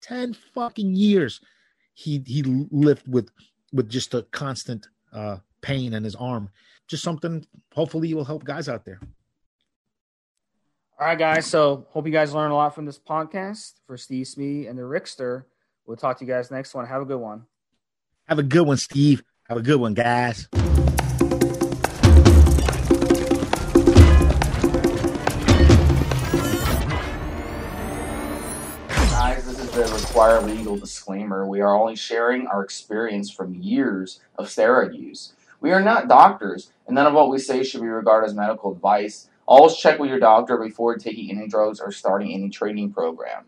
ten 0.00 0.34
fucking 0.54 0.94
years. 0.94 1.40
He 1.92 2.22
he 2.26 2.42
lived 2.42 3.06
with 3.06 3.30
with 3.72 3.90
just 3.90 4.14
a 4.14 4.22
constant 4.22 4.88
uh, 5.12 5.38
pain 5.60 5.94
in 5.94 6.04
his 6.04 6.14
arm. 6.14 6.50
Just 6.88 7.02
something, 7.02 7.46
hopefully, 7.74 8.14
will 8.14 8.24
help 8.24 8.44
guys 8.44 8.68
out 8.68 8.84
there. 8.84 9.00
All 10.98 11.06
right, 11.06 11.18
guys. 11.18 11.44
So, 11.46 11.86
hope 11.90 12.06
you 12.06 12.12
guys 12.12 12.32
learned 12.32 12.52
a 12.52 12.56
lot 12.56 12.74
from 12.74 12.86
this 12.86 12.98
podcast. 12.98 13.74
For 13.86 13.98
Steve 13.98 14.26
Smee 14.26 14.66
and 14.66 14.78
the 14.78 14.82
Rickster, 14.82 15.44
we'll 15.84 15.96
talk 15.96 16.18
to 16.18 16.24
you 16.24 16.30
guys 16.30 16.50
next 16.50 16.74
one. 16.74 16.86
Have 16.86 17.02
a 17.02 17.04
good 17.04 17.18
one. 17.18 17.44
Have 18.28 18.38
a 18.38 18.42
good 18.42 18.66
one, 18.66 18.78
Steve. 18.78 19.22
Have 19.48 19.58
a 19.58 19.62
good 19.62 19.78
one, 19.78 19.94
guys. 19.94 20.48
Guys, 29.10 29.46
this 29.46 29.58
is 29.60 29.70
the 29.70 29.84
required 29.94 30.44
legal 30.44 30.76
disclaimer. 30.76 31.46
We 31.46 31.60
are 31.60 31.76
only 31.76 31.94
sharing 31.94 32.46
our 32.46 32.64
experience 32.64 33.30
from 33.30 33.54
years 33.54 34.20
of 34.36 34.46
steroid 34.46 34.98
use. 34.98 35.34
We 35.66 35.72
are 35.72 35.82
not 35.82 36.06
doctors, 36.06 36.70
and 36.86 36.94
none 36.94 37.08
of 37.08 37.14
what 37.14 37.28
we 37.28 37.40
say 37.40 37.64
should 37.64 37.80
be 37.80 37.88
regarded 37.88 38.28
as 38.28 38.34
medical 38.34 38.70
advice. 38.70 39.28
Always 39.48 39.76
check 39.76 39.98
with 39.98 40.08
your 40.08 40.20
doctor 40.20 40.58
before 40.58 40.94
taking 40.94 41.36
any 41.36 41.48
drugs 41.48 41.80
or 41.80 41.90
starting 41.90 42.32
any 42.32 42.50
training 42.50 42.92
program. 42.92 43.46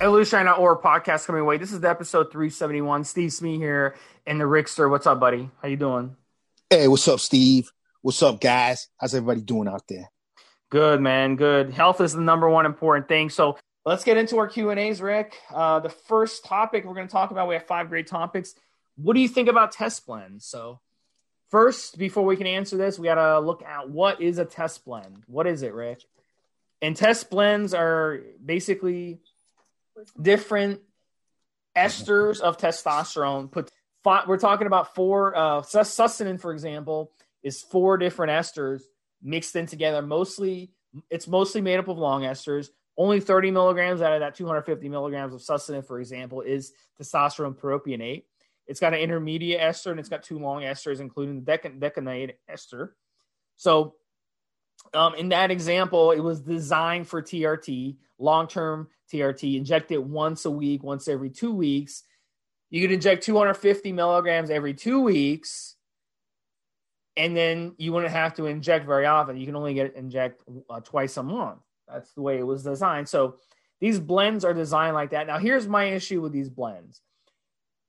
Evolutionary.org 0.00 0.80
podcast 0.80 1.26
coming 1.28 1.42
away. 1.42 1.56
This 1.56 1.70
is 1.70 1.78
the 1.78 1.88
episode 1.88 2.32
371. 2.32 3.04
Steve 3.04 3.32
Smee 3.32 3.58
here 3.58 3.94
in 4.26 4.38
the 4.38 4.44
Rickster. 4.44 4.90
What's 4.90 5.06
up, 5.06 5.20
buddy? 5.20 5.48
How 5.62 5.68
you 5.68 5.76
doing? 5.76 6.16
Hey, 6.68 6.88
what's 6.88 7.06
up, 7.06 7.20
Steve? 7.20 7.70
What's 8.00 8.20
up, 8.24 8.40
guys? 8.40 8.88
How's 8.98 9.14
everybody 9.14 9.42
doing 9.42 9.68
out 9.68 9.84
there? 9.88 10.11
Good, 10.72 11.02
man. 11.02 11.36
Good. 11.36 11.70
Health 11.70 12.00
is 12.00 12.14
the 12.14 12.22
number 12.22 12.48
one 12.48 12.64
important 12.64 13.06
thing. 13.06 13.28
So 13.28 13.58
let's 13.84 14.04
get 14.04 14.16
into 14.16 14.38
our 14.38 14.48
Q 14.48 14.70
and 14.70 14.80
A's, 14.80 15.02
Rick. 15.02 15.36
Uh, 15.52 15.80
the 15.80 15.90
first 15.90 16.46
topic 16.46 16.86
we're 16.86 16.94
going 16.94 17.06
to 17.06 17.12
talk 17.12 17.30
about. 17.30 17.46
We 17.46 17.52
have 17.56 17.66
five 17.66 17.90
great 17.90 18.06
topics. 18.06 18.54
What 18.96 19.12
do 19.12 19.20
you 19.20 19.28
think 19.28 19.50
about 19.50 19.72
test 19.72 20.06
blends? 20.06 20.46
So 20.46 20.80
first, 21.50 21.98
before 21.98 22.24
we 22.24 22.38
can 22.38 22.46
answer 22.46 22.78
this, 22.78 22.98
we 22.98 23.04
got 23.04 23.16
to 23.16 23.40
look 23.40 23.62
at 23.62 23.90
what 23.90 24.22
is 24.22 24.38
a 24.38 24.46
test 24.46 24.86
blend. 24.86 25.24
What 25.26 25.46
is 25.46 25.60
it, 25.60 25.74
Rick? 25.74 26.04
And 26.80 26.96
test 26.96 27.28
blends 27.28 27.74
are 27.74 28.20
basically 28.42 29.20
different 30.18 30.80
esters 31.76 32.40
of 32.40 32.56
testosterone. 32.56 33.50
Put 33.50 33.70
we're 34.26 34.38
talking 34.38 34.66
about 34.66 34.94
four. 34.94 35.36
Uh, 35.36 35.60
for 35.60 36.50
example, 36.50 37.12
is 37.42 37.60
four 37.60 37.98
different 37.98 38.32
esters 38.32 38.80
mixed 39.22 39.56
in 39.56 39.66
together. 39.66 40.02
Mostly, 40.02 40.70
it's 41.10 41.28
mostly 41.28 41.60
made 41.60 41.78
up 41.78 41.88
of 41.88 41.98
long 41.98 42.22
esters. 42.22 42.68
Only 42.96 43.20
30 43.20 43.50
milligrams 43.50 44.02
out 44.02 44.12
of 44.12 44.20
that 44.20 44.34
250 44.34 44.88
milligrams 44.88 45.32
of 45.32 45.40
sustanon, 45.40 45.86
for 45.86 46.00
example, 46.00 46.42
is 46.42 46.72
testosterone 47.00 47.56
propionate. 47.56 48.24
It's 48.66 48.80
got 48.80 48.92
an 48.92 49.00
intermediate 49.00 49.60
ester 49.60 49.90
and 49.90 49.98
it's 49.98 50.08
got 50.08 50.22
two 50.22 50.38
long 50.38 50.62
esters, 50.62 51.00
including 51.00 51.42
the 51.42 51.52
decon- 51.52 51.80
decanoate 51.80 52.38
ester. 52.48 52.96
So, 53.56 53.94
um, 54.94 55.14
in 55.14 55.30
that 55.30 55.50
example, 55.50 56.10
it 56.12 56.20
was 56.20 56.40
designed 56.40 57.08
for 57.08 57.22
TRT, 57.22 57.96
long 58.18 58.46
term 58.46 58.88
TRT, 59.12 59.56
inject 59.56 59.90
it 59.90 60.02
once 60.02 60.44
a 60.44 60.50
week, 60.50 60.82
once 60.82 61.08
every 61.08 61.30
two 61.30 61.54
weeks. 61.54 62.02
You 62.70 62.80
could 62.80 62.92
inject 62.92 63.24
250 63.24 63.92
milligrams 63.92 64.50
every 64.50 64.74
two 64.74 65.00
weeks, 65.00 65.76
and 67.16 67.36
then 67.36 67.74
you 67.78 67.92
wouldn't 67.92 68.12
have 68.12 68.34
to 68.34 68.46
inject 68.46 68.86
very 68.86 69.06
often. 69.06 69.36
You 69.36 69.46
can 69.46 69.56
only 69.56 69.74
get 69.74 69.94
inject 69.94 70.42
uh, 70.70 70.80
twice 70.80 71.16
a 71.16 71.22
month. 71.22 71.60
That's 71.88 72.12
the 72.12 72.22
way 72.22 72.38
it 72.38 72.46
was 72.46 72.62
designed. 72.62 73.08
So 73.08 73.36
these 73.80 73.98
blends 73.98 74.44
are 74.44 74.54
designed 74.54 74.94
like 74.94 75.10
that. 75.10 75.26
Now, 75.26 75.38
here's 75.38 75.68
my 75.68 75.84
issue 75.84 76.20
with 76.20 76.32
these 76.32 76.48
blends. 76.48 77.00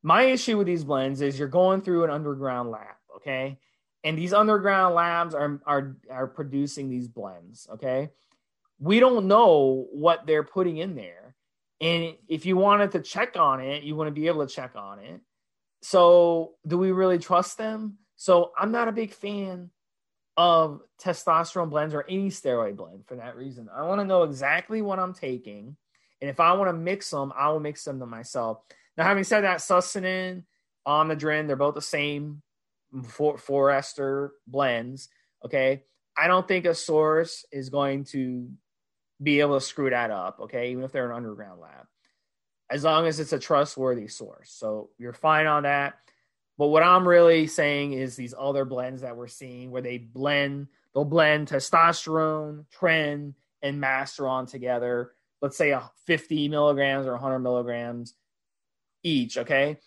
My 0.01 0.23
issue 0.23 0.57
with 0.57 0.67
these 0.67 0.83
blends 0.83 1.21
is 1.21 1.39
you're 1.39 1.47
going 1.47 1.81
through 1.81 2.03
an 2.03 2.09
underground 2.09 2.71
lab, 2.71 2.95
okay? 3.17 3.59
And 4.03 4.17
these 4.17 4.33
underground 4.33 4.95
labs 4.95 5.33
are 5.33 5.61
are 5.65 5.95
are 6.09 6.27
producing 6.27 6.89
these 6.89 7.07
blends, 7.07 7.67
okay? 7.73 8.09
we 8.83 8.99
don't 8.99 9.27
know 9.27 9.87
what 9.91 10.25
they're 10.27 10.43
putting 10.43 10.77
in 10.77 10.95
there. 10.95 11.35
And 11.79 12.15
if 12.27 12.45
you 12.45 12.57
wanted 12.57 12.91
to 12.91 12.99
check 12.99 13.37
on 13.37 13.61
it, 13.61 13.83
you 13.83 13.95
want 13.95 14.07
to 14.07 14.11
be 14.11 14.27
able 14.27 14.45
to 14.45 14.53
check 14.53 14.71
on 14.75 14.99
it. 14.99 15.21
So, 15.81 16.53
do 16.67 16.77
we 16.77 16.91
really 16.91 17.17
trust 17.17 17.57
them? 17.57 17.97
So, 18.15 18.51
I'm 18.57 18.71
not 18.71 18.87
a 18.87 18.93
big 18.93 19.13
fan 19.13 19.69
of 20.35 20.81
testosterone 21.01 21.69
blends 21.69 21.93
or 21.93 22.05
any 22.09 22.29
steroid 22.29 22.75
blend 22.75 23.05
for 23.05 23.15
that 23.15 23.35
reason. 23.35 23.69
I 23.73 23.83
want 23.83 24.01
to 24.01 24.05
know 24.05 24.23
exactly 24.23 24.81
what 24.81 24.99
I'm 24.99 25.13
taking. 25.13 25.75
And 26.21 26.29
if 26.29 26.39
I 26.39 26.53
want 26.53 26.69
to 26.69 26.73
mix 26.73 27.09
them, 27.09 27.33
I 27.37 27.49
will 27.49 27.59
mix 27.59 27.83
them 27.83 27.99
to 27.99 28.05
myself. 28.05 28.59
Now, 28.97 29.03
having 29.03 29.23
said 29.23 29.41
that, 29.41 29.59
Sustanon, 29.59 30.43
Omnadren, 30.87 31.47
they're 31.47 31.55
both 31.55 31.75
the 31.75 31.81
same 31.81 32.41
four, 33.03 33.37
four 33.37 33.71
ester 33.71 34.33
blends. 34.47 35.09
Okay. 35.45 35.83
I 36.17 36.27
don't 36.27 36.47
think 36.47 36.65
a 36.65 36.75
source 36.75 37.45
is 37.51 37.69
going 37.69 38.05
to 38.05 38.49
be 39.21 39.39
able 39.39 39.59
to 39.59 39.65
screw 39.65 39.89
that 39.89 40.11
up, 40.11 40.39
okay, 40.41 40.71
even 40.71 40.83
if 40.83 40.91
they're 40.91 41.09
an 41.09 41.15
underground 41.15 41.59
lab, 41.59 41.87
as 42.69 42.83
long 42.83 43.07
as 43.07 43.19
it's 43.19 43.33
a 43.33 43.39
trustworthy 43.39 44.07
source. 44.07 44.51
So 44.51 44.89
you're 44.97 45.13
fine 45.13 45.47
on 45.47 45.63
that. 45.63 45.95
But 46.57 46.67
what 46.67 46.83
I'm 46.83 47.07
really 47.07 47.47
saying 47.47 47.93
is 47.93 48.15
these 48.15 48.35
other 48.37 48.65
blends 48.65 49.01
that 49.01 49.17
we're 49.17 49.27
seeing 49.27 49.71
where 49.71 49.81
they 49.81 49.97
blend, 49.97 50.67
they'll 50.93 51.05
blend 51.05 51.47
testosterone, 51.47 52.65
tren, 52.79 53.33
and 53.61 53.81
masteron 53.81 54.49
together. 54.49 55.13
Let's 55.41 55.57
say 55.57 55.71
a 55.71 55.89
50 56.05 56.49
milligrams 56.49 57.07
or 57.07 57.13
100 57.13 57.39
milligrams 57.39 58.13
each, 59.01 59.37
okay? 59.37 59.77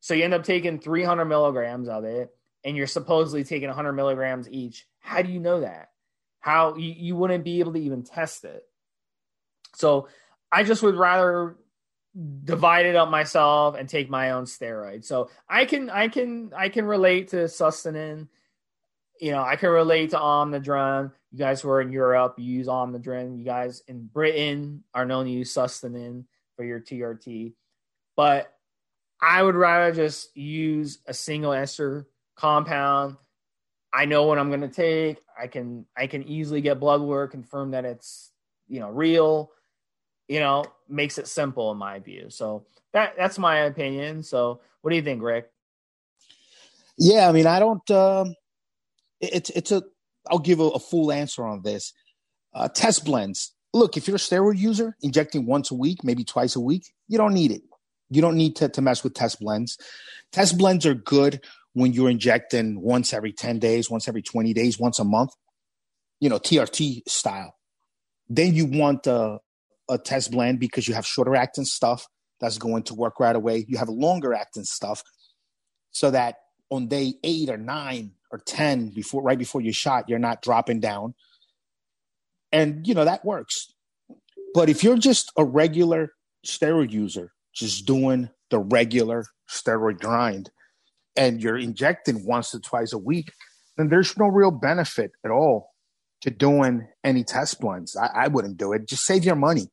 So 0.00 0.14
you 0.14 0.24
end 0.24 0.34
up 0.34 0.44
taking 0.44 0.78
300 0.78 1.24
milligrams 1.26 1.88
of 1.88 2.04
it, 2.04 2.34
and 2.64 2.76
you're 2.76 2.86
supposedly 2.86 3.44
taking 3.44 3.68
100 3.68 3.92
milligrams 3.92 4.48
each. 4.48 4.86
How 5.00 5.22
do 5.22 5.30
you 5.30 5.40
know 5.40 5.60
that? 5.60 5.90
How 6.40 6.76
you, 6.76 6.92
you 6.96 7.16
wouldn't 7.16 7.44
be 7.44 7.60
able 7.60 7.74
to 7.74 7.80
even 7.80 8.04
test 8.04 8.44
it. 8.44 8.62
So 9.74 10.08
I 10.50 10.64
just 10.64 10.82
would 10.82 10.96
rather 10.96 11.56
divide 12.44 12.86
it 12.86 12.96
up 12.96 13.10
myself 13.10 13.76
and 13.76 13.88
take 13.88 14.08
my 14.08 14.30
own 14.30 14.44
steroid. 14.44 15.04
So 15.04 15.30
I 15.48 15.64
can 15.64 15.90
I 15.90 16.08
can 16.08 16.52
I 16.56 16.68
can 16.68 16.86
relate 16.86 17.28
to 17.28 17.36
Sustanon. 17.44 18.28
You 19.20 19.32
know, 19.32 19.42
I 19.42 19.56
can 19.56 19.70
relate 19.70 20.10
to 20.10 20.18
Omnadren. 20.18 21.12
You 21.32 21.38
guys 21.38 21.60
who 21.60 21.70
are 21.70 21.80
in 21.80 21.92
Europe, 21.92 22.36
you 22.38 22.44
use 22.44 22.66
Omnadren. 22.66 23.38
You 23.38 23.44
guys 23.44 23.82
in 23.88 24.06
Britain 24.06 24.84
are 24.94 25.04
known 25.04 25.26
to 25.26 25.30
use 25.30 25.52
Sustanon 25.52 26.24
for 26.56 26.64
your 26.64 26.80
TRT. 26.80 27.52
But 28.16 28.52
I 29.20 29.42
would 29.42 29.54
rather 29.54 29.92
just 29.92 30.34
use 30.36 30.98
a 31.06 31.14
single 31.14 31.52
ester 31.52 32.06
compound. 32.36 33.16
I 33.92 34.04
know 34.04 34.24
what 34.24 34.38
I'm 34.38 34.48
going 34.48 34.60
to 34.60 34.68
take. 34.68 35.18
I 35.38 35.46
can 35.46 35.86
I 35.96 36.06
can 36.06 36.22
easily 36.22 36.62
get 36.62 36.80
blood 36.80 37.02
work 37.02 37.30
confirm 37.30 37.72
that 37.72 37.84
it's 37.84 38.30
you 38.68 38.80
know 38.80 38.88
real 38.88 39.52
you 40.28 40.40
know, 40.40 40.64
makes 40.88 41.18
it 41.18 41.28
simple 41.28 41.72
in 41.72 41.78
my 41.78 41.98
view. 41.98 42.26
So 42.28 42.66
that 42.92 43.14
that's 43.16 43.38
my 43.38 43.58
opinion. 43.58 44.22
So 44.22 44.60
what 44.80 44.90
do 44.90 44.96
you 44.96 45.02
think, 45.02 45.22
Rick? 45.22 45.50
Yeah, 46.98 47.28
I 47.28 47.32
mean, 47.32 47.46
I 47.46 47.58
don't. 47.58 47.90
Um, 47.90 48.34
it's 49.20 49.50
it's 49.50 49.72
a. 49.72 49.82
I'll 50.28 50.38
give 50.38 50.60
a, 50.60 50.64
a 50.64 50.78
full 50.78 51.12
answer 51.12 51.46
on 51.46 51.62
this. 51.62 51.92
Uh, 52.54 52.68
test 52.68 53.04
blends. 53.04 53.54
Look, 53.74 53.96
if 53.96 54.08
you're 54.08 54.16
a 54.16 54.18
steroid 54.18 54.58
user, 54.58 54.96
injecting 55.02 55.46
once 55.46 55.70
a 55.70 55.74
week, 55.74 56.02
maybe 56.02 56.24
twice 56.24 56.56
a 56.56 56.60
week, 56.60 56.92
you 57.08 57.18
don't 57.18 57.34
need 57.34 57.50
it. 57.50 57.62
You 58.08 58.22
don't 58.22 58.36
need 58.36 58.56
to, 58.56 58.68
to 58.70 58.80
mess 58.80 59.04
with 59.04 59.14
test 59.14 59.40
blends. 59.40 59.76
Test 60.32 60.56
blends 60.56 60.86
are 60.86 60.94
good 60.94 61.44
when 61.74 61.92
you're 61.92 62.08
injecting 62.08 62.80
once 62.80 63.12
every 63.12 63.32
10 63.32 63.58
days, 63.58 63.90
once 63.90 64.08
every 64.08 64.22
20 64.22 64.54
days, 64.54 64.78
once 64.78 64.98
a 64.98 65.04
month, 65.04 65.32
you 66.20 66.30
know, 66.30 66.38
TRT 66.38 67.02
style. 67.06 67.54
Then 68.28 68.54
you 68.54 68.64
want 68.64 69.06
uh, 69.06 69.38
a 69.88 69.98
test 69.98 70.30
blend 70.30 70.60
because 70.60 70.88
you 70.88 70.94
have 70.94 71.06
shorter 71.06 71.36
acting 71.36 71.64
stuff 71.64 72.06
that's 72.40 72.58
going 72.58 72.82
to 72.84 72.94
work 72.94 73.18
right 73.20 73.36
away. 73.36 73.64
You 73.68 73.78
have 73.78 73.88
longer 73.88 74.34
acting 74.34 74.64
stuff 74.64 75.02
so 75.90 76.10
that 76.10 76.36
on 76.70 76.88
day 76.88 77.14
eight 77.24 77.48
or 77.48 77.56
nine 77.56 78.12
or 78.30 78.38
10 78.38 78.90
before, 78.90 79.22
right 79.22 79.38
before 79.38 79.60
your 79.60 79.72
shot, 79.72 80.08
you're 80.08 80.18
not 80.18 80.42
dropping 80.42 80.80
down. 80.80 81.14
And, 82.52 82.86
you 82.86 82.94
know, 82.94 83.04
that 83.04 83.24
works. 83.24 83.72
But 84.54 84.68
if 84.68 84.82
you're 84.82 84.98
just 84.98 85.32
a 85.36 85.44
regular 85.44 86.12
steroid 86.46 86.90
user, 86.90 87.32
just 87.54 87.86
doing 87.86 88.30
the 88.50 88.58
regular 88.58 89.24
steroid 89.48 90.00
grind, 90.00 90.50
and 91.16 91.42
you're 91.42 91.56
injecting 91.56 92.26
once 92.26 92.54
or 92.54 92.60
twice 92.60 92.92
a 92.92 92.98
week, 92.98 93.32
then 93.76 93.88
there's 93.88 94.16
no 94.18 94.26
real 94.26 94.50
benefit 94.50 95.12
at 95.24 95.30
all 95.30 95.70
to 96.22 96.30
doing 96.30 96.88
any 97.04 97.24
test 97.24 97.60
blends. 97.60 97.96
I, 97.96 98.24
I, 98.24 98.28
wouldn't 98.28 98.56
do 98.56 98.72
it. 98.72 98.88
Just 98.88 99.04
save 99.04 99.24
your 99.24 99.36
money 99.36 99.70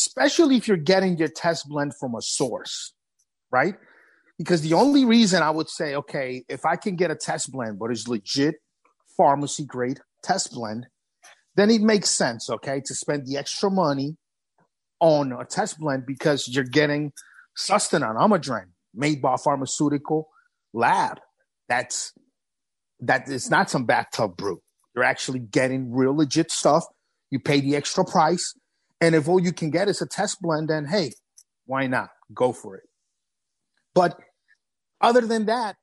especially 0.00 0.56
if 0.56 0.66
you're 0.66 0.76
getting 0.76 1.18
your 1.18 1.28
test 1.28 1.68
blend 1.68 1.92
from 2.00 2.14
a 2.14 2.22
source, 2.22 2.94
right? 3.50 3.74
Because 4.38 4.62
the 4.62 4.72
only 4.72 5.04
reason 5.04 5.42
I 5.42 5.50
would 5.50 5.68
say, 5.68 5.94
okay, 5.94 6.42
if 6.48 6.64
I 6.64 6.76
can 6.76 6.96
get 6.96 7.10
a 7.10 7.14
test 7.14 7.52
blend, 7.52 7.78
but 7.78 7.90
it's 7.90 8.08
legit 8.08 8.56
pharmacy 9.16 9.64
grade 9.66 10.00
test 10.22 10.52
blend, 10.52 10.86
then 11.56 11.70
it 11.70 11.82
makes 11.82 12.08
sense, 12.08 12.48
okay, 12.48 12.80
to 12.86 12.94
spend 12.94 13.26
the 13.26 13.36
extra 13.36 13.70
money 13.70 14.16
on 15.00 15.32
a 15.32 15.44
test 15.44 15.78
blend 15.78 16.06
because 16.06 16.48
you're 16.48 16.64
getting 16.64 17.12
Sustanon, 17.58 18.16
Omnadren, 18.16 18.70
made 18.94 19.20
by 19.20 19.34
a 19.34 19.38
pharmaceutical 19.38 20.28
lab. 20.72 21.20
That's 21.68 22.12
that 23.00 23.28
it's 23.28 23.50
not 23.50 23.68
some 23.68 23.84
bathtub 23.84 24.36
brew. 24.36 24.62
You're 25.00 25.08
actually 25.08 25.38
getting 25.38 25.94
real 25.94 26.14
legit 26.14 26.52
stuff. 26.52 26.84
You 27.30 27.40
pay 27.40 27.62
the 27.62 27.74
extra 27.74 28.04
price 28.04 28.54
and 29.00 29.14
if 29.14 29.28
all 29.28 29.40
you 29.40 29.50
can 29.50 29.70
get 29.70 29.88
is 29.88 30.02
a 30.02 30.06
test 30.06 30.42
blend, 30.42 30.68
then 30.68 30.84
hey, 30.84 31.12
why 31.64 31.86
not? 31.86 32.10
Go 32.34 32.52
for 32.52 32.76
it. 32.76 32.82
But 33.94 34.18
other 35.00 35.22
than 35.22 35.46
that, 35.46 35.76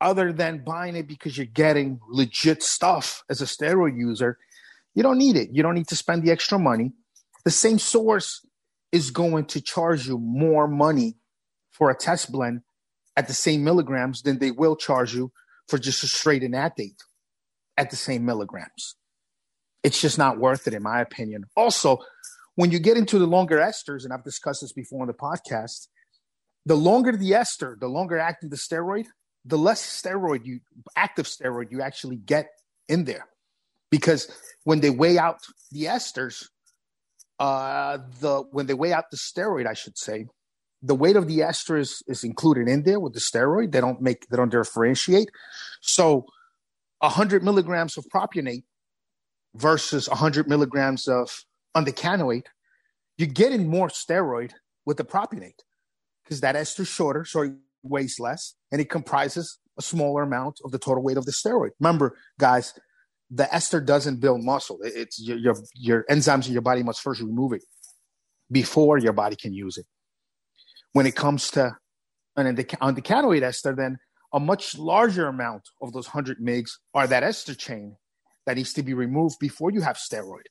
other 0.00 0.32
than 0.32 0.64
buying 0.64 0.96
it 0.96 1.06
because 1.06 1.38
you're 1.38 1.46
getting 1.46 2.00
legit 2.08 2.64
stuff 2.64 3.22
as 3.30 3.40
a 3.40 3.44
steroid 3.44 3.96
user, 3.96 4.36
you 4.96 5.04
don't 5.04 5.18
need 5.18 5.36
it. 5.36 5.50
You 5.52 5.62
don't 5.62 5.76
need 5.76 5.86
to 5.88 5.96
spend 5.96 6.24
the 6.24 6.32
extra 6.32 6.58
money. 6.58 6.90
The 7.44 7.52
same 7.52 7.78
source 7.78 8.44
is 8.90 9.12
going 9.12 9.44
to 9.44 9.60
charge 9.60 10.08
you 10.08 10.18
more 10.18 10.66
money 10.66 11.18
for 11.70 11.88
a 11.88 11.96
test 11.96 12.32
blend 12.32 12.62
at 13.16 13.28
the 13.28 13.32
same 13.32 13.62
milligrams 13.62 14.22
than 14.22 14.40
they 14.40 14.50
will 14.50 14.74
charge 14.74 15.14
you 15.14 15.30
for 15.68 15.78
just 15.78 16.02
a 16.02 16.08
straight 16.08 16.42
enanthate 16.42 17.00
at 17.76 17.90
the 17.90 17.96
same 17.96 18.24
milligrams. 18.24 18.96
It's 19.82 20.00
just 20.00 20.18
not 20.18 20.38
worth 20.38 20.66
it, 20.66 20.74
in 20.74 20.82
my 20.82 21.00
opinion. 21.00 21.44
Also, 21.56 21.98
when 22.54 22.70
you 22.70 22.78
get 22.78 22.96
into 22.96 23.18
the 23.18 23.26
longer 23.26 23.58
esters, 23.58 24.04
and 24.04 24.12
I've 24.12 24.24
discussed 24.24 24.62
this 24.62 24.72
before 24.72 25.02
on 25.02 25.06
the 25.06 25.14
podcast, 25.14 25.88
the 26.64 26.76
longer 26.76 27.12
the 27.12 27.34
ester, 27.34 27.76
the 27.80 27.88
longer 27.88 28.18
active 28.18 28.50
the 28.50 28.56
steroid, 28.56 29.06
the 29.44 29.58
less 29.58 29.82
steroid 29.82 30.44
you 30.44 30.60
active 30.96 31.26
steroid 31.26 31.70
you 31.70 31.80
actually 31.80 32.16
get 32.16 32.48
in 32.88 33.04
there. 33.04 33.28
Because 33.90 34.28
when 34.64 34.80
they 34.80 34.90
weigh 34.90 35.18
out 35.18 35.38
the 35.70 35.84
esters, 35.84 36.48
uh, 37.38 37.98
the 38.20 38.42
when 38.50 38.66
they 38.66 38.74
weigh 38.74 38.92
out 38.92 39.04
the 39.10 39.16
steroid, 39.16 39.66
I 39.66 39.74
should 39.74 39.96
say, 39.96 40.26
the 40.82 40.94
weight 40.94 41.16
of 41.16 41.26
the 41.26 41.42
ester 41.42 41.76
is, 41.76 42.02
is 42.06 42.24
included 42.24 42.68
in 42.68 42.82
there 42.82 43.00
with 43.00 43.14
the 43.14 43.20
steroid. 43.20 43.72
They 43.72 43.80
don't 43.80 44.00
make 44.00 44.26
they 44.28 44.36
don't 44.36 44.50
differentiate. 44.50 45.30
So, 45.80 46.26
hundred 47.08 47.42
milligrams 47.42 47.96
of 47.96 48.04
propionate 48.14 48.64
versus 49.54 50.06
hundred 50.06 50.48
milligrams 50.48 51.08
of 51.08 51.44
undecanoate, 51.76 52.46
you're 53.18 53.28
getting 53.28 53.68
more 53.68 53.88
steroid 53.88 54.52
with 54.84 54.96
the 54.96 55.04
propionate 55.04 55.60
because 56.24 56.40
that 56.40 56.56
ester 56.56 56.82
is 56.82 56.88
shorter, 56.88 57.24
so 57.24 57.42
it 57.42 57.52
weighs 57.82 58.18
less, 58.18 58.54
and 58.72 58.80
it 58.80 58.90
comprises 58.90 59.58
a 59.78 59.82
smaller 59.82 60.22
amount 60.22 60.58
of 60.64 60.70
the 60.70 60.78
total 60.78 61.02
weight 61.02 61.16
of 61.16 61.24
the 61.26 61.32
steroid. 61.32 61.70
Remember, 61.80 62.16
guys, 62.38 62.74
the 63.30 63.52
ester 63.54 63.80
doesn't 63.80 64.20
build 64.20 64.42
muscle. 64.42 64.78
It's 64.82 65.20
your, 65.20 65.36
your, 65.36 65.54
your 65.74 66.04
enzymes 66.10 66.46
in 66.46 66.52
your 66.52 66.62
body 66.62 66.82
must 66.82 67.00
first 67.00 67.20
remove 67.20 67.52
it 67.52 67.62
before 68.50 68.98
your 68.98 69.12
body 69.12 69.36
can 69.36 69.52
use 69.52 69.76
it. 69.76 69.86
When 70.92 71.06
it 71.06 71.16
comes 71.16 71.50
to 71.52 71.76
an 72.36 72.56
undecanoate 72.56 73.42
ester, 73.42 73.74
then 73.74 73.98
a 74.32 74.40
much 74.40 74.76
larger 74.76 75.26
amount 75.28 75.62
of 75.80 75.92
those 75.92 76.06
100 76.06 76.38
mgs 76.40 76.70
are 76.94 77.06
that 77.06 77.22
ester 77.22 77.54
chain 77.54 77.96
that 78.46 78.56
needs 78.56 78.72
to 78.74 78.82
be 78.82 78.94
removed 78.94 79.36
before 79.40 79.70
you 79.70 79.80
have 79.80 79.96
steroid. 79.96 80.46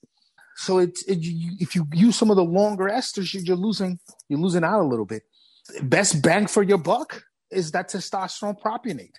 So 0.58 0.78
it's 0.80 1.04
it, 1.04 1.20
if 1.60 1.76
you 1.76 1.86
use 1.94 2.16
some 2.16 2.30
of 2.30 2.38
the 2.38 2.44
longer 2.44 2.86
esters, 2.86 3.34
you're 3.34 3.58
losing 3.58 4.00
you're 4.30 4.40
losing 4.40 4.64
out 4.64 4.82
a 4.82 4.88
little 4.88 5.06
bit. 5.06 5.24
Best 5.82 6.22
bang 6.22 6.48
for 6.48 6.64
your 6.64 6.78
buck 6.78 7.24
is 7.52 7.72
that 7.72 7.90
testosterone 7.90 8.60
propionate. 8.60 9.16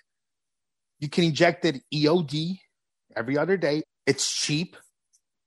You 0.99 1.09
can 1.09 1.25
inject 1.25 1.65
it 1.65 1.81
EOD 1.93 2.59
every 3.15 3.37
other 3.37 3.57
day. 3.57 3.83
It's 4.05 4.31
cheap. 4.33 4.75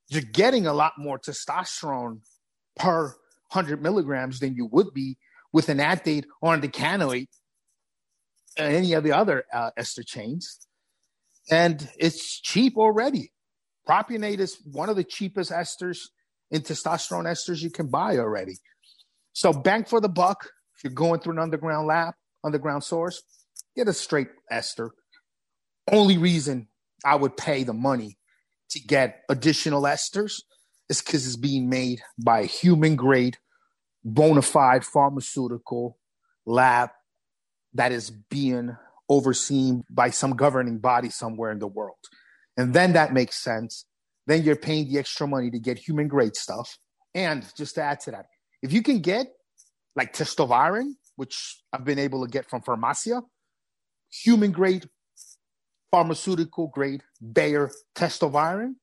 You're 0.09 0.23
getting 0.23 0.67
a 0.67 0.73
lot 0.73 0.93
more 0.99 1.19
testosterone 1.19 2.21
per 2.77 3.15
100 3.53 3.83
milligrams 3.83 4.39
than 4.39 4.55
you 4.55 4.67
would 4.67 4.93
be 4.95 5.17
with 5.53 5.69
an 5.69 5.81
enanthate 5.81 6.27
or 6.41 6.55
an 6.55 6.61
decanoate 6.61 7.29
any 8.61 8.93
of 8.93 9.05
the 9.05 9.13
other 9.13 9.45
uh, 9.53 9.71
ester 9.77 10.03
chains. 10.03 10.59
And 11.51 11.89
it's 11.99 12.41
cheap 12.41 12.77
already. 12.77 13.33
Propionate 13.89 14.39
is 14.39 14.59
one 14.65 14.89
of 14.89 14.97
the 14.97 15.05
cheapest 15.05 15.51
esters 15.51 15.99
in 16.51 16.63
testosterone 16.63 17.25
esters 17.25 17.63
you 17.63 17.71
can 17.71 17.89
buy 17.89 18.19
already. 18.19 18.55
So 19.33 19.53
bank 19.53 19.89
for 19.89 20.01
the 20.01 20.09
buck. 20.09 20.49
If 20.77 20.85
you're 20.85 20.93
going 20.93 21.21
through 21.21 21.35
an 21.35 21.39
underground 21.41 21.87
lab, 21.87 22.15
underground 22.45 22.85
source, 22.85 23.23
get 23.77 23.89
a 23.89 23.93
straight 23.93 24.29
ester. 24.51 24.91
Only 25.91 26.19
reason 26.19 26.69
I 27.05 27.17
would 27.17 27.37
pay 27.37 27.65
the 27.65 27.73
money 27.73 28.19
to 28.71 28.81
get 28.81 29.23
additional 29.29 29.83
esters 29.83 30.35
is 30.89 31.01
because 31.01 31.27
it's 31.27 31.37
being 31.37 31.69
made 31.69 32.01
by 32.23 32.41
a 32.41 32.47
human 32.47 32.97
grade, 32.97 33.39
bona 34.05 34.43
fide 34.43 34.85
pharmaceutical 34.85 35.99
lab 36.47 36.91
that 37.75 37.93
is 37.93 38.11
being 38.11 38.77
overseen 39.09 39.85
by 39.91 40.11
some 40.11 40.37
governing 40.37 40.79
body 40.79 41.11
somewhere 41.11 41.51
in 41.51 41.59
the 41.59 41.67
world. 41.67 41.99
And 42.57 42.75
then 42.75 42.93
that 42.93 43.13
makes 43.13 43.37
sense. 43.37 43.87
Then 44.27 44.43
you're 44.43 44.57
paying 44.57 44.89
the 44.89 44.99
extra 44.99 45.27
money 45.27 45.51
to 45.51 45.59
get 45.59 45.79
human 45.79 46.09
grade 46.09 46.37
stuff. 46.37 46.79
And 47.15 47.45
just 47.57 47.75
to 47.75 47.83
add 47.83 48.01
to 48.01 48.13
that, 48.13 48.27
if 48.63 48.73
you 48.73 48.83
can 48.83 49.01
get 49.01 49.27
like 49.97 50.13
testoviron, 50.13 50.93
which 51.17 51.61
I've 51.73 51.85
been 51.85 51.99
able 51.99 52.25
to 52.25 52.31
get 52.31 52.49
from 52.49 52.63
Pharmacia, 52.63 53.23
human 54.11 54.53
grade, 54.53 54.89
pharmaceutical 55.91 56.69
grade 56.69 57.03
Bayer 57.21 57.71
testoviron, 57.97 58.75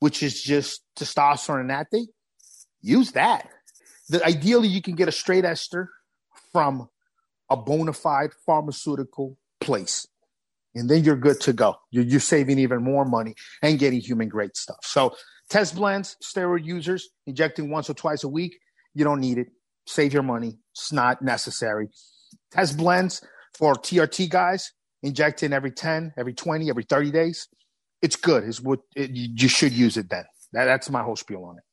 which 0.00 0.22
is 0.22 0.42
just 0.42 0.82
testosterone 0.98 1.60
enanthate, 1.64 2.08
use 2.80 3.12
that. 3.12 3.48
The, 4.08 4.24
ideally, 4.24 4.68
you 4.68 4.80
can 4.80 4.94
get 4.94 5.08
a 5.08 5.12
straight 5.12 5.44
ester 5.44 5.90
from 6.52 6.88
a 7.50 7.56
bona 7.56 7.92
fide 7.92 8.30
pharmaceutical 8.44 9.36
place 9.60 10.06
and 10.76 10.90
then 10.90 11.02
you're 11.02 11.16
good 11.16 11.40
to 11.40 11.52
go. 11.52 11.76
You're, 11.90 12.04
you're 12.04 12.20
saving 12.20 12.58
even 12.58 12.84
more 12.84 13.04
money 13.04 13.34
and 13.62 13.78
getting 13.78 14.00
human 14.00 14.28
grade 14.28 14.56
stuff. 14.56 14.78
So 14.82 15.16
test 15.48 15.74
blends, 15.74 16.16
steroid 16.22 16.64
users 16.64 17.08
injecting 17.26 17.70
once 17.70 17.88
or 17.88 17.94
twice 17.94 18.22
a 18.22 18.28
week, 18.28 18.58
you 18.94 19.02
don't 19.02 19.20
need 19.20 19.38
it. 19.38 19.48
Save 19.86 20.12
your 20.12 20.22
money. 20.22 20.58
It's 20.72 20.92
not 20.92 21.22
necessary. 21.22 21.88
Test 22.52 22.76
blends 22.76 23.24
for 23.56 23.74
TRT 23.74 24.28
guys, 24.28 24.72
injecting 25.02 25.52
every 25.52 25.70
10, 25.70 26.12
every 26.16 26.34
20, 26.34 26.68
every 26.68 26.84
30 26.84 27.10
days. 27.10 27.48
It's 28.02 28.16
good. 28.16 28.44
It's 28.44 28.60
what 28.60 28.80
it, 28.94 29.10
you 29.10 29.48
should 29.48 29.72
use 29.72 29.96
it 29.96 30.10
then. 30.10 30.24
That, 30.52 30.66
that's 30.66 30.90
my 30.90 31.02
whole 31.02 31.16
spiel 31.16 31.44
on 31.44 31.56
it. 31.56 31.64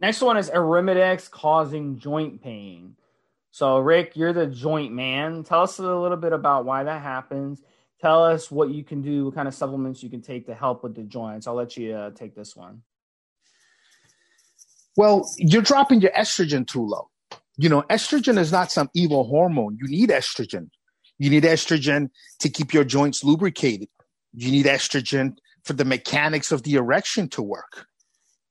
Next 0.00 0.20
one 0.20 0.36
is 0.36 0.50
Arimidex 0.50 1.30
causing 1.30 1.98
joint 1.98 2.42
pain. 2.42 2.96
So, 3.54 3.78
Rick, 3.78 4.16
you're 4.16 4.32
the 4.32 4.48
joint 4.48 4.92
man. 4.92 5.44
Tell 5.44 5.62
us 5.62 5.78
a 5.78 5.82
little 5.82 6.16
bit 6.16 6.32
about 6.32 6.64
why 6.64 6.82
that 6.82 7.02
happens 7.02 7.62
tell 8.04 8.22
us 8.22 8.50
what 8.50 8.68
you 8.68 8.84
can 8.84 9.00
do, 9.00 9.24
what 9.24 9.34
kind 9.34 9.48
of 9.48 9.54
supplements 9.54 10.02
you 10.02 10.10
can 10.10 10.20
take 10.20 10.46
to 10.46 10.54
help 10.54 10.82
with 10.82 10.94
the 10.94 11.02
joints. 11.02 11.46
I'll 11.46 11.54
let 11.54 11.74
you 11.78 11.94
uh, 11.94 12.10
take 12.10 12.34
this 12.34 12.54
one. 12.54 12.82
Well, 14.94 15.26
you're 15.38 15.62
dropping 15.62 16.02
your 16.02 16.10
estrogen 16.10 16.66
too 16.66 16.84
low. 16.84 17.08
You 17.56 17.70
know, 17.70 17.82
estrogen 17.88 18.36
is 18.36 18.52
not 18.52 18.70
some 18.70 18.90
evil 18.94 19.24
hormone. 19.24 19.78
You 19.80 19.88
need 19.88 20.10
estrogen. 20.10 20.68
You 21.18 21.30
need 21.30 21.44
estrogen 21.44 22.10
to 22.40 22.50
keep 22.50 22.74
your 22.74 22.84
joints 22.84 23.24
lubricated. 23.24 23.88
You 24.34 24.50
need 24.50 24.66
estrogen 24.66 25.36
for 25.64 25.72
the 25.72 25.86
mechanics 25.86 26.52
of 26.52 26.62
the 26.64 26.74
erection 26.74 27.30
to 27.30 27.42
work. 27.42 27.86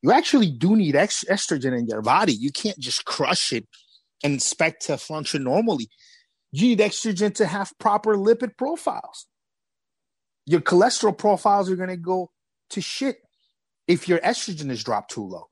You 0.02 0.12
actually 0.12 0.50
do 0.50 0.76
need 0.76 0.96
ex- 0.96 1.26
estrogen 1.30 1.78
in 1.78 1.86
your 1.86 2.02
body. 2.02 2.34
You 2.34 2.52
can't 2.52 2.80
just 2.80 3.06
crush 3.06 3.54
it 3.54 3.68
and 4.24 4.36
expect 4.36 4.86
to 4.88 4.98
function 4.98 5.44
normally. 5.44 5.90
You 6.52 6.70
need 6.70 6.80
estrogen 6.80 7.34
to 7.36 7.46
have 7.46 7.74
proper 7.80 8.16
lipid 8.16 8.58
profiles 8.58 9.28
your 10.46 10.62
cholesterol 10.62 11.18
profiles 11.18 11.70
are 11.70 11.76
going 11.76 11.90
to 11.90 11.98
go 11.98 12.32
to 12.72 12.82
shit 12.82 13.18
if 13.88 14.08
your 14.08 14.20
estrogen 14.20 14.70
is 14.70 14.84
dropped 14.84 15.12
too 15.12 15.26
low. 15.26 15.50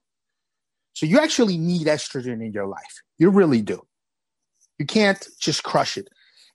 So 0.93 1.05
you 1.05 1.19
actually 1.19 1.57
need 1.57 1.87
estrogen 1.87 2.45
in 2.45 2.51
your 2.51 2.67
life. 2.67 3.01
You 3.17 3.29
really 3.29 3.61
do. 3.61 3.81
You 4.77 4.85
can't 4.85 5.25
just 5.39 5.63
crush 5.63 5.97
it. 5.97 6.09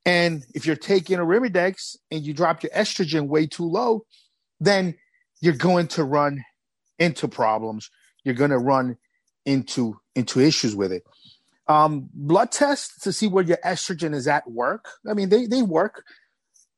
And 0.05 0.45
if 0.55 0.67
you're 0.67 0.77
taking 0.77 1.19
a 1.19 1.23
Arimidex 1.23 1.97
and 2.11 2.23
you 2.23 2.35
drop 2.35 2.63
your 2.63 2.73
estrogen 2.73 3.29
way 3.29 3.47
too 3.47 3.65
low, 3.65 4.05
then 4.61 4.95
you're 5.41 5.55
going 5.55 5.89
to 5.89 6.05
run 6.05 6.45
into 6.99 7.29
problems. 7.29 7.91
You're 8.25 8.35
going 8.35 8.51
to 8.51 8.59
run 8.59 8.97
into 9.45 9.97
into 10.15 10.41
issues 10.41 10.75
with 10.75 10.93
it. 10.93 11.05
Um, 11.69 12.09
blood 12.15 12.53
tests 12.53 13.01
to 13.03 13.13
see 13.13 13.27
where 13.27 13.45
your 13.45 13.59
estrogen 13.65 14.15
is 14.15 14.29
at 14.29 14.49
work. 14.49 14.89
I 15.09 15.15
mean, 15.15 15.31
they 15.31 15.47
they 15.47 15.63
work 15.63 16.05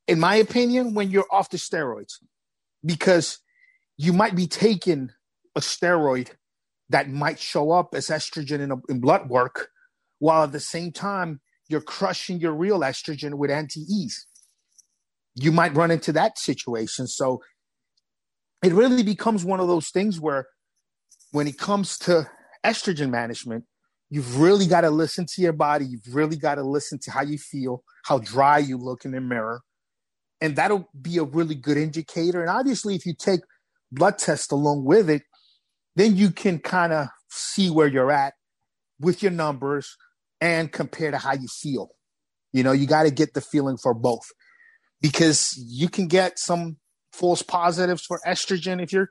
in 0.09 0.19
my 0.19 0.37
opinion, 0.37 0.95
when 0.95 1.11
you're 1.11 1.27
off 1.31 1.51
the 1.51 1.59
steroids, 1.59 2.15
because 2.85 3.41
you 3.99 4.15
might 4.15 4.35
be 4.35 4.47
taking 4.47 5.11
a 5.55 5.61
steroid 5.61 6.31
that 6.89 7.11
might 7.11 7.39
show 7.39 7.71
up 7.71 7.95
as 7.95 8.09
estrogen 8.09 8.61
in, 8.61 8.73
a, 8.73 8.77
in 8.89 9.01
blood 9.01 9.29
work, 9.29 9.69
while 10.19 10.45
at 10.45 10.53
the 10.53 10.61
same 10.61 10.91
time 10.91 11.41
you're 11.69 11.83
crushing 11.83 12.41
your 12.41 12.55
real 12.55 12.81
estrogen 12.81 13.35
with 13.35 13.51
anti-E's. 13.51 14.27
You 15.35 15.53
might 15.53 15.75
run 15.75 15.91
into 15.91 16.13
that 16.13 16.39
situation. 16.39 17.07
So 17.07 17.43
it 18.63 18.73
really 18.73 19.03
becomes 19.03 19.45
one 19.45 19.61
of 19.61 19.69
those 19.69 19.91
things 19.91 20.19
where 20.19 20.47
when 21.33 21.47
it 21.47 21.59
comes 21.59 21.99
to 21.99 22.31
estrogen 22.65 23.11
management, 23.11 23.65
you've 24.11 24.39
really 24.39 24.67
got 24.67 24.83
to 24.83 24.91
listen 24.91 25.27
to 25.35 25.43
your 25.43 25.53
body. 25.53 25.85
You've 25.85 26.15
really 26.15 26.37
got 26.37 26.57
to 26.57 26.63
listen 26.63 26.99
to 27.01 27.11
how 27.11 27.23
you 27.23 27.39
feel, 27.39 27.83
how 28.05 28.19
dry 28.19 28.59
you 28.59 28.77
look 28.77 29.05
in 29.05 29.13
the 29.13 29.21
mirror, 29.21 29.63
and 30.41 30.57
that'll 30.57 30.89
be 31.01 31.19
a 31.19 31.25
really 31.25 31.55
good 31.55 31.77
indicator. 31.77 32.41
And 32.41 32.51
obviously, 32.51 32.95
if 32.95 33.05
you 33.07 33.15
take 33.15 33.41
blood 33.91 34.19
tests 34.19 34.53
along 34.53 34.85
with 34.85 35.11
it, 35.11 35.23
then 35.97 36.17
you 36.17 36.31
can 36.31 36.59
kind 36.59 36.93
of 36.93 37.09
see 37.31 37.71
where 37.71 37.89
you're 37.89 38.13
at 38.13 38.35
with 39.01 39.23
your 39.23 39.33
numbers 39.33 39.97
and 40.41 40.73
compare 40.73 41.11
to 41.11 41.19
how 41.19 41.33
you 41.33 41.49
feel. 41.49 41.91
You 42.53 42.63
know, 42.63 42.73
you 42.73 42.87
got 42.87 43.03
to 43.03 43.11
get 43.11 43.35
the 43.35 43.41
feeling 43.41 43.77
for 43.77 43.95
both 43.95 44.27
because 45.01 45.55
you 45.69 45.89
can 45.89 46.07
get 46.07 46.39
some 46.39 46.77
false 47.13 47.43
positives 47.43 48.05
for 48.05 48.21
estrogen 48.27 48.83
if 48.83 48.93
you're 48.93 49.11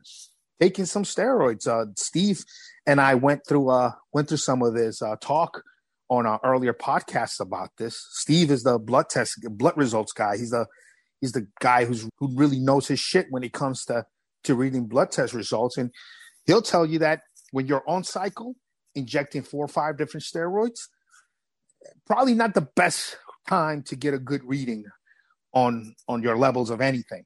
taking 0.59 0.85
some 0.85 1.03
steroids. 1.03 1.67
Uh, 1.67 1.91
Steve 1.95 2.43
and 2.85 3.01
I 3.01 3.15
went 3.15 3.41
through 3.47 3.69
uh, 3.69 3.91
went 4.13 4.29
through 4.29 4.37
some 4.37 4.61
of 4.61 4.73
this 4.73 5.01
uh, 5.01 5.15
talk 5.21 5.63
on 6.09 6.25
our 6.25 6.39
earlier 6.43 6.73
podcasts 6.73 7.39
about 7.39 7.69
this. 7.77 8.01
Steve 8.11 8.49
is 8.51 8.63
the 8.63 8.79
blood 8.79 9.09
test 9.09 9.39
blood 9.51 9.77
results 9.77 10.13
guy. 10.13 10.37
He's 10.37 10.51
the 10.51 10.65
he's 11.21 11.33
the 11.33 11.47
guy 11.59 11.85
who's 11.85 12.07
who 12.17 12.35
really 12.35 12.59
knows 12.59 12.87
his 12.87 12.99
shit 12.99 13.27
when 13.29 13.43
it 13.43 13.53
comes 13.53 13.85
to 13.85 14.05
to 14.43 14.55
reading 14.55 14.85
blood 14.87 15.11
test 15.11 15.33
results, 15.33 15.77
and 15.77 15.91
he'll 16.45 16.61
tell 16.61 16.85
you 16.85 16.99
that 16.99 17.21
when 17.51 17.67
you're 17.67 17.87
on 17.87 18.03
cycle 18.03 18.55
injecting 18.95 19.43
four 19.43 19.65
or 19.65 19.67
five 19.67 19.97
different 19.97 20.23
steroids, 20.23 20.87
probably 22.05 22.33
not 22.33 22.53
the 22.53 22.67
best 22.75 23.17
time 23.47 23.83
to 23.83 23.95
get 23.95 24.13
a 24.13 24.19
good 24.19 24.43
reading 24.43 24.85
on 25.53 25.95
on 26.07 26.23
your 26.23 26.37
levels 26.37 26.69
of 26.69 26.81
anything. 26.81 27.23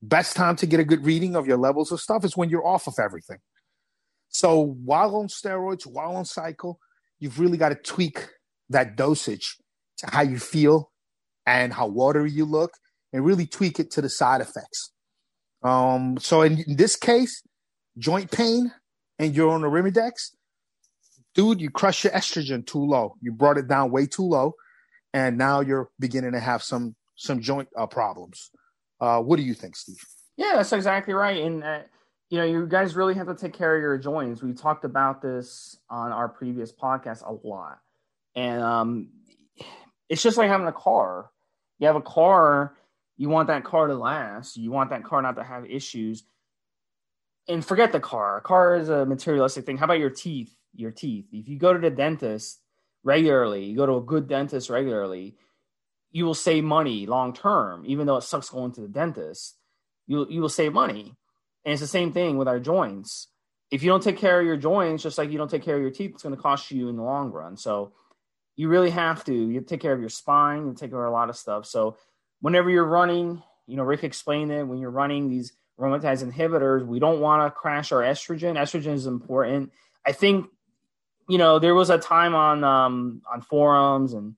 Best 0.00 0.36
time 0.36 0.56
to 0.56 0.66
get 0.66 0.80
a 0.80 0.84
good 0.84 1.04
reading 1.04 1.34
of 1.34 1.46
your 1.46 1.56
levels 1.56 1.90
of 1.90 2.00
stuff 2.00 2.24
is 2.24 2.36
when 2.36 2.50
you're 2.50 2.66
off 2.66 2.86
of 2.86 2.94
everything. 3.02 3.38
So 4.28 4.76
while 4.84 5.16
on 5.16 5.28
steroids, 5.28 5.86
while 5.86 6.14
on 6.14 6.24
cycle, 6.24 6.78
you've 7.18 7.40
really 7.40 7.58
got 7.58 7.70
to 7.70 7.74
tweak 7.74 8.28
that 8.68 8.96
dosage 8.96 9.56
to 9.98 10.06
how 10.10 10.22
you 10.22 10.38
feel 10.38 10.92
and 11.46 11.72
how 11.72 11.86
watery 11.86 12.30
you 12.30 12.44
look 12.44 12.72
and 13.12 13.24
really 13.24 13.46
tweak 13.46 13.80
it 13.80 13.90
to 13.92 14.02
the 14.02 14.08
side 14.08 14.40
effects. 14.40 14.92
Um, 15.62 16.18
so 16.20 16.42
in, 16.42 16.58
in 16.66 16.76
this 16.76 16.94
case, 16.94 17.42
joint 17.96 18.30
pain 18.30 18.72
and 19.18 19.34
you're 19.34 19.50
on 19.50 19.62
the 19.62 19.68
Arimidex, 19.68 20.30
dude, 21.34 21.60
you 21.60 21.70
crush 21.70 22.04
your 22.04 22.12
estrogen 22.12 22.64
too 22.66 22.84
low. 22.84 23.16
You 23.20 23.32
brought 23.32 23.58
it 23.58 23.66
down 23.66 23.90
way 23.90 24.06
too 24.06 24.22
low, 24.22 24.54
and 25.12 25.38
now 25.38 25.60
you're 25.60 25.88
beginning 25.98 26.32
to 26.32 26.40
have 26.40 26.62
some 26.62 26.94
some 27.16 27.40
joint 27.40 27.68
uh, 27.76 27.86
problems. 27.86 28.50
Uh, 29.00 29.20
what 29.20 29.36
do 29.36 29.42
you 29.42 29.54
think, 29.54 29.76
Steve? 29.76 30.04
Yeah, 30.36 30.54
that's 30.56 30.72
exactly 30.72 31.14
right. 31.14 31.42
And 31.42 31.64
uh, 31.64 31.80
you 32.30 32.38
know, 32.38 32.44
you 32.44 32.66
guys 32.66 32.94
really 32.94 33.14
have 33.14 33.26
to 33.26 33.34
take 33.34 33.54
care 33.54 33.74
of 33.74 33.82
your 33.82 33.98
joints. 33.98 34.42
We 34.42 34.52
talked 34.52 34.84
about 34.84 35.22
this 35.22 35.78
on 35.88 36.12
our 36.12 36.28
previous 36.28 36.72
podcast 36.72 37.22
a 37.26 37.46
lot, 37.46 37.78
and 38.34 38.62
um, 38.62 39.08
it's 40.08 40.22
just 40.22 40.36
like 40.36 40.48
having 40.48 40.66
a 40.66 40.72
car. 40.72 41.30
You 41.78 41.86
have 41.86 41.96
a 41.96 42.02
car, 42.02 42.74
you 43.18 43.28
want 43.28 43.48
that 43.48 43.64
car 43.64 43.88
to 43.88 43.94
last. 43.94 44.56
You 44.56 44.70
want 44.70 44.90
that 44.90 45.04
car 45.04 45.20
not 45.20 45.36
to 45.36 45.44
have 45.44 45.66
issues. 45.66 46.22
And 47.48 47.64
forget 47.64 47.92
the 47.92 48.00
car. 48.00 48.38
A 48.38 48.40
car 48.40 48.76
is 48.76 48.88
a 48.88 49.04
materialistic 49.04 49.66
thing. 49.66 49.76
How 49.76 49.84
about 49.84 49.98
your 49.98 50.10
teeth? 50.10 50.54
Your 50.74 50.92
teeth. 50.92 51.26
If 51.32 51.48
you 51.48 51.58
go 51.58 51.72
to 51.72 51.78
the 51.78 51.90
dentist 51.90 52.60
regularly, 53.02 53.64
you 53.64 53.76
go 53.76 53.86
to 53.86 53.96
a 53.96 54.00
good 54.00 54.28
dentist 54.28 54.70
regularly, 54.70 55.36
you 56.10 56.24
will 56.24 56.34
save 56.34 56.64
money 56.64 57.06
long 57.06 57.32
term, 57.32 57.84
even 57.86 58.06
though 58.06 58.16
it 58.16 58.22
sucks 58.22 58.50
going 58.50 58.72
to 58.72 58.80
the 58.80 58.88
dentist. 58.88 59.56
You 60.06 60.26
you 60.28 60.40
will 60.40 60.48
save 60.48 60.72
money. 60.72 61.14
And 61.64 61.72
it's 61.72 61.82
the 61.82 61.86
same 61.86 62.12
thing 62.12 62.38
with 62.38 62.48
our 62.48 62.60
joints. 62.60 63.28
If 63.70 63.82
you 63.82 63.90
don't 63.90 64.02
take 64.02 64.16
care 64.16 64.40
of 64.40 64.46
your 64.46 64.56
joints, 64.56 65.02
just 65.02 65.18
like 65.18 65.30
you 65.30 65.36
don't 65.36 65.50
take 65.50 65.64
care 65.64 65.76
of 65.76 65.82
your 65.82 65.90
teeth, 65.90 66.12
it's 66.14 66.22
going 66.22 66.34
to 66.34 66.40
cost 66.40 66.70
you 66.70 66.88
in 66.88 66.96
the 66.96 67.02
long 67.02 67.30
run. 67.30 67.58
So 67.58 67.92
you 68.56 68.68
really 68.68 68.90
have 68.90 69.22
to. 69.24 69.34
You 69.34 69.60
take 69.60 69.80
care 69.80 69.92
of 69.92 70.00
your 70.00 70.08
spine, 70.08 70.66
you 70.66 70.74
take 70.74 70.90
care 70.90 71.04
of 71.04 71.12
a 71.12 71.14
lot 71.14 71.28
of 71.28 71.36
stuff. 71.36 71.66
So 71.66 71.98
whenever 72.40 72.70
you're 72.70 72.84
running, 72.84 73.42
you 73.66 73.76
know, 73.76 73.82
Rick 73.82 74.04
explained 74.04 74.50
it, 74.50 74.66
when 74.66 74.78
you're 74.78 74.90
running 74.90 75.28
these 75.28 75.52
aromatase 75.78 76.24
inhibitors, 76.24 76.86
we 76.86 76.98
don't 76.98 77.20
want 77.20 77.46
to 77.46 77.50
crash 77.50 77.92
our 77.92 78.00
estrogen. 78.00 78.58
Estrogen 78.58 78.94
is 78.94 79.06
important. 79.06 79.72
I 80.06 80.12
think, 80.12 80.46
you 81.28 81.36
know, 81.36 81.58
there 81.58 81.74
was 81.74 81.90
a 81.90 81.98
time 81.98 82.34
on 82.34 82.64
um, 82.64 83.22
on 83.30 83.42
forums 83.42 84.14
and 84.14 84.34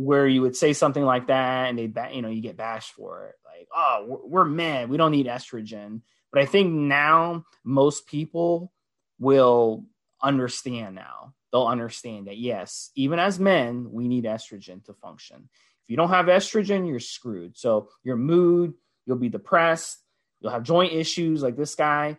where 0.00 0.28
you 0.28 0.42
would 0.42 0.54
say 0.54 0.72
something 0.72 1.02
like 1.04 1.26
that, 1.26 1.70
and 1.70 1.76
they, 1.76 2.14
you 2.14 2.22
know, 2.22 2.28
you 2.28 2.40
get 2.40 2.56
bashed 2.56 2.92
for 2.92 3.26
it, 3.26 3.34
like, 3.44 3.66
oh, 3.74 4.04
we're, 4.06 4.26
we're 4.26 4.44
men, 4.44 4.88
we 4.88 4.96
don't 4.96 5.10
need 5.10 5.26
estrogen. 5.26 6.02
But 6.32 6.40
I 6.40 6.46
think 6.46 6.72
now 6.72 7.44
most 7.64 8.06
people 8.06 8.72
will 9.18 9.86
understand 10.22 10.94
now. 10.94 11.34
They'll 11.50 11.66
understand 11.66 12.28
that 12.28 12.36
yes, 12.36 12.90
even 12.94 13.18
as 13.18 13.40
men, 13.40 13.90
we 13.90 14.06
need 14.06 14.22
estrogen 14.22 14.84
to 14.84 14.94
function. 14.94 15.48
If 15.82 15.90
you 15.90 15.96
don't 15.96 16.10
have 16.10 16.26
estrogen, 16.26 16.86
you're 16.86 17.00
screwed. 17.00 17.58
So 17.58 17.88
your 18.04 18.16
mood, 18.16 18.74
you'll 19.04 19.16
be 19.16 19.30
depressed, 19.30 19.98
you'll 20.40 20.52
have 20.52 20.62
joint 20.62 20.92
issues 20.92 21.42
like 21.42 21.56
this 21.56 21.74
guy, 21.74 22.18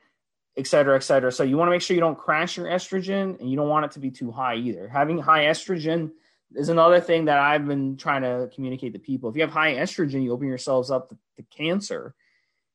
et 0.58 0.68
cetera, 0.68 0.98
et 0.98 1.04
cetera. 1.04 1.32
So 1.32 1.44
you 1.44 1.56
want 1.56 1.68
to 1.68 1.72
make 1.72 1.82
sure 1.82 1.96
you 1.96 2.02
don't 2.02 2.18
crash 2.18 2.58
your 2.58 2.66
estrogen 2.66 3.40
and 3.40 3.50
you 3.50 3.56
don't 3.56 3.70
want 3.70 3.86
it 3.86 3.92
to 3.92 4.00
be 4.00 4.12
too 4.12 4.32
high 4.32 4.56
either. 4.56 4.90
Having 4.90 5.20
high 5.20 5.46
estrogen 5.46 6.12
is 6.56 6.70
another 6.70 7.00
thing 7.00 7.26
that 7.26 7.38
I've 7.38 7.68
been 7.68 7.98
trying 7.98 8.24
to 8.24 8.50
communicate 8.54 8.94
to 8.94 9.00
people. 9.00 9.30
If 9.30 9.36
you 9.36 9.42
have 9.42 9.52
high 9.52 9.76
estrogen, 9.76 10.24
you 10.24 10.32
open 10.32 10.48
yourselves 10.48 10.90
up 10.90 11.10
to, 11.10 11.18
to 11.38 11.44
cancer 11.44 12.16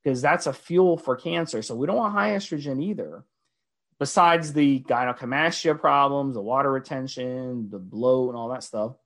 because 0.03 0.23
that's 0.23 0.47
a 0.47 0.53
fuel 0.53 0.97
for 0.97 1.17
cancer. 1.17 1.63
So 1.63 1.75
we 1.75 1.87
don't 1.87 1.97
want 1.97 2.13
high 2.13 2.31
estrogen 2.31 2.83
either. 2.83 3.25
Besides 3.99 4.53
the 4.53 4.81
gynecomastia 4.81 5.79
problems, 5.79 6.35
the 6.35 6.43
water 6.43 6.71
retention, 6.71 7.71
the 7.71 7.79
bloat, 7.79 8.31
and 8.31 8.39
all 8.39 8.49
that 8.51 8.63
stuff 8.63 8.97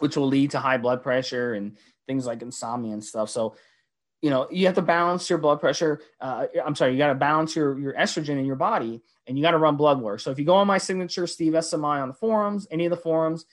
which 0.00 0.16
will 0.16 0.26
lead 0.26 0.50
to 0.50 0.58
high 0.58 0.78
blood 0.78 1.02
pressure 1.02 1.54
and 1.54 1.76
things 2.06 2.26
like 2.26 2.42
insomnia 2.42 2.92
and 2.92 3.04
stuff. 3.04 3.30
So, 3.30 3.54
you 4.20 4.30
know, 4.30 4.48
you 4.50 4.66
have 4.66 4.74
to 4.74 4.82
balance 4.82 5.30
your 5.30 5.38
blood 5.38 5.60
pressure. 5.60 6.00
Uh, 6.20 6.46
I'm 6.64 6.74
sorry, 6.74 6.92
you 6.92 6.98
got 6.98 7.08
to 7.08 7.14
balance 7.14 7.54
your, 7.54 7.78
your 7.78 7.94
estrogen 7.94 8.38
in 8.38 8.44
your 8.44 8.56
body 8.56 9.00
and 9.26 9.38
you 9.38 9.42
got 9.42 9.52
to 9.52 9.58
run 9.58 9.76
blood 9.76 10.00
work. 10.00 10.20
So 10.20 10.30
if 10.30 10.38
you 10.38 10.44
go 10.44 10.56
on 10.56 10.66
my 10.66 10.78
signature, 10.78 11.26
Steve 11.26 11.52
SMI 11.52 12.02
on 12.02 12.08
the 12.08 12.14
forums, 12.14 12.66
any 12.70 12.86
of 12.86 12.90
the 12.90 12.96
forums, 12.96 13.44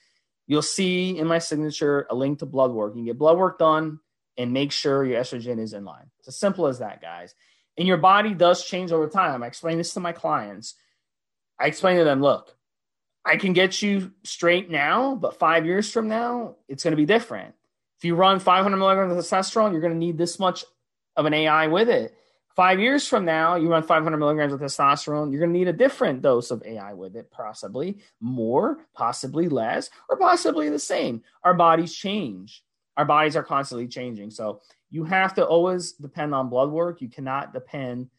you'll 0.47 0.61
see 0.61 1.17
in 1.17 1.27
my 1.27 1.39
signature 1.39 2.07
a 2.09 2.15
link 2.15 2.39
to 2.39 2.45
blood 2.45 2.71
work. 2.71 2.93
You 2.93 2.99
can 2.99 3.05
get 3.05 3.17
blood 3.17 3.37
work 3.37 3.59
done 3.59 3.99
and 4.37 4.53
make 4.53 4.71
sure 4.71 5.05
your 5.05 5.21
estrogen 5.21 5.59
is 5.59 5.73
in 5.73 5.85
line. 5.85 6.09
It's 6.19 6.29
as 6.29 6.39
simple 6.39 6.67
as 6.67 6.79
that, 6.79 7.01
guys. 7.01 7.35
And 7.77 7.87
your 7.87 7.97
body 7.97 8.33
does 8.33 8.65
change 8.65 8.91
over 8.91 9.07
time. 9.07 9.43
I 9.43 9.47
explain 9.47 9.77
this 9.77 9.93
to 9.93 9.99
my 9.99 10.13
clients. 10.13 10.75
I 11.59 11.67
explain 11.67 11.97
to 11.97 12.03
them, 12.03 12.21
look, 12.21 12.55
I 13.25 13.35
can 13.37 13.53
get 13.53 13.81
you 13.81 14.13
straight 14.23 14.69
now, 14.69 15.15
but 15.15 15.37
five 15.37 15.65
years 15.65 15.91
from 15.91 16.07
now, 16.07 16.55
it's 16.67 16.83
going 16.83 16.93
to 16.93 16.97
be 16.97 17.05
different. 17.05 17.53
If 17.97 18.05
you 18.05 18.15
run 18.15 18.39
500 18.39 18.77
milligrams 18.77 19.11
of 19.11 19.17
testosterone, 19.17 19.71
you're 19.71 19.81
going 19.81 19.93
to 19.93 19.99
need 19.99 20.17
this 20.17 20.39
much 20.39 20.63
of 21.15 21.25
an 21.25 21.33
AI 21.33 21.67
with 21.67 21.89
it. 21.89 22.15
Five 22.57 22.79
years 22.79 23.07
from 23.07 23.23
now, 23.23 23.55
you 23.55 23.69
run 23.69 23.83
500 23.83 24.17
milligrams 24.17 24.51
of 24.51 24.59
testosterone, 24.59 25.31
you're 25.31 25.39
going 25.39 25.53
to 25.53 25.59
need 25.59 25.67
a 25.67 25.73
different 25.73 26.23
dose 26.23 26.49
of 26.49 26.63
AI 26.65 26.91
with 26.91 27.15
it, 27.15 27.29
possibly 27.29 27.99
more, 28.19 28.79
possibly 28.95 29.47
less, 29.47 29.91
or 30.09 30.17
possibly 30.17 30.67
the 30.67 30.79
same. 30.79 31.21
Our 31.43 31.53
bodies 31.53 31.93
change. 31.93 32.63
Our 32.97 33.05
bodies 33.05 33.35
are 33.35 33.43
constantly 33.43 33.87
changing. 33.87 34.31
So 34.31 34.61
you 34.89 35.03
have 35.03 35.35
to 35.35 35.45
always 35.45 35.91
depend 35.91 36.33
on 36.33 36.49
blood 36.49 36.71
work. 36.71 36.99
You 36.99 37.09
cannot 37.09 37.53
depend 37.53 38.09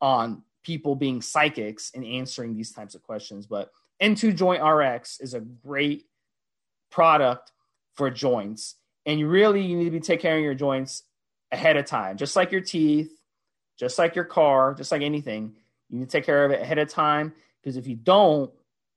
on 0.00 0.44
people 0.62 0.94
being 0.94 1.20
psychics 1.20 1.90
and 1.92 2.04
answering 2.04 2.54
these 2.54 2.70
types 2.70 2.94
of 2.94 3.02
questions. 3.02 3.46
But 3.46 3.72
N2 4.00 4.36
Joint 4.36 4.62
RX 4.62 5.18
is 5.20 5.34
a 5.34 5.40
great 5.40 6.04
product 6.92 7.50
for 7.94 8.08
joints. 8.08 8.76
And 9.04 9.18
you 9.18 9.26
really 9.26 9.62
you 9.62 9.76
need 9.76 9.86
to 9.86 9.90
be 9.90 9.98
taking 9.98 10.22
care 10.22 10.36
of 10.36 10.44
your 10.44 10.54
joints 10.54 11.02
ahead 11.50 11.76
of 11.76 11.86
time, 11.86 12.16
just 12.16 12.36
like 12.36 12.52
your 12.52 12.60
teeth, 12.60 13.19
just 13.80 13.98
like 13.98 14.14
your 14.14 14.26
car, 14.26 14.74
just 14.74 14.92
like 14.92 15.00
anything. 15.00 15.56
You 15.88 15.98
need 15.98 16.04
to 16.04 16.10
take 16.10 16.26
care 16.26 16.44
of 16.44 16.52
it 16.52 16.60
ahead 16.60 16.78
of 16.78 16.90
time 16.90 17.32
because 17.60 17.78
if 17.78 17.86
you 17.86 17.96
don't, 17.96 18.52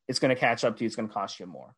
it's 0.10 0.20
going 0.20 0.36
to 0.36 0.40
catch 0.40 0.66
up 0.66 0.76
to 0.76 0.84
you. 0.84 0.88
It's 0.88 0.98
going 0.98 1.08
to 1.08 1.14
cost 1.14 1.40
you 1.40 1.46
more. 1.46 1.74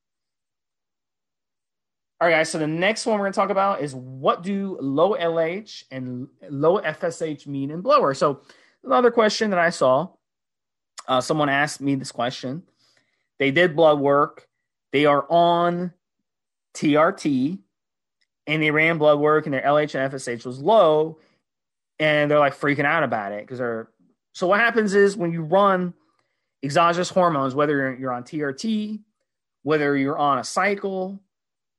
All 2.19 2.27
right, 2.27 2.31
guys. 2.37 2.49
So 2.49 2.57
the 2.57 2.65
next 2.65 3.05
one 3.05 3.19
we're 3.19 3.25
going 3.25 3.33
to 3.33 3.39
talk 3.39 3.51
about 3.51 3.81
is 3.81 3.93
what 3.93 4.41
do 4.41 4.79
low 4.81 5.13
LH 5.13 5.83
and 5.91 6.27
low 6.49 6.81
FSH 6.81 7.45
mean 7.45 7.69
in 7.69 7.81
blower? 7.81 8.15
So 8.15 8.41
another 8.83 9.11
question 9.11 9.51
that 9.51 9.59
I 9.59 9.69
saw, 9.69 10.07
uh, 11.07 11.21
someone 11.21 11.49
asked 11.49 11.81
me 11.81 11.93
this 11.93 12.11
question. 12.11 12.63
They 13.37 13.51
did 13.51 13.75
blood 13.75 13.99
work. 13.99 14.47
They 14.91 15.05
are 15.05 15.27
on 15.29 15.93
TRT 16.73 17.59
and 18.47 18.63
they 18.63 18.71
ran 18.71 18.97
blood 18.97 19.19
work 19.19 19.45
and 19.45 19.53
their 19.53 19.61
LH 19.61 19.93
and 19.93 20.11
FSH 20.11 20.45
was 20.45 20.59
low 20.59 21.19
and 21.99 22.29
they're 22.29 22.39
like 22.39 22.57
freaking 22.57 22.85
out 22.85 23.03
about 23.03 23.31
it 23.31 23.41
because 23.41 23.59
they're 23.59 23.89
so 24.33 24.47
what 24.47 24.59
happens 24.59 24.93
is 24.93 25.15
when 25.15 25.31
you 25.31 25.41
run 25.43 25.93
exogenous 26.61 27.09
hormones, 27.09 27.55
whether 27.55 27.95
you're 27.95 28.11
on 28.11 28.23
TRT, 28.23 28.99
whether 29.63 29.95
you're 29.95 30.17
on 30.17 30.39
a 30.39 30.43
cycle, 30.43 31.21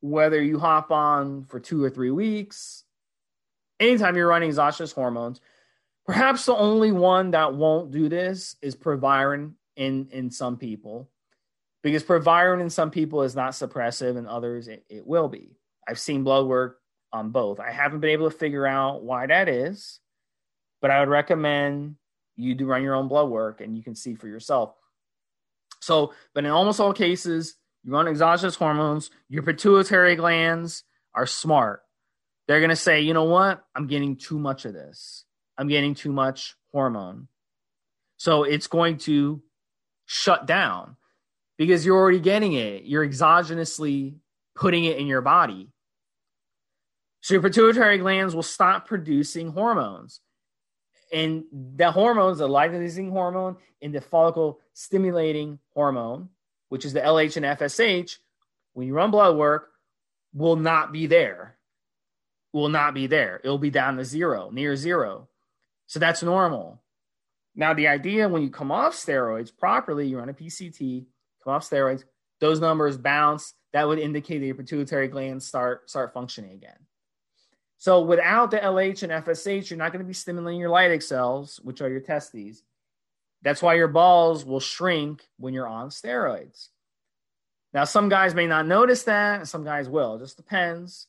whether 0.00 0.42
you 0.42 0.58
hop 0.58 0.90
on 0.90 1.44
for 1.44 1.60
two 1.60 1.84
or 1.84 1.90
three 1.90 2.10
weeks, 2.10 2.84
anytime 3.78 4.16
you're 4.16 4.28
running 4.28 4.48
exogenous 4.48 4.92
hormones, 4.92 5.40
perhaps 6.06 6.46
the 6.46 6.54
only 6.54 6.92
one 6.92 7.32
that 7.32 7.54
won't 7.54 7.90
do 7.90 8.08
this 8.08 8.56
is 8.62 8.74
proviron 8.74 9.56
in 9.76 10.08
in 10.10 10.30
some 10.30 10.56
people 10.56 11.10
because 11.82 12.02
proviron 12.02 12.60
in 12.60 12.70
some 12.70 12.90
people 12.90 13.22
is 13.22 13.36
not 13.36 13.52
suppressive 13.52 14.16
and 14.16 14.26
others 14.26 14.66
it, 14.66 14.84
it 14.88 15.06
will 15.06 15.28
be. 15.28 15.56
I've 15.86 15.98
seen 15.98 16.24
blood 16.24 16.46
work 16.46 16.80
on 17.12 17.30
both. 17.30 17.60
I 17.60 17.70
haven't 17.70 18.00
been 18.00 18.10
able 18.10 18.30
to 18.30 18.36
figure 18.36 18.66
out 18.66 19.02
why 19.02 19.26
that 19.26 19.48
is, 19.48 20.00
but 20.86 20.92
I 20.92 21.00
would 21.00 21.08
recommend 21.08 21.96
you 22.36 22.54
do 22.54 22.64
run 22.64 22.84
your 22.84 22.94
own 22.94 23.08
blood 23.08 23.28
work 23.28 23.60
and 23.60 23.76
you 23.76 23.82
can 23.82 23.96
see 23.96 24.14
for 24.14 24.28
yourself. 24.28 24.72
So, 25.80 26.12
but 26.32 26.44
in 26.44 26.50
almost 26.52 26.78
all 26.78 26.92
cases, 26.92 27.56
you 27.82 27.90
run 27.90 28.06
exogenous 28.06 28.54
hormones, 28.54 29.10
your 29.28 29.42
pituitary 29.42 30.14
glands 30.14 30.84
are 31.12 31.26
smart. 31.26 31.82
They're 32.46 32.60
going 32.60 32.70
to 32.70 32.76
say, 32.76 33.00
you 33.00 33.14
know 33.14 33.24
what? 33.24 33.64
I'm 33.74 33.88
getting 33.88 34.14
too 34.14 34.38
much 34.38 34.64
of 34.64 34.74
this. 34.74 35.24
I'm 35.58 35.66
getting 35.66 35.96
too 35.96 36.12
much 36.12 36.54
hormone. 36.70 37.26
So 38.16 38.44
it's 38.44 38.68
going 38.68 38.98
to 38.98 39.42
shut 40.04 40.46
down 40.46 40.96
because 41.58 41.84
you're 41.84 41.98
already 41.98 42.20
getting 42.20 42.52
it. 42.52 42.84
You're 42.84 43.04
exogenously 43.04 44.18
putting 44.54 44.84
it 44.84 44.98
in 44.98 45.08
your 45.08 45.20
body. 45.20 45.72
So 47.22 47.34
your 47.34 47.42
pituitary 47.42 47.98
glands 47.98 48.36
will 48.36 48.44
stop 48.44 48.86
producing 48.86 49.48
hormones. 49.48 50.20
And 51.12 51.44
the 51.52 51.90
hormones, 51.90 52.38
the 52.38 52.48
luteinizing 52.48 53.10
hormone 53.10 53.56
and 53.80 53.94
the 53.94 54.00
follicle 54.00 54.60
stimulating 54.72 55.58
hormone, 55.74 56.30
which 56.68 56.84
is 56.84 56.92
the 56.92 57.00
LH 57.00 57.36
and 57.36 57.46
FSH, 57.46 58.18
when 58.72 58.86
you 58.86 58.94
run 58.94 59.10
blood 59.10 59.36
work, 59.36 59.70
will 60.34 60.56
not 60.56 60.92
be 60.92 61.06
there. 61.06 61.56
Will 62.52 62.68
not 62.68 62.94
be 62.94 63.06
there. 63.06 63.40
It'll 63.44 63.58
be 63.58 63.70
down 63.70 63.96
to 63.96 64.04
zero, 64.04 64.50
near 64.50 64.76
zero. 64.76 65.28
So 65.86 66.00
that's 66.00 66.22
normal. 66.22 66.82
Now, 67.54 67.72
the 67.72 67.88
idea 67.88 68.28
when 68.28 68.42
you 68.42 68.50
come 68.50 68.70
off 68.70 68.94
steroids 68.94 69.56
properly, 69.56 70.06
you 70.06 70.18
run 70.18 70.28
a 70.28 70.34
PCT, 70.34 71.06
come 71.42 71.52
off 71.54 71.68
steroids, 71.68 72.04
those 72.40 72.60
numbers 72.60 72.98
bounce. 72.98 73.54
That 73.72 73.88
would 73.88 73.98
indicate 73.98 74.38
that 74.38 74.46
your 74.46 74.54
pituitary 74.54 75.08
glands 75.08 75.46
start 75.46 75.88
start 75.88 76.12
functioning 76.12 76.52
again. 76.52 76.78
So 77.78 78.00
without 78.00 78.50
the 78.50 78.58
LH 78.58 79.02
and 79.02 79.12
FSH, 79.24 79.70
you're 79.70 79.78
not 79.78 79.92
going 79.92 80.04
to 80.04 80.08
be 80.08 80.14
stimulating 80.14 80.60
your 80.60 80.70
Leydig 80.70 81.02
cells, 81.02 81.60
which 81.62 81.80
are 81.80 81.90
your 81.90 82.00
testes. 82.00 82.62
That's 83.42 83.62
why 83.62 83.74
your 83.74 83.88
balls 83.88 84.44
will 84.44 84.60
shrink 84.60 85.28
when 85.38 85.52
you're 85.54 85.68
on 85.68 85.90
steroids. 85.90 86.68
Now, 87.74 87.84
some 87.84 88.08
guys 88.08 88.34
may 88.34 88.46
not 88.46 88.66
notice 88.66 89.02
that, 89.02 89.46
some 89.48 89.62
guys 89.62 89.88
will. 89.88 90.14
It 90.14 90.20
just 90.20 90.38
depends. 90.38 91.06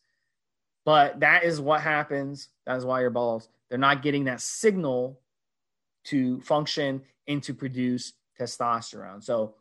But 0.83 1.21
that 1.21 1.43
is 1.43 1.61
what 1.61 1.81
happens. 1.81 2.49
That 2.65 2.77
is 2.77 2.85
why 2.85 3.01
your 3.01 3.09
balls, 3.09 3.47
they're 3.69 3.77
not 3.77 4.01
getting 4.01 4.25
that 4.25 4.41
signal 4.41 5.19
to 6.05 6.41
function 6.41 7.01
and 7.27 7.41
to 7.43 7.53
produce 7.53 8.13
testosterone. 8.39 9.23
So 9.23 9.55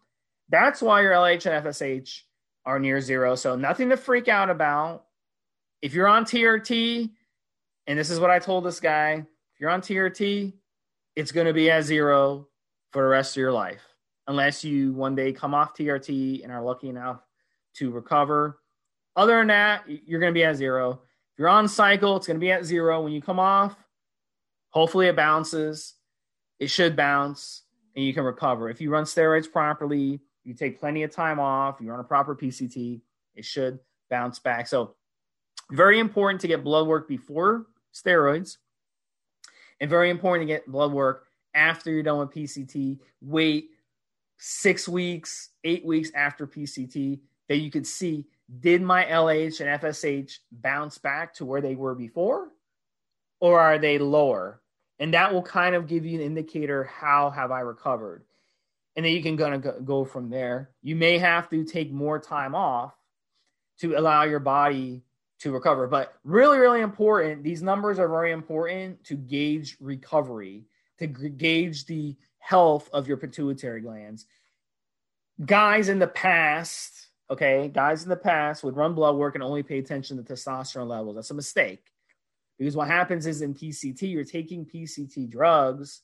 that's 0.49 0.83
why 0.83 1.03
your 1.03 1.13
LH 1.13 1.47
and 1.47 1.65
FSH 1.65 2.23
are 2.65 2.79
near 2.79 3.01
zero. 3.01 3.35
So 3.35 3.57
nothing 3.57 3.89
to 3.91 3.97
freak 3.97 4.29
out 4.29 4.51
about. 4.51 5.05
If 5.83 5.95
you're 5.95 6.09
on 6.09 6.25
TRT, 6.25 7.11
and 7.87 7.99
this 7.99 8.11
is 8.11 8.19
what 8.19 8.31
I 8.31 8.39
told 8.39 8.65
this 8.65 8.81
guy, 8.81 9.13
if 9.55 9.61
you're 9.61 9.71
on 9.71 9.81
TRT, 9.81 10.53
it's 11.15 11.33
going 11.33 11.47
to 11.47 11.53
be 11.53 11.71
at 11.71 11.85
zero 11.85 12.49
for 12.91 13.03
the 13.03 13.09
rest 13.09 13.37
of 13.37 13.41
your 13.41 13.53
life, 13.53 13.83
unless 14.27 14.65
you 14.65 14.93
one 14.93 15.15
day 15.15 15.33
come 15.33 15.55
off 15.55 15.75
TRT 15.75 16.43
and 16.43 16.53
are 16.53 16.63
lucky 16.63 16.89
enough 16.89 17.21
to 17.77 17.91
recover. 17.91 18.61
Other 19.15 19.39
than 19.39 19.49
that, 19.49 19.85
you're 19.87 20.21
going 20.21 20.33
to 20.33 20.39
be 20.39 20.45
at 20.45 20.57
zero. 20.57 21.01
If 21.35 21.39
you're 21.39 21.49
on 21.49 21.69
cycle, 21.69 22.17
it's 22.17 22.27
going 22.27 22.39
to 22.39 22.45
be 22.45 22.53
at 22.53 22.65
zero. 22.65 23.03
When 23.03 23.13
you 23.13 23.23
come 23.23 23.39
off, 23.39 23.77
hopefully 24.71 25.07
it 25.07 25.17
bounces. 25.17 25.95
It 26.59 26.69
should 26.71 26.97
bounce 26.97 27.63
and 27.95 28.05
you 28.05 28.15
can 28.15 28.25
recover. 28.25 28.69
If 28.69 28.81
you 28.81 28.91
run 28.91 29.05
steroids 29.05 29.51
properly, 29.51 30.21
you 30.45 30.55
take 30.55 30.79
plenty 30.79 31.03
of 31.03 31.11
time 31.11 31.41
off, 31.41 31.79
you 31.81 31.91
run 31.91 32.01
a 32.01 32.05
proper 32.05 32.37
PCT, 32.37 33.01
it 33.35 33.45
should 33.45 33.81
bounce 34.11 34.39
back. 34.39 34.69
So, 34.69 34.95
very 35.73 35.99
important 35.99 36.41
to 36.43 36.49
get 36.49 36.65
blood 36.65 36.87
work 36.87 37.09
before 37.09 37.67
steroids, 37.95 38.59
and 39.81 39.91
very 39.91 40.11
important 40.11 40.49
to 40.49 40.55
get 40.55 40.67
blood 40.67 40.93
work 40.93 41.27
after 41.55 41.91
you're 41.91 42.03
done 42.03 42.19
with 42.19 42.31
PCT. 42.31 42.99
Wait 43.21 43.71
six 44.39 44.87
weeks, 44.89 45.51
eight 45.65 45.85
weeks 45.85 46.11
after 46.15 46.47
PCT 46.47 47.21
that 47.49 47.57
you 47.57 47.71
could 47.71 47.87
see 47.87 48.27
did 48.61 48.81
my 48.81 49.05
LH 49.05 49.61
and 49.61 49.81
FSH 49.81 50.39
bounce 50.53 50.99
back 50.99 51.35
to 51.35 51.45
where 51.45 51.61
they 51.61 51.75
were 51.75 51.95
before, 51.95 52.49
or 53.41 53.61
are 53.61 53.79
they 53.79 53.99
lower? 53.99 54.61
And 54.99 55.13
that 55.15 55.33
will 55.33 55.43
kind 55.43 55.75
of 55.75 55.89
give 55.89 56.07
you 56.07 56.19
an 56.19 56.25
indicator 56.25 56.85
how 56.85 57.31
have 57.31 57.51
I 57.51 57.61
recovered 57.61 58.25
and 58.97 59.05
then 59.05 59.13
you 59.13 59.23
can 59.23 59.37
gonna 59.37 59.59
go 59.59 60.05
from 60.05 60.31
there. 60.31 60.71
You 60.83 60.97
may 60.97 61.19
have 61.19 61.51
to 61.51 61.65
take 61.65 61.93
more 61.93 62.19
time 62.19 62.55
off 62.55 62.95
to 63.81 63.95
allow 63.95 64.25
your 64.25 64.41
body 64.41 65.03
to 65.41 65.53
recover, 65.53 65.87
but 65.87 66.15
really, 66.25 66.59
really 66.59 66.81
important. 66.81 67.43
These 67.43 67.63
numbers 67.63 67.99
are 67.99 68.09
very 68.09 68.33
important 68.33 69.05
to 69.05 69.15
gauge 69.15 69.77
recovery, 69.81 70.65
to 70.99 71.07
gauge 71.07 71.87
the 71.87 72.17
health 72.39 72.89
of 72.93 73.07
your 73.07 73.17
pituitary 73.17 73.81
glands. 73.81 74.27
Guys 75.45 75.89
in 75.89 75.99
the 75.99 76.07
past, 76.07 77.09
okay, 77.31 77.69
guys 77.69 78.03
in 78.03 78.09
the 78.09 78.17
past 78.17 78.65
would 78.65 78.77
run 78.77 78.95
blood 78.95 79.17
work 79.17 79.35
and 79.35 79.45
only 79.45 79.63
pay 79.63 79.79
attention 79.79 80.17
to 80.17 80.23
testosterone 80.23 80.89
levels. 80.89 81.17
That's 81.17 81.31
a 81.31 81.35
mistake 81.35 81.93
because 82.59 82.77
what 82.77 82.89
happens 82.89 83.27
is 83.27 83.43
in 83.43 83.55
PCT, 83.55 84.11
you're 84.11 84.25
taking 84.25 84.65
PCT 84.65 85.29
drugs 85.29 86.03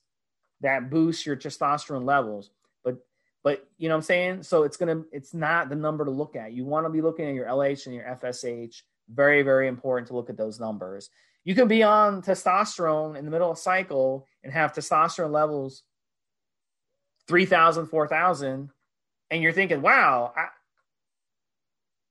that 0.61 0.91
boost 0.91 1.25
your 1.25 1.35
testosterone 1.35 2.05
levels 2.05 2.51
but 2.83 2.97
but 3.43 3.67
you 3.77 3.89
know 3.89 3.95
what 3.95 3.99
I'm 3.99 4.03
saying? 4.03 4.43
So 4.43 4.63
it's 4.63 4.77
gonna 4.77 5.03
it's 5.11 5.33
not 5.33 5.69
the 5.69 5.75
number 5.75 6.05
to 6.05 6.11
look 6.11 6.35
at. 6.35 6.53
You 6.53 6.65
want 6.65 6.85
to 6.85 6.89
be 6.89 7.01
looking 7.01 7.25
at 7.25 7.33
your 7.33 7.47
LH 7.47 7.85
and 7.85 7.95
your 7.95 8.05
FSH. 8.05 8.81
Very, 9.09 9.41
very 9.41 9.67
important 9.67 10.07
to 10.07 10.15
look 10.15 10.29
at 10.29 10.37
those 10.37 10.59
numbers. 10.59 11.09
You 11.43 11.55
can 11.55 11.67
be 11.67 11.83
on 11.83 12.21
testosterone 12.21 13.17
in 13.17 13.25
the 13.25 13.31
middle 13.31 13.51
of 13.51 13.57
cycle 13.57 14.27
and 14.43 14.53
have 14.53 14.73
testosterone 14.73 15.31
levels 15.31 15.83
3,000, 17.27 17.87
4,000, 17.87 18.69
and 19.31 19.41
you're 19.41 19.53
thinking, 19.53 19.81
wow, 19.81 20.33
I, 20.35 20.47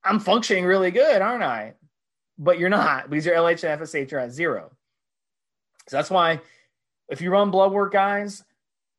I'm 0.03 0.19
functioning 0.19 0.65
really 0.65 0.91
good, 0.91 1.21
aren't 1.21 1.43
I? 1.43 1.73
But 2.37 2.59
you're 2.59 2.69
not 2.69 3.09
because 3.09 3.25
your 3.25 3.35
LH 3.35 3.63
and 3.63 3.81
FSH 3.81 4.11
are 4.13 4.19
at 4.19 4.31
zero. 4.31 4.71
So 5.87 5.97
that's 5.97 6.09
why 6.09 6.41
if 7.09 7.21
you 7.21 7.29
run 7.29 7.51
blood 7.51 7.71
work, 7.71 7.93
guys, 7.93 8.43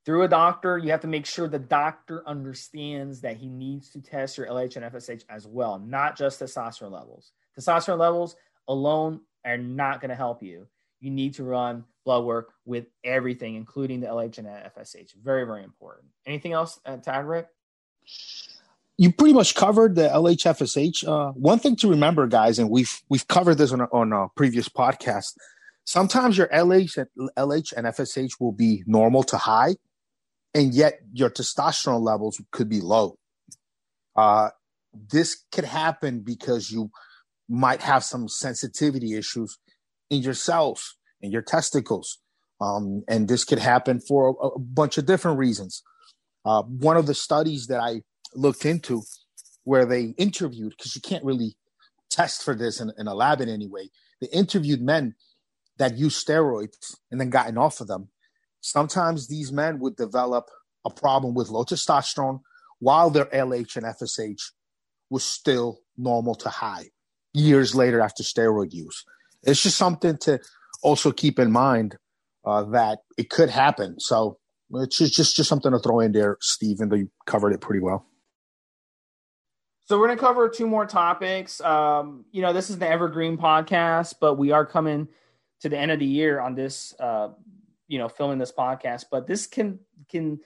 through 0.04 0.22
a 0.22 0.28
doctor, 0.28 0.78
you 0.78 0.90
have 0.90 1.00
to 1.00 1.08
make 1.08 1.26
sure 1.26 1.48
the 1.48 1.58
doctor 1.58 2.22
understands 2.26 3.22
that 3.22 3.36
he 3.36 3.48
needs 3.48 3.90
to 3.90 4.00
test 4.00 4.36
your 4.38 4.46
LH 4.46 4.76
and 4.76 4.84
FSH 4.92 5.24
as 5.28 5.46
well, 5.46 5.78
not 5.78 6.16
just 6.16 6.40
testosterone 6.40 6.92
levels. 6.92 7.32
Testosterone 7.58 7.98
levels 7.98 8.36
alone 8.68 9.20
are 9.44 9.58
not 9.58 10.00
going 10.00 10.08
to 10.10 10.14
help 10.14 10.42
you. 10.42 10.66
You 11.00 11.10
need 11.10 11.34
to 11.34 11.44
run 11.44 11.84
blood 12.04 12.24
work 12.24 12.52
with 12.64 12.86
everything, 13.02 13.54
including 13.56 14.00
the 14.00 14.06
LH 14.06 14.38
and 14.38 14.46
FSH. 14.46 15.14
Very, 15.22 15.44
very 15.44 15.64
important. 15.64 16.06
Anything 16.26 16.52
else 16.52 16.80
uh, 16.84 16.96
to 16.96 17.14
add, 17.14 17.26
Rick? 17.26 17.48
You 18.96 19.12
pretty 19.12 19.34
much 19.34 19.54
covered 19.54 19.96
the 19.96 20.08
LHFSH. 20.08 21.06
Uh, 21.06 21.32
one 21.32 21.58
thing 21.58 21.76
to 21.76 21.88
remember, 21.88 22.26
guys, 22.26 22.58
and 22.58 22.70
we've 22.70 23.02
we've 23.08 23.26
covered 23.26 23.56
this 23.56 23.72
on 23.72 23.80
a, 23.80 23.84
on 23.86 24.12
a 24.12 24.28
previous 24.36 24.68
podcast. 24.68 25.32
Sometimes 25.84 26.38
your 26.38 26.46
LH 26.48 26.96
and 26.98 27.30
LH 27.36 27.72
and 27.76 27.86
FSH 27.86 28.40
will 28.40 28.52
be 28.52 28.84
normal 28.86 29.24
to 29.24 29.36
high, 29.36 29.76
and 30.54 30.72
yet 30.72 31.00
your 31.12 31.28
testosterone 31.28 32.02
levels 32.02 32.40
could 32.52 32.68
be 32.68 32.80
low. 32.80 33.18
Uh, 34.14 34.50
this 35.10 35.44
could 35.50 35.64
happen 35.64 36.20
because 36.20 36.70
you 36.70 36.90
might 37.48 37.82
have 37.82 38.04
some 38.04 38.28
sensitivity 38.28 39.14
issues 39.14 39.58
in 40.10 40.22
your 40.22 40.34
cells, 40.34 40.96
in 41.20 41.30
your 41.30 41.42
testicles. 41.42 42.18
Um, 42.60 43.02
and 43.08 43.28
this 43.28 43.44
could 43.44 43.58
happen 43.58 44.00
for 44.00 44.36
a, 44.40 44.46
a 44.46 44.58
bunch 44.58 44.98
of 44.98 45.06
different 45.06 45.38
reasons. 45.38 45.82
Uh, 46.44 46.62
one 46.62 46.96
of 46.96 47.06
the 47.06 47.14
studies 47.14 47.66
that 47.66 47.80
I 47.80 48.02
looked 48.34 48.64
into 48.64 49.02
where 49.64 49.86
they 49.86 50.14
interviewed, 50.18 50.74
because 50.76 50.94
you 50.94 51.00
can't 51.00 51.24
really 51.24 51.56
test 52.10 52.42
for 52.42 52.54
this 52.54 52.80
in, 52.80 52.92
in 52.98 53.06
a 53.06 53.14
lab 53.14 53.40
in 53.40 53.48
any 53.48 53.66
way, 53.66 53.90
they 54.20 54.28
interviewed 54.28 54.80
men 54.80 55.14
that 55.78 55.98
used 55.98 56.24
steroids 56.24 56.96
and 57.10 57.20
then 57.20 57.30
gotten 57.30 57.58
off 57.58 57.80
of 57.80 57.88
them 57.88 58.08
sometimes 58.64 59.28
these 59.28 59.52
men 59.52 59.78
would 59.78 59.94
develop 59.94 60.48
a 60.86 60.90
problem 60.90 61.34
with 61.34 61.50
low 61.50 61.64
testosterone 61.64 62.40
while 62.78 63.10
their 63.10 63.26
LH 63.26 63.76
and 63.76 63.84
FSH 63.84 64.52
was 65.10 65.22
still 65.22 65.80
normal 65.98 66.34
to 66.34 66.48
high 66.48 66.86
years 67.34 67.74
later 67.74 68.00
after 68.00 68.22
steroid 68.22 68.72
use. 68.72 69.04
It's 69.42 69.62
just 69.62 69.76
something 69.76 70.16
to 70.18 70.40
also 70.82 71.12
keep 71.12 71.38
in 71.38 71.52
mind 71.52 71.96
uh, 72.46 72.62
that 72.70 73.00
it 73.18 73.28
could 73.28 73.50
happen. 73.50 73.96
So 73.98 74.38
it's 74.72 74.96
just, 74.96 75.12
just 75.12 75.36
just 75.36 75.48
something 75.48 75.72
to 75.72 75.78
throw 75.78 76.00
in 76.00 76.12
there, 76.12 76.38
Stephen. 76.40 76.90
You 76.90 77.10
covered 77.26 77.52
it 77.52 77.60
pretty 77.60 77.80
well. 77.80 78.06
So 79.86 79.98
we're 79.98 80.06
going 80.06 80.16
to 80.16 80.24
cover 80.24 80.48
two 80.48 80.66
more 80.66 80.86
topics. 80.86 81.60
Um, 81.60 82.24
you 82.32 82.40
know, 82.40 82.54
this 82.54 82.70
is 82.70 82.78
the 82.78 82.88
Evergreen 82.88 83.36
podcast, 83.36 84.14
but 84.18 84.36
we 84.36 84.50
are 84.50 84.64
coming 84.64 85.08
to 85.60 85.68
the 85.68 85.78
end 85.78 85.90
of 85.90 85.98
the 85.98 86.06
year 86.06 86.40
on 86.40 86.54
this 86.54 86.94
uh, 86.98 87.28
you 87.88 87.98
know 87.98 88.08
filming 88.08 88.38
this 88.38 88.52
podcast 88.52 89.04
but 89.10 89.26
this 89.26 89.46
can 89.46 89.78
can 90.08 90.40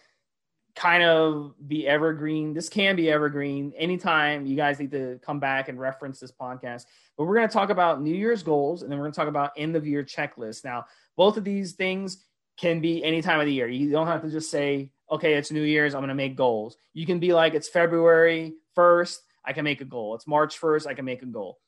kind 0.79 1.03
of 1.03 1.55
be 1.67 1.89
evergreen. 1.89 2.55
This 2.55 2.69
can 2.69 2.95
be 2.95 3.11
evergreen 3.11 3.73
anytime 3.77 4.47
you 4.47 4.55
guys 4.55 4.79
need 4.79 4.93
to 4.93 5.19
come 5.27 5.41
back 5.41 5.69
and 5.69 5.79
reference 5.79 6.21
this 6.21 6.31
podcast. 6.31 6.85
But 7.17 7.25
we're 7.25 7.35
going 7.35 7.49
to 7.49 7.53
talk 7.53 7.71
about 7.71 8.01
new 8.01 8.15
year's 8.15 8.45
goals 8.45 8.83
and 8.83 8.91
then 8.91 8.99
we're 8.99 9.07
going 9.07 9.13
to 9.13 9.17
talk 9.17 9.29
about 9.29 9.51
end 9.57 9.75
of 9.75 9.89
year 9.89 10.05
checklist. 10.05 10.65
Now 10.65 10.85
both 11.17 11.37
of 11.37 11.43
these 11.43 11.73
things 11.73 12.25
can 12.57 12.81
be 12.81 13.03
any 13.03 13.23
time 13.23 13.41
of 13.41 13.47
the 13.47 13.53
year. 13.53 13.67
You 13.67 13.91
don't 13.91 14.07
have 14.07 14.23
to 14.23 14.31
just 14.31 14.53
say 14.53 14.93
okay 15.11 15.35
it's 15.35 15.51
new 15.51 15.63
year's 15.63 15.95
i'm 15.95 16.01
going 16.01 16.09
to 16.09 16.15
make 16.15 16.37
goals. 16.37 16.77
You 16.95 17.07
can 17.07 17.19
be 17.19 17.33
like 17.33 17.55
it's 17.55 17.69
february 17.69 18.55
1st 18.77 19.17
i 19.45 19.53
can 19.53 19.65
make 19.65 19.81
a 19.81 19.85
goal. 19.85 20.15
It's 20.15 20.29
march 20.29 20.61
1st 20.61 20.87
i 20.87 20.95
can 20.95 21.05
make 21.05 21.23
a 21.23 21.27
goal. 21.27 21.59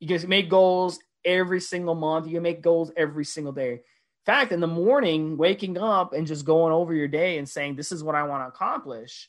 You 0.00 0.18
can 0.18 0.28
make 0.28 0.50
goals 0.50 0.98
every 1.24 1.60
single 1.60 1.94
month. 1.94 2.26
You 2.26 2.34
can 2.34 2.42
make 2.42 2.60
goals 2.60 2.92
every 2.94 3.24
single 3.24 3.54
day 3.54 3.80
fact, 4.30 4.52
in 4.52 4.60
the 4.60 4.66
morning, 4.66 5.36
waking 5.36 5.76
up 5.76 6.12
and 6.12 6.26
just 6.26 6.44
going 6.44 6.72
over 6.72 6.94
your 6.94 7.08
day 7.08 7.38
and 7.38 7.48
saying, 7.48 7.76
This 7.76 7.90
is 7.90 8.04
what 8.04 8.14
I 8.14 8.22
want 8.24 8.44
to 8.44 8.48
accomplish 8.48 9.28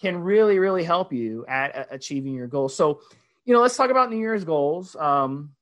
can 0.00 0.18
really, 0.18 0.58
really 0.58 0.82
help 0.82 1.12
you 1.12 1.46
at, 1.46 1.74
at 1.74 1.88
achieving 1.92 2.34
your 2.34 2.48
goals. 2.48 2.74
So, 2.74 3.00
you 3.44 3.54
know, 3.54 3.60
let's 3.60 3.76
talk 3.76 3.90
about 3.90 4.10
New 4.10 4.18
Year's 4.18 4.42
goals. 4.42 4.96
Um, 4.96 5.52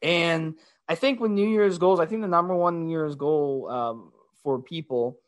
and 0.00 0.54
I 0.88 0.94
think 0.94 1.18
with 1.18 1.32
New 1.32 1.48
Year's 1.48 1.78
goals, 1.78 1.98
I 1.98 2.06
think 2.06 2.22
the 2.22 2.28
number 2.28 2.54
one 2.54 2.86
New 2.86 2.90
Year's 2.90 3.16
goal 3.16 3.68
um, 3.68 4.12
for 4.44 4.60
people 4.60 5.18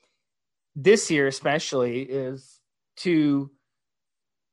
this 0.77 1.11
year, 1.11 1.27
especially, 1.27 2.03
is 2.03 2.61
to 2.99 3.51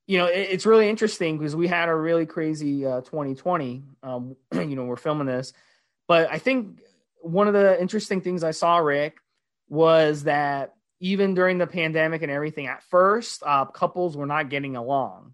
you 0.07 0.17
know, 0.17 0.25
it, 0.25 0.47
it's 0.51 0.65
really 0.65 0.89
interesting 0.89 1.37
because 1.37 1.55
we 1.55 1.67
had 1.67 1.87
a 1.87 1.95
really 1.95 2.25
crazy 2.25 2.85
uh, 2.85 3.01
2020. 3.01 3.83
Um, 4.01 4.35
you 4.53 4.75
know, 4.75 4.85
we're 4.85 4.95
filming 4.95 5.27
this, 5.27 5.53
but 6.07 6.29
I 6.31 6.39
think 6.39 6.81
one 7.21 7.47
of 7.47 7.53
the 7.53 7.79
interesting 7.79 8.21
things 8.21 8.43
I 8.43 8.51
saw, 8.51 8.77
Rick, 8.77 9.17
was 9.69 10.23
that 10.23 10.73
even 10.99 11.33
during 11.33 11.57
the 11.57 11.67
pandemic 11.67 12.21
and 12.21 12.31
everything, 12.31 12.67
at 12.67 12.83
first, 12.83 13.41
uh, 13.45 13.65
couples 13.65 14.15
were 14.15 14.25
not 14.25 14.49
getting 14.49 14.75
along. 14.75 15.33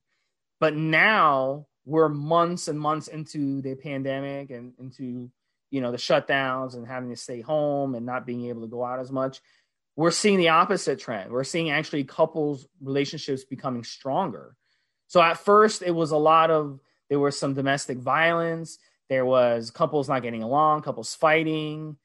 But 0.60 0.76
now 0.76 1.68
we're 1.86 2.10
months 2.10 2.68
and 2.68 2.80
months 2.80 3.08
into 3.08 3.62
the 3.62 3.76
pandemic 3.76 4.50
and 4.50 4.74
into, 4.80 5.30
you 5.72 5.82
know, 5.82 5.92
the 5.92 5.98
shutdowns 5.98 6.76
and 6.76 6.88
having 6.88 7.10
to 7.10 7.16
stay 7.16 7.42
home 7.42 7.96
and 7.96 8.06
not 8.06 8.26
being 8.26 8.46
able 8.46 8.62
to 8.62 8.68
go 8.68 8.84
out 8.84 9.00
as 9.00 9.12
much. 9.12 9.42
We're 9.96 10.12
seeing 10.12 10.38
the 10.38 10.50
opposite 10.50 11.00
trend. 11.00 11.32
We're 11.32 11.44
seeing 11.44 11.72
actually 11.72 12.04
couples 12.04 12.68
relationships 12.82 13.44
becoming 13.44 13.84
stronger. 13.84 14.56
So 15.08 15.22
at 15.22 15.38
first 15.38 15.82
it 15.82 15.92
was 15.92 16.12
a 16.12 16.18
lot 16.18 16.52
of 16.52 16.80
there 17.10 17.20
was 17.20 17.40
some 17.40 17.54
domestic 17.54 17.98
violence, 17.98 18.78
there 19.10 19.26
was 19.26 19.72
couples 19.72 20.10
not 20.10 20.22
getting 20.22 20.44
along, 20.44 20.82
couples 20.82 21.16
fighting, 21.16 21.98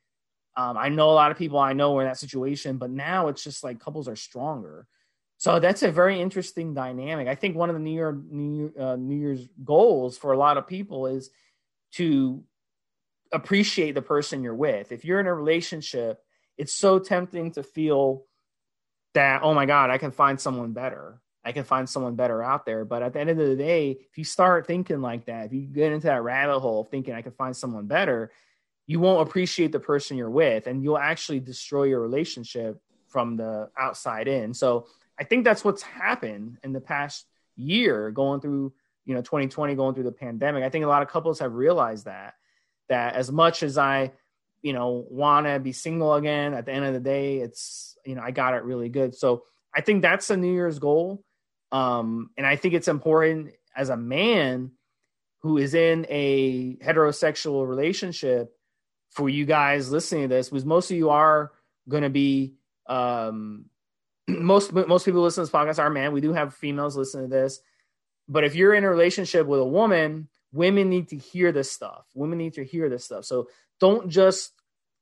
um, 0.56 0.76
I 0.76 0.88
know 0.88 1.10
a 1.10 1.12
lot 1.12 1.30
of 1.30 1.38
people 1.38 1.58
I 1.58 1.72
know 1.72 1.92
were 1.92 2.02
in 2.02 2.08
that 2.08 2.18
situation, 2.18 2.76
but 2.76 2.90
now 2.90 3.28
it's 3.28 3.42
just 3.42 3.64
like 3.64 3.80
couples 3.80 4.08
are 4.08 4.16
stronger. 4.16 4.86
So 5.38 5.58
that's 5.58 5.82
a 5.82 5.90
very 5.90 6.20
interesting 6.20 6.74
dynamic. 6.74 7.26
I 7.26 7.34
think 7.34 7.56
one 7.56 7.68
of 7.68 7.74
the 7.74 7.80
New 7.80 7.92
Year 7.92 8.20
New, 8.30 8.72
uh, 8.78 8.96
New 8.96 9.16
Year's 9.16 9.48
goals 9.64 10.18
for 10.18 10.32
a 10.32 10.36
lot 10.36 10.58
of 10.58 10.66
people 10.66 11.06
is 11.06 11.30
to 11.92 12.44
appreciate 13.32 13.92
the 13.92 14.02
person 14.02 14.42
you're 14.42 14.54
with. 14.54 14.92
If 14.92 15.04
you're 15.04 15.20
in 15.20 15.26
a 15.26 15.34
relationship, 15.34 16.20
it's 16.58 16.72
so 16.72 16.98
tempting 16.98 17.52
to 17.52 17.62
feel 17.62 18.24
that 19.14 19.42
oh 19.42 19.54
my 19.54 19.66
god, 19.66 19.90
I 19.90 19.98
can 19.98 20.10
find 20.10 20.38
someone 20.38 20.72
better. 20.74 21.20
I 21.44 21.52
can 21.52 21.64
find 21.64 21.88
someone 21.88 22.14
better 22.14 22.42
out 22.42 22.64
there. 22.64 22.84
But 22.84 23.02
at 23.02 23.12
the 23.12 23.20
end 23.20 23.30
of 23.30 23.36
the 23.36 23.56
day, 23.56 23.98
if 24.10 24.18
you 24.18 24.24
start 24.24 24.66
thinking 24.66 25.00
like 25.00 25.26
that, 25.26 25.46
if 25.46 25.52
you 25.52 25.62
get 25.62 25.92
into 25.92 26.06
that 26.06 26.22
rabbit 26.22 26.60
hole 26.60 26.84
thinking 26.84 27.14
I 27.14 27.22
can 27.22 27.32
find 27.32 27.56
someone 27.56 27.86
better, 27.86 28.30
you 28.86 29.00
won't 29.00 29.28
appreciate 29.28 29.72
the 29.72 29.80
person 29.80 30.16
you're 30.16 30.30
with 30.30 30.66
and 30.66 30.82
you'll 30.82 30.98
actually 30.98 31.40
destroy 31.40 31.84
your 31.84 32.00
relationship 32.00 32.80
from 33.08 33.36
the 33.36 33.70
outside 33.78 34.28
in. 34.28 34.54
So 34.54 34.86
I 35.18 35.24
think 35.24 35.44
that's 35.44 35.64
what's 35.64 35.82
happened 35.82 36.58
in 36.62 36.72
the 36.72 36.80
past 36.80 37.26
year 37.56 38.10
going 38.10 38.40
through, 38.40 38.72
you 39.04 39.14
know, 39.14 39.20
2020 39.20 39.74
going 39.74 39.94
through 39.94 40.04
the 40.04 40.12
pandemic. 40.12 40.64
I 40.64 40.70
think 40.70 40.84
a 40.84 40.88
lot 40.88 41.02
of 41.02 41.08
couples 41.08 41.38
have 41.40 41.54
realized 41.54 42.06
that 42.06 42.34
that 42.88 43.14
as 43.14 43.30
much 43.30 43.62
as 43.62 43.78
I, 43.78 44.12
you 44.62 44.72
know, 44.72 45.06
want 45.08 45.46
to 45.46 45.58
be 45.58 45.72
single 45.72 46.14
again 46.14 46.54
at 46.54 46.66
the 46.66 46.72
end 46.72 46.84
of 46.84 46.94
the 46.94 47.00
day, 47.00 47.38
it's, 47.38 47.96
you 48.04 48.14
know, 48.14 48.22
I 48.22 48.30
got 48.30 48.54
it 48.54 48.64
really 48.64 48.88
good. 48.88 49.14
So 49.14 49.44
I 49.74 49.80
think 49.80 50.02
that's 50.02 50.30
a 50.30 50.36
New 50.36 50.52
Year's 50.52 50.78
goal. 50.78 51.24
Um, 51.72 52.30
and 52.36 52.46
I 52.46 52.56
think 52.56 52.74
it's 52.74 52.88
important 52.88 53.54
as 53.74 53.88
a 53.88 53.96
man 53.96 54.72
who 55.40 55.58
is 55.58 55.74
in 55.74 56.06
a 56.08 56.76
heterosexual 56.76 57.66
relationship 57.66 58.54
for 59.10 59.28
you 59.28 59.44
guys 59.44 59.90
listening 59.90 60.22
to 60.22 60.28
this 60.28 60.50
because 60.50 60.64
most 60.64 60.90
of 60.90 60.96
you 60.96 61.10
are 61.10 61.50
going 61.88 62.02
to 62.02 62.10
be 62.10 62.54
um, 62.86 63.64
most 64.28 64.72
most 64.72 65.04
people 65.04 65.22
listen 65.22 65.44
to 65.44 65.50
this 65.50 65.54
podcast 65.54 65.82
are 65.82 65.90
men. 65.90 66.12
We 66.12 66.20
do 66.20 66.32
have 66.32 66.54
females 66.54 66.96
listening 66.96 67.30
to 67.30 67.36
this, 67.36 67.60
but 68.28 68.44
if 68.44 68.54
you're 68.54 68.74
in 68.74 68.84
a 68.84 68.90
relationship 68.90 69.46
with 69.46 69.60
a 69.60 69.64
woman, 69.64 70.28
women 70.52 70.90
need 70.90 71.08
to 71.08 71.16
hear 71.16 71.52
this 71.52 71.72
stuff. 71.72 72.06
Women 72.14 72.38
need 72.38 72.54
to 72.54 72.64
hear 72.64 72.88
this 72.88 73.04
stuff. 73.04 73.24
So 73.24 73.48
don't 73.80 74.08
just 74.10 74.52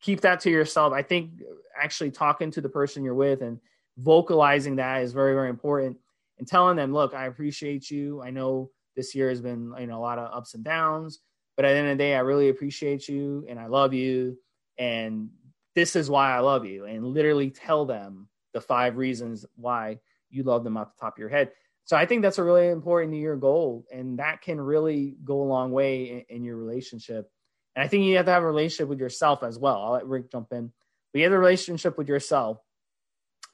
keep 0.00 0.22
that 0.22 0.40
to 0.40 0.50
yourself. 0.50 0.92
I 0.92 1.02
think 1.02 1.42
actually 1.78 2.12
talking 2.12 2.52
to 2.52 2.60
the 2.60 2.68
person 2.68 3.04
you're 3.04 3.14
with 3.14 3.42
and 3.42 3.60
vocalizing 3.98 4.76
that 4.76 5.02
is 5.02 5.12
very 5.12 5.34
very 5.34 5.50
important 5.50 5.98
and 6.40 6.48
telling 6.48 6.76
them, 6.76 6.92
look, 6.92 7.14
I 7.14 7.26
appreciate 7.26 7.90
you. 7.90 8.20
I 8.20 8.30
know 8.30 8.70
this 8.96 9.14
year 9.14 9.28
has 9.28 9.40
been 9.40 9.72
you 9.78 9.86
know 9.86 9.98
a 9.98 10.00
lot 10.00 10.18
of 10.18 10.34
ups 10.34 10.54
and 10.54 10.64
downs. 10.64 11.20
But 11.56 11.66
at 11.66 11.72
the 11.72 11.78
end 11.78 11.88
of 11.90 11.98
the 11.98 12.02
day, 12.02 12.14
I 12.14 12.20
really 12.20 12.48
appreciate 12.48 13.06
you 13.06 13.44
and 13.48 13.60
I 13.60 13.66
love 13.66 13.92
you. 13.92 14.38
And 14.78 15.28
this 15.74 15.94
is 15.94 16.08
why 16.08 16.34
I 16.34 16.38
love 16.38 16.64
you. 16.64 16.86
And 16.86 17.04
literally 17.06 17.50
tell 17.50 17.84
them 17.84 18.28
the 18.54 18.62
five 18.62 18.96
reasons 18.96 19.44
why 19.56 19.98
you 20.30 20.42
love 20.42 20.64
them 20.64 20.78
off 20.78 20.94
the 20.96 21.00
top 21.00 21.16
of 21.16 21.18
your 21.18 21.28
head. 21.28 21.50
So 21.84 21.96
I 21.96 22.06
think 22.06 22.22
that's 22.22 22.38
a 22.38 22.44
really 22.44 22.68
important 22.68 23.14
Year 23.14 23.36
goal. 23.36 23.84
And 23.92 24.18
that 24.20 24.40
can 24.40 24.58
really 24.58 25.16
go 25.22 25.42
a 25.42 25.44
long 25.44 25.70
way 25.70 26.24
in, 26.30 26.36
in 26.36 26.44
your 26.44 26.56
relationship. 26.56 27.30
And 27.76 27.84
I 27.84 27.88
think 27.88 28.04
you 28.04 28.16
have 28.16 28.26
to 28.26 28.32
have 28.32 28.42
a 28.42 28.46
relationship 28.46 28.88
with 28.88 28.98
yourself 28.98 29.42
as 29.42 29.58
well. 29.58 29.82
I'll 29.82 29.92
let 29.92 30.06
Rick 30.06 30.30
jump 30.30 30.52
in. 30.52 30.72
But 31.12 31.18
you 31.18 31.24
have 31.24 31.32
a 31.32 31.38
relationship 31.38 31.98
with 31.98 32.08
yourself. 32.08 32.58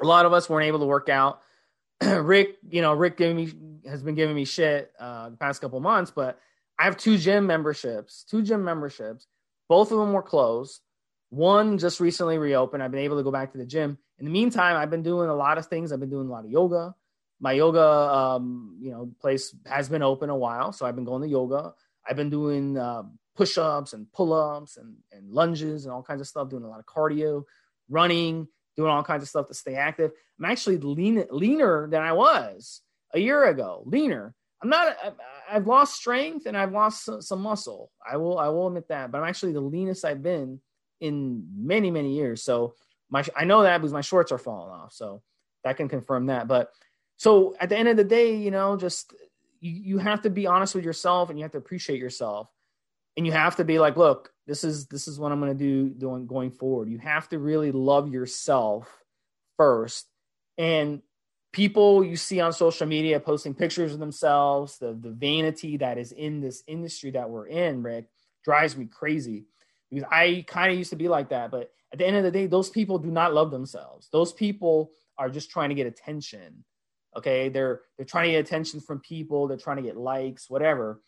A 0.00 0.06
lot 0.06 0.26
of 0.26 0.32
us 0.32 0.48
weren't 0.48 0.66
able 0.66 0.80
to 0.80 0.86
work 0.86 1.08
out. 1.08 1.40
Rick, 2.02 2.56
you 2.68 2.82
know, 2.82 2.92
Rick 2.92 3.16
giving 3.16 3.36
me 3.36 3.52
has 3.88 4.02
been 4.02 4.14
giving 4.14 4.34
me 4.34 4.44
shit 4.44 4.92
uh, 4.98 5.30
the 5.30 5.36
past 5.36 5.60
couple 5.60 5.80
months, 5.80 6.10
but 6.10 6.38
I 6.78 6.84
have 6.84 6.96
two 6.96 7.16
gym 7.18 7.46
memberships, 7.46 8.24
two 8.28 8.42
gym 8.42 8.64
memberships. 8.64 9.26
Both 9.68 9.92
of 9.92 9.98
them 9.98 10.12
were 10.12 10.22
closed. 10.22 10.80
One 11.30 11.78
just 11.78 12.00
recently 12.00 12.38
reopened. 12.38 12.82
I've 12.82 12.90
been 12.90 13.00
able 13.00 13.16
to 13.16 13.22
go 13.22 13.30
back 13.30 13.52
to 13.52 13.58
the 13.58 13.66
gym. 13.66 13.98
In 14.18 14.24
the 14.24 14.30
meantime, 14.30 14.76
I've 14.76 14.90
been 14.90 15.02
doing 15.02 15.28
a 15.28 15.34
lot 15.34 15.58
of 15.58 15.66
things. 15.66 15.92
I've 15.92 16.00
been 16.00 16.10
doing 16.10 16.28
a 16.28 16.30
lot 16.30 16.44
of 16.44 16.50
yoga. 16.50 16.94
My 17.40 17.52
yoga, 17.52 17.82
um, 17.82 18.78
you 18.80 18.90
know, 18.90 19.10
place 19.20 19.54
has 19.66 19.88
been 19.88 20.02
open 20.02 20.30
a 20.30 20.36
while, 20.36 20.72
so 20.72 20.86
I've 20.86 20.94
been 20.94 21.04
going 21.04 21.22
to 21.22 21.28
yoga. 21.28 21.74
I've 22.08 22.16
been 22.16 22.30
doing 22.30 22.78
uh, 22.78 23.02
push-ups 23.34 23.92
and 23.92 24.10
pull-ups 24.12 24.76
and, 24.76 24.96
and 25.12 25.30
lunges 25.30 25.84
and 25.84 25.92
all 25.92 26.02
kinds 26.02 26.20
of 26.20 26.28
stuff. 26.28 26.48
Doing 26.48 26.62
a 26.62 26.68
lot 26.68 26.78
of 26.78 26.86
cardio, 26.86 27.44
running, 27.88 28.48
doing 28.76 28.90
all 28.90 29.02
kinds 29.02 29.22
of 29.22 29.28
stuff 29.28 29.48
to 29.48 29.54
stay 29.54 29.74
active. 29.74 30.12
I'm 30.38 30.44
actually 30.44 30.78
lean, 30.78 31.24
leaner 31.30 31.88
than 31.88 32.02
I 32.02 32.12
was 32.12 32.82
a 33.14 33.18
year 33.18 33.44
ago. 33.44 33.82
Leaner 33.86 34.34
I'm 34.62 34.70
not. 34.70 34.96
I've 35.50 35.66
lost 35.66 35.94
strength 35.94 36.46
and 36.46 36.56
I've 36.56 36.72
lost 36.72 37.08
some, 37.20 37.40
muscle. 37.40 37.90
I 38.08 38.16
will. 38.16 38.38
I 38.38 38.48
will 38.48 38.68
admit 38.68 38.88
that. 38.88 39.12
But 39.12 39.18
I'm 39.18 39.28
actually 39.28 39.52
the 39.52 39.60
leanest 39.60 40.04
I've 40.04 40.22
been 40.22 40.60
in 41.00 41.46
many 41.54 41.90
many 41.90 42.14
years. 42.14 42.42
So 42.42 42.74
my 43.10 43.24
I 43.36 43.44
know 43.44 43.62
that 43.62 43.78
because 43.78 43.92
my 43.92 44.00
shorts 44.00 44.32
are 44.32 44.38
falling 44.38 44.72
off. 44.72 44.92
So 44.92 45.22
that 45.64 45.76
can 45.76 45.88
confirm 45.88 46.26
that. 46.26 46.48
But 46.48 46.70
so 47.16 47.54
at 47.60 47.68
the 47.68 47.76
end 47.76 47.88
of 47.88 47.96
the 47.96 48.04
day, 48.04 48.36
you 48.36 48.50
know, 48.50 48.76
just 48.76 49.12
you, 49.60 49.72
you 49.72 49.98
have 49.98 50.22
to 50.22 50.30
be 50.30 50.46
honest 50.46 50.74
with 50.74 50.84
yourself 50.84 51.28
and 51.28 51.38
you 51.38 51.44
have 51.44 51.52
to 51.52 51.58
appreciate 51.58 52.00
yourself. 52.00 52.48
And 53.16 53.26
you 53.26 53.32
have 53.32 53.56
to 53.56 53.64
be 53.64 53.78
like, 53.78 53.96
look, 53.96 54.32
this 54.46 54.62
is 54.62 54.86
this 54.86 55.08
is 55.08 55.18
what 55.18 55.32
I'm 55.32 55.40
going 55.40 55.56
to 55.56 55.58
do 55.58 55.88
doing 55.88 56.26
going 56.26 56.50
forward. 56.50 56.88
You 56.88 56.98
have 56.98 57.28
to 57.30 57.38
really 57.38 57.72
love 57.72 58.12
yourself 58.12 58.88
first. 59.56 60.06
And 60.58 61.02
people 61.52 62.04
you 62.04 62.16
see 62.16 62.40
on 62.40 62.52
social 62.52 62.86
media 62.86 63.18
posting 63.18 63.54
pictures 63.54 63.94
of 63.94 63.98
themselves, 63.98 64.78
the, 64.78 64.92
the 64.92 65.10
vanity 65.10 65.78
that 65.78 65.96
is 65.96 66.12
in 66.12 66.40
this 66.40 66.62
industry 66.66 67.10
that 67.12 67.30
we're 67.30 67.46
in, 67.46 67.82
Rick, 67.82 68.08
drives 68.44 68.76
me 68.76 68.86
crazy 68.86 69.46
because 69.90 70.06
I 70.10 70.44
kind 70.46 70.70
of 70.70 70.78
used 70.78 70.90
to 70.90 70.96
be 70.96 71.08
like 71.08 71.30
that. 71.30 71.50
But 71.50 71.70
at 71.92 71.98
the 71.98 72.06
end 72.06 72.16
of 72.16 72.24
the 72.24 72.30
day, 72.30 72.46
those 72.46 72.68
people 72.68 72.98
do 72.98 73.10
not 73.10 73.32
love 73.32 73.50
themselves. 73.50 74.08
Those 74.12 74.32
people 74.32 74.90
are 75.16 75.30
just 75.30 75.50
trying 75.50 75.70
to 75.70 75.74
get 75.74 75.86
attention. 75.86 76.64
Okay. 77.16 77.48
They're, 77.48 77.80
they're 77.96 78.06
trying 78.06 78.26
to 78.26 78.32
get 78.32 78.44
attention 78.44 78.80
from 78.80 79.00
people. 79.00 79.48
They're 79.48 79.56
trying 79.56 79.78
to 79.78 79.82
get 79.82 79.96
likes, 79.96 80.50
whatever. 80.50 81.00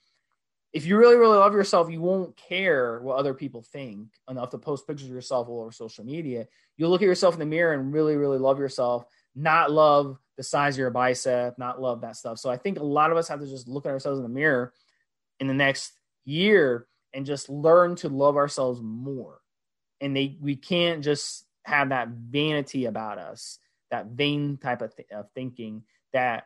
If 0.73 0.85
you 0.85 0.99
really, 0.99 1.17
really 1.17 1.39
love 1.39 1.55
yourself, 1.55 1.91
you 1.91 2.01
won't 2.01 2.37
care 2.37 3.01
what 3.01 3.17
other 3.17 3.33
people 3.33 3.63
think 3.63 4.09
enough 4.29 4.51
to 4.51 4.59
post 4.59 4.87
pictures 4.87 5.09
of 5.09 5.15
yourself 5.15 5.49
all 5.49 5.63
over 5.63 5.73
social 5.73 6.05
media. 6.05 6.47
You'll 6.77 6.91
look 6.91 7.03
at 7.03 7.07
yourself 7.07 7.35
in 7.35 7.41
the 7.41 7.47
mirror 7.47 7.73
and 7.73 7.93
really, 7.93 8.17
really 8.17 8.39
love 8.39 8.59
yourself, 8.59 9.05
not 9.35 9.71
love 9.71 10.19
the 10.37 10.43
size 10.43 10.75
of 10.75 10.81
your 10.81 10.91
bicep, 10.91 11.59
not 11.59 11.81
love 11.81 12.03
that 12.03 12.17
stuff. 12.17 12.39
So 12.39 12.51
I 12.51 12.59
think 12.59 12.79
a 12.79 12.85
lot 12.85 13.11
of 13.11 13.17
us 13.17 13.29
have 13.29 13.41
to 13.41 13.47
just 13.47 13.67
look 13.67 13.87
at 13.87 13.93
ourselves 13.93 14.19
in 14.19 14.23
the 14.23 14.29
mirror 14.29 14.73
in 15.41 15.47
the 15.47 15.55
next 15.55 15.93
year 16.25 16.87
and 17.15 17.25
just 17.25 17.49
learn 17.49 17.97
to 17.97 18.09
love 18.09 18.37
ourselves 18.37 18.81
more. 18.83 19.41
And 20.01 20.15
they 20.15 20.37
we 20.41 20.55
can't 20.55 21.03
just 21.03 21.45
have 21.65 21.89
that 21.89 22.09
vanity 22.09 22.85
about 22.85 23.19
us, 23.19 23.59
that 23.91 24.07
vain 24.07 24.59
type 24.59 24.83
of, 24.83 24.95
th- 24.95 25.09
of 25.11 25.27
thinking 25.35 25.83
that 26.13 26.45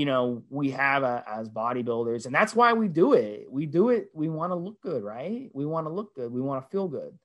you 0.00 0.06
know 0.06 0.42
we 0.48 0.70
have 0.70 1.02
a, 1.02 1.22
as 1.28 1.50
bodybuilders, 1.50 2.24
and 2.24 2.34
that's 2.34 2.54
why 2.54 2.72
we 2.72 2.88
do 2.88 3.12
it. 3.12 3.46
We 3.50 3.66
do 3.66 3.90
it. 3.90 4.08
We 4.14 4.30
want 4.30 4.50
to 4.50 4.54
look 4.54 4.80
good, 4.80 5.02
right? 5.02 5.50
We 5.52 5.66
want 5.66 5.86
to 5.86 5.92
look 5.92 6.14
good. 6.14 6.32
We 6.32 6.40
want 6.40 6.64
to 6.64 6.70
feel 6.70 6.88
good. 6.88 7.18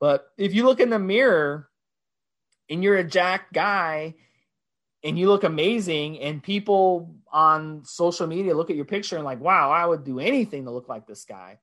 But 0.00 0.26
if 0.38 0.54
you 0.54 0.64
look 0.64 0.80
in 0.80 0.88
the 0.88 0.98
mirror 0.98 1.68
and 2.70 2.82
you're 2.82 2.96
a 2.96 3.04
jack 3.04 3.52
guy 3.52 4.14
and 5.04 5.18
you 5.18 5.28
look 5.28 5.44
amazing 5.44 6.18
and 6.20 6.42
people 6.42 7.14
on 7.30 7.84
social 7.84 8.26
media 8.26 8.56
look 8.56 8.70
at 8.70 8.76
your 8.76 8.86
picture 8.86 9.16
and 9.16 9.24
like 9.24 9.40
wow 9.40 9.70
i 9.70 9.84
would 9.84 10.04
do 10.04 10.18
anything 10.18 10.64
to 10.64 10.70
look 10.70 10.88
like 10.88 11.06
this 11.06 11.24
guy 11.24 11.58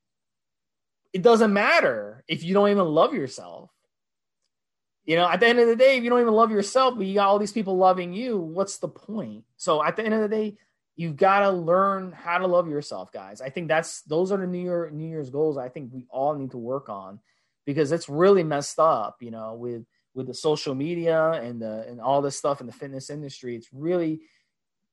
it 1.12 1.22
doesn't 1.22 1.52
matter 1.52 2.22
if 2.28 2.44
you 2.44 2.54
don't 2.54 2.70
even 2.70 2.86
love 2.86 3.12
yourself 3.12 3.70
you 5.04 5.16
know 5.16 5.28
at 5.28 5.40
the 5.40 5.46
end 5.46 5.58
of 5.58 5.68
the 5.68 5.76
day 5.76 5.96
if 5.96 6.04
you 6.04 6.10
don't 6.10 6.20
even 6.20 6.32
love 6.32 6.50
yourself 6.50 6.94
but 6.96 7.06
you 7.06 7.14
got 7.14 7.28
all 7.28 7.38
these 7.38 7.52
people 7.52 7.76
loving 7.76 8.12
you 8.12 8.38
what's 8.38 8.78
the 8.78 8.88
point 8.88 9.44
so 9.56 9.84
at 9.84 9.96
the 9.96 10.04
end 10.04 10.14
of 10.14 10.20
the 10.20 10.28
day 10.28 10.56
you've 10.96 11.16
got 11.16 11.40
to 11.40 11.50
learn 11.50 12.12
how 12.12 12.38
to 12.38 12.46
love 12.46 12.68
yourself 12.68 13.12
guys 13.12 13.40
i 13.40 13.48
think 13.48 13.68
that's 13.68 14.02
those 14.02 14.32
are 14.32 14.38
the 14.38 14.46
new 14.46 14.62
year 14.62 14.90
new 14.92 15.08
year's 15.08 15.30
goals 15.30 15.58
i 15.58 15.68
think 15.68 15.90
we 15.92 16.06
all 16.10 16.34
need 16.34 16.50
to 16.50 16.58
work 16.58 16.88
on 16.88 17.18
because 17.66 17.92
it's 17.92 18.08
really 18.08 18.42
messed 18.42 18.78
up 18.78 19.16
you 19.20 19.30
know 19.30 19.54
with 19.54 19.84
with 20.14 20.28
the 20.28 20.34
social 20.34 20.74
media 20.74 21.32
and 21.32 21.60
the 21.60 21.84
and 21.88 22.00
all 22.00 22.22
this 22.22 22.38
stuff 22.38 22.60
in 22.60 22.66
the 22.66 22.72
fitness 22.72 23.10
industry, 23.10 23.56
it's 23.56 23.68
really 23.72 24.20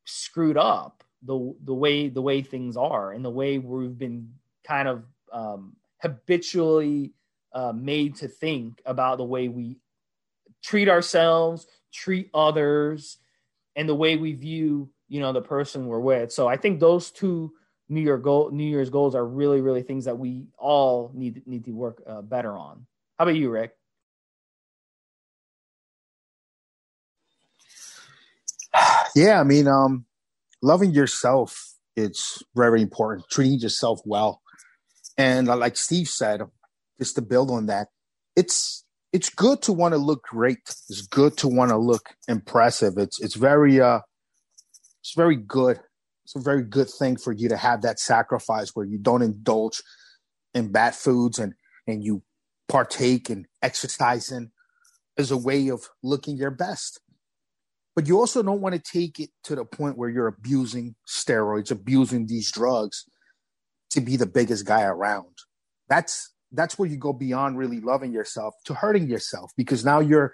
screwed 0.05 0.57
up. 0.57 1.03
the 1.23 1.55
the 1.63 1.73
way 1.73 2.09
the 2.09 2.21
way 2.21 2.41
things 2.41 2.75
are 2.75 3.11
and 3.11 3.23
the 3.23 3.29
way 3.29 3.59
we've 3.59 3.97
been 3.97 4.33
kind 4.63 4.87
of 4.87 5.03
um, 5.31 5.75
habitually 6.01 7.13
uh, 7.53 7.71
made 7.71 8.15
to 8.15 8.27
think 8.27 8.81
about 8.85 9.17
the 9.19 9.23
way 9.23 9.47
we 9.47 9.77
treat 10.63 10.89
ourselves, 10.89 11.67
treat 11.93 12.29
others, 12.33 13.17
and 13.75 13.87
the 13.87 13.95
way 13.95 14.17
we 14.17 14.33
view 14.33 14.89
you 15.07 15.19
know 15.19 15.33
the 15.33 15.41
person 15.41 15.87
we're 15.87 15.99
with. 15.99 16.31
So 16.31 16.47
I 16.47 16.57
think 16.57 16.79
those 16.79 17.11
two 17.11 17.53
New 17.89 18.01
Year 18.01 18.17
goal 18.17 18.49
New 18.51 18.63
Year's 18.63 18.89
goals 18.89 19.15
are 19.15 19.25
really 19.25 19.61
really 19.61 19.83
things 19.83 20.05
that 20.05 20.17
we 20.17 20.47
all 20.57 21.11
need 21.13 21.45
need 21.45 21.65
to 21.65 21.71
work 21.71 22.01
uh, 22.07 22.21
better 22.21 22.53
on. 22.53 22.85
How 23.19 23.25
about 23.25 23.35
you, 23.35 23.49
Rick? 23.49 23.75
Yeah, 29.13 29.41
I 29.41 29.43
mean, 29.43 29.67
um, 29.67 30.05
loving 30.61 30.91
yourself 30.91 31.71
it's 31.95 32.41
very 32.55 32.81
important. 32.81 33.27
Treating 33.29 33.59
yourself 33.59 33.99
well, 34.05 34.41
and 35.17 35.47
like 35.47 35.75
Steve 35.75 36.07
said, 36.07 36.41
just 36.99 37.15
to 37.15 37.21
build 37.21 37.51
on 37.51 37.65
that, 37.65 37.89
it's 38.35 38.85
it's 39.13 39.29
good 39.29 39.61
to 39.63 39.73
want 39.73 39.93
to 39.93 39.97
look 39.97 40.23
great. 40.23 40.59
It's 40.89 41.07
good 41.07 41.37
to 41.37 41.47
want 41.47 41.69
to 41.69 41.77
look 41.77 42.09
impressive. 42.27 42.93
It's 42.97 43.19
it's 43.21 43.35
very 43.35 43.79
uh, 43.81 43.99
it's 45.01 45.13
very 45.15 45.35
good. 45.35 45.79
It's 46.23 46.35
a 46.35 46.39
very 46.39 46.63
good 46.63 46.89
thing 46.89 47.17
for 47.17 47.33
you 47.33 47.49
to 47.49 47.57
have 47.57 47.81
that 47.81 47.99
sacrifice 47.99 48.71
where 48.73 48.85
you 48.85 48.97
don't 48.97 49.21
indulge 49.21 49.81
in 50.53 50.71
bad 50.71 50.95
foods 50.95 51.39
and 51.39 51.53
and 51.87 52.03
you 52.03 52.23
partake 52.67 53.29
in 53.29 53.47
exercising 53.61 54.51
as 55.17 55.31
a 55.31 55.37
way 55.37 55.67
of 55.67 55.89
looking 56.01 56.37
your 56.37 56.51
best 56.51 57.01
but 57.95 58.07
you 58.07 58.19
also 58.19 58.41
don't 58.41 58.61
want 58.61 58.75
to 58.75 58.81
take 58.81 59.19
it 59.19 59.29
to 59.43 59.55
the 59.55 59.65
point 59.65 59.97
where 59.97 60.09
you're 60.09 60.27
abusing 60.27 60.95
steroids, 61.07 61.71
abusing 61.71 62.27
these 62.27 62.51
drugs 62.51 63.05
to 63.89 63.99
be 63.99 64.15
the 64.15 64.25
biggest 64.25 64.65
guy 64.65 64.83
around. 64.83 65.37
That's 65.89 66.33
that's 66.51 66.77
where 66.77 66.89
you 66.89 66.97
go 66.97 67.13
beyond 67.13 67.57
really 67.57 67.79
loving 67.79 68.11
yourself 68.11 68.53
to 68.65 68.73
hurting 68.73 69.07
yourself 69.07 69.51
because 69.55 69.85
now 69.85 69.99
you're 69.99 70.33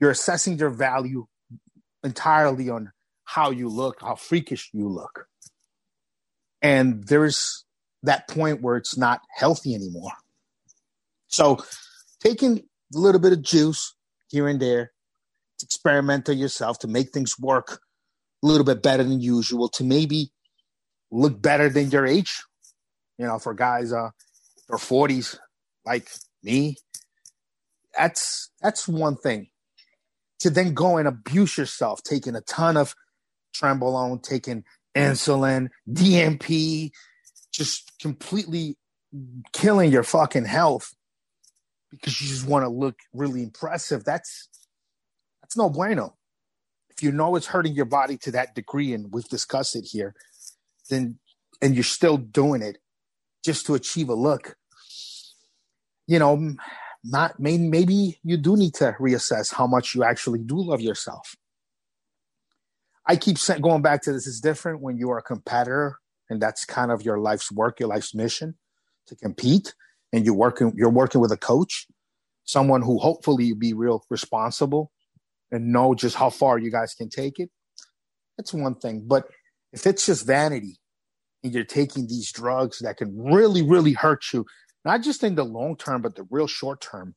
you're 0.00 0.10
assessing 0.10 0.58
your 0.58 0.70
value 0.70 1.26
entirely 2.02 2.68
on 2.68 2.92
how 3.24 3.50
you 3.50 3.68
look, 3.68 4.00
how 4.00 4.14
freakish 4.14 4.70
you 4.72 4.88
look. 4.88 5.26
And 6.62 7.04
there's 7.04 7.64
that 8.02 8.28
point 8.28 8.60
where 8.60 8.76
it's 8.76 8.96
not 8.96 9.20
healthy 9.34 9.74
anymore. 9.74 10.12
So 11.28 11.58
taking 12.20 12.58
a 12.58 12.98
little 12.98 13.20
bit 13.20 13.32
of 13.32 13.42
juice 13.42 13.94
here 14.28 14.46
and 14.46 14.60
there 14.60 14.92
experiment 15.62 16.28
on 16.28 16.38
yourself 16.38 16.78
to 16.80 16.88
make 16.88 17.10
things 17.10 17.38
work 17.38 17.80
a 18.42 18.46
little 18.46 18.64
bit 18.64 18.82
better 18.82 19.02
than 19.02 19.20
usual 19.20 19.68
to 19.70 19.84
maybe 19.84 20.30
look 21.10 21.40
better 21.40 21.68
than 21.68 21.90
your 21.90 22.06
age. 22.06 22.42
You 23.18 23.26
know, 23.26 23.38
for 23.38 23.54
guys 23.54 23.92
uh 23.92 24.10
or 24.68 24.78
40s 24.78 25.38
like 25.84 26.10
me, 26.42 26.76
that's 27.96 28.50
that's 28.62 28.88
one 28.88 29.16
thing. 29.16 29.48
To 30.40 30.50
then 30.50 30.74
go 30.74 30.96
and 30.96 31.08
abuse 31.08 31.56
yourself, 31.56 32.02
taking 32.02 32.34
a 32.34 32.40
ton 32.42 32.76
of 32.76 32.94
trenbolone, 33.54 34.22
taking 34.22 34.64
insulin, 34.94 35.68
DNP, 35.88 36.90
just 37.52 37.92
completely 38.00 38.76
killing 39.52 39.90
your 39.92 40.02
fucking 40.02 40.44
health 40.44 40.92
because 41.90 42.20
you 42.20 42.28
just 42.28 42.46
want 42.46 42.64
to 42.64 42.68
look 42.68 42.96
really 43.12 43.42
impressive. 43.42 44.04
That's 44.04 44.48
that's 45.42 45.56
no 45.56 45.70
bueno. 45.70 46.16
If 46.90 47.02
you 47.02 47.12
know 47.12 47.36
it's 47.36 47.46
hurting 47.46 47.74
your 47.74 47.86
body 47.86 48.16
to 48.18 48.30
that 48.32 48.54
degree, 48.54 48.92
and 48.92 49.12
we've 49.12 49.28
discussed 49.28 49.76
it 49.76 49.84
here, 49.90 50.14
then 50.90 51.18
and 51.62 51.74
you're 51.74 51.84
still 51.84 52.16
doing 52.16 52.62
it 52.62 52.78
just 53.44 53.66
to 53.66 53.74
achieve 53.74 54.08
a 54.08 54.14
look, 54.14 54.56
you 56.06 56.18
know, 56.18 56.54
not 57.04 57.38
maybe 57.38 58.18
you 58.22 58.36
do 58.36 58.56
need 58.56 58.74
to 58.74 58.96
reassess 58.98 59.52
how 59.52 59.66
much 59.66 59.94
you 59.94 60.02
actually 60.02 60.38
do 60.40 60.56
love 60.58 60.80
yourself. 60.80 61.36
I 63.06 63.16
keep 63.16 63.36
going 63.60 63.82
back 63.82 64.02
to 64.02 64.12
this. 64.12 64.26
is 64.26 64.40
different 64.40 64.80
when 64.80 64.96
you 64.96 65.10
are 65.10 65.18
a 65.18 65.22
competitor, 65.22 65.98
and 66.30 66.40
that's 66.40 66.64
kind 66.64 66.90
of 66.90 67.02
your 67.02 67.18
life's 67.18 67.52
work, 67.52 67.78
your 67.78 67.90
life's 67.90 68.14
mission 68.14 68.54
to 69.06 69.16
compete, 69.16 69.74
and 70.12 70.24
you're 70.24 70.34
working 70.34 70.72
you're 70.76 70.88
working 70.88 71.20
with 71.20 71.30
a 71.30 71.36
coach, 71.36 71.86
someone 72.44 72.80
who 72.80 72.98
hopefully 72.98 73.52
be 73.52 73.74
real 73.74 74.02
responsible 74.08 74.90
and 75.50 75.70
know 75.70 75.94
just 75.94 76.16
how 76.16 76.30
far 76.30 76.58
you 76.58 76.70
guys 76.70 76.94
can 76.94 77.10
take 77.10 77.38
it, 77.38 77.50
that's 78.38 78.54
one 78.54 78.74
thing. 78.74 79.04
But 79.06 79.26
if 79.72 79.86
it's 79.86 80.06
just 80.06 80.26
vanity 80.26 80.78
and 81.44 81.52
you're 81.52 81.62
taking 81.62 82.06
these 82.06 82.32
drugs 82.32 82.78
that 82.80 82.96
can 82.96 83.16
really, 83.16 83.62
really 83.62 83.92
hurt 83.92 84.24
you, 84.32 84.46
not 84.84 85.02
just 85.02 85.22
in 85.22 85.34
the 85.34 85.44
long 85.44 85.76
term, 85.76 86.00
but 86.00 86.16
the 86.16 86.26
real 86.30 86.46
short 86.46 86.80
term, 86.80 87.14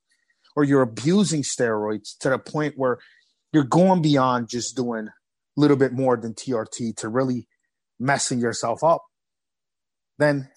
or 0.55 0.65
you're 0.65 0.81
abusing 0.81 1.41
steroids 1.41 2.17
to 2.19 2.29
the 2.29 2.37
point 2.37 2.73
where 2.75 2.97
you're 3.53 3.63
going 3.63 4.01
beyond 4.01 4.49
just 4.49 4.75
doing 4.75 5.07
a 5.07 5.59
little 5.59 5.77
bit 5.77 5.93
more 5.93 6.17
than 6.17 6.33
TRT 6.33 6.97
to 6.97 7.07
really 7.07 7.47
messing 7.99 8.39
yourself 8.39 8.83
up, 8.83 9.01
then 10.19 10.49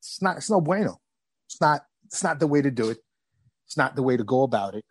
it's 0.00 0.20
not 0.20 0.36
it's 0.36 0.50
no 0.50 0.60
bueno. 0.60 0.98
It's 1.46 1.60
not 1.60 1.82
it's 2.06 2.22
not 2.22 2.40
the 2.40 2.46
way 2.46 2.60
to 2.60 2.70
do 2.70 2.90
it. 2.90 2.98
It's 3.66 3.76
not 3.76 3.96
the 3.96 4.02
way 4.02 4.16
to 4.16 4.24
go 4.24 4.42
about 4.42 4.74
it. 4.74 4.84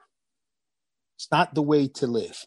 It's 1.17 1.27
not 1.31 1.53
the 1.53 1.61
way 1.61 1.87
to 1.87 2.07
live. 2.07 2.45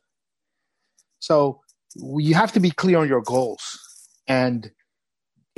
So 1.21 1.61
you 1.97 2.35
have 2.35 2.53
to 2.53 2.61
be 2.61 2.71
clear 2.71 2.99
on 2.99 3.09
your 3.09 3.23
goals. 3.23 3.79
And 4.27 4.71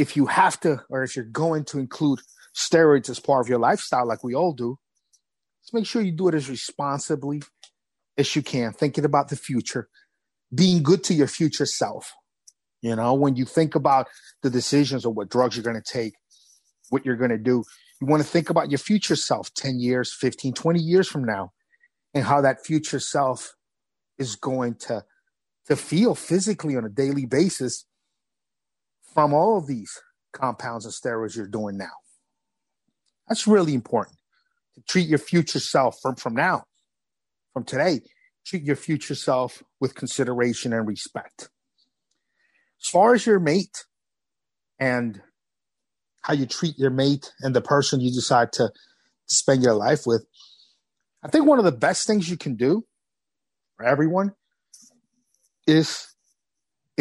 if 0.03 0.17
you 0.17 0.27
have 0.27 0.59
to, 0.59 0.83
or 0.91 1.05
if 1.05 1.15
you're 1.15 1.25
going 1.25 1.65
to 1.67 1.79
include 1.79 2.19
steroids 2.57 3.09
as 3.09 3.21
part 3.21 3.41
of 3.41 3.49
your 3.49 3.61
lifestyle, 3.61 4.07
like 4.07 4.25
we 4.25 4.35
all 4.35 4.53
do, 4.53 4.77
just 5.63 5.73
make 5.73 5.87
sure 5.87 6.03
you 6.03 6.11
do 6.11 6.27
it 6.27 6.35
as 6.35 6.51
responsibly 6.51 7.41
as 8.19 8.35
you 8.35 8.43
can, 8.43 8.73
thinking 8.73 9.05
about 9.05 9.29
the 9.29 9.37
future, 9.37 9.89
being 10.53 10.83
good 10.83 11.05
to 11.05 11.15
your 11.15 11.29
future 11.29 11.67
self. 11.67 12.13
You 12.81 12.97
know, 12.97 13.15
when 13.15 13.37
you 13.37 13.45
think 13.45 13.77
about 13.77 14.09
the 14.43 14.51
decisions 14.51 15.05
of 15.07 15.15
what 15.15 15.31
drugs 15.31 15.57
you're 15.57 15.63
going 15.63 15.81
to 15.81 15.93
take, 15.93 16.15
what 16.91 17.07
you're 17.07 17.17
going 17.17 17.31
to 17.31 17.39
do, 17.39 17.63
you 18.01 18.09
want 18.09 18.25
to 18.25 18.29
think 18.29 18.51
about 18.51 18.73
your 18.73 18.79
future 18.79 19.15
self 19.15 19.55
10 19.55 19.79
years, 19.79 20.13
15, 20.13 20.53
20 20.53 20.81
years 20.81 21.07
from 21.07 21.23
now 21.25 21.53
and 22.13 22.25
how 22.25 22.41
that 22.41 22.67
future 22.67 22.99
self 22.99 23.55
is 24.19 24.35
going 24.35 24.75
to 24.75 25.05
to 25.69 25.77
feel 25.77 26.17
physically 26.17 26.77
on 26.77 26.85
a 26.85 26.89
daily 26.89 27.25
basis 27.25 27.87
from 29.13 29.35
all 29.35 29.59
of 29.59 29.67
these 29.67 30.01
compounds 30.33 30.85
and 30.85 30.95
steroids 30.95 31.37
you're 31.37 31.47
doing 31.47 31.77
now. 31.77 31.91
That's 33.29 33.47
really 33.47 33.75
important 33.75 34.17
to 34.75 34.83
treat 34.89 35.09
your 35.09 35.19
future 35.19 35.61
self 35.61 35.99
from, 36.01 36.17
from 36.17 36.35
now, 36.35 36.65
from 37.53 37.65
today. 37.65 38.01
Treat 38.45 38.65
your 38.65 38.77
future 38.77 39.15
self 39.15 39.63
with 39.81 39.95
consideration 39.95 40.73
and 40.73 40.87
respect. 40.87 41.51
As 42.83 42.89
far 42.89 43.15
as 43.15 43.25
your 43.25 43.39
mate 43.39 43.85
and 44.81 45.21
how 46.23 46.35
you 46.35 46.47
treat 46.47 46.79
your 46.79 46.91
mate 46.91 47.33
and 47.41 47.55
the 47.55 47.61
person 47.61 48.01
you 48.01 48.13
decide 48.13 48.53
to, 48.53 48.69
to 48.69 49.35
spend 49.35 49.63
your 49.63 49.75
life 49.75 50.07
with, 50.07 50.27
I 51.23 51.29
think 51.29 51.47
one 51.47 51.59
of 51.59 51.65
the 51.65 51.73
best 51.73 52.07
things 52.07 52.29
you 52.29 52.37
can 52.37 52.57
do 52.57 52.85
for 53.77 53.85
everyone 53.85 54.33
is 55.67 56.12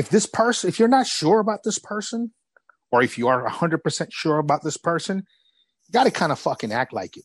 if 0.02 0.10
this 0.10 0.26
person, 0.26 0.68
if 0.68 0.80
you're 0.80 0.88
not 0.88 1.06
sure 1.06 1.40
about 1.40 1.64
this 1.64 1.78
person, 1.78 2.34
or 2.92 3.04
if 3.04 3.18
you 3.20 3.28
are 3.28 3.48
100% 3.48 4.08
sure 4.12 4.40
about 4.40 4.64
this 4.64 4.76
person, 4.76 5.18
you 5.88 5.92
got 5.94 6.06
to 6.06 6.12
kind 6.12 6.32
of 6.32 6.40
fucking 6.40 6.72
act 6.72 6.92
like 6.92 7.18
it. 7.18 7.24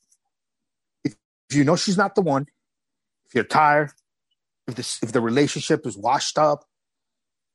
If, 1.03 1.17
if 1.49 1.57
you 1.57 1.65
know 1.65 1.77
she's 1.77 1.97
not 1.97 2.15
the 2.15 2.21
one, 2.21 2.45
if 3.25 3.35
you're 3.35 3.45
tired, 3.45 3.93
if 4.69 4.75
this 4.75 5.03
if 5.03 5.13
the 5.13 5.23
relationship 5.23 5.87
is 5.87 5.97
washed 5.97 6.37
up, 6.39 6.65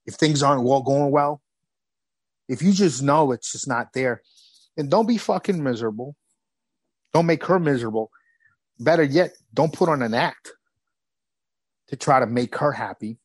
if 0.08 0.16
things 0.16 0.42
aren't 0.42 0.64
well 0.64 0.82
going 0.82 1.12
well, 1.12 1.42
if 2.50 2.64
you 2.64 2.72
just 2.72 3.04
know 3.04 3.32
it's 3.32 3.52
just 3.52 3.68
not 3.68 3.94
there, 3.94 4.24
then 4.76 4.90
don't 4.90 5.08
be 5.08 5.18
fucking 5.18 5.62
miserable. 5.64 6.16
Don't 7.14 7.28
make 7.28 7.46
her 7.46 7.60
miserable 7.60 8.10
better 8.84 9.04
yet, 9.04 9.34
don't 9.54 9.74
put 9.74 9.90
on 9.90 10.02
an 10.02 10.14
act 10.14 10.52
to 11.88 11.96
try 11.96 12.20
to 12.20 12.26
make 12.26 12.58
her 12.58 12.72
happy 12.72 13.18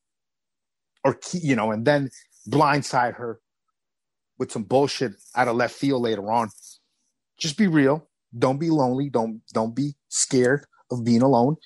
or, 1.06 1.18
you 1.32 1.54
know, 1.54 1.70
and 1.70 1.86
then 1.86 2.10
blindside 2.48 3.14
her 3.14 3.38
with 4.38 4.50
some 4.50 4.64
bullshit 4.64 5.12
out 5.36 5.46
of 5.46 5.56
left 5.56 5.74
field 5.74 6.02
later 6.02 6.30
on. 6.30 6.50
Just 7.38 7.56
be 7.56 7.68
real. 7.68 8.08
Don't 8.36 8.58
be 8.58 8.70
lonely. 8.70 9.08
Don't, 9.08 9.40
don't 9.54 9.74
be 9.74 9.94
scared 10.08 10.66
of 10.90 11.04
being 11.04 11.22
alone 11.22 11.56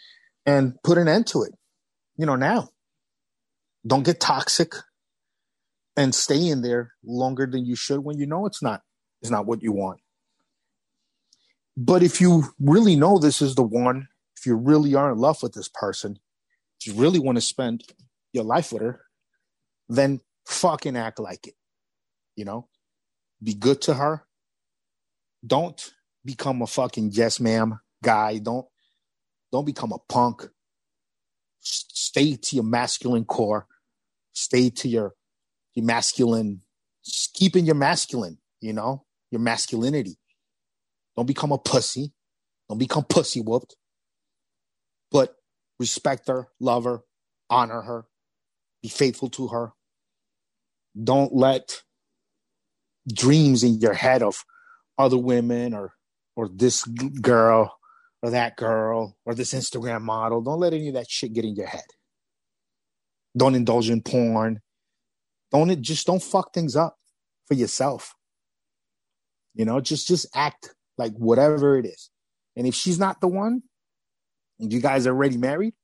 and 0.44 0.74
put 0.84 0.98
an 0.98 1.08
end 1.08 1.26
to 1.28 1.42
it. 1.42 1.52
You 2.16 2.26
know, 2.26 2.36
now 2.36 2.68
don't 3.86 4.04
get 4.04 4.20
toxic 4.20 4.74
and 5.96 6.14
stay 6.14 6.48
in 6.48 6.60
there 6.60 6.92
longer 7.02 7.46
than 7.46 7.64
you 7.64 7.74
should 7.74 8.00
when 8.00 8.18
you 8.18 8.26
know 8.26 8.44
it's 8.44 8.62
not, 8.62 8.82
it's 9.22 9.30
not 9.30 9.46
what 9.46 9.62
you 9.62 9.72
want. 9.72 10.00
But 11.78 12.02
if 12.02 12.20
you 12.20 12.44
really 12.60 12.94
know 12.94 13.18
this 13.18 13.40
is 13.40 13.54
the 13.54 13.62
one, 13.62 14.08
if 14.36 14.44
you 14.44 14.54
really 14.54 14.94
are 14.94 15.12
in 15.12 15.18
love 15.18 15.42
with 15.42 15.54
this 15.54 15.68
person, 15.68 16.18
if 16.78 16.86
you 16.86 17.00
really 17.00 17.18
want 17.18 17.36
to 17.36 17.42
spend 17.42 17.84
your 18.32 18.44
life 18.44 18.70
with 18.72 18.82
her, 18.82 19.00
then 19.96 20.20
fucking 20.46 20.96
act 20.96 21.18
like 21.18 21.46
it. 21.46 21.54
You 22.36 22.44
know, 22.44 22.68
be 23.42 23.54
good 23.54 23.82
to 23.82 23.94
her. 23.94 24.24
Don't 25.46 25.92
become 26.24 26.62
a 26.62 26.66
fucking 26.66 27.10
yes 27.12 27.40
ma'am 27.40 27.80
guy. 28.02 28.38
Don't 28.38 28.66
don't 29.52 29.64
become 29.64 29.92
a 29.92 29.98
punk. 30.08 30.48
Stay 31.60 32.36
to 32.36 32.56
your 32.56 32.64
masculine 32.64 33.24
core. 33.24 33.66
Stay 34.32 34.70
to 34.70 34.88
your 34.88 35.14
your 35.74 35.84
masculine. 35.84 36.60
Keeping 37.34 37.66
your 37.66 37.74
masculine. 37.74 38.38
You 38.60 38.72
know 38.72 39.04
your 39.30 39.40
masculinity. 39.40 40.18
Don't 41.16 41.26
become 41.26 41.52
a 41.52 41.58
pussy. 41.58 42.12
Don't 42.68 42.78
become 42.78 43.04
pussy 43.04 43.40
whooped. 43.40 43.76
But 45.10 45.34
respect 45.78 46.28
her, 46.28 46.48
love 46.60 46.84
her, 46.84 47.00
honor 47.48 47.82
her, 47.82 48.06
be 48.82 48.88
faithful 48.88 49.28
to 49.30 49.48
her. 49.48 49.72
Don't 51.02 51.34
let 51.34 51.82
dreams 53.12 53.62
in 53.62 53.80
your 53.80 53.94
head 53.94 54.22
of 54.22 54.44
other 54.98 55.18
women 55.18 55.74
or 55.74 55.94
or 56.36 56.48
this 56.48 56.84
girl 56.84 57.76
or 58.22 58.30
that 58.30 58.56
girl 58.56 59.16
or 59.24 59.34
this 59.34 59.52
Instagram 59.52 60.02
model. 60.02 60.42
Don't 60.42 60.60
let 60.60 60.72
any 60.72 60.88
of 60.88 60.94
that 60.94 61.10
shit 61.10 61.32
get 61.32 61.44
in 61.44 61.54
your 61.56 61.66
head. 61.66 61.84
Don't 63.36 63.54
indulge 63.54 63.90
in 63.90 64.02
porn. 64.02 64.60
Don't 65.52 65.80
just 65.82 66.06
don't 66.06 66.22
fuck 66.22 66.52
things 66.52 66.76
up 66.76 66.96
for 67.46 67.54
yourself. 67.54 68.14
You 69.54 69.64
know, 69.64 69.80
just 69.80 70.06
just 70.06 70.26
act 70.34 70.74
like 70.96 71.12
whatever 71.14 71.78
it 71.78 71.86
is. 71.86 72.10
And 72.56 72.66
if 72.66 72.74
she's 72.74 72.98
not 72.98 73.20
the 73.20 73.28
one, 73.28 73.62
and 74.58 74.72
you 74.72 74.80
guys 74.80 75.06
are 75.06 75.10
already 75.10 75.36
married, 75.38 75.74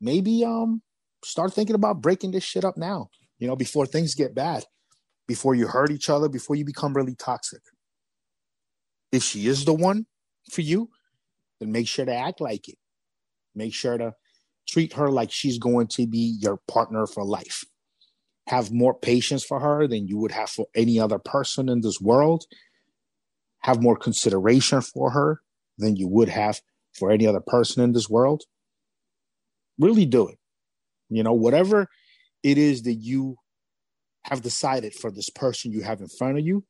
maybe 0.00 0.44
um 0.44 0.82
start 1.24 1.52
thinking 1.52 1.74
about 1.74 2.00
breaking 2.00 2.30
this 2.30 2.44
shit 2.44 2.64
up 2.64 2.76
now, 2.76 3.10
you 3.38 3.46
know, 3.46 3.56
before 3.56 3.86
things 3.86 4.14
get 4.14 4.34
bad, 4.34 4.64
before 5.26 5.54
you 5.54 5.66
hurt 5.66 5.90
each 5.90 6.08
other, 6.08 6.28
before 6.28 6.56
you 6.56 6.64
become 6.64 6.94
really 6.94 7.14
toxic. 7.14 7.62
If 9.12 9.22
she 9.22 9.46
is 9.46 9.64
the 9.64 9.74
one 9.74 10.06
for 10.50 10.62
you, 10.62 10.90
then 11.60 11.72
make 11.72 11.88
sure 11.88 12.04
to 12.04 12.14
act 12.14 12.40
like 12.40 12.68
it. 12.68 12.76
Make 13.54 13.74
sure 13.74 13.96
to 13.98 14.14
treat 14.68 14.94
her 14.94 15.10
like 15.10 15.30
she's 15.30 15.58
going 15.58 15.86
to 15.88 16.06
be 16.06 16.36
your 16.40 16.58
partner 16.68 17.06
for 17.06 17.24
life. 17.24 17.64
Have 18.48 18.72
more 18.72 18.94
patience 18.94 19.44
for 19.44 19.60
her 19.60 19.86
than 19.86 20.06
you 20.06 20.18
would 20.18 20.32
have 20.32 20.50
for 20.50 20.66
any 20.74 21.00
other 21.00 21.18
person 21.18 21.68
in 21.68 21.80
this 21.80 22.00
world. 22.00 22.44
Have 23.60 23.82
more 23.82 23.96
consideration 23.96 24.80
for 24.80 25.10
her 25.10 25.40
than 25.78 25.96
you 25.96 26.08
would 26.08 26.28
have 26.28 26.60
for 26.92 27.10
any 27.10 27.26
other 27.26 27.40
person 27.40 27.82
in 27.82 27.92
this 27.92 28.08
world. 28.08 28.44
Really 29.78 30.06
do 30.06 30.28
it. 30.28 30.38
You 31.08 31.22
know, 31.22 31.32
whatever 31.32 31.88
it 32.46 32.58
is 32.58 32.82
that 32.82 32.94
you 32.94 33.38
have 34.22 34.40
decided 34.40 34.94
for 34.94 35.10
this 35.10 35.28
person 35.28 35.72
you 35.72 35.82
have 35.82 36.00
in 36.00 36.06
front 36.06 36.38
of 36.38 36.46
you, 36.46 36.64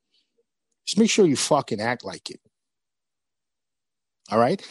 just 0.86 0.98
make 0.98 1.10
sure 1.10 1.26
you 1.26 1.36
fucking 1.36 1.82
act 1.82 2.02
like 2.02 2.30
it. 2.30 2.40
All 4.30 4.38
right. 4.38 4.66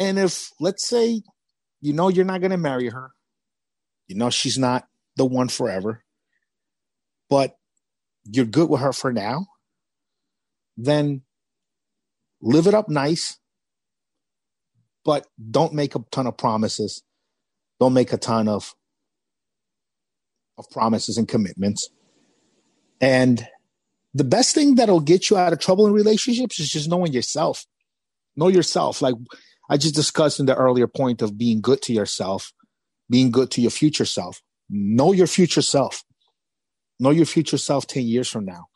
And 0.00 0.18
if, 0.18 0.50
let's 0.58 0.84
say, 0.84 1.22
you 1.80 1.92
know, 1.92 2.08
you're 2.08 2.24
not 2.24 2.40
going 2.40 2.50
to 2.50 2.56
marry 2.56 2.88
her, 2.88 3.12
you 4.08 4.16
know, 4.16 4.30
she's 4.30 4.58
not 4.58 4.88
the 5.14 5.24
one 5.24 5.46
forever, 5.46 6.02
but 7.30 7.54
you're 8.24 8.44
good 8.44 8.68
with 8.68 8.80
her 8.80 8.92
for 8.92 9.12
now, 9.12 9.46
then 10.76 11.22
live 12.42 12.66
it 12.66 12.74
up 12.74 12.88
nice, 12.88 13.38
but 15.04 15.24
don't 15.52 15.72
make 15.72 15.94
a 15.94 16.00
ton 16.10 16.26
of 16.26 16.36
promises. 16.36 17.04
Don't 17.78 17.94
make 17.94 18.12
a 18.12 18.18
ton 18.18 18.48
of 18.48 18.74
of 20.58 20.68
promises 20.70 21.16
and 21.16 21.28
commitments. 21.28 21.88
And 23.00 23.46
the 24.14 24.24
best 24.24 24.54
thing 24.54 24.74
that'll 24.74 25.00
get 25.00 25.30
you 25.30 25.36
out 25.36 25.52
of 25.52 25.60
trouble 25.60 25.86
in 25.86 25.92
relationships 25.92 26.58
is 26.58 26.68
just 26.68 26.88
knowing 26.88 27.12
yourself. 27.12 27.64
Know 28.36 28.48
yourself. 28.48 29.00
Like 29.00 29.14
I 29.70 29.76
just 29.76 29.94
discussed 29.94 30.40
in 30.40 30.46
the 30.46 30.56
earlier 30.56 30.88
point 30.88 31.22
of 31.22 31.38
being 31.38 31.60
good 31.60 31.82
to 31.82 31.92
yourself, 31.92 32.52
being 33.08 33.30
good 33.30 33.50
to 33.52 33.60
your 33.60 33.70
future 33.70 34.04
self. 34.04 34.42
Know 34.68 35.12
your 35.12 35.26
future 35.26 35.62
self. 35.62 36.04
Know 36.98 37.10
your 37.10 37.26
future 37.26 37.58
self 37.58 37.86
10 37.86 38.04
years 38.04 38.28
from 38.28 38.44
now. 38.44 38.66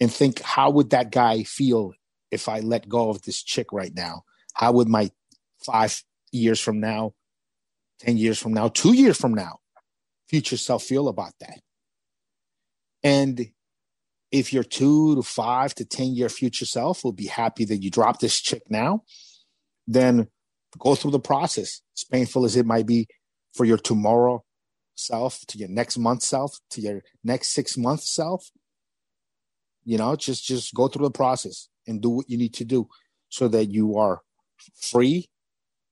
And 0.00 0.12
think, 0.12 0.40
how 0.40 0.70
would 0.70 0.90
that 0.90 1.10
guy 1.10 1.42
feel 1.44 1.92
if 2.30 2.48
I 2.48 2.60
let 2.60 2.88
go 2.88 3.08
of 3.08 3.22
this 3.22 3.42
chick 3.42 3.72
right 3.72 3.94
now? 3.94 4.24
How 4.52 4.72
would 4.72 4.88
my 4.88 5.10
five 5.64 6.02
years 6.32 6.60
from 6.60 6.80
now, 6.80 7.14
10 8.00 8.18
years 8.18 8.38
from 8.38 8.52
now, 8.52 8.68
two 8.68 8.92
years 8.92 9.16
from 9.16 9.32
now, 9.32 9.60
future 10.28 10.56
self 10.56 10.82
feel 10.82 11.08
about 11.08 11.32
that? 11.40 11.60
And 13.02 13.50
if 14.32 14.52
your 14.52 14.64
two 14.64 15.14
to 15.16 15.22
five 15.22 15.74
to 15.76 15.84
10 15.84 16.14
year 16.14 16.28
future 16.28 16.66
self 16.66 17.04
will 17.04 17.12
be 17.12 17.26
happy 17.26 17.64
that 17.64 17.82
you 17.82 17.90
dropped 17.90 18.20
this 18.20 18.40
chick 18.40 18.62
now, 18.68 19.02
then 19.86 20.28
go 20.78 20.94
through 20.94 21.12
the 21.12 21.20
process, 21.20 21.80
as 21.96 22.04
painful 22.04 22.44
as 22.44 22.56
it 22.56 22.66
might 22.66 22.86
be 22.86 23.06
for 23.54 23.64
your 23.64 23.78
tomorrow 23.78 24.44
self, 24.94 25.40
to 25.48 25.58
your 25.58 25.68
next 25.68 25.98
month 25.98 26.22
self, 26.22 26.58
to 26.70 26.80
your 26.80 27.02
next 27.22 27.52
six 27.52 27.76
month 27.76 28.00
self. 28.02 28.50
You 29.84 29.98
know, 29.98 30.16
just 30.16 30.44
just 30.44 30.74
go 30.74 30.88
through 30.88 31.06
the 31.06 31.12
process 31.12 31.68
and 31.86 32.00
do 32.02 32.10
what 32.10 32.28
you 32.28 32.36
need 32.36 32.54
to 32.54 32.64
do 32.64 32.88
so 33.28 33.46
that 33.48 33.66
you 33.66 33.96
are 33.96 34.22
free 34.80 35.28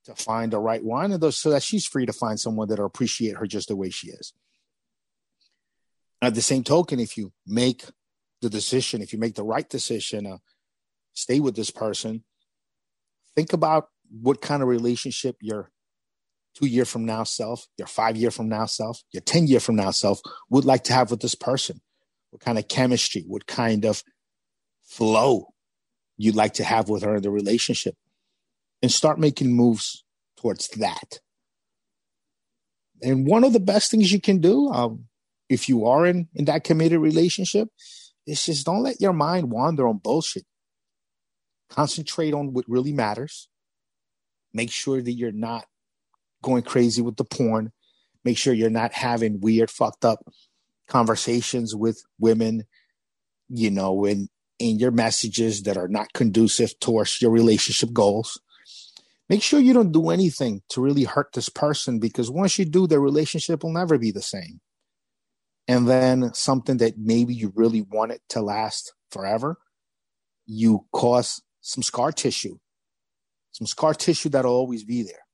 to 0.05 0.15
find 0.15 0.53
the 0.53 0.59
right 0.59 0.83
one 0.83 1.11
and 1.11 1.33
so 1.33 1.49
that 1.49 1.63
she's 1.63 1.85
free 1.85 2.05
to 2.05 2.13
find 2.13 2.39
someone 2.39 2.67
that'll 2.67 2.85
appreciate 2.85 3.37
her 3.37 3.45
just 3.45 3.67
the 3.67 3.75
way 3.75 3.89
she 3.89 4.09
is. 4.09 4.33
At 6.21 6.35
the 6.35 6.41
same 6.41 6.63
token, 6.63 6.99
if 6.99 7.17
you 7.17 7.33
make 7.45 7.85
the 8.41 8.49
decision, 8.49 9.01
if 9.01 9.13
you 9.13 9.19
make 9.19 9.35
the 9.35 9.43
right 9.43 9.67
decision, 9.67 10.25
uh, 10.25 10.37
stay 11.13 11.39
with 11.39 11.55
this 11.55 11.71
person, 11.71 12.23
think 13.35 13.53
about 13.53 13.87
what 14.21 14.41
kind 14.41 14.61
of 14.61 14.69
relationship 14.69 15.35
your 15.41 15.71
two 16.55 16.67
year 16.67 16.85
from 16.85 17.05
now 17.05 17.23
self, 17.23 17.67
your 17.77 17.87
five 17.87 18.15
year 18.15 18.31
from 18.31 18.47
now 18.47 18.65
self, 18.65 19.01
your 19.11 19.21
10 19.21 19.47
year 19.47 19.59
from 19.59 19.75
now 19.75 19.91
self 19.91 20.21
would 20.49 20.65
like 20.65 20.83
to 20.85 20.93
have 20.93 21.11
with 21.11 21.19
this 21.19 21.35
person. 21.35 21.81
What 22.29 22.41
kind 22.41 22.57
of 22.57 22.67
chemistry, 22.67 23.23
what 23.27 23.45
kind 23.45 23.85
of 23.85 24.03
flow 24.83 25.53
you'd 26.17 26.35
like 26.35 26.53
to 26.55 26.63
have 26.63 26.89
with 26.89 27.03
her 27.03 27.15
in 27.15 27.23
the 27.23 27.31
relationship 27.31 27.95
and 28.81 28.91
start 28.91 29.19
making 29.19 29.55
moves 29.55 30.03
towards 30.37 30.67
that. 30.69 31.19
And 33.01 33.27
one 33.27 33.43
of 33.43 33.53
the 33.53 33.59
best 33.59 33.91
things 33.91 34.11
you 34.11 34.21
can 34.21 34.39
do, 34.39 34.69
um, 34.69 35.05
if 35.49 35.69
you 35.69 35.85
are 35.85 36.05
in, 36.05 36.27
in 36.33 36.45
that 36.45 36.63
committed 36.63 36.99
relationship, 36.99 37.69
is 38.25 38.45
just 38.45 38.65
don't 38.65 38.83
let 38.83 39.01
your 39.01 39.13
mind 39.13 39.51
wander 39.51 39.87
on 39.87 39.97
bullshit. 39.97 40.45
Concentrate 41.69 42.33
on 42.33 42.53
what 42.53 42.65
really 42.67 42.93
matters. 42.93 43.49
Make 44.53 44.71
sure 44.71 45.01
that 45.01 45.11
you're 45.11 45.31
not 45.31 45.65
going 46.41 46.63
crazy 46.63 47.01
with 47.01 47.17
the 47.17 47.25
porn. 47.25 47.71
Make 48.23 48.37
sure 48.37 48.53
you're 48.53 48.69
not 48.69 48.93
having 48.93 49.41
weird, 49.41 49.69
fucked 49.69 50.05
up 50.05 50.19
conversations 50.87 51.75
with 51.75 52.03
women, 52.19 52.63
you 53.49 53.71
know, 53.71 54.05
in 54.05 54.29
in 54.57 54.79
your 54.79 54.91
messages 54.91 55.63
that 55.63 55.75
are 55.75 55.89
not 55.89 56.13
conducive 56.13 56.79
towards 56.79 57.21
your 57.21 57.31
relationship 57.31 57.91
goals. 57.91 58.39
Make 59.27 59.41
sure 59.41 59.59
you 59.59 59.73
don't 59.73 59.91
do 59.91 60.09
anything 60.09 60.61
to 60.69 60.81
really 60.81 61.03
hurt 61.03 61.33
this 61.33 61.49
person 61.49 61.99
because 61.99 62.29
once 62.29 62.59
you 62.59 62.65
do, 62.65 62.85
their 62.85 62.99
relationship 62.99 63.63
will 63.63 63.73
never 63.73 63.97
be 63.97 64.11
the 64.11 64.21
same. 64.21 64.61
And 65.67 65.87
then 65.87 66.33
something 66.33 66.77
that 66.77 66.97
maybe 66.97 67.33
you 67.33 67.51
really 67.55 67.81
want 67.81 68.11
it 68.11 68.21
to 68.29 68.41
last 68.41 68.93
forever, 69.09 69.57
you 70.45 70.85
cause 70.93 71.41
some 71.61 71.81
scar 71.81 72.11
tissue, 72.11 72.57
some 73.51 73.65
scar 73.65 73.95
tissue 73.95 74.29
that'll 74.29 74.53
always 74.53 74.83
be 74.83 75.01
there. 75.01 75.25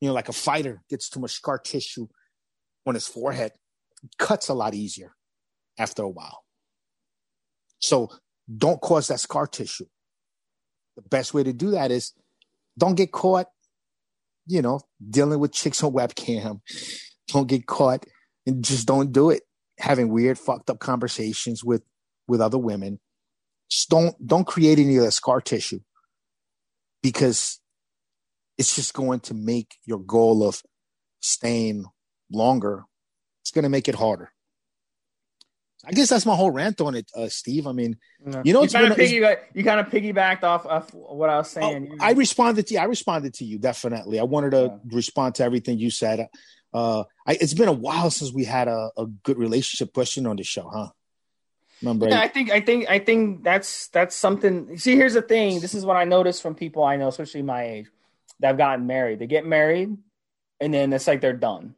You 0.00 0.08
know, 0.08 0.14
like 0.14 0.28
a 0.28 0.34
fighter 0.34 0.82
gets 0.90 1.08
too 1.08 1.20
much 1.20 1.32
scar 1.32 1.58
tissue 1.58 2.08
on 2.86 2.94
his 2.94 3.06
forehead, 3.06 3.52
cuts 4.18 4.48
a 4.48 4.54
lot 4.54 4.74
easier 4.74 5.14
after 5.78 6.02
a 6.02 6.08
while. 6.08 6.44
So 7.78 8.10
don't 8.54 8.80
cause 8.80 9.08
that 9.08 9.20
scar 9.20 9.46
tissue. 9.46 9.86
The 10.96 11.02
best 11.02 11.32
way 11.32 11.42
to 11.42 11.52
do 11.54 11.70
that 11.70 11.90
is 11.90 12.12
don't 12.78 12.94
get 12.94 13.12
caught, 13.12 13.48
you 14.46 14.62
know, 14.62 14.80
dealing 15.10 15.40
with 15.40 15.52
chicks 15.52 15.82
on 15.82 15.92
webcam. 15.92 16.60
Don't 17.28 17.48
get 17.48 17.66
caught 17.66 18.06
and 18.46 18.64
just 18.64 18.86
don't 18.86 19.12
do 19.12 19.30
it. 19.30 19.42
Having 19.78 20.08
weird, 20.10 20.38
fucked 20.38 20.70
up 20.70 20.78
conversations 20.78 21.62
with 21.62 21.82
with 22.26 22.40
other 22.40 22.58
women. 22.58 23.00
Just 23.70 23.90
don't 23.90 24.14
don't 24.26 24.46
create 24.46 24.78
any 24.78 24.96
of 24.96 25.04
that 25.04 25.12
scar 25.12 25.40
tissue 25.40 25.80
because 27.02 27.60
it's 28.56 28.74
just 28.74 28.94
going 28.94 29.20
to 29.20 29.34
make 29.34 29.76
your 29.84 29.98
goal 29.98 30.46
of 30.46 30.62
staying 31.20 31.84
longer. 32.30 32.84
It's 33.42 33.50
going 33.50 33.62
to 33.62 33.68
make 33.68 33.88
it 33.88 33.94
harder. 33.94 34.32
I 35.84 35.92
guess 35.92 36.08
that's 36.08 36.26
my 36.26 36.34
whole 36.34 36.50
rant 36.50 36.80
on 36.80 36.96
it, 36.96 37.10
uh, 37.14 37.28
Steve. 37.28 37.66
I 37.66 37.72
mean, 37.72 37.96
you 38.42 38.52
know, 38.52 38.62
you 38.62 38.68
kind, 38.68 38.92
of 38.92 38.98
you 38.98 39.64
kind 39.64 39.80
of 39.80 39.86
piggybacked 39.86 40.42
off 40.42 40.66
of 40.66 40.92
what 40.92 41.30
I 41.30 41.36
was 41.36 41.56
oh, 41.56 41.60
saying. 41.60 41.90
Oh, 41.92 42.04
I 42.04 42.12
responded 42.12 42.66
to 42.66 42.74
you. 42.74 42.80
I 42.80 42.84
responded 42.84 43.34
to 43.34 43.44
you 43.44 43.58
definitely. 43.58 44.18
I 44.18 44.24
wanted 44.24 44.50
to 44.50 44.62
yeah. 44.62 44.76
respond 44.96 45.36
to 45.36 45.44
everything 45.44 45.78
you 45.78 45.90
said. 45.90 46.28
Uh, 46.74 47.04
I, 47.26 47.38
it's 47.40 47.54
been 47.54 47.68
a 47.68 47.72
while 47.72 48.10
since 48.10 48.32
we 48.32 48.44
had 48.44 48.66
a, 48.68 48.90
a 48.96 49.06
good 49.06 49.38
relationship 49.38 49.94
question 49.94 50.26
on 50.26 50.36
the 50.36 50.42
show, 50.42 50.68
huh? 50.68 50.88
Remember, 51.80 52.08
yeah, 52.08 52.20
I 52.20 52.28
think 52.28 52.50
I 52.50 52.60
think 52.60 52.90
I 52.90 52.98
think 52.98 53.44
that's 53.44 53.86
that's 53.88 54.16
something. 54.16 54.76
See, 54.78 54.96
here's 54.96 55.14
the 55.14 55.22
thing. 55.22 55.60
This 55.60 55.74
is 55.74 55.86
what 55.86 55.96
I 55.96 56.04
noticed 56.04 56.42
from 56.42 56.56
people 56.56 56.82
I 56.82 56.96
know, 56.96 57.06
especially 57.06 57.42
my 57.42 57.62
age, 57.62 57.86
that 58.40 58.48
have 58.48 58.58
gotten 58.58 58.88
married. 58.88 59.20
They 59.20 59.28
get 59.28 59.46
married, 59.46 59.96
and 60.60 60.74
then 60.74 60.92
it's 60.92 61.06
like 61.06 61.20
they're 61.20 61.32
done. 61.34 61.76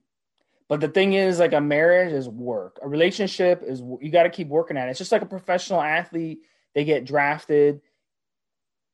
But 0.70 0.80
the 0.80 0.88
thing 0.88 1.14
is, 1.14 1.40
like 1.40 1.52
a 1.52 1.60
marriage 1.60 2.12
is 2.12 2.28
work. 2.28 2.78
A 2.80 2.88
relationship 2.88 3.64
is 3.66 3.82
you 4.00 4.08
got 4.08 4.22
to 4.22 4.30
keep 4.30 4.46
working 4.46 4.76
at 4.76 4.86
it. 4.86 4.92
It's 4.92 5.00
just 5.00 5.10
like 5.10 5.20
a 5.20 5.26
professional 5.26 5.80
athlete. 5.80 6.42
They 6.76 6.84
get 6.84 7.04
drafted, 7.04 7.80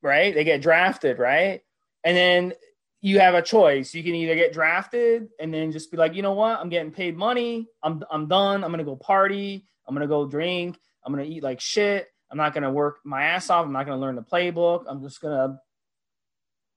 right? 0.00 0.34
They 0.34 0.42
get 0.42 0.62
drafted, 0.62 1.18
right? 1.18 1.60
And 2.02 2.16
then 2.16 2.54
you 3.02 3.20
have 3.20 3.34
a 3.34 3.42
choice. 3.42 3.94
You 3.94 4.02
can 4.02 4.14
either 4.14 4.34
get 4.34 4.54
drafted 4.54 5.28
and 5.38 5.52
then 5.52 5.70
just 5.70 5.90
be 5.90 5.98
like, 5.98 6.14
you 6.14 6.22
know 6.22 6.32
what, 6.32 6.58
I'm 6.58 6.70
getting 6.70 6.92
paid 6.92 7.14
money. 7.14 7.68
I'm 7.82 8.02
I'm 8.10 8.26
done. 8.26 8.64
I'm 8.64 8.70
gonna 8.70 8.82
go 8.82 8.96
party. 8.96 9.66
I'm 9.86 9.94
gonna 9.94 10.06
go 10.06 10.26
drink. 10.26 10.78
I'm 11.04 11.12
gonna 11.12 11.24
eat 11.24 11.42
like 11.42 11.60
shit. 11.60 12.08
I'm 12.30 12.38
not 12.38 12.54
gonna 12.54 12.72
work 12.72 13.00
my 13.04 13.22
ass 13.22 13.50
off. 13.50 13.66
I'm 13.66 13.72
not 13.72 13.84
gonna 13.84 14.00
learn 14.00 14.16
the 14.16 14.22
playbook. 14.22 14.84
I'm 14.88 15.02
just 15.02 15.20
gonna, 15.20 15.60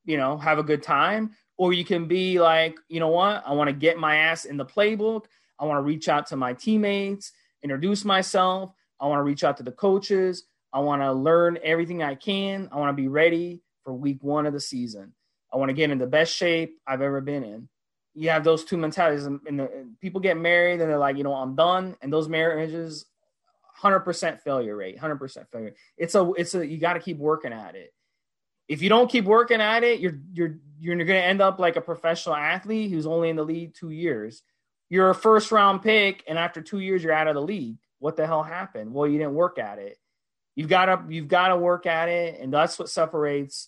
you 0.04 0.18
know, 0.18 0.38
have 0.38 0.60
a 0.60 0.64
good 0.64 0.84
time. 0.84 1.32
Or 1.60 1.74
you 1.74 1.84
can 1.84 2.08
be 2.08 2.40
like, 2.40 2.80
you 2.88 3.02
know 3.02 3.10
what, 3.10 3.44
I 3.46 3.52
want 3.52 3.68
to 3.68 3.74
get 3.74 3.98
my 3.98 4.16
ass 4.16 4.46
in 4.46 4.56
the 4.56 4.66
playbook. 4.66 5.26
I 5.60 5.66
want 5.66 5.78
to 5.78 5.82
reach 5.82 6.08
out 6.08 6.26
to 6.28 6.38
my 6.38 6.54
teammates, 6.54 7.34
introduce 7.64 8.06
myself. 8.06 8.72
I 9.02 9.08
want 9.08 9.20
to 9.20 9.24
reach 9.24 9.44
out 9.44 9.58
to 9.58 9.64
the 9.64 9.74
coaches. 9.74 10.46
I 10.72 10.80
want 10.80 11.02
to 11.02 11.12
learn 11.12 11.60
everything 11.62 12.02
I 12.02 12.16
can. 12.16 12.70
I 12.72 12.78
want 12.78 12.96
to 12.96 13.02
be 13.02 13.10
ready 13.10 13.60
for 13.84 13.94
week 13.94 14.20
one 14.22 14.46
of 14.46 14.54
the 14.54 14.60
season. 14.62 15.12
I 15.54 15.58
want 15.58 15.68
to 15.68 15.74
get 15.74 15.92
in 15.92 15.98
the 15.98 16.08
best 16.08 16.34
shape 16.34 16.78
I've 16.88 17.02
ever 17.02 17.20
been 17.20 17.44
in. 17.44 17.68
You 18.16 18.30
have 18.30 18.46
those 18.46 18.64
two 18.64 18.78
mentalities, 18.78 19.26
and, 19.26 19.42
the, 19.46 19.86
people 20.00 20.22
get 20.22 20.38
married 20.38 20.80
and 20.80 20.90
they're 20.90 20.98
like, 20.98 21.18
you 21.18 21.26
know, 21.26 21.34
I'm 21.34 21.56
done. 21.56 21.98
And 22.02 22.12
those 22.12 22.30
marriages, 22.30 23.06
hundred 23.76 24.02
percent 24.02 24.40
failure 24.42 24.78
rate, 24.78 24.98
hundred 24.98 25.18
percent 25.18 25.48
failure. 25.52 25.76
It's 25.98 26.16
a, 26.16 26.32
it's 26.38 26.56
a, 26.56 26.66
you 26.66 26.78
got 26.78 26.94
to 26.94 27.02
keep 27.02 27.18
working 27.18 27.52
at 27.52 27.76
it. 27.76 27.94
If 28.70 28.82
you 28.82 28.88
don't 28.88 29.12
keep 29.12 29.26
working 29.26 29.60
at 29.60 29.84
it, 29.84 30.00
you're 30.00 30.20
you're 30.32 30.60
you're 30.80 30.96
going 30.96 31.08
to 31.08 31.24
end 31.24 31.42
up 31.42 31.60
like 31.60 31.76
a 31.76 31.82
professional 31.82 32.36
athlete 32.36 32.92
who's 32.92 33.06
only 33.06 33.30
in 33.30 33.36
the 33.36 33.44
league 33.44 33.74
two 33.74 33.90
years. 33.90 34.42
You're 34.88 35.10
a 35.10 35.16
first 35.16 35.52
round 35.52 35.82
pick, 35.82 36.24
and 36.28 36.38
after 36.38 36.62
two 36.62 36.80
years, 36.80 37.04
you're 37.04 37.12
out 37.12 37.28
of 37.28 37.36
the 37.36 37.42
league. 37.42 37.78
What 38.00 38.16
the 38.16 38.26
hell 38.26 38.44
happened? 38.44 38.94
Well, 38.94 39.08
you 39.10 39.18
didn't 39.18 39.34
work 39.34 39.60
at 39.60 39.80
it. 39.80 39.98
You've 40.56 40.70
got 40.70 40.86
to 40.86 41.04
you've 41.10 41.28
got 41.28 41.50
to 41.50 41.58
work 41.58 41.86
at 41.86 42.08
it, 42.08 42.40
and 42.40 42.54
that's 42.54 42.80
what 42.80 42.90
separates 42.90 43.68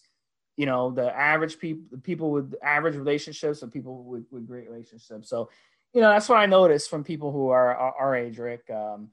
you 0.57 0.65
know 0.65 0.91
the 0.91 1.15
average 1.15 1.57
people 1.59 1.97
people 1.99 2.29
with 2.29 2.53
average 2.61 2.95
relationships 2.95 3.61
and 3.61 3.71
people 3.71 4.03
with, 4.03 4.25
with 4.31 4.47
great 4.47 4.69
relationships 4.69 5.29
so 5.29 5.49
you 5.93 6.01
know 6.01 6.09
that's 6.09 6.29
what 6.29 6.37
i 6.37 6.45
noticed 6.45 6.89
from 6.89 7.03
people 7.03 7.31
who 7.31 7.49
are 7.49 7.75
our 7.75 8.15
age 8.15 8.37
rick 8.37 8.69
um, 8.69 9.09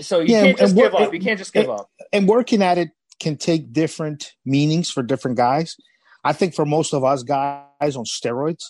so 0.00 0.20
you 0.20 0.32
yeah, 0.32 0.42
can't 0.42 0.58
just 0.58 0.76
give 0.76 0.94
up 0.94 1.12
you 1.12 1.20
can't 1.20 1.38
just 1.38 1.52
give 1.52 1.68
up 1.68 1.90
and 2.12 2.28
working 2.28 2.62
at 2.62 2.78
it 2.78 2.90
can 3.20 3.36
take 3.36 3.72
different 3.72 4.32
meanings 4.44 4.90
for 4.90 5.02
different 5.02 5.36
guys. 5.36 5.76
I 6.24 6.32
think 6.32 6.54
for 6.54 6.66
most 6.66 6.92
of 6.92 7.04
us 7.04 7.22
guys 7.22 7.96
on 7.96 8.04
steroids 8.04 8.64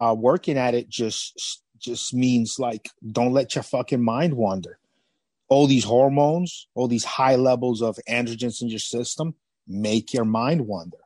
uh, 0.00 0.14
working 0.18 0.56
at 0.56 0.74
it 0.74 0.88
just 0.88 1.62
just 1.78 2.14
means 2.14 2.56
like 2.58 2.88
don't 3.10 3.32
let 3.32 3.54
your 3.54 3.62
fucking 3.62 4.02
mind 4.02 4.34
wander. 4.34 4.78
All 5.48 5.66
these 5.66 5.84
hormones 5.84 6.68
all 6.74 6.88
these 6.88 7.04
high 7.04 7.36
levels 7.36 7.82
of 7.82 7.98
androgens 8.08 8.62
in 8.62 8.68
your 8.68 8.78
system 8.78 9.34
make 9.66 10.12
your 10.12 10.24
mind 10.24 10.66
wander. 10.66 10.98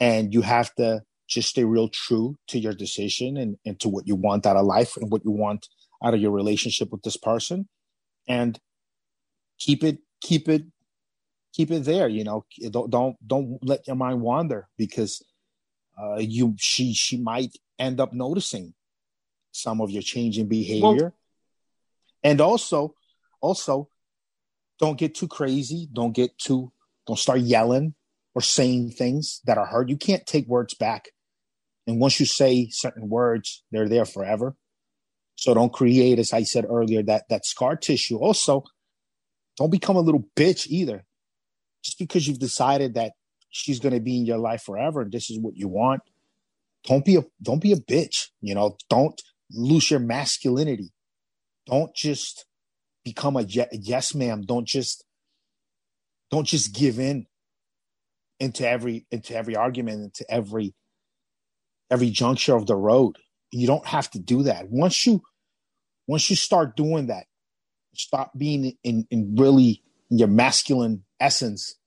And 0.00 0.32
you 0.32 0.42
have 0.42 0.74
to 0.76 1.02
just 1.28 1.50
stay 1.50 1.64
real 1.64 1.88
true 1.88 2.36
to 2.48 2.58
your 2.58 2.72
decision 2.72 3.36
and, 3.36 3.56
and 3.66 3.78
to 3.80 3.88
what 3.88 4.06
you 4.06 4.16
want 4.16 4.46
out 4.46 4.56
of 4.56 4.64
life 4.64 4.96
and 4.96 5.10
what 5.12 5.24
you 5.24 5.30
want 5.30 5.68
out 6.02 6.14
of 6.14 6.20
your 6.20 6.30
relationship 6.30 6.90
with 6.90 7.02
this 7.02 7.16
person. 7.16 7.68
And 8.26 8.58
keep 9.58 9.84
it 9.84 9.98
keep 10.20 10.48
it 10.48 10.64
keep 11.52 11.70
it 11.70 11.84
there 11.84 12.08
you 12.08 12.24
know 12.24 12.44
don't 12.70 12.90
don't, 12.90 13.16
don't 13.26 13.58
let 13.62 13.86
your 13.86 13.96
mind 13.96 14.20
wander 14.20 14.68
because 14.76 15.24
uh, 16.00 16.16
you 16.18 16.54
she 16.58 16.94
she 16.94 17.16
might 17.16 17.56
end 17.78 18.00
up 18.00 18.12
noticing 18.12 18.74
some 19.52 19.80
of 19.80 19.90
your 19.90 20.02
changing 20.02 20.46
behavior 20.46 21.02
well, 21.02 21.14
and 22.22 22.40
also 22.40 22.94
also 23.40 23.88
don't 24.78 24.98
get 24.98 25.14
too 25.14 25.28
crazy 25.28 25.88
don't 25.92 26.14
get 26.14 26.36
too 26.38 26.72
don't 27.06 27.18
start 27.18 27.40
yelling 27.40 27.94
or 28.38 28.40
saying 28.40 28.90
things 28.90 29.40
that 29.46 29.58
are 29.58 29.66
hurt. 29.66 29.88
You 29.88 29.96
can't 29.96 30.24
take 30.24 30.46
words 30.46 30.74
back. 30.74 31.08
And 31.88 31.98
once 31.98 32.20
you 32.20 32.26
say 32.26 32.68
certain 32.70 33.08
words, 33.08 33.64
they're 33.72 33.88
there 33.88 34.04
forever. 34.04 34.54
So 35.34 35.54
don't 35.54 35.72
create, 35.72 36.20
as 36.20 36.32
I 36.32 36.44
said 36.44 36.64
earlier, 36.68 37.02
that 37.02 37.24
that 37.30 37.44
scar 37.44 37.74
tissue. 37.74 38.18
Also, 38.18 38.62
don't 39.56 39.72
become 39.72 39.96
a 39.96 40.00
little 40.00 40.24
bitch 40.36 40.68
either. 40.68 41.04
Just 41.82 41.98
because 41.98 42.26
you've 42.26 42.38
decided 42.38 42.94
that 42.94 43.12
she's 43.50 43.80
going 43.80 43.94
to 43.94 44.00
be 44.00 44.18
in 44.18 44.26
your 44.26 44.38
life 44.38 44.62
forever 44.62 45.02
and 45.02 45.12
this 45.12 45.30
is 45.30 45.38
what 45.38 45.56
you 45.56 45.68
want, 45.68 46.02
don't 46.84 47.04
be 47.04 47.16
a 47.16 47.24
don't 47.42 47.62
be 47.62 47.72
a 47.72 47.76
bitch. 47.76 48.28
You 48.40 48.54
know, 48.54 48.76
don't 48.88 49.20
lose 49.50 49.90
your 49.90 50.00
masculinity. 50.00 50.92
Don't 51.66 51.94
just 51.94 52.46
become 53.04 53.36
a 53.36 53.42
yes 53.42 54.14
ma'am. 54.14 54.42
Don't 54.42 54.66
just 54.66 55.04
don't 56.30 56.46
just 56.46 56.74
give 56.74 56.98
in 56.98 57.26
into 58.40 58.68
every 58.68 59.06
into 59.10 59.34
every 59.34 59.56
argument 59.56 60.02
into 60.02 60.24
every 60.30 60.74
every 61.90 62.10
juncture 62.10 62.54
of 62.54 62.66
the 62.66 62.76
road 62.76 63.16
you 63.50 63.66
don't 63.66 63.86
have 63.86 64.10
to 64.10 64.18
do 64.18 64.42
that 64.44 64.68
once 64.68 65.06
you 65.06 65.22
once 66.06 66.28
you 66.30 66.36
start 66.36 66.76
doing 66.76 67.06
that 67.06 67.26
stop 67.94 68.30
being 68.36 68.76
in 68.84 69.06
in 69.10 69.34
really 69.36 69.82
your 70.10 70.28
masculine 70.28 71.04
essence 71.20 71.78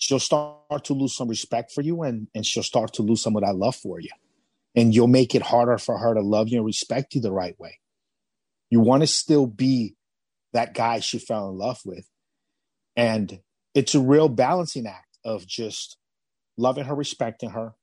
she'll 0.00 0.18
start 0.18 0.84
to 0.84 0.94
lose 0.94 1.14
some 1.14 1.28
respect 1.28 1.70
for 1.70 1.82
you 1.82 2.02
and 2.02 2.26
and 2.34 2.44
she'll 2.44 2.62
start 2.62 2.94
to 2.94 3.02
lose 3.02 3.22
some 3.22 3.36
of 3.36 3.42
that 3.42 3.54
love 3.54 3.76
for 3.76 4.00
you. 4.00 4.10
And 4.74 4.94
you'll 4.94 5.08
make 5.08 5.34
it 5.34 5.42
harder 5.42 5.78
for 5.78 5.98
her 5.98 6.14
to 6.14 6.20
love 6.20 6.48
you 6.48 6.58
and 6.58 6.66
respect 6.66 7.14
you 7.14 7.20
the 7.20 7.32
right 7.32 7.58
way. 7.58 7.78
You 8.70 8.80
want 8.80 9.02
to 9.02 9.06
still 9.06 9.46
be 9.46 9.96
that 10.52 10.74
guy 10.74 11.00
she 11.00 11.18
fell 11.18 11.50
in 11.50 11.58
love 11.58 11.80
with. 11.84 12.08
And 12.96 13.40
it's 13.74 13.94
a 13.94 14.00
real 14.00 14.28
balancing 14.28 14.86
act 14.86 15.18
of 15.24 15.46
just 15.46 15.96
loving 16.56 16.84
her, 16.84 16.94
respecting 16.94 17.50
her, 17.50 17.74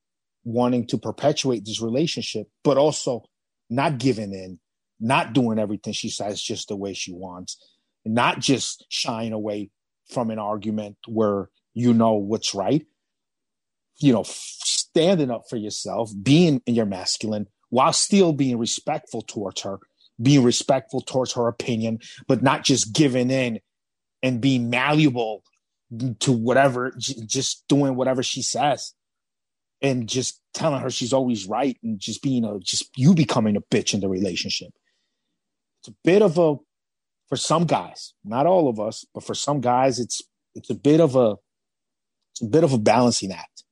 wanting 0.44 0.88
to 0.88 0.98
perpetuate 0.98 1.66
this 1.66 1.82
relationship, 1.82 2.48
but 2.64 2.78
also 2.78 3.24
not 3.70 3.98
giving 3.98 4.34
in, 4.34 4.60
not 5.00 5.34
doing 5.34 5.60
everything 5.60 5.94
she 5.94 6.10
says 6.10 6.42
just 6.42 6.70
the 6.70 6.76
way 6.76 6.94
she 6.94 7.12
wants, 7.12 7.58
not 8.06 8.40
just 8.40 8.86
shying 8.90 9.34
away 9.34 9.70
from 10.10 10.32
an 10.32 10.40
argument 10.40 10.98
where 11.08 11.50
you 11.74 11.94
know 11.94 12.14
what's 12.14 12.56
right. 12.56 12.86
You 14.00 14.14
know, 14.14 14.24
standing 14.26 15.32
up 15.32 15.44
for 15.50 15.58
yourself, 15.58 16.12
being 16.22 16.62
in 16.66 16.76
your 16.76 16.86
masculine 16.86 17.48
while 17.70 17.94
still 17.94 18.34
being 18.34 18.58
respectful 18.58 19.22
towards 19.22 19.62
her, 19.62 19.80
being 20.22 20.44
respectful 20.44 21.02
towards 21.02 21.34
her 21.34 21.48
opinion, 21.48 22.00
but 22.28 22.42
not 22.42 22.64
just 22.64 22.94
giving 22.94 23.30
in 23.30 23.60
and 24.24 24.42
being 24.42 24.70
malleable 24.70 25.44
to 26.20 26.32
whatever, 26.32 26.94
just 26.98 27.68
doing 27.68 27.96
whatever 27.96 28.24
she 28.24 28.42
says, 28.42 28.94
and 29.82 30.08
just 30.08 30.42
telling 30.54 30.82
her 30.82 30.90
she's 30.90 31.14
always 31.14 31.48
right, 31.48 31.78
and 31.84 32.00
just 32.00 32.22
being 32.22 32.44
a 32.44 32.60
just 32.60 32.90
you 32.98 33.14
becoming 33.14 33.56
a 33.56 33.62
bitch 33.62 33.94
in 33.94 34.00
the 34.00 34.10
relationship. 34.10 34.70
It's 35.82 35.90
a 35.90 35.96
bit 36.04 36.22
of 36.22 36.38
a 36.38 36.56
for 37.28 37.36
some 37.36 37.66
guys, 37.66 38.14
not 38.24 38.46
all 38.46 38.70
of 38.70 38.80
us, 38.80 39.06
but 39.14 39.24
for 39.24 39.36
some 39.36 39.62
guys, 39.62 40.00
it's 40.00 40.22
it's 40.56 40.70
a 40.70 40.76
bit 40.76 41.00
of 41.00 41.16
a 41.16 41.36
a 42.42 42.46
bit 42.50 42.64
of 42.64 42.74
a 42.74 42.78
balancing 42.78 43.32
act, 43.32 43.64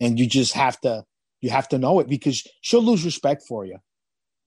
and 0.00 0.18
you 0.18 0.26
just 0.26 0.54
have 0.54 0.80
to 0.80 1.04
you 1.40 1.50
have 1.50 1.68
to 1.68 1.78
know 1.78 2.00
it 2.00 2.08
because 2.08 2.46
she'll 2.60 2.82
lose 2.82 3.04
respect 3.04 3.42
for 3.46 3.64
you. 3.64 3.78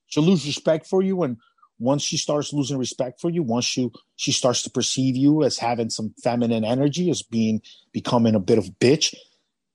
She'll 0.06 0.24
lose 0.24 0.46
respect 0.46 0.86
for 0.86 1.02
you, 1.02 1.22
and 1.22 1.36
once 1.78 2.02
she 2.02 2.16
starts 2.16 2.52
losing 2.52 2.78
respect 2.78 3.20
for 3.20 3.30
you, 3.30 3.42
once 3.42 3.76
you 3.76 3.92
she 4.16 4.32
starts 4.32 4.62
to 4.62 4.70
perceive 4.70 5.16
you 5.16 5.42
as 5.42 5.58
having 5.58 5.90
some 5.90 6.14
feminine 6.22 6.64
energy, 6.64 7.10
as 7.10 7.22
being 7.22 7.62
becoming 7.92 8.34
a 8.34 8.40
bit 8.40 8.58
of 8.58 8.66
a 8.66 8.70
bitch, 8.72 9.14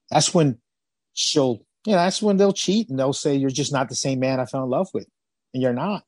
that's 0.09 0.34
when 0.34 0.59
she'll 1.13 1.65
you 1.85 1.93
know, 1.93 1.99
that's 1.99 2.21
when 2.21 2.38
they'll 2.38 2.53
cheat 2.53 2.89
and 2.89 2.97
they'll 2.97 3.13
say 3.13 3.35
you're 3.35 3.49
just 3.49 3.73
not 3.73 3.89
the 3.89 3.95
same 3.95 4.19
man 4.19 4.39
I 4.39 4.45
fell 4.45 4.63
in 4.63 4.69
love 4.69 4.89
with. 4.93 5.07
And 5.53 5.61
you're 5.61 5.73
not. 5.73 6.03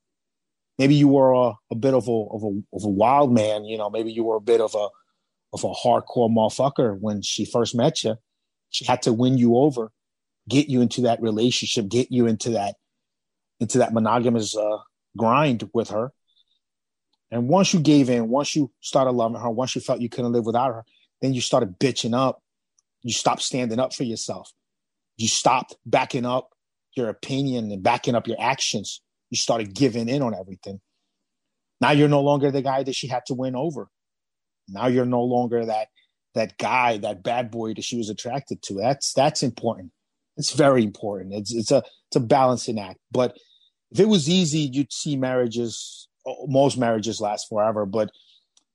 Maybe 0.78 0.94
you 0.94 1.08
were 1.08 1.32
a, 1.32 1.54
a 1.70 1.74
bit 1.74 1.94
of 1.94 2.06
a 2.08 2.12
of 2.12 2.42
a 2.42 2.62
of 2.76 2.84
a 2.84 2.88
wild 2.88 3.32
man, 3.32 3.64
you 3.64 3.78
know, 3.78 3.90
maybe 3.90 4.12
you 4.12 4.24
were 4.24 4.36
a 4.36 4.40
bit 4.40 4.60
of 4.60 4.74
a 4.74 4.88
of 5.52 5.64
a 5.64 5.72
hardcore 5.72 6.30
motherfucker 6.30 6.98
when 7.00 7.22
she 7.22 7.44
first 7.44 7.74
met 7.74 8.04
you. 8.04 8.16
She 8.70 8.84
had 8.84 9.02
to 9.02 9.12
win 9.12 9.38
you 9.38 9.56
over, 9.56 9.90
get 10.48 10.68
you 10.68 10.82
into 10.82 11.02
that 11.02 11.22
relationship, 11.22 11.88
get 11.88 12.12
you 12.12 12.26
into 12.26 12.50
that 12.50 12.74
into 13.58 13.78
that 13.78 13.94
monogamous 13.94 14.56
uh, 14.56 14.78
grind 15.16 15.68
with 15.72 15.90
her. 15.90 16.12
And 17.30 17.48
once 17.48 17.74
you 17.74 17.80
gave 17.80 18.08
in, 18.10 18.28
once 18.28 18.54
you 18.54 18.70
started 18.80 19.12
loving 19.12 19.40
her, 19.40 19.50
once 19.50 19.74
you 19.74 19.80
felt 19.80 20.00
you 20.00 20.08
couldn't 20.08 20.32
live 20.32 20.46
without 20.46 20.72
her, 20.72 20.84
then 21.22 21.34
you 21.34 21.40
started 21.40 21.78
bitching 21.78 22.16
up. 22.16 22.42
You 23.02 23.12
stopped 23.12 23.42
standing 23.42 23.80
up 23.80 23.94
for 23.94 24.04
yourself. 24.04 24.52
You 25.16 25.28
stopped 25.28 25.74
backing 25.86 26.26
up 26.26 26.50
your 26.94 27.08
opinion 27.08 27.70
and 27.72 27.82
backing 27.82 28.14
up 28.14 28.26
your 28.26 28.36
actions. 28.40 29.00
You 29.30 29.36
started 29.36 29.74
giving 29.74 30.08
in 30.08 30.22
on 30.22 30.34
everything. 30.34 30.80
Now 31.80 31.90
you're 31.90 32.08
no 32.08 32.22
longer 32.22 32.50
the 32.50 32.62
guy 32.62 32.82
that 32.82 32.94
she 32.94 33.08
had 33.08 33.26
to 33.26 33.34
win 33.34 33.54
over. 33.54 33.88
Now 34.68 34.86
you're 34.86 35.06
no 35.06 35.22
longer 35.22 35.64
that 35.66 35.88
that 36.34 36.58
guy, 36.58 36.98
that 36.98 37.22
bad 37.22 37.50
boy 37.50 37.74
that 37.74 37.84
she 37.84 37.96
was 37.96 38.10
attracted 38.10 38.62
to. 38.62 38.74
That's 38.74 39.12
that's 39.12 39.42
important. 39.42 39.92
It's 40.36 40.52
very 40.52 40.84
important. 40.84 41.34
It's 41.34 41.54
it's 41.54 41.70
a 41.70 41.82
it's 42.08 42.16
a 42.16 42.20
balancing 42.20 42.78
act. 42.78 42.98
But 43.10 43.36
if 43.90 44.00
it 44.00 44.08
was 44.08 44.28
easy, 44.28 44.70
you'd 44.72 44.92
see 44.92 45.16
marriages. 45.16 46.08
Most 46.46 46.76
marriages 46.76 47.20
last 47.20 47.48
forever, 47.48 47.86
but 47.86 48.10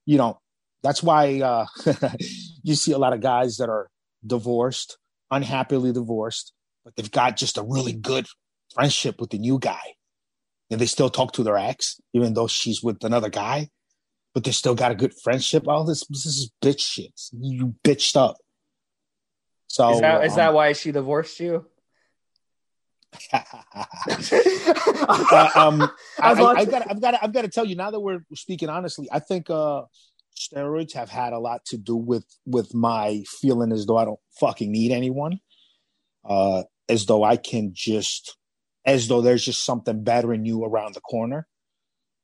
you 0.05 0.17
know 0.17 0.39
that's 0.83 1.03
why 1.03 1.41
uh, 1.41 1.65
you 2.63 2.75
see 2.75 2.91
a 2.91 2.97
lot 2.97 3.13
of 3.13 3.21
guys 3.21 3.57
that 3.57 3.69
are 3.69 3.89
divorced, 4.25 4.97
unhappily 5.29 5.91
divorced, 5.91 6.53
but 6.83 6.95
they've 6.95 7.11
got 7.11 7.37
just 7.37 7.57
a 7.57 7.63
really 7.63 7.93
good 7.93 8.25
friendship 8.73 9.19
with 9.19 9.31
the 9.31 9.37
new 9.37 9.59
guy, 9.59 9.81
and 10.71 10.81
they 10.81 10.87
still 10.87 11.09
talk 11.09 11.33
to 11.33 11.43
their 11.43 11.57
ex, 11.57 11.99
even 12.13 12.33
though 12.33 12.47
she's 12.47 12.81
with 12.81 13.03
another 13.03 13.29
guy 13.29 13.69
but 14.33 14.43
they 14.43 14.51
still 14.51 14.75
got 14.75 14.91
a 14.91 14.95
good 14.95 15.13
friendship. 15.23 15.67
All 15.67 15.83
this, 15.83 16.05
this 16.07 16.25
is 16.25 16.51
bitch 16.63 16.79
shit. 16.79 17.19
You 17.31 17.75
bitched 17.83 18.15
up. 18.15 18.37
So 19.67 19.93
is 19.93 20.01
that, 20.01 20.17
um, 20.17 20.23
is 20.23 20.35
that 20.35 20.53
why 20.53 20.73
she 20.73 20.91
divorced 20.91 21.39
you? 21.39 21.65
uh, 23.33 23.39
um, 25.55 25.89
I, 26.19 26.29
have 26.29 26.37
got, 26.37 26.57
I've 26.89 27.01
got, 27.01 27.23
I've 27.23 27.33
got 27.33 27.41
to 27.41 27.49
tell 27.49 27.65
you 27.65 27.75
now 27.75 27.91
that 27.91 27.99
we're 27.99 28.23
speaking 28.33 28.69
honestly. 28.69 29.07
I 29.11 29.19
think 29.19 29.49
uh, 29.49 29.83
steroids 30.37 30.93
have 30.93 31.09
had 31.09 31.33
a 31.33 31.39
lot 31.39 31.65
to 31.67 31.77
do 31.77 31.95
with 31.95 32.25
with 32.45 32.73
my 32.73 33.23
feeling 33.41 33.71
as 33.71 33.85
though 33.85 33.97
I 33.97 34.05
don't 34.05 34.19
fucking 34.39 34.71
need 34.71 34.91
anyone, 34.91 35.39
uh, 36.23 36.63
as 36.87 37.05
though 37.05 37.23
I 37.23 37.35
can 37.37 37.71
just, 37.73 38.37
as 38.85 39.07
though 39.07 39.21
there's 39.21 39.45
just 39.45 39.63
something 39.63 40.03
better 40.03 40.33
in 40.33 40.45
you 40.45 40.63
around 40.63 40.95
the 40.95 41.01
corner, 41.01 41.47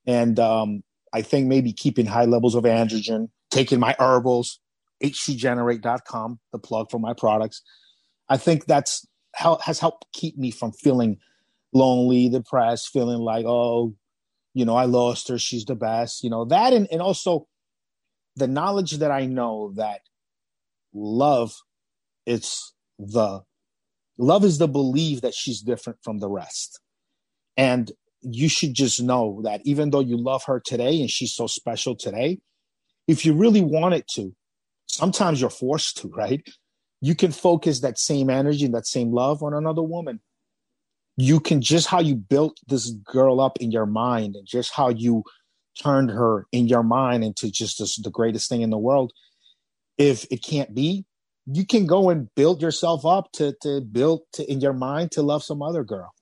and 0.06 0.40
um, 0.40 0.84
I 1.14 1.22
think 1.22 1.48
maybe 1.48 1.74
keeping 1.74 2.06
high 2.06 2.26
levels 2.26 2.56
of 2.56 2.64
androgen, 2.64 3.30
taking 3.50 3.80
my 3.80 3.96
herbals, 4.00 4.60
hcgenerate.com, 5.04 6.40
the 6.52 6.60
plug 6.60 6.90
for 6.92 7.00
my 7.00 7.14
products. 7.14 7.62
I 8.30 8.38
think 8.38 8.66
that's 8.66 9.06
how 9.36 9.58
has 9.64 9.80
helped 9.80 10.06
keep 10.14 10.38
me 10.38 10.52
from 10.52 10.72
feeling 10.72 11.18
lonely, 11.74 12.30
depressed, 12.30 12.90
feeling 12.90 13.20
like, 13.20 13.46
oh, 13.46 13.96
you 14.54 14.66
know, 14.66 14.76
I 14.76 14.86
lost 14.86 15.28
her, 15.28 15.38
she's 15.38 15.66
the 15.66 15.76
best, 15.76 16.24
you 16.24 16.30
know, 16.30 16.46
that 16.46 16.74
and, 16.74 16.88
and 16.92 17.02
also 17.02 17.48
the 18.36 18.48
knowledge 18.48 18.94
that 18.94 19.12
I 19.12 19.26
know 19.26 19.74
that 19.76 20.02
love 20.94 21.54
it's 22.26 22.74
the 23.00 23.42
love 24.18 24.44
is 24.44 24.58
the 24.58 24.68
belief 24.68 25.22
that 25.22 25.34
she's 25.34 25.62
different 25.62 26.00
from 26.04 26.20
the 26.20 26.30
rest. 26.30 26.80
And 27.56 27.92
you 28.22 28.50
should 28.50 28.74
just 28.74 29.02
know 29.02 29.42
that 29.44 29.62
even 29.64 29.90
though 29.92 30.00
you 30.00 30.18
love 30.18 30.44
her 30.46 30.60
today 30.60 31.00
and 31.00 31.10
she's 31.10 31.34
so 31.34 31.48
special 31.48 31.96
today, 31.96 32.40
if 33.08 33.26
you 33.26 33.34
really 33.34 33.62
wanted 33.62 34.06
to, 34.16 34.36
sometimes 34.88 35.40
you're 35.40 35.50
forced 35.50 35.98
to, 35.98 36.10
right? 36.10 36.42
You 37.02 37.16
can 37.16 37.32
focus 37.32 37.82
that 37.82 38.00
same 38.00 38.30
energy 38.30 38.66
and 38.66 38.74
that 38.74 38.88
same 38.88 39.12
love 39.12 39.44
on 39.44 39.54
another 39.54 39.84
woman. 39.84 40.20
You 41.16 41.40
can 41.40 41.62
just 41.62 41.88
how 41.88 42.00
you 42.00 42.16
built 42.16 42.58
this 42.68 42.92
girl 42.92 43.40
up 43.40 43.60
in 43.60 43.72
your 43.72 43.86
mind 43.86 44.36
and 44.36 44.48
just 44.48 44.72
how 44.74 44.90
you 44.90 45.24
turned 45.82 46.12
her 46.12 46.48
in 46.52 46.68
your 46.68 46.84
mind 46.84 47.24
into 47.24 47.52
just 47.52 47.80
this, 47.80 47.98
the 47.98 48.12
greatest 48.12 48.50
thing 48.50 48.62
in 48.62 48.70
the 48.70 48.78
world. 48.78 49.14
If 49.98 50.26
it 50.32 50.44
can't 50.44 50.76
be, 50.76 51.06
you 51.50 51.66
can 51.66 51.86
go 51.86 52.10
and 52.10 52.34
build 52.36 52.62
yourself 52.62 53.06
up 53.06 53.32
to 53.34 53.56
to 53.62 53.82
build 53.82 54.22
to, 54.34 54.50
in 54.52 54.60
your 54.60 54.74
mind 54.74 55.12
to 55.14 55.22
love 55.22 55.44
some 55.44 55.62
other 55.62 55.84
girl. 55.84 56.14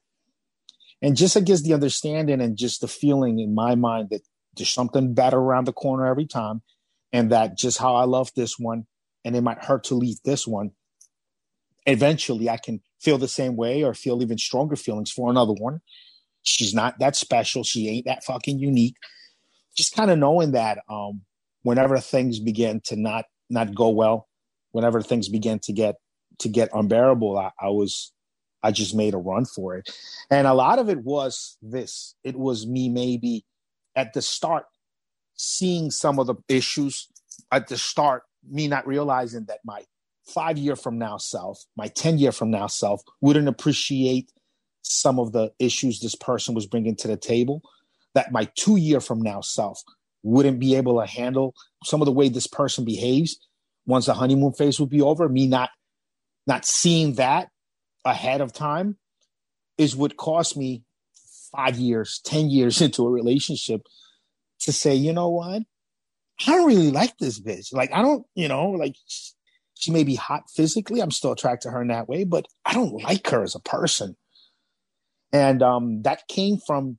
And 1.02 1.18
just 1.18 1.36
against 1.36 1.66
the 1.66 1.74
understanding 1.74 2.42
and 2.42 2.58
just 2.58 2.82
the 2.82 2.88
feeling 2.88 3.40
in 3.40 3.54
my 3.54 3.76
mind 3.76 4.10
that 4.12 4.22
there's 4.56 4.70
something 4.70 5.14
better 5.14 5.38
around 5.38 5.66
the 5.66 5.74
corner 5.74 6.06
every 6.06 6.26
time. 6.26 6.62
And 7.12 7.32
that 7.32 7.58
just 7.58 7.78
how 7.80 7.96
i 7.96 8.04
love 8.04 8.30
this 8.36 8.60
one 8.60 8.86
and 9.24 9.36
it 9.36 9.42
might 9.42 9.64
hurt 9.64 9.86
to 9.86 9.96
leave 9.96 10.18
this 10.24 10.46
one. 10.46 10.72
Eventually 11.86 12.50
i 12.50 12.58
can 12.58 12.82
feel 13.00 13.18
the 13.18 13.28
same 13.28 13.56
way 13.56 13.84
or 13.84 13.94
feel 13.94 14.22
even 14.22 14.38
stronger 14.38 14.76
feelings 14.76 15.12
for 15.12 15.30
another 15.32 15.54
one. 15.54 15.82
She's 16.44 16.74
not 16.74 17.00
that 17.00 17.16
special. 17.16 17.64
She 17.64 17.90
ain't 17.90 18.06
that 18.06 18.24
fucking 18.24 18.60
unique. 18.60 18.98
Just 19.76 19.96
kind 19.96 20.12
of 20.12 20.20
knowing 20.20 20.52
that 20.52 20.80
um 20.88 21.22
whenever 21.64 21.98
things 22.00 22.40
begin 22.40 22.82
to 22.86 22.96
not 22.96 23.26
not 23.50 23.74
go 23.74 23.90
well 23.90 24.28
whenever 24.76 25.02
things 25.02 25.30
began 25.30 25.58
to 25.60 25.72
get 25.72 25.96
to 26.38 26.50
get 26.50 26.70
unbearable 26.74 27.38
I, 27.38 27.52
I 27.60 27.70
was 27.70 28.12
I 28.66 28.72
just 28.72 28.96
made 28.96 29.14
a 29.14 29.18
run 29.18 29.46
for 29.46 29.76
it. 29.76 29.88
And 30.32 30.48
a 30.48 30.54
lot 30.56 30.80
of 30.80 30.90
it 30.90 31.04
was 31.04 31.58
this 31.62 32.16
it 32.24 32.36
was 32.36 32.66
me 32.66 32.90
maybe 32.90 33.46
at 33.96 34.14
the 34.14 34.24
start 34.24 34.66
seeing 35.36 35.92
some 35.92 36.18
of 36.18 36.26
the 36.26 36.36
issues 36.50 37.08
at 37.52 37.68
the 37.68 37.78
start, 37.78 38.24
me 38.50 38.68
not 38.68 38.88
realizing 38.88 39.46
that 39.46 39.60
my 39.64 39.84
five 40.26 40.58
year 40.58 40.76
from 40.76 40.98
now 40.98 41.18
self, 41.18 41.64
my 41.78 41.88
10 41.90 42.18
year 42.18 42.32
from 42.32 42.50
now 42.50 42.66
self 42.66 43.02
wouldn't 43.22 43.48
appreciate 43.48 44.32
some 44.82 45.20
of 45.20 45.32
the 45.32 45.52
issues 45.60 46.00
this 46.00 46.16
person 46.16 46.56
was 46.56 46.66
bringing 46.66 46.96
to 46.96 47.08
the 47.08 47.18
table, 47.18 47.62
that 48.16 48.32
my 48.32 48.50
two 48.56 48.78
year 48.78 49.00
from 49.00 49.22
now 49.22 49.42
self 49.42 49.80
wouldn't 50.24 50.60
be 50.60 50.76
able 50.76 51.00
to 51.00 51.06
handle 51.06 51.54
some 51.84 52.02
of 52.02 52.08
the 52.08 52.12
way 52.12 52.30
this 52.30 52.48
person 52.48 52.84
behaves 52.84 53.38
once 53.86 54.08
the 54.08 54.14
honeymoon 54.14 54.54
phase 54.54 54.80
would 54.80 54.90
be 54.90 55.02
over, 55.02 55.28
me 55.30 55.48
not 55.48 55.70
not 56.48 56.66
seeing 56.66 57.14
that 57.14 57.50
ahead 58.04 58.42
of 58.42 58.54
time 58.54 58.98
is 59.78 59.96
what 59.96 60.16
cost 60.16 60.56
me 60.56 60.84
five 61.52 61.78
years, 61.78 62.22
10 62.24 62.50
years 62.50 62.82
into 62.82 63.06
a 63.06 63.10
relationship 63.10 63.82
to 64.60 64.72
say, 64.72 64.96
you 64.96 65.14
know 65.14 65.30
what? 65.30 65.64
I 66.46 66.52
don't 66.52 66.68
really 66.68 66.92
like 66.92 67.18
this 67.18 67.40
bitch. 67.40 67.74
Like, 67.74 67.92
I 67.94 68.02
don't, 68.02 68.26
you 68.36 68.48
know, 68.48 68.72
like 68.72 68.96
she 69.74 69.92
may 69.92 70.04
be 70.04 70.16
hot 70.16 70.44
physically. 70.54 71.02
I'm 71.02 71.12
still 71.12 71.32
attracted 71.32 71.70
to 71.70 71.72
her 71.72 71.82
in 71.82 71.88
that 71.88 72.10
way, 72.10 72.26
but 72.26 72.46
I 72.66 72.74
don't 72.74 73.02
like 73.04 73.28
her 73.30 73.44
as 73.44 73.56
a 73.56 73.60
person. 73.60 74.18
And 75.32 75.64
um, 75.64 76.02
that 76.04 76.28
came 76.28 76.58
from 76.58 76.98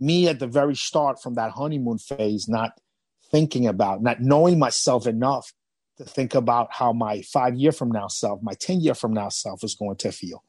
me 0.00 0.28
at 0.28 0.38
the 0.38 0.46
very 0.46 0.74
start 0.74 1.22
from 1.22 1.34
that 1.34 1.52
honeymoon 1.52 1.98
phase, 1.98 2.48
not 2.48 2.72
thinking 3.30 3.66
about, 3.66 4.02
not 4.02 4.20
knowing 4.20 4.58
myself 4.58 5.06
enough 5.06 5.52
to 5.98 6.04
think 6.04 6.34
about 6.34 6.68
how 6.72 6.92
my 6.92 7.22
five 7.22 7.54
year 7.54 7.72
from 7.72 7.90
now 7.90 8.08
self, 8.08 8.42
my 8.42 8.54
10 8.54 8.80
year 8.80 8.94
from 8.94 9.12
now 9.12 9.28
self 9.28 9.64
is 9.64 9.74
going 9.74 9.96
to 9.96 10.12
feel. 10.12 10.44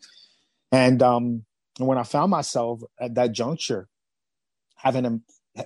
And 0.71 1.01
um, 1.01 1.45
when 1.77 1.97
I 1.97 2.03
found 2.03 2.31
myself 2.31 2.81
at 2.99 3.15
that 3.15 3.31
juncture, 3.31 3.87
having 4.75 5.23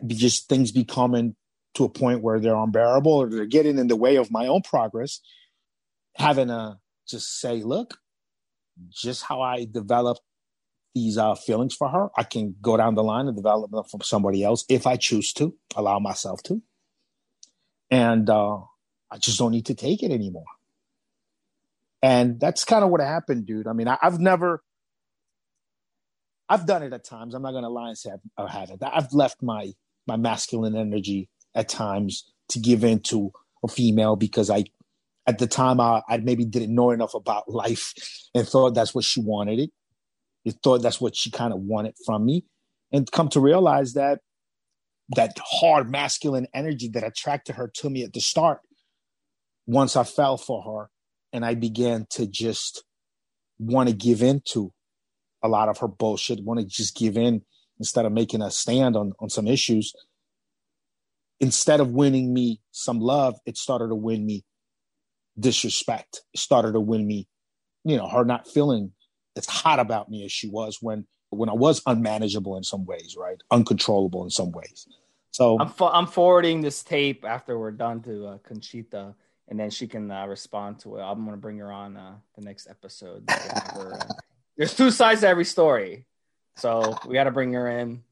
just 0.08 0.48
things 0.48 0.72
becoming 0.72 1.36
to 1.74 1.84
a 1.84 1.90
point 1.90 2.22
where 2.22 2.40
they're 2.40 2.56
unbearable 2.56 3.12
or 3.12 3.30
they're 3.30 3.46
getting 3.46 3.78
in 3.78 3.88
the 3.88 3.96
way 3.96 4.18
of 4.18 4.32
my 4.32 4.48
own 4.48 4.62
progress, 4.62 5.20
having 6.16 6.48
to 6.48 6.78
just 7.08 7.40
say, 7.40 7.64
look, 7.64 7.98
just 8.90 9.24
how 9.24 9.42
I 9.42 9.66
developed 9.70 10.22
these 10.94 11.18
uh, 11.18 11.36
feelings 11.36 11.74
for 11.76 11.90
her, 11.90 12.10
I 12.18 12.24
can 12.24 12.56
go 12.62 12.76
down 12.78 12.96
the 12.96 13.04
line 13.04 13.28
and 13.28 13.36
develop 13.36 13.72
them 13.72 13.84
from 13.86 14.02
somebody 14.02 14.44
else 14.44 14.66
if 14.70 14.86
I 14.86 14.98
choose 14.98 15.32
to, 15.34 15.56
allow 15.76 16.00
myself 16.00 16.44
to. 16.44 16.62
And 17.90 18.30
uh, 18.30 18.60
I 19.12 19.18
just 19.18 19.38
don't 19.38 19.52
need 19.52 19.66
to 19.68 19.76
take 19.76 20.04
it 20.04 20.12
anymore. 20.12 20.46
And 22.02 22.40
that's 22.40 22.66
kind 22.66 22.84
of 22.84 22.90
what 22.90 23.02
happened, 23.02 23.46
dude. 23.46 23.68
I 23.68 23.74
mean, 23.74 23.88
I, 23.88 23.98
have 24.02 24.20
never, 24.20 24.64
I've 26.50 26.66
done 26.66 26.82
it 26.82 26.94
at 26.94 27.04
times. 27.04 27.36
I'm 27.36 27.44
not 27.44 27.52
going 27.52 27.64
to 27.64 27.70
lie 27.70 27.90
and 27.90 27.98
say 27.98 28.12
I've, 28.12 28.48
I 28.48 28.52
haven't. 28.52 28.84
I've 28.84 29.14
left 29.14 29.44
my 29.44 29.74
my 30.08 30.16
masculine 30.18 30.76
energy 30.76 31.30
at 31.54 31.70
times 31.70 32.32
to 32.50 32.60
give 32.60 32.84
in 32.84 33.00
to 33.00 33.32
a 33.64 33.68
female 33.68 34.16
because 34.16 34.50
I, 34.50 34.64
at 35.28 35.38
the 35.38 35.46
time, 35.46 35.80
I, 35.80 36.02
I 36.10 36.18
maybe 36.18 36.44
didn't 36.44 36.74
know 36.74 36.90
enough 36.90 37.14
about 37.14 37.48
life 37.48 37.94
and 38.34 38.48
thought 38.48 38.74
that's 38.74 38.96
what 38.96 39.04
she 39.04 39.22
wanted 39.22 39.60
it. 39.60 39.70
It 40.44 40.56
thought 40.64 40.82
that's 40.82 41.00
what 41.00 41.16
she 41.16 41.30
kind 41.30 41.54
of 41.54 41.60
wanted 41.60 41.94
from 42.04 42.26
me, 42.26 42.46
and 42.92 43.10
come 43.12 43.30
to 43.30 43.40
realize 43.40 43.94
that 43.94 44.22
that 45.16 45.38
hard 45.40 45.92
masculine 45.92 46.48
energy 46.54 46.88
that 46.90 47.04
attracted 47.04 47.56
her 47.58 47.72
to 47.76 47.90
me 47.90 48.04
at 48.04 48.14
the 48.14 48.22
start 48.22 48.62
once 49.72 49.96
I 49.96 50.04
fell 50.04 50.36
for 50.36 50.62
her 50.64 50.90
and 51.32 51.46
I 51.46 51.56
began 51.56 52.06
to 52.12 52.28
just 52.28 52.84
want 53.58 53.88
to 53.88 53.96
give 53.96 54.22
in 54.22 54.42
to 54.48 54.74
a 55.42 55.48
lot 55.48 55.70
of 55.70 55.78
her 55.78 55.88
bullshit, 55.88 56.44
want 56.44 56.60
to 56.60 56.66
just 56.66 56.94
give 56.94 57.16
in 57.16 57.44
instead 57.80 58.06
of 58.06 58.12
making 58.12 58.42
a 58.42 58.52
stand 58.52 58.98
on, 58.98 59.14
on 59.20 59.30
some 59.30 59.48
issues. 59.48 59.94
Instead 61.40 61.80
of 61.80 61.92
winning 61.92 62.34
me 62.34 62.60
some 62.72 63.00
love, 63.00 63.40
it 63.46 63.58
started 63.58 63.88
to 63.88 63.96
win 63.96 64.26
me 64.26 64.44
disrespect. 65.40 66.22
It 66.34 66.42
started 66.42 66.74
to 66.74 66.82
win 66.82 67.08
me, 67.08 67.30
you 67.86 67.96
know, 67.96 68.10
her 68.10 68.26
not 68.26 68.50
feeling 68.50 68.92
as 69.38 69.46
hot 69.46 69.80
about 69.80 70.10
me 70.10 70.26
as 70.26 70.34
she 70.34 70.50
was 70.50 70.80
when 70.82 71.08
when 71.30 71.48
I 71.48 71.54
was 71.54 71.82
unmanageable 71.86 72.58
in 72.58 72.64
some 72.64 72.86
ways, 72.86 73.16
right? 73.18 73.38
Uncontrollable 73.50 74.26
in 74.26 74.32
some 74.32 74.52
ways. 74.52 74.86
So 75.32 75.58
I'm, 75.58 75.72
I'm 75.80 76.08
forwarding 76.08 76.60
this 76.60 76.84
tape 76.84 77.24
after 77.24 77.58
we're 77.58 77.72
done 77.72 78.02
to 78.02 78.28
uh, 78.28 78.38
Conchita 78.40 79.16
and 79.48 79.60
then 79.60 79.70
she 79.70 79.88
can 79.88 80.10
uh, 80.10 80.26
respond 80.26 80.80
to 80.80 80.98
it. 80.98 81.02
I'm 81.02 81.26
gonna 81.26 81.38
bring 81.38 81.58
her 81.60 81.72
on 81.72 81.98
uh, 81.98 82.16
the 82.36 82.42
next 82.42 82.68
episode. 82.70 83.24
uh, 83.30 83.98
there's 84.58 84.76
two 84.76 84.92
sides 84.92 85.22
to 85.22 85.28
every 85.28 85.46
story, 85.46 86.06
so 86.56 86.98
we 87.08 87.14
got 87.14 87.26
to 87.26 87.32
bring 87.32 87.54
her 87.54 87.68
in. 87.68 88.04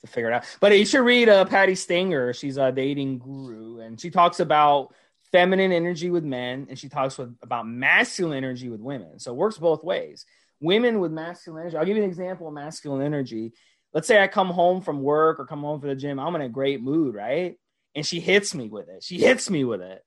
to 0.00 0.06
figure 0.06 0.30
it 0.30 0.34
out. 0.34 0.44
But 0.60 0.76
you 0.78 0.84
should 0.84 1.04
read 1.04 1.28
uh, 1.28 1.44
Patti 1.44 1.74
Stanger. 1.74 2.32
She's 2.32 2.56
a 2.56 2.70
dating 2.72 3.18
guru, 3.18 3.80
and 3.80 4.00
she 4.00 4.10
talks 4.10 4.40
about 4.40 4.94
feminine 5.32 5.72
energy 5.72 6.10
with 6.10 6.24
men, 6.24 6.66
and 6.70 6.78
she 6.78 6.88
talks 6.88 7.18
with, 7.18 7.36
about 7.42 7.66
masculine 7.66 8.36
energy 8.36 8.68
with 8.68 8.80
women. 8.80 9.18
So 9.18 9.32
it 9.32 9.36
works 9.36 9.58
both 9.58 9.82
ways. 9.84 10.24
Women 10.60 11.00
with 11.00 11.12
masculine 11.12 11.62
energy. 11.62 11.76
I'll 11.76 11.84
give 11.84 11.96
you 11.96 12.02
an 12.02 12.08
example 12.08 12.48
of 12.48 12.54
masculine 12.54 13.02
energy. 13.02 13.52
Let's 13.92 14.08
say 14.08 14.22
I 14.22 14.28
come 14.28 14.48
home 14.48 14.80
from 14.80 15.02
work 15.02 15.38
or 15.38 15.46
come 15.46 15.62
home 15.62 15.80
from 15.80 15.90
the 15.90 15.96
gym. 15.96 16.18
I'm 16.18 16.34
in 16.34 16.42
a 16.42 16.48
great 16.48 16.82
mood, 16.82 17.14
right? 17.14 17.56
And 17.94 18.06
she 18.06 18.20
hits 18.20 18.54
me 18.54 18.68
with 18.68 18.88
it. 18.88 19.02
She 19.02 19.18
hits 19.18 19.50
me 19.50 19.64
with 19.64 19.80
it. 19.80 20.02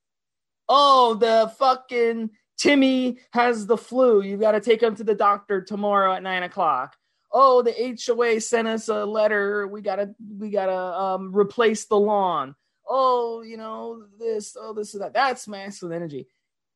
Oh, 0.70 1.16
the 1.16 1.52
fucking 1.58 2.30
Timmy 2.58 3.18
has 3.34 3.66
the 3.66 3.78
flu. 3.78 4.22
You've 4.22 4.40
got 4.40 4.52
to 4.52 4.62
take 4.62 4.84
him 4.84 4.96
to 4.96 5.04
the 5.04 5.16
doctor 5.16 5.62
tomorrow 5.62 6.14
at 6.14 6.24
nine 6.24 6.44
o'clock. 6.44 6.96
Oh 7.32 7.62
the 7.62 7.98
HOA 8.06 8.42
sent 8.42 8.68
us 8.68 8.88
a 8.88 9.06
letter. 9.06 9.68
We 9.68 9.82
gotta 9.82 10.16
we 10.38 10.50
gotta 10.50 10.76
um, 10.76 11.36
replace 11.36 11.86
the 11.86 11.98
lawn. 11.98 12.56
Oh 12.88 13.42
you 13.42 13.58
know 13.58 14.04
this 14.20 14.58
oh 14.60 14.74
this 14.74 14.94
is 14.94 15.02
that. 15.02 15.14
That's 15.14 15.48
masculine 15.48 15.96
energy. 15.96 16.28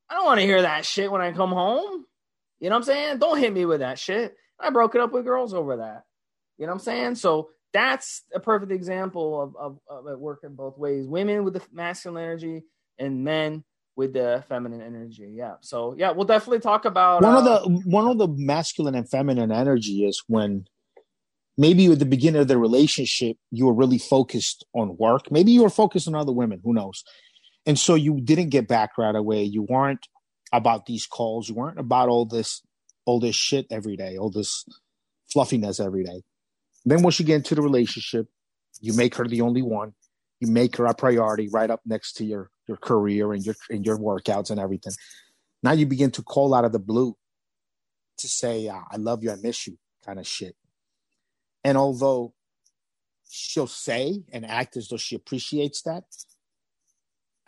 I 0.09 0.15
don't 0.15 0.25
want 0.25 0.39
to 0.39 0.45
hear 0.45 0.61
that 0.61 0.85
shit 0.85 1.11
when 1.11 1.21
I 1.21 1.31
come 1.31 1.51
home. 1.51 2.05
You 2.59 2.69
know 2.69 2.75
what 2.75 2.81
I'm 2.81 2.83
saying? 2.83 3.17
Don't 3.17 3.39
hit 3.39 3.51
me 3.51 3.65
with 3.65 3.79
that 3.79 3.97
shit. 3.97 4.35
I 4.59 4.69
broke 4.69 4.95
it 4.95 5.01
up 5.01 5.11
with 5.11 5.25
girls 5.25 5.53
over 5.53 5.77
that. 5.77 6.03
You 6.57 6.67
know 6.67 6.73
what 6.73 6.79
I'm 6.81 6.85
saying? 6.85 7.15
So 7.15 7.49
that's 7.73 8.21
a 8.33 8.39
perfect 8.39 8.71
example 8.71 9.41
of, 9.41 9.55
of, 9.55 9.79
of 9.89 10.07
it 10.07 10.19
working 10.19 10.53
both 10.53 10.77
ways. 10.77 11.07
Women 11.07 11.43
with 11.43 11.55
the 11.55 11.63
masculine 11.71 12.23
energy 12.23 12.63
and 12.99 13.23
men 13.23 13.63
with 13.95 14.13
the 14.13 14.43
feminine 14.47 14.81
energy. 14.81 15.31
Yeah. 15.35 15.55
So 15.61 15.95
yeah, 15.97 16.11
we'll 16.11 16.25
definitely 16.25 16.59
talk 16.59 16.85
about 16.85 17.21
one 17.21 17.35
uh, 17.35 17.39
of 17.39 17.45
the 17.45 17.81
one 17.85 18.07
of 18.07 18.17
the 18.17 18.27
masculine 18.27 18.95
and 18.95 19.09
feminine 19.09 19.51
energy 19.51 20.05
is 20.05 20.23
when 20.27 20.65
maybe 21.57 21.85
at 21.91 21.99
the 21.99 22.05
beginning 22.05 22.41
of 22.41 22.47
the 22.47 22.57
relationship 22.57 23.37
you 23.51 23.65
were 23.65 23.73
really 23.73 23.99
focused 23.99 24.65
on 24.73 24.97
work. 24.97 25.31
Maybe 25.31 25.51
you 25.51 25.63
were 25.63 25.69
focused 25.69 26.07
on 26.07 26.15
other 26.15 26.31
women. 26.31 26.59
Who 26.63 26.73
knows? 26.73 27.03
And 27.65 27.77
so 27.77 27.95
you 27.95 28.19
didn't 28.19 28.49
get 28.49 28.67
back 28.67 28.97
right 28.97 29.15
away. 29.15 29.43
You 29.43 29.63
weren't 29.63 30.05
about 30.51 30.85
these 30.85 31.05
calls. 31.05 31.47
You 31.47 31.55
weren't 31.55 31.79
about 31.79 32.09
all 32.09 32.25
this 32.25 32.61
all 33.05 33.19
this 33.19 33.35
shit 33.35 33.67
every 33.69 33.95
day, 33.95 34.17
all 34.17 34.31
this 34.31 34.65
fluffiness 35.31 35.79
every 35.79 36.03
day. 36.03 36.21
Then 36.85 37.03
once 37.03 37.19
you 37.19 37.25
get 37.25 37.37
into 37.37 37.55
the 37.55 37.61
relationship, 37.61 38.27
you 38.81 38.93
make 38.93 39.15
her 39.15 39.27
the 39.27 39.41
only 39.41 39.61
one. 39.61 39.93
You 40.43 40.51
make 40.51 40.75
her 40.75 40.85
a 40.85 40.93
priority 40.93 41.47
right 41.47 41.71
up 41.71 41.79
next 41.85 42.17
to 42.17 42.25
your 42.25 42.51
your 42.67 42.75
career 42.75 43.31
and 43.31 43.45
your 43.45 43.55
and 43.69 43.85
your 43.85 43.97
workouts 43.97 44.51
and 44.51 44.59
everything. 44.59 44.91
Now 45.63 45.71
you 45.71 45.85
begin 45.85 46.11
to 46.11 46.21
call 46.21 46.53
out 46.53 46.65
of 46.65 46.73
the 46.73 46.79
blue 46.79 47.15
to 48.17 48.27
say, 48.27 48.67
uh, 48.67 48.81
"I 48.91 48.97
love 48.97 49.23
you, 49.23 49.31
I 49.31 49.35
miss 49.35 49.67
you," 49.67 49.77
kind 50.05 50.19
of 50.19 50.27
shit. 50.27 50.57
And 51.63 51.77
although 51.77 52.33
she'll 53.29 53.67
say 53.67 54.25
and 54.33 54.45
act 54.45 54.75
as 54.75 54.89
though 54.89 54.97
she 54.97 55.15
appreciates 55.15 55.81
that, 55.83 56.03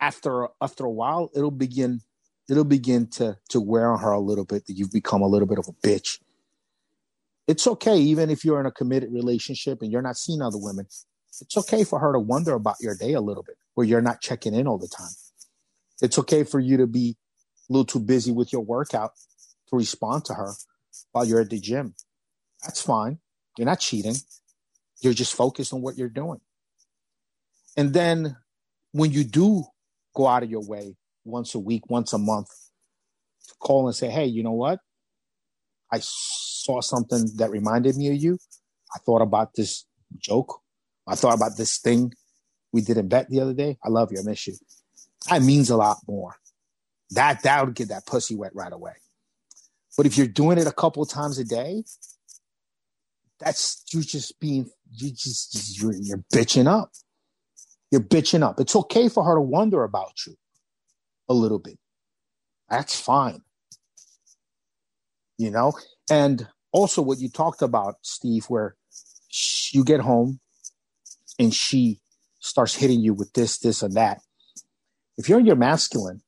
after 0.00 0.48
after 0.62 0.86
a 0.86 0.90
while, 0.90 1.30
it'll 1.34 1.50
begin 1.50 2.00
it'll 2.48 2.64
begin 2.64 3.08
to 3.08 3.36
to 3.50 3.60
wear 3.60 3.92
on 3.92 4.00
her 4.00 4.12
a 4.12 4.20
little 4.20 4.46
bit 4.46 4.64
that 4.68 4.72
you've 4.78 4.92
become 5.00 5.20
a 5.20 5.28
little 5.28 5.48
bit 5.48 5.58
of 5.58 5.68
a 5.68 5.86
bitch. 5.86 6.18
It's 7.46 7.66
okay, 7.66 7.98
even 7.98 8.30
if 8.30 8.42
you're 8.42 8.58
in 8.58 8.64
a 8.64 8.72
committed 8.72 9.12
relationship 9.12 9.82
and 9.82 9.92
you're 9.92 10.00
not 10.00 10.16
seeing 10.16 10.40
other 10.40 10.56
women. 10.58 10.86
It's 11.40 11.56
okay 11.56 11.84
for 11.84 11.98
her 11.98 12.12
to 12.12 12.18
wonder 12.18 12.54
about 12.54 12.76
your 12.80 12.94
day 12.94 13.12
a 13.12 13.20
little 13.20 13.42
bit 13.42 13.56
where 13.74 13.86
you're 13.86 14.00
not 14.00 14.20
checking 14.20 14.54
in 14.54 14.66
all 14.66 14.78
the 14.78 14.88
time. 14.88 15.12
It's 16.00 16.18
okay 16.18 16.44
for 16.44 16.60
you 16.60 16.76
to 16.78 16.86
be 16.86 17.16
a 17.68 17.72
little 17.72 17.84
too 17.84 18.00
busy 18.00 18.32
with 18.32 18.52
your 18.52 18.62
workout 18.62 19.12
to 19.68 19.76
respond 19.76 20.24
to 20.26 20.34
her 20.34 20.52
while 21.12 21.24
you're 21.24 21.40
at 21.40 21.50
the 21.50 21.60
gym. 21.60 21.94
That's 22.62 22.80
fine. 22.80 23.18
You're 23.58 23.66
not 23.66 23.80
cheating. 23.80 24.16
You're 25.00 25.12
just 25.12 25.34
focused 25.34 25.72
on 25.72 25.82
what 25.82 25.98
you're 25.98 26.08
doing. 26.08 26.40
And 27.76 27.92
then 27.92 28.36
when 28.92 29.12
you 29.12 29.24
do 29.24 29.64
go 30.14 30.26
out 30.26 30.42
of 30.42 30.50
your 30.50 30.64
way 30.66 30.96
once 31.24 31.54
a 31.54 31.58
week, 31.58 31.90
once 31.90 32.12
a 32.12 32.18
month 32.18 32.48
to 33.48 33.54
call 33.60 33.86
and 33.86 33.94
say, 33.94 34.08
hey, 34.08 34.24
you 34.24 34.42
know 34.42 34.52
what? 34.52 34.80
I 35.92 35.98
saw 36.00 36.80
something 36.80 37.28
that 37.36 37.50
reminded 37.50 37.96
me 37.96 38.08
of 38.08 38.16
you. 38.16 38.38
I 38.94 38.98
thought 39.00 39.22
about 39.22 39.54
this 39.54 39.84
joke. 40.18 40.60
I 41.06 41.14
thought 41.14 41.34
about 41.34 41.56
this 41.56 41.78
thing 41.78 42.12
we 42.72 42.80
did 42.80 42.96
in 42.96 43.08
bet 43.08 43.30
the 43.30 43.40
other 43.40 43.54
day. 43.54 43.78
I 43.84 43.88
love 43.88 44.10
you. 44.12 44.18
I 44.18 44.22
miss 44.22 44.46
you. 44.46 44.54
That 45.30 45.42
means 45.42 45.70
a 45.70 45.76
lot 45.76 45.98
more. 46.06 46.34
That 47.10 47.42
that 47.44 47.64
would 47.64 47.74
get 47.74 47.88
that 47.88 48.06
pussy 48.06 48.34
wet 48.34 48.54
right 48.54 48.72
away. 48.72 48.92
But 49.96 50.06
if 50.06 50.18
you're 50.18 50.26
doing 50.26 50.58
it 50.58 50.66
a 50.66 50.72
couple 50.72 51.04
times 51.06 51.38
a 51.38 51.44
day, 51.44 51.84
that's 53.38 53.84
you're 53.92 54.02
just 54.02 54.38
being 54.40 54.68
you 54.92 55.10
just 55.10 55.80
you're, 55.80 55.94
you're 55.94 56.24
bitching 56.34 56.66
up. 56.66 56.90
You're 57.90 58.02
bitching 58.02 58.42
up. 58.42 58.58
It's 58.60 58.74
okay 58.76 59.08
for 59.08 59.24
her 59.24 59.36
to 59.36 59.40
wonder 59.40 59.84
about 59.84 60.26
you 60.26 60.34
a 61.28 61.34
little 61.34 61.58
bit. 61.58 61.78
That's 62.68 62.98
fine. 62.98 63.42
You 65.38 65.50
know, 65.50 65.74
and 66.10 66.48
also 66.72 67.02
what 67.02 67.20
you 67.20 67.28
talked 67.28 67.62
about, 67.62 67.96
Steve, 68.02 68.46
where 68.46 68.74
you 69.72 69.84
get 69.84 70.00
home 70.00 70.40
and 71.38 71.52
she 71.52 72.00
starts 72.40 72.74
hitting 72.74 73.00
you 73.00 73.14
with 73.14 73.32
this, 73.32 73.58
this, 73.58 73.82
and 73.82 73.94
that. 73.94 74.20
If 75.18 75.28
you're 75.28 75.40
in 75.40 75.46
your 75.46 75.56
masculine 75.56 76.22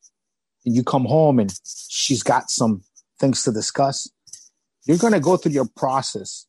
and 0.65 0.75
you 0.75 0.83
come 0.83 1.05
home 1.05 1.39
and 1.39 1.53
she's 1.89 2.23
got 2.23 2.51
some 2.51 2.83
things 3.21 3.43
to 3.45 3.53
discuss, 3.53 4.11
you're 4.87 4.99
going 4.99 5.13
to 5.13 5.21
go 5.21 5.37
through 5.37 5.53
your 5.53 5.69
process, 5.77 6.47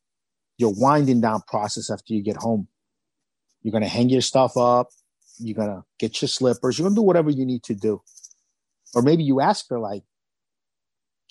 your 0.57 0.73
winding 0.73 1.21
down 1.21 1.41
process 1.47 1.89
after 1.89 2.13
you 2.13 2.23
get 2.23 2.37
home. 2.37 2.67
You're 3.61 3.73
going 3.73 3.83
to 3.83 3.89
hang 3.89 4.09
your 4.09 4.21
stuff 4.21 4.55
up. 4.55 4.89
You're 5.37 5.55
going 5.55 5.69
to 5.69 5.83
get 5.99 6.21
your 6.21 6.29
slippers. 6.29 6.77
You're 6.77 6.85
going 6.85 6.95
to 6.95 6.99
do 6.99 7.05
whatever 7.05 7.29
you 7.29 7.45
need 7.45 7.63
to 7.63 7.73
do. 7.73 8.01
Or 8.95 9.01
maybe 9.01 9.23
you 9.23 9.41
ask 9.41 9.69
her, 9.69 9.79
like, 9.79 10.03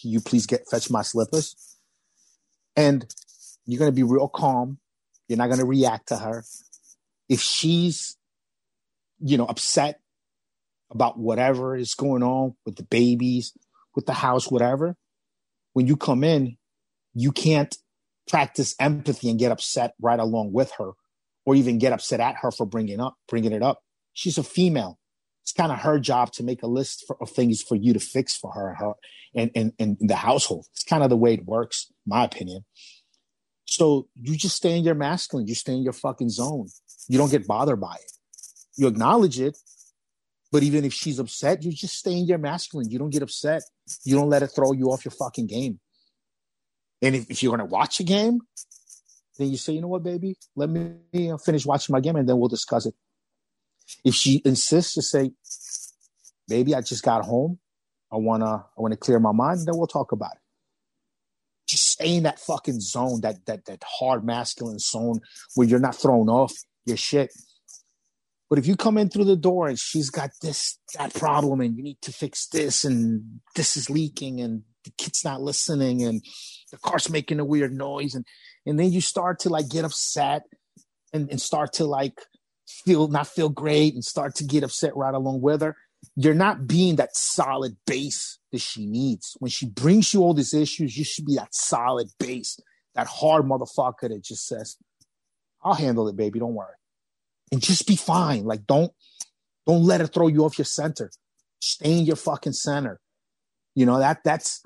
can 0.00 0.10
you 0.10 0.20
please 0.20 0.46
get 0.46 0.68
fetch 0.70 0.90
my 0.90 1.02
slippers? 1.02 1.56
And 2.76 3.06
you're 3.66 3.78
going 3.78 3.90
to 3.90 3.96
be 3.96 4.02
real 4.02 4.28
calm. 4.28 4.78
You're 5.26 5.38
not 5.38 5.48
going 5.48 5.58
to 5.58 5.66
react 5.66 6.08
to 6.08 6.16
her. 6.18 6.44
If 7.28 7.40
she's 7.40 8.18
you 9.20 9.36
know, 9.36 9.46
upset 9.46 10.00
about 10.90 11.18
whatever 11.18 11.76
is 11.76 11.94
going 11.94 12.22
on 12.22 12.54
with 12.64 12.76
the 12.76 12.84
babies, 12.84 13.52
with 13.94 14.06
the 14.06 14.12
house, 14.12 14.50
whatever, 14.50 14.96
when 15.72 15.86
you 15.86 15.96
come 15.96 16.24
in, 16.24 16.56
you 17.14 17.32
can't 17.32 17.76
practice 18.28 18.74
empathy 18.78 19.30
and 19.30 19.38
get 19.38 19.52
upset 19.52 19.94
right 20.00 20.20
along 20.20 20.52
with 20.52 20.70
her 20.78 20.92
or 21.44 21.54
even 21.54 21.78
get 21.78 21.92
upset 21.92 22.20
at 22.20 22.36
her 22.36 22.50
for 22.50 22.66
bringing 22.66 23.00
up 23.00 23.16
bringing 23.26 23.52
it 23.52 23.62
up. 23.62 23.80
She's 24.12 24.38
a 24.38 24.42
female. 24.42 24.98
It's 25.42 25.52
kind 25.52 25.72
of 25.72 25.78
her 25.78 25.98
job 25.98 26.32
to 26.32 26.42
make 26.42 26.62
a 26.62 26.66
list 26.66 27.04
for, 27.06 27.16
of 27.22 27.30
things 27.30 27.62
for 27.62 27.74
you 27.74 27.94
to 27.94 28.00
fix 28.00 28.36
for 28.36 28.52
her, 28.52 28.74
her 28.74 28.92
and, 29.34 29.50
and, 29.54 29.72
and 29.78 29.96
the 29.98 30.16
household. 30.16 30.66
It's 30.72 30.84
kind 30.84 31.02
of 31.02 31.08
the 31.08 31.16
way 31.16 31.34
it 31.34 31.46
works 31.46 31.90
my 32.06 32.24
opinion 32.24 32.64
so 33.70 34.08
you 34.14 34.36
just 34.36 34.56
stay 34.56 34.76
in 34.76 34.84
your 34.84 34.94
masculine 34.94 35.46
you 35.46 35.54
stay 35.54 35.72
in 35.72 35.82
your 35.82 35.92
fucking 35.92 36.30
zone 36.30 36.68
you 37.08 37.18
don't 37.18 37.30
get 37.30 37.46
bothered 37.46 37.80
by 37.80 37.94
it 37.94 38.12
you 38.78 38.86
acknowledge 38.86 39.40
it, 39.40 39.58
but 40.52 40.62
even 40.62 40.84
if 40.84 40.94
she's 40.94 41.18
upset, 41.18 41.64
you 41.64 41.72
just 41.72 41.96
stay 41.96 42.12
in 42.12 42.26
your 42.26 42.38
masculine. 42.38 42.88
You 42.88 42.98
don't 43.00 43.10
get 43.10 43.22
upset. 43.22 43.62
You 44.04 44.14
don't 44.14 44.30
let 44.30 44.44
it 44.44 44.52
throw 44.54 44.72
you 44.72 44.92
off 44.92 45.04
your 45.04 45.12
fucking 45.12 45.48
game. 45.48 45.80
And 47.02 47.16
if, 47.16 47.28
if 47.28 47.42
you're 47.42 47.56
to 47.56 47.64
watch 47.64 47.98
a 47.98 48.04
game, 48.04 48.40
then 49.36 49.50
you 49.50 49.56
say, 49.56 49.72
you 49.72 49.80
know 49.80 49.88
what, 49.88 50.04
baby, 50.04 50.36
let 50.54 50.70
me 50.70 51.30
uh, 51.30 51.38
finish 51.38 51.66
watching 51.66 51.92
my 51.92 52.00
game 52.00 52.14
and 52.14 52.28
then 52.28 52.38
we'll 52.38 52.48
discuss 52.48 52.86
it. 52.86 52.94
If 54.04 54.14
she 54.14 54.42
insists 54.44 54.94
to 54.94 55.02
say, 55.02 55.32
baby, 56.46 56.74
I 56.76 56.80
just 56.80 57.02
got 57.02 57.24
home. 57.24 57.58
I 58.12 58.16
want 58.16 58.42
to, 58.42 58.46
I 58.46 58.80
want 58.80 58.92
to 58.92 58.96
clear 58.96 59.18
my 59.18 59.32
mind. 59.32 59.60
Then 59.66 59.76
we'll 59.76 59.86
talk 59.88 60.12
about 60.12 60.32
it. 60.32 60.47
Stay 61.98 62.16
in 62.16 62.22
that 62.24 62.38
fucking 62.38 62.80
zone, 62.80 63.20
that, 63.22 63.44
that, 63.46 63.64
that 63.66 63.82
hard 63.84 64.24
masculine 64.24 64.78
zone 64.78 65.20
where 65.54 65.66
you're 65.66 65.78
not 65.80 65.94
thrown 65.94 66.28
off 66.28 66.52
your 66.86 66.96
shit 66.96 67.30
but 68.48 68.58
if 68.58 68.66
you 68.66 68.76
come 68.76 68.96
in 68.96 69.10
through 69.10 69.24
the 69.24 69.36
door 69.36 69.68
and 69.68 69.78
she's 69.78 70.08
got 70.08 70.30
this, 70.40 70.78
that 70.96 71.12
problem, 71.14 71.60
and 71.60 71.76
you 71.76 71.82
need 71.82 72.00
to 72.02 72.12
fix 72.12 72.46
this, 72.48 72.84
and 72.84 73.40
this 73.54 73.76
is 73.76 73.90
leaking, 73.90 74.40
and 74.40 74.62
the 74.84 74.90
kid's 74.96 75.24
not 75.24 75.42
listening, 75.42 76.02
and 76.02 76.22
the 76.70 76.78
car's 76.78 77.10
making 77.10 77.40
a 77.40 77.44
weird 77.44 77.72
noise, 77.72 78.14
and 78.14 78.24
and 78.64 78.78
then 78.78 78.90
you 78.90 79.00
start 79.00 79.40
to 79.40 79.50
like 79.50 79.68
get 79.68 79.84
upset 79.84 80.42
and, 81.12 81.30
and 81.30 81.40
start 81.40 81.74
to 81.74 81.84
like 81.84 82.20
feel 82.66 83.08
not 83.08 83.26
feel 83.26 83.50
great 83.50 83.94
and 83.94 84.04
start 84.04 84.34
to 84.36 84.44
get 84.44 84.62
upset 84.62 84.96
right 84.96 85.14
along 85.14 85.42
with 85.42 85.60
her. 85.60 85.76
You're 86.16 86.34
not 86.34 86.66
being 86.66 86.96
that 86.96 87.16
solid 87.16 87.76
base 87.86 88.37
that 88.52 88.60
she 88.60 88.86
needs. 88.86 89.36
When 89.38 89.50
she 89.50 89.66
brings 89.66 90.12
you 90.12 90.22
all 90.22 90.34
these 90.34 90.54
issues, 90.54 90.96
you 90.96 91.04
should 91.04 91.26
be 91.26 91.36
that 91.36 91.54
solid 91.54 92.08
base, 92.18 92.58
that 92.94 93.06
hard 93.06 93.44
motherfucker 93.44 94.08
that 94.08 94.22
just 94.22 94.46
says, 94.46 94.76
I'll 95.62 95.74
handle 95.74 96.08
it, 96.08 96.16
baby. 96.16 96.38
Don't 96.38 96.54
worry 96.54 96.74
and 97.50 97.62
just 97.62 97.86
be 97.86 97.96
fine. 97.96 98.44
Like 98.44 98.66
don't 98.66 98.92
don't 99.66 99.84
let 99.84 100.00
it 100.00 100.08
throw 100.08 100.28
you 100.28 100.44
off 100.44 100.58
your 100.58 100.64
center. 100.64 101.10
Stay 101.60 101.98
in 101.98 102.04
your 102.04 102.16
fucking 102.16 102.52
center. 102.52 103.00
You 103.74 103.86
know 103.86 103.98
that 103.98 104.18
that's 104.24 104.62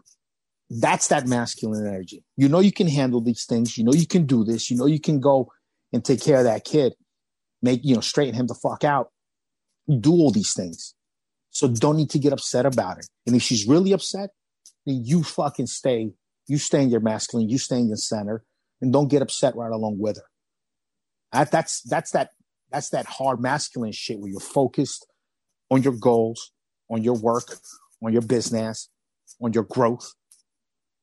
that's 0.70 1.08
that 1.08 1.26
masculine 1.26 1.86
energy. 1.86 2.24
You 2.36 2.48
know 2.48 2.60
you 2.60 2.72
can 2.72 2.88
handle 2.88 3.20
these 3.20 3.44
things. 3.44 3.76
You 3.76 3.84
know 3.84 3.92
you 3.92 4.06
can 4.06 4.26
do 4.26 4.44
this. 4.44 4.70
You 4.70 4.76
know 4.76 4.86
you 4.86 5.00
can 5.00 5.20
go 5.20 5.50
and 5.92 6.04
take 6.04 6.22
care 6.22 6.38
of 6.38 6.44
that 6.44 6.64
kid, 6.64 6.94
make, 7.60 7.80
you 7.84 7.94
know, 7.94 8.00
straighten 8.00 8.34
him 8.34 8.46
the 8.46 8.54
fuck 8.54 8.82
out, 8.82 9.10
do 10.00 10.12
all 10.12 10.30
these 10.30 10.54
things. 10.54 10.94
So 11.52 11.68
don't 11.68 11.96
need 11.96 12.10
to 12.10 12.18
get 12.18 12.32
upset 12.32 12.66
about 12.66 12.98
it. 12.98 13.06
And 13.26 13.36
if 13.36 13.42
she's 13.42 13.68
really 13.68 13.92
upset, 13.92 14.30
then 14.84 15.02
you 15.04 15.22
fucking 15.22 15.66
stay, 15.66 16.10
you 16.48 16.58
stay 16.58 16.82
in 16.82 16.90
your 16.90 17.00
masculine, 17.00 17.48
you 17.48 17.58
stay 17.58 17.78
in 17.78 17.88
your 17.88 17.96
center, 17.96 18.42
and 18.80 18.92
don't 18.92 19.08
get 19.08 19.22
upset 19.22 19.54
right 19.54 19.70
along 19.70 19.98
with 19.98 20.16
her. 20.16 20.24
That, 21.32 21.50
that's 21.50 21.82
that's 21.82 22.10
that 22.12 22.30
that's 22.70 22.88
that 22.90 23.06
hard 23.06 23.40
masculine 23.40 23.92
shit 23.92 24.18
where 24.18 24.30
you're 24.30 24.40
focused 24.40 25.06
on 25.70 25.82
your 25.82 25.92
goals, 25.92 26.52
on 26.90 27.02
your 27.02 27.16
work, 27.16 27.44
on 28.02 28.12
your 28.12 28.22
business, 28.22 28.88
on 29.40 29.52
your 29.52 29.64
growth. 29.64 30.14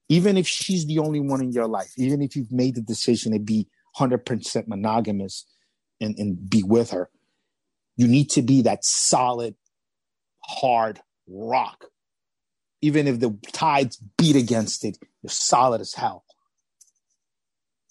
Even 0.09 0.37
if 0.37 0.47
she's 0.47 0.87
the 0.87 0.97
only 0.97 1.19
one 1.19 1.41
in 1.41 1.51
your 1.51 1.67
life, 1.67 1.91
even 1.97 2.21
if 2.21 2.35
you've 2.35 2.51
made 2.51 2.75
the 2.75 2.81
decision 2.81 3.31
to 3.33 3.39
be 3.39 3.67
100% 3.97 4.67
monogamous 4.67 5.45
and, 6.01 6.17
and 6.17 6.49
be 6.49 6.63
with 6.63 6.89
her, 6.91 7.09
you 7.95 8.07
need 8.07 8.29
to 8.31 8.41
be 8.41 8.63
that 8.63 8.83
solid, 8.83 9.55
hard 10.49 10.99
rock. 11.27 11.85
Even 12.81 13.07
if 13.07 13.19
the 13.19 13.37
tides 13.51 13.97
beat 14.17 14.35
against 14.35 14.85
it, 14.85 14.97
you're 15.21 15.29
solid 15.29 15.81
as 15.81 15.93
hell. 15.93 16.23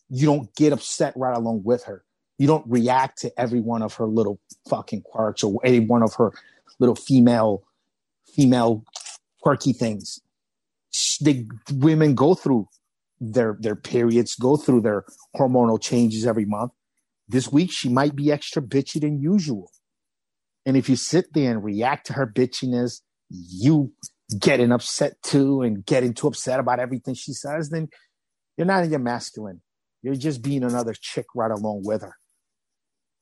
You 0.08 0.26
don't 0.26 0.54
get 0.54 0.72
upset 0.72 1.12
right 1.16 1.36
along 1.36 1.62
with 1.64 1.84
her. 1.84 2.04
You 2.38 2.46
don't 2.46 2.64
react 2.66 3.18
to 3.20 3.40
every 3.40 3.60
one 3.60 3.82
of 3.82 3.94
her 3.94 4.06
little 4.06 4.40
fucking 4.68 5.02
quirks 5.02 5.42
or 5.42 5.60
any 5.64 5.80
one 5.80 6.02
of 6.02 6.14
her 6.14 6.32
little 6.78 6.94
female 6.94 7.64
female 8.34 8.84
quirky 9.42 9.72
things. 9.72 10.20
The 11.20 11.46
women 11.72 12.14
go 12.14 12.34
through 12.34 12.68
their 13.20 13.56
their 13.60 13.76
periods, 13.76 14.36
go 14.36 14.56
through 14.56 14.82
their 14.82 15.04
hormonal 15.36 15.80
changes 15.80 16.26
every 16.26 16.44
month. 16.44 16.72
This 17.28 17.52
week 17.52 17.70
she 17.70 17.88
might 17.88 18.16
be 18.16 18.32
extra 18.32 18.62
bitchy 18.62 19.00
than 19.00 19.20
usual. 19.20 19.70
And 20.68 20.76
if 20.76 20.90
you 20.90 20.96
sit 20.96 21.32
there 21.32 21.50
and 21.50 21.64
react 21.64 22.08
to 22.08 22.12
her 22.12 22.26
bitchiness, 22.26 23.00
you 23.30 23.90
getting 24.38 24.70
upset 24.70 25.14
too 25.22 25.62
and 25.62 25.84
getting 25.86 26.12
too 26.12 26.26
upset 26.26 26.60
about 26.60 26.78
everything 26.78 27.14
she 27.14 27.32
says, 27.32 27.70
then 27.70 27.88
you're 28.58 28.66
not 28.66 28.84
in 28.84 28.90
your 28.90 28.98
masculine. 28.98 29.62
You're 30.02 30.14
just 30.14 30.42
being 30.42 30.62
another 30.62 30.92
chick 30.92 31.24
right 31.34 31.50
along 31.50 31.84
with 31.86 32.02
her. 32.02 32.18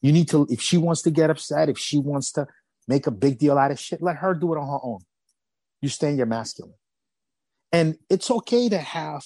You 0.02 0.10
need 0.10 0.28
to, 0.30 0.48
if 0.50 0.60
she 0.60 0.76
wants 0.76 1.02
to 1.02 1.12
get 1.12 1.30
upset, 1.30 1.68
if 1.68 1.78
she 1.78 2.00
wants 2.00 2.32
to 2.32 2.48
make 2.88 3.06
a 3.06 3.12
big 3.12 3.38
deal 3.38 3.58
out 3.58 3.70
of 3.70 3.78
shit, 3.78 4.02
let 4.02 4.16
her 4.16 4.34
do 4.34 4.52
it 4.52 4.58
on 4.58 4.66
her 4.66 4.80
own. 4.82 4.98
You 5.80 5.88
stay 5.88 6.08
in 6.08 6.16
your 6.16 6.26
masculine. 6.26 6.74
And 7.70 7.96
it's 8.10 8.28
okay 8.28 8.68
to 8.70 8.78
have 8.78 9.22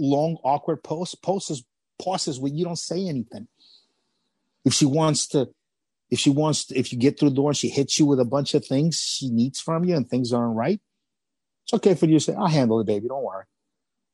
long, 0.00 0.38
awkward 0.42 0.82
posts, 0.82 1.14
pauses, 1.14 1.64
pauses 2.02 2.40
where 2.40 2.52
you 2.52 2.64
don't 2.64 2.74
say 2.74 3.06
anything. 3.06 3.46
If 4.64 4.74
she 4.74 4.84
wants 4.84 5.28
to, 5.28 5.50
if 6.10 6.18
she 6.18 6.30
wants, 6.30 6.70
if 6.70 6.92
you 6.92 6.98
get 6.98 7.18
through 7.18 7.30
the 7.30 7.36
door 7.36 7.50
and 7.50 7.56
she 7.56 7.68
hits 7.68 7.98
you 7.98 8.06
with 8.06 8.20
a 8.20 8.24
bunch 8.24 8.54
of 8.54 8.64
things 8.64 8.98
she 8.98 9.28
needs 9.30 9.60
from 9.60 9.84
you 9.84 9.96
and 9.96 10.08
things 10.08 10.32
aren't 10.32 10.56
right, 10.56 10.80
it's 11.64 11.74
okay 11.74 11.94
for 11.94 12.06
you 12.06 12.18
to 12.18 12.20
say, 12.20 12.34
I'll 12.34 12.46
handle 12.46 12.80
it, 12.80 12.86
baby. 12.86 13.08
Don't 13.08 13.24
worry. 13.24 13.44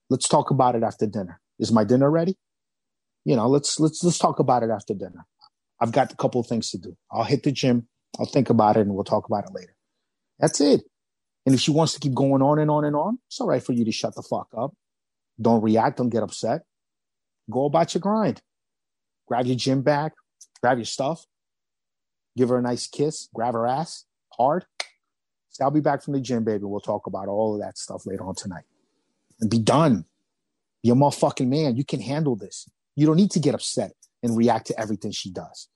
Let's 0.09 0.29
talk 0.29 0.51
about 0.51 0.75
it 0.75 0.83
after 0.83 1.07
dinner. 1.07 1.41
Is 1.59 1.71
my 1.71 1.85
dinner 1.85 2.11
ready? 2.11 2.37
You 3.25 3.37
know, 3.37 3.47
let's 3.47 3.79
let's 3.79 4.03
let's 4.03 4.19
talk 4.19 4.39
about 4.39 4.63
it 4.63 4.71
after 4.71 4.95
dinner. 4.95 5.27
I've 5.81 5.93
got 5.93 6.13
a 6.13 6.17
couple 6.17 6.41
of 6.41 6.47
things 6.47 6.71
to 6.71 6.79
do. 6.79 6.97
I'll 7.11 7.25
hit 7.25 7.43
the 7.43 7.53
gym. 7.53 7.89
I'll 8.19 8.27
think 8.27 8.51
about 8.51 8.77
it 8.77 8.81
and 8.81 8.95
we'll 8.95 9.05
talk 9.05 9.27
about 9.27 9.45
it 9.45 9.53
later. 9.53 9.75
That's 10.39 10.61
it. 10.61 10.83
And 11.45 11.55
if 11.55 11.61
she 11.61 11.71
wants 11.71 11.93
to 11.95 12.01
keep 12.01 12.15
going 12.15 12.43
on 12.43 12.59
and 12.59 12.71
on 12.71 12.85
and 12.85 12.97
on, 12.97 13.19
it's 13.29 13.41
all 13.41 13.47
right 13.47 13.63
for 13.63 13.73
you 13.73 13.85
to 13.85 13.93
shut 13.93 14.15
the 14.15 14.23
fuck 14.23 14.49
up. 14.57 14.75
Don't 15.41 15.63
react. 15.63 15.99
Don't 15.99 16.09
get 16.09 16.23
upset. 16.23 16.63
Go 17.51 17.67
about 17.67 17.95
your 17.95 18.01
grind. 18.01 18.41
Grab 19.27 19.47
your 19.47 19.57
gym 19.57 19.83
bag. 19.83 20.13
Grab 20.63 20.79
your 20.79 20.85
stuff. 20.85 21.25
Give 22.37 22.49
her 22.49 22.59
a 22.59 22.63
nice 22.63 22.87
kiss. 22.87 23.29
Grab 23.35 23.55
her 23.55 23.67
ass 23.67 24.05
hard. 24.37 24.65
So 25.51 25.65
I'll 25.65 25.71
be 25.71 25.81
back 25.81 26.03
from 26.03 26.15
the 26.15 26.21
gym, 26.21 26.45
baby. 26.45 26.65
We'll 26.65 26.81
talk 26.81 27.07
about 27.07 27.29
all 27.29 27.55
of 27.55 27.61
that 27.61 27.77
stuff 27.77 28.07
later 28.07 28.25
on 28.25 28.35
tonight. 28.35 28.65
And 29.41 29.51
be 29.51 29.59
done. 29.59 30.07
Be 30.83 30.91
a 30.91 30.95
motherfucking 30.95 31.49
man. 31.49 31.77
You 31.77 31.85
can 31.85 32.01
handle 32.01 32.37
this. 32.37 32.69
You 32.97 33.07
don't 33.07 33.17
need 33.17 33.31
to 33.33 33.41
get 33.41 33.55
upset 33.55 33.93
and 34.23 34.37
react 34.37 34.67
to 34.69 34.81
everything 34.81 35.11
she 35.13 35.31
does. 35.31 35.69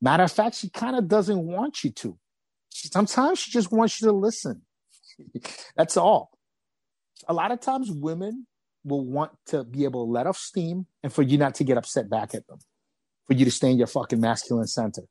Matter 0.00 0.24
of 0.24 0.32
fact, 0.32 0.56
she 0.56 0.70
kind 0.70 0.96
of 0.96 1.08
doesn't 1.08 1.38
want 1.38 1.84
you 1.84 1.90
to. 1.90 2.18
Sometimes 2.70 3.38
she 3.38 3.50
just 3.50 3.70
wants 3.70 4.00
you 4.00 4.08
to 4.08 4.12
listen. 4.12 4.62
That's 5.76 5.96
all. 5.96 6.30
A 7.28 7.34
lot 7.34 7.52
of 7.52 7.60
times 7.60 7.90
women 7.90 8.46
will 8.84 9.04
want 9.04 9.32
to 9.46 9.64
be 9.64 9.84
able 9.84 10.04
to 10.04 10.10
let 10.10 10.26
off 10.26 10.36
steam 10.36 10.86
and 11.02 11.12
for 11.12 11.22
you 11.22 11.38
not 11.38 11.54
to 11.56 11.64
get 11.64 11.78
upset 11.78 12.10
back 12.10 12.34
at 12.34 12.46
them, 12.46 12.58
for 13.26 13.34
you 13.34 13.44
to 13.44 13.50
stay 13.50 13.70
in 13.70 13.78
your 13.78 13.86
fucking 13.86 14.20
masculine 14.20 14.66
center. 14.66 15.02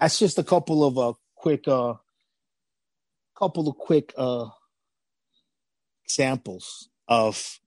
That's 0.00 0.18
just 0.18 0.38
a 0.38 0.42
couple 0.42 0.82
of 0.82 0.98
uh, 0.98 1.12
quick, 1.36 1.68
uh, 1.68 1.94
couple 3.38 3.68
of 3.68 3.76
quick 3.76 4.14
uh, 4.16 4.46
examples 6.06 6.88
of 7.06 7.60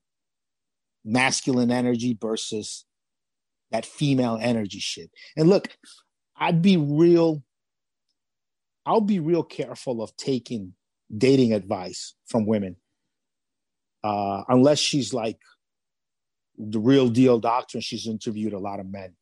masculine 1.05 1.69
energy 1.69 2.17
versus 2.19 2.85
that 3.71 3.85
female 3.85 4.39
energy 4.41 4.79
shit. 4.79 5.11
And 5.37 5.47
look, 5.47 5.69
I'd 6.35 6.63
be 6.63 6.75
real, 6.75 7.43
I'll 8.83 9.01
be 9.01 9.19
real 9.19 9.43
careful 9.43 10.01
of 10.01 10.15
taking 10.17 10.73
dating 11.15 11.53
advice 11.53 12.15
from 12.25 12.47
women. 12.47 12.77
Uh, 14.03 14.43
unless 14.49 14.79
she's 14.79 15.13
like 15.13 15.37
the 16.57 16.79
real 16.79 17.09
deal 17.09 17.39
doctor 17.39 17.77
and 17.77 17.83
she's 17.83 18.07
interviewed 18.07 18.53
a 18.53 18.59
lot 18.59 18.79
of 18.79 18.91
men 18.91 19.15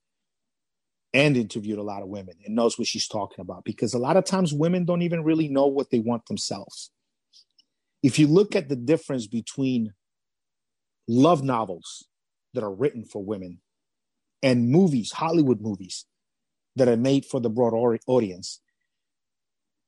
and 1.14 1.36
interviewed 1.36 1.78
a 1.78 1.84
lot 1.84 2.02
of 2.02 2.08
women 2.08 2.36
and 2.46 2.56
knows 2.56 2.78
what 2.78 2.88
she's 2.88 3.08
talking 3.08 3.42
about. 3.42 3.64
Because 3.66 3.94
a 3.94 4.00
lot 4.00 4.18
of 4.18 4.26
times 4.26 4.54
women 4.54 4.86
don't 4.86 5.02
even 5.02 5.24
really 5.24 5.48
know 5.48 5.68
what 5.68 5.90
they 5.90 6.00
want 6.00 6.26
themselves. 6.28 6.92
If 8.02 8.18
you 8.18 8.28
look 8.28 8.56
at 8.56 8.70
the 8.70 8.76
difference 8.76 9.28
between 9.28 9.94
love 11.08 11.44
novels 11.44 12.08
that 12.54 12.64
are 12.64 12.74
written 12.74 13.04
for 13.04 13.24
women 13.24 13.62
and 14.42 14.70
movies, 14.70 15.12
Hollywood 15.12 15.62
movies 15.62 16.06
that 16.76 16.88
are 16.88 16.98
made 16.98 17.26
for 17.26 17.40
the 17.40 17.50
broad 17.50 17.74
audience, 18.08 18.62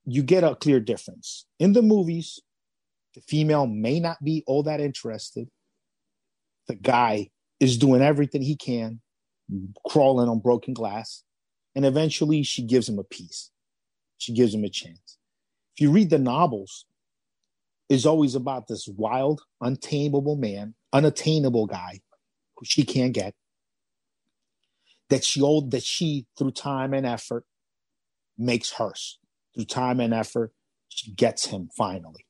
you 0.05 0.21
get 0.21 0.43
a 0.43 0.55
clear 0.55 0.79
difference. 0.79 1.45
In 1.59 1.73
the 1.73 1.81
movies, 1.81 2.39
the 3.15 3.21
female 3.21 3.67
may 3.67 3.99
not 3.99 4.21
be 4.23 4.43
all 4.45 4.63
that 4.63 4.81
interested. 4.81 5.47
The 6.67 6.75
guy 6.75 7.29
is 7.59 7.77
doing 7.77 8.01
everything 8.01 8.41
he 8.41 8.55
can, 8.55 8.99
crawling 9.85 10.29
on 10.29 10.39
broken 10.39 10.73
glass, 10.73 11.23
and 11.75 11.85
eventually 11.85 12.43
she 12.43 12.63
gives 12.63 12.87
him 12.87 12.99
a 12.99 13.03
piece. 13.03 13.51
She 14.17 14.33
gives 14.33 14.53
him 14.53 14.63
a 14.63 14.69
chance. 14.69 15.17
If 15.75 15.81
you 15.81 15.91
read 15.91 16.09
the 16.09 16.19
novels, 16.19 16.85
it's 17.89 18.05
always 18.05 18.35
about 18.35 18.67
this 18.67 18.87
wild, 18.87 19.41
untamable 19.61 20.35
man 20.35 20.75
unattainable 20.93 21.65
guy 21.65 21.99
who 22.55 22.65
she 22.65 22.85
can't 22.85 23.13
get 23.13 23.33
that 25.09 25.23
she 25.23 25.41
old 25.41 25.71
that 25.71 25.83
she 25.83 26.27
through 26.37 26.51
time 26.51 26.93
and 26.93 27.05
effort 27.05 27.45
makes 28.37 28.71
hers 28.73 29.19
through 29.53 29.65
time 29.65 29.99
and 29.99 30.13
effort 30.13 30.53
she 30.87 31.11
gets 31.11 31.47
him 31.47 31.67
finally 31.75 32.25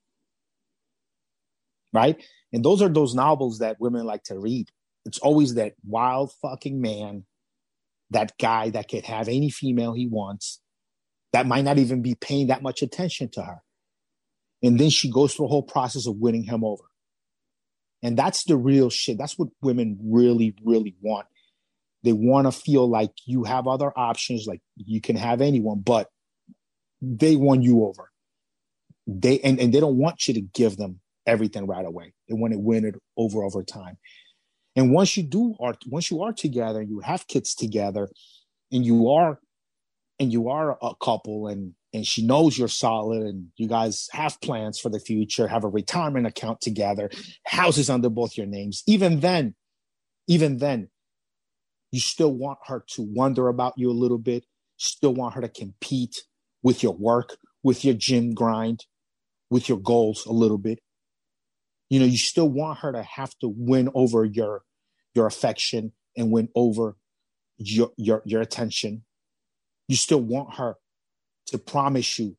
right 1.91 2.23
and 2.53 2.63
those 2.63 2.81
are 2.81 2.89
those 2.89 3.13
novels 3.13 3.59
that 3.59 3.79
women 3.79 4.05
like 4.05 4.23
to 4.23 4.39
read 4.39 4.69
it's 5.05 5.19
always 5.19 5.55
that 5.55 5.73
wild 5.85 6.31
fucking 6.41 6.81
man 6.81 7.25
that 8.11 8.37
guy 8.37 8.69
that 8.69 8.89
could 8.89 9.05
have 9.05 9.27
any 9.27 9.49
female 9.49 9.93
he 9.93 10.07
wants 10.07 10.61
that 11.31 11.47
might 11.47 11.63
not 11.65 11.79
even 11.79 12.01
be 12.01 12.15
paying 12.15 12.47
that 12.47 12.61
much 12.61 12.81
attention 12.81 13.29
to 13.29 13.41
her 13.41 13.61
and 14.61 14.79
then 14.79 14.89
she 14.89 15.11
goes 15.11 15.33
through 15.33 15.45
a 15.45 15.49
whole 15.49 15.63
process 15.63 16.07
of 16.07 16.17
winning 16.17 16.43
him 16.43 16.63
over 16.63 16.83
and 18.03 18.17
that's 18.17 18.43
the 18.43 18.57
real 18.57 18.89
shit. 18.89 19.17
That's 19.17 19.39
what 19.39 19.47
women 19.61 19.97
really, 20.03 20.53
really 20.63 20.95
want. 21.01 21.25
They 22.03 22.11
want 22.11 22.47
to 22.47 22.51
feel 22.51 22.87
like 22.87 23.11
you 23.25 23.45
have 23.45 23.65
other 23.65 23.97
options, 23.97 24.45
like 24.45 24.59
you 24.75 24.99
can 24.99 25.15
have 25.15 25.39
anyone, 25.39 25.79
but 25.79 26.09
they 27.01 27.37
won 27.37 27.61
you 27.61 27.85
over. 27.85 28.11
They 29.07 29.39
and, 29.39 29.57
and 29.59 29.73
they 29.73 29.79
don't 29.79 29.97
want 29.97 30.27
you 30.27 30.33
to 30.33 30.41
give 30.41 30.75
them 30.75 30.99
everything 31.25 31.65
right 31.65 31.85
away. 31.85 32.13
They 32.27 32.33
want 32.33 32.51
to 32.51 32.59
win 32.59 32.83
it 32.83 32.95
over 33.15 33.43
over 33.43 33.63
time. 33.63 33.97
And 34.75 34.91
once 34.91 35.15
you 35.15 35.23
do 35.23 35.55
are 35.59 35.75
once 35.87 36.09
you 36.09 36.23
are 36.23 36.33
together, 36.33 36.81
you 36.81 36.99
have 37.01 37.27
kids 37.27 37.53
together, 37.53 38.09
and 38.71 38.85
you 38.85 39.09
are 39.09 39.39
and 40.19 40.31
you 40.31 40.49
are 40.49 40.77
a 40.81 40.93
couple 41.01 41.47
and 41.47 41.73
and 41.93 42.07
she 42.07 42.25
knows 42.25 42.57
you're 42.57 42.67
solid 42.67 43.21
and 43.21 43.49
you 43.55 43.67
guys 43.67 44.09
have 44.13 44.41
plans 44.41 44.79
for 44.79 44.89
the 44.89 44.99
future, 44.99 45.47
have 45.47 45.63
a 45.63 45.69
retirement 45.69 46.25
account 46.25 46.59
together, 46.59 47.11
houses 47.45 47.89
under 47.89 48.09
both 48.09 48.35
your 48.35 48.47
names, 48.47 48.81
even 48.87 49.19
then, 49.19 49.53
even 50.27 50.57
then, 50.57 50.89
you 51.91 51.99
still 51.99 52.33
want 52.33 52.57
her 52.65 52.83
to 52.95 53.03
wonder 53.03 53.47
about 53.47 53.73
you 53.77 53.91
a 53.91 53.93
little 53.93 54.17
bit, 54.17 54.45
still 54.77 55.13
want 55.13 55.35
her 55.35 55.41
to 55.41 55.49
compete 55.49 56.23
with 56.63 56.81
your 56.81 56.93
work, 56.93 57.37
with 57.61 57.85
your 57.85 57.93
gym 57.93 58.33
grind, 58.33 58.85
with 59.51 59.69
your 59.69 59.77
goals 59.77 60.25
a 60.25 60.31
little 60.33 60.57
bit. 60.57 60.79
You 61.93 61.99
know, 61.99 62.05
you 62.05 62.17
still 62.17 62.49
want 62.49 62.79
her 62.79 62.91
to 62.91 63.03
have 63.03 63.37
to 63.41 63.47
win 63.47 63.87
over 63.93 64.25
your 64.25 64.63
your 65.13 65.27
affection 65.27 65.91
and 66.17 66.31
win 66.31 66.49
over 66.55 66.97
your 67.57 67.91
your 67.97 68.23
your 68.25 68.41
attention. 68.41 69.03
You 69.87 69.95
still 69.95 70.19
want 70.19 70.55
her 70.55 70.77
to 71.49 71.59
promise 71.59 72.17
you 72.17 72.35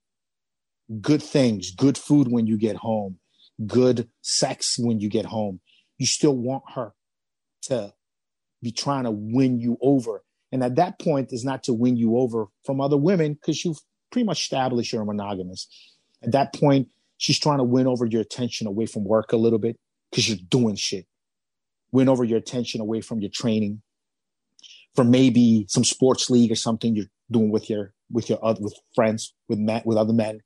good 1.00 1.22
things, 1.22 1.70
good 1.70 1.96
food 1.96 2.26
when 2.32 2.48
you 2.48 2.58
get 2.58 2.74
home, 2.74 3.20
good 3.64 4.08
sex 4.22 4.76
when 4.76 4.98
you 4.98 5.08
get 5.08 5.26
home. 5.26 5.60
You 5.98 6.06
still 6.06 6.36
want 6.36 6.64
her 6.74 6.92
to 7.66 7.94
be 8.60 8.72
trying 8.72 9.04
to 9.04 9.12
win 9.12 9.60
you 9.60 9.78
over. 9.80 10.24
And 10.50 10.64
at 10.64 10.74
that 10.74 10.98
point, 10.98 11.32
is 11.32 11.44
not 11.44 11.62
to 11.62 11.72
win 11.72 11.96
you 11.96 12.18
over 12.18 12.46
from 12.64 12.80
other 12.80 12.96
women 12.96 13.34
because 13.34 13.64
you've 13.64 13.78
pretty 14.10 14.26
much 14.26 14.40
established 14.40 14.92
you're 14.92 15.04
monogamous. 15.04 15.68
At 16.24 16.32
that 16.32 16.52
point, 16.54 16.88
she's 17.18 17.38
trying 17.38 17.58
to 17.58 17.64
win 17.64 17.86
over 17.86 18.06
your 18.06 18.20
attention 18.20 18.66
away 18.66 18.86
from 18.86 19.04
work 19.04 19.32
a 19.32 19.36
little 19.36 19.58
bit 19.58 19.76
because 20.10 20.28
you're 20.28 20.38
doing 20.48 20.76
shit. 20.76 21.06
Win 21.92 22.08
over 22.08 22.24
your 22.24 22.38
attention 22.38 22.80
away 22.80 23.00
from 23.00 23.20
your 23.20 23.30
training, 23.30 23.82
from 24.94 25.10
maybe 25.10 25.66
some 25.68 25.84
sports 25.84 26.28
league 26.28 26.50
or 26.50 26.56
something 26.56 26.94
you're 26.94 27.06
doing 27.30 27.50
with 27.50 27.70
your 27.70 27.92
with 28.10 28.28
your 28.28 28.44
other 28.44 28.60
with 28.60 28.74
friends 28.94 29.34
with 29.48 29.58
men 29.58 29.82
with 29.84 29.96
other 29.96 30.12
men. 30.12 30.40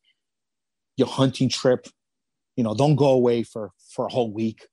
Your 0.96 1.08
hunting 1.08 1.48
trip, 1.48 1.86
you 2.56 2.64
know, 2.64 2.74
don't 2.74 2.96
go 2.96 3.10
away 3.10 3.42
for 3.42 3.72
for 3.94 4.06
a 4.06 4.10
whole 4.10 4.32
week, 4.32 4.66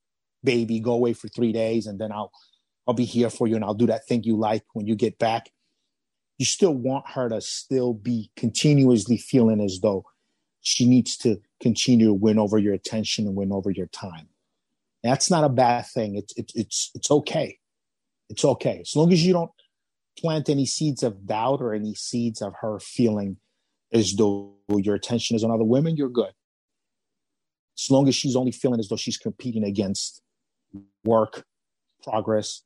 baby. 0.44 0.80
Go 0.80 0.92
away 0.92 1.14
for 1.14 1.28
three 1.28 1.52
days, 1.52 1.86
and 1.86 1.98
then 1.98 2.12
I'll 2.12 2.30
I'll 2.86 2.94
be 2.94 3.04
here 3.04 3.30
for 3.30 3.46
you, 3.46 3.56
and 3.56 3.64
I'll 3.64 3.74
do 3.74 3.86
that 3.86 4.06
thing 4.06 4.22
you 4.24 4.36
like 4.36 4.64
when 4.74 4.86
you 4.86 4.96
get 4.96 5.18
back. 5.18 5.50
You 6.38 6.44
still 6.44 6.74
want 6.74 7.10
her 7.10 7.30
to 7.30 7.40
still 7.40 7.94
be 7.94 8.30
continuously 8.36 9.16
feeling 9.16 9.60
as 9.60 9.80
though 9.80 10.04
she 10.60 10.86
needs 10.86 11.16
to 11.18 11.40
continue 11.60 12.06
to 12.06 12.14
win 12.14 12.38
over 12.38 12.58
your 12.58 12.74
attention 12.74 13.26
and 13.26 13.36
win 13.36 13.52
over 13.52 13.70
your 13.70 13.86
time. 13.86 14.28
That's 15.02 15.30
not 15.30 15.44
a 15.44 15.48
bad 15.48 15.86
thing. 15.86 16.16
It's 16.16 16.34
it's 16.36 16.54
it's 16.54 16.90
it's 16.94 17.10
okay. 17.10 17.58
It's 18.28 18.44
okay 18.44 18.80
as 18.80 18.96
long 18.96 19.12
as 19.12 19.24
you 19.24 19.32
don't 19.32 19.50
plant 20.18 20.48
any 20.48 20.66
seeds 20.66 21.02
of 21.02 21.26
doubt 21.26 21.60
or 21.60 21.74
any 21.74 21.94
seeds 21.94 22.42
of 22.42 22.54
her 22.60 22.80
feeling 22.80 23.36
as 23.92 24.14
though 24.14 24.54
your 24.68 24.94
attention 24.94 25.36
is 25.36 25.44
on 25.44 25.50
other 25.50 25.64
women. 25.64 25.96
You're 25.96 26.08
good. 26.08 26.32
As 27.78 27.90
long 27.90 28.08
as 28.08 28.16
she's 28.16 28.36
only 28.36 28.52
feeling 28.52 28.80
as 28.80 28.88
though 28.88 28.96
she's 28.96 29.18
competing 29.18 29.62
against 29.62 30.22
work, 31.04 31.44
progress, 32.02 32.62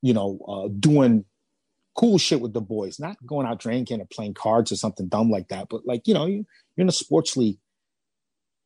you 0.00 0.14
know, 0.14 0.38
uh, 0.48 0.68
doing 0.78 1.24
cool 1.96 2.18
shit 2.18 2.40
with 2.40 2.52
the 2.52 2.60
boys, 2.60 3.00
not 3.00 3.16
going 3.26 3.46
out 3.46 3.58
drinking 3.58 4.00
or 4.00 4.06
playing 4.06 4.34
cards 4.34 4.70
or 4.70 4.76
something 4.76 5.08
dumb 5.08 5.30
like 5.30 5.48
that. 5.48 5.68
But 5.68 5.84
like, 5.84 6.06
you 6.06 6.14
know, 6.14 6.26
you're 6.26 6.44
in 6.76 6.88
a 6.88 6.92
sports 6.92 7.36
league 7.36 7.58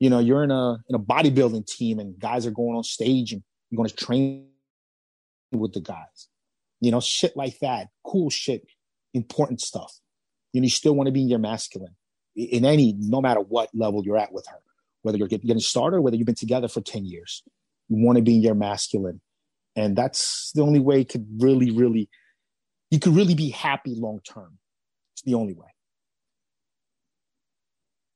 you 0.02 0.10
know 0.10 0.18
you're 0.18 0.42
in 0.42 0.50
a 0.50 0.78
in 0.88 0.96
a 0.96 0.98
bodybuilding 0.98 1.64
team 1.64 2.00
and 2.00 2.18
guys 2.18 2.44
are 2.44 2.50
going 2.50 2.76
on 2.76 2.82
stage 2.82 3.32
and 3.32 3.40
you're 3.70 3.76
going 3.76 3.88
to 3.88 3.94
train 3.94 4.48
with 5.52 5.72
the 5.74 5.80
guys. 5.80 6.28
You 6.80 6.90
know 6.90 6.98
shit 6.98 7.36
like 7.36 7.60
that 7.60 7.86
cool 8.04 8.28
shit 8.28 8.66
important 9.14 9.60
stuff. 9.60 9.92
You 10.52 10.60
know 10.60 10.64
you 10.64 10.70
still 10.70 10.96
want 10.96 11.06
to 11.06 11.12
be 11.12 11.22
in 11.22 11.28
your 11.28 11.38
masculine 11.38 11.94
in 12.34 12.64
any 12.64 12.96
no 12.98 13.20
matter 13.20 13.38
what 13.38 13.70
level 13.74 14.02
you're 14.04 14.18
at 14.18 14.32
with 14.32 14.44
her. 14.48 14.58
Whether 15.02 15.18
you're 15.18 15.28
getting 15.28 15.60
started 15.60 16.00
whether 16.00 16.16
you've 16.16 16.26
been 16.26 16.34
together 16.34 16.66
for 16.66 16.80
10 16.80 17.04
years 17.04 17.44
you 17.88 18.04
want 18.04 18.16
to 18.16 18.22
be 18.22 18.34
in 18.34 18.42
your 18.42 18.56
masculine. 18.56 19.20
And 19.76 19.94
that's 19.94 20.50
the 20.52 20.62
only 20.62 20.80
way 20.80 20.98
you 20.98 21.04
could 21.04 21.28
really 21.38 21.70
really 21.70 22.10
you 22.90 22.98
could 22.98 23.14
really 23.14 23.36
be 23.36 23.50
happy 23.50 23.94
long 23.94 24.18
term. 24.28 24.58
It's 25.14 25.22
the 25.22 25.34
only 25.34 25.54
way 25.54 25.71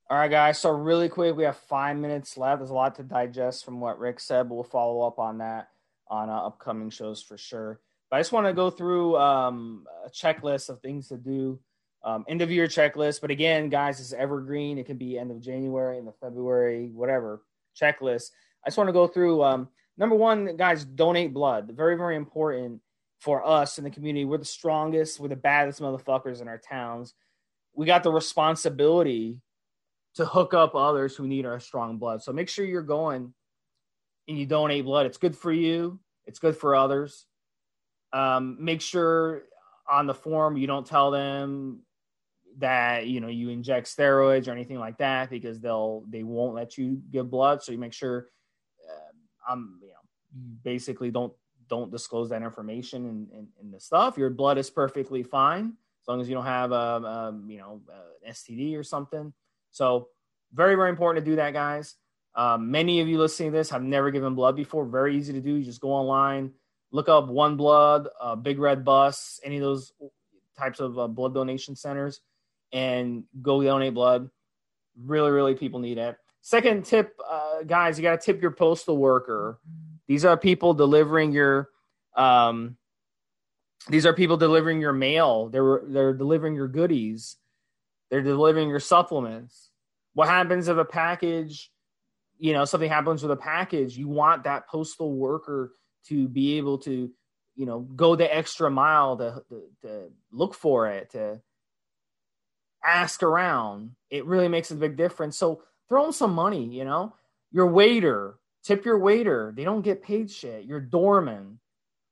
all 0.08 0.18
right, 0.18 0.30
guys. 0.30 0.58
So 0.58 0.70
really 0.70 1.08
quick, 1.08 1.34
we 1.34 1.44
have 1.44 1.56
five 1.56 1.96
minutes 1.96 2.36
left. 2.36 2.60
There's 2.60 2.70
a 2.70 2.74
lot 2.74 2.94
to 2.96 3.02
digest 3.02 3.64
from 3.64 3.80
what 3.80 3.98
Rick 3.98 4.20
said, 4.20 4.48
but 4.48 4.54
we'll 4.54 4.64
follow 4.64 5.04
up 5.04 5.18
on 5.18 5.38
that 5.38 5.68
on 6.08 6.30
uh, 6.30 6.32
upcoming 6.32 6.90
shows 6.90 7.20
for 7.22 7.36
sure. 7.36 7.80
But 8.08 8.18
I 8.18 8.20
just 8.20 8.30
want 8.30 8.46
to 8.46 8.52
go 8.52 8.70
through 8.70 9.16
um, 9.16 9.84
a 10.04 10.10
checklist 10.10 10.68
of 10.68 10.80
things 10.80 11.08
to 11.08 11.16
do. 11.16 11.58
Um, 12.04 12.24
end 12.28 12.40
of 12.40 12.52
year 12.52 12.68
checklist. 12.68 13.20
But 13.20 13.32
again, 13.32 13.68
guys, 13.68 13.98
it's 13.98 14.12
evergreen. 14.12 14.78
It 14.78 14.86
can 14.86 14.96
be 14.96 15.18
end 15.18 15.32
of 15.32 15.40
January, 15.40 15.98
end 15.98 16.06
of 16.06 16.16
February, 16.18 16.90
whatever 16.94 17.42
checklist. 17.80 18.30
I 18.64 18.68
just 18.68 18.78
want 18.78 18.88
to 18.88 18.92
go 18.92 19.08
through. 19.08 19.42
Um, 19.42 19.68
number 19.98 20.14
one, 20.14 20.56
guys, 20.56 20.84
donate 20.84 21.34
blood. 21.34 21.72
Very, 21.74 21.96
very 21.96 22.14
important 22.14 22.80
for 23.18 23.44
us 23.44 23.78
in 23.78 23.82
the 23.82 23.90
community. 23.90 24.24
We're 24.24 24.38
the 24.38 24.44
strongest. 24.44 25.18
We're 25.18 25.26
the 25.26 25.34
baddest 25.34 25.80
motherfuckers 25.80 26.40
in 26.40 26.46
our 26.46 26.58
towns. 26.58 27.12
We 27.74 27.86
got 27.86 28.04
the 28.04 28.12
responsibility 28.12 29.40
to 30.16 30.24
hook 30.24 30.54
up 30.54 30.74
others 30.74 31.14
who 31.14 31.26
need 31.26 31.46
our 31.46 31.60
strong 31.60 31.98
blood. 31.98 32.22
So 32.22 32.32
make 32.32 32.48
sure 32.48 32.64
you're 32.64 32.82
going 32.82 33.32
and 34.28 34.38
you 34.38 34.46
donate 34.46 34.84
blood. 34.84 35.06
It's 35.06 35.18
good 35.18 35.36
for 35.36 35.52
you. 35.52 36.00
It's 36.26 36.38
good 36.38 36.56
for 36.56 36.74
others. 36.74 37.26
Um, 38.12 38.56
make 38.58 38.80
sure 38.80 39.42
on 39.88 40.06
the 40.06 40.14
form 40.14 40.56
you 40.56 40.66
don't 40.66 40.86
tell 40.86 41.10
them 41.10 41.80
that 42.58 43.06
you 43.06 43.20
know 43.20 43.28
you 43.28 43.50
inject 43.50 43.86
steroids 43.86 44.48
or 44.48 44.52
anything 44.52 44.78
like 44.78 44.96
that 44.98 45.28
because 45.28 45.60
they'll 45.60 46.02
they 46.08 46.22
won't 46.22 46.54
let 46.54 46.78
you 46.78 47.02
give 47.10 47.30
blood. 47.30 47.62
So 47.62 47.72
you 47.72 47.78
make 47.78 47.92
sure 47.92 48.28
uh, 48.88 49.52
I'm 49.52 49.80
you 49.82 49.88
know 49.88 50.48
basically 50.64 51.10
don't 51.10 51.32
don't 51.68 51.90
disclose 51.90 52.30
that 52.30 52.42
information 52.42 53.04
in, 53.06 53.28
in, 53.36 53.48
in, 53.60 53.70
the 53.72 53.80
stuff. 53.80 54.16
Your 54.16 54.30
blood 54.30 54.56
is 54.56 54.70
perfectly 54.70 55.24
fine 55.24 55.72
as 56.00 56.08
long 56.08 56.20
as 56.20 56.28
you 56.28 56.34
don't 56.36 56.44
have 56.44 56.70
a, 56.70 56.74
um, 56.74 57.04
a 57.04 57.08
um, 57.08 57.50
you 57.50 57.58
know 57.58 57.80
an 58.24 58.32
STD 58.32 58.78
or 58.78 58.82
something. 58.82 59.32
So 59.76 60.08
very, 60.54 60.74
very 60.74 60.88
important 60.88 61.22
to 61.22 61.30
do 61.30 61.36
that, 61.36 61.52
guys. 61.52 61.96
Um, 62.34 62.70
many 62.70 63.00
of 63.00 63.08
you 63.08 63.18
listening 63.18 63.52
to 63.52 63.58
this 63.58 63.68
have 63.68 63.82
never 63.82 64.10
given 64.10 64.34
blood 64.34 64.56
before. 64.56 64.86
Very 64.86 65.16
easy 65.16 65.34
to 65.34 65.40
do. 65.40 65.54
You 65.54 65.64
just 65.64 65.82
go 65.82 65.92
online, 65.92 66.52
look 66.92 67.10
up 67.10 67.28
One 67.28 67.56
Blood, 67.58 68.08
uh, 68.18 68.36
Big 68.36 68.58
Red 68.58 68.86
Bus, 68.86 69.38
any 69.44 69.56
of 69.56 69.62
those 69.62 69.92
types 70.58 70.80
of 70.80 70.98
uh, 70.98 71.08
blood 71.08 71.34
donation 71.34 71.76
centers, 71.76 72.22
and 72.72 73.24
go 73.42 73.62
donate 73.62 73.92
blood. 73.92 74.30
Really, 74.98 75.30
really, 75.30 75.54
people 75.54 75.80
need 75.80 75.98
it. 75.98 76.16
Second 76.40 76.86
tip, 76.86 77.14
uh, 77.28 77.62
guys, 77.66 77.98
you 77.98 78.02
got 78.02 78.18
to 78.18 78.24
tip 78.24 78.40
your 78.40 78.52
postal 78.52 78.96
worker. 78.96 79.58
These 80.08 80.24
are 80.24 80.38
people 80.38 80.72
delivering 80.72 81.32
your, 81.32 81.68
um, 82.16 82.78
these 83.90 84.06
are 84.06 84.14
people 84.14 84.38
delivering 84.38 84.80
your 84.80 84.94
mail. 84.94 85.50
They're 85.50 85.82
they're 85.84 86.14
delivering 86.14 86.54
your 86.54 86.68
goodies. 86.68 87.36
They're 88.10 88.22
delivering 88.22 88.68
your 88.68 88.80
supplements. 88.80 89.65
What 90.16 90.28
happens 90.28 90.68
if 90.68 90.78
a 90.78 90.84
package, 90.84 91.70
you 92.38 92.54
know, 92.54 92.64
something 92.64 92.88
happens 92.88 93.22
with 93.22 93.32
a 93.32 93.36
package? 93.36 93.98
You 93.98 94.08
want 94.08 94.44
that 94.44 94.66
postal 94.66 95.12
worker 95.12 95.74
to 96.06 96.26
be 96.26 96.56
able 96.56 96.78
to, 96.78 97.10
you 97.54 97.66
know, 97.66 97.80
go 97.80 98.16
the 98.16 98.34
extra 98.34 98.70
mile 98.70 99.18
to, 99.18 99.42
to, 99.50 99.62
to 99.82 100.08
look 100.32 100.54
for 100.54 100.88
it, 100.88 101.10
to 101.10 101.42
ask 102.82 103.22
around. 103.22 103.90
It 104.08 104.24
really 104.24 104.48
makes 104.48 104.70
a 104.70 104.74
big 104.76 104.96
difference. 104.96 105.36
So 105.36 105.62
throw 105.86 106.04
them 106.04 106.12
some 106.12 106.32
money, 106.32 106.64
you 106.64 106.86
know. 106.86 107.12
Your 107.52 107.66
waiter, 107.66 108.38
tip 108.64 108.86
your 108.86 108.98
waiter. 108.98 109.52
They 109.54 109.64
don't 109.64 109.82
get 109.82 110.02
paid 110.02 110.30
shit. 110.30 110.64
Your 110.64 110.80
doorman, 110.80 111.58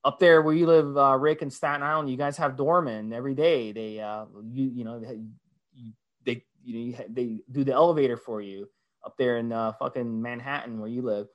up 0.05 0.19
there 0.19 0.43
where 0.43 0.53
you 0.53 0.67
live, 0.67 0.99
uh, 0.99 1.17
Rick 1.17 1.41
and 1.41 1.51
Staten 1.51 1.83
Island, 1.83 2.11
you 2.11 2.19
guys 2.19 2.37
have 2.37 2.59
doormen 2.59 3.15
every 3.15 3.35
day. 3.35 3.73
They, 3.73 3.99
uh, 3.99 4.27
you, 4.53 4.71
you 4.75 4.85
know, 4.85 5.01
you 6.65 6.93
know 6.93 7.05
they 7.09 7.41
do 7.51 7.65
the 7.65 7.73
elevator 7.73 8.17
for 8.17 8.41
you 8.41 8.69
up 9.05 9.17
there 9.19 9.37
in 9.39 9.53
uh, 9.53 9.73
fucking 9.73 10.23
Manhattan 10.23 10.81
where 10.81 10.89
you 10.89 11.03
live. 11.03 11.29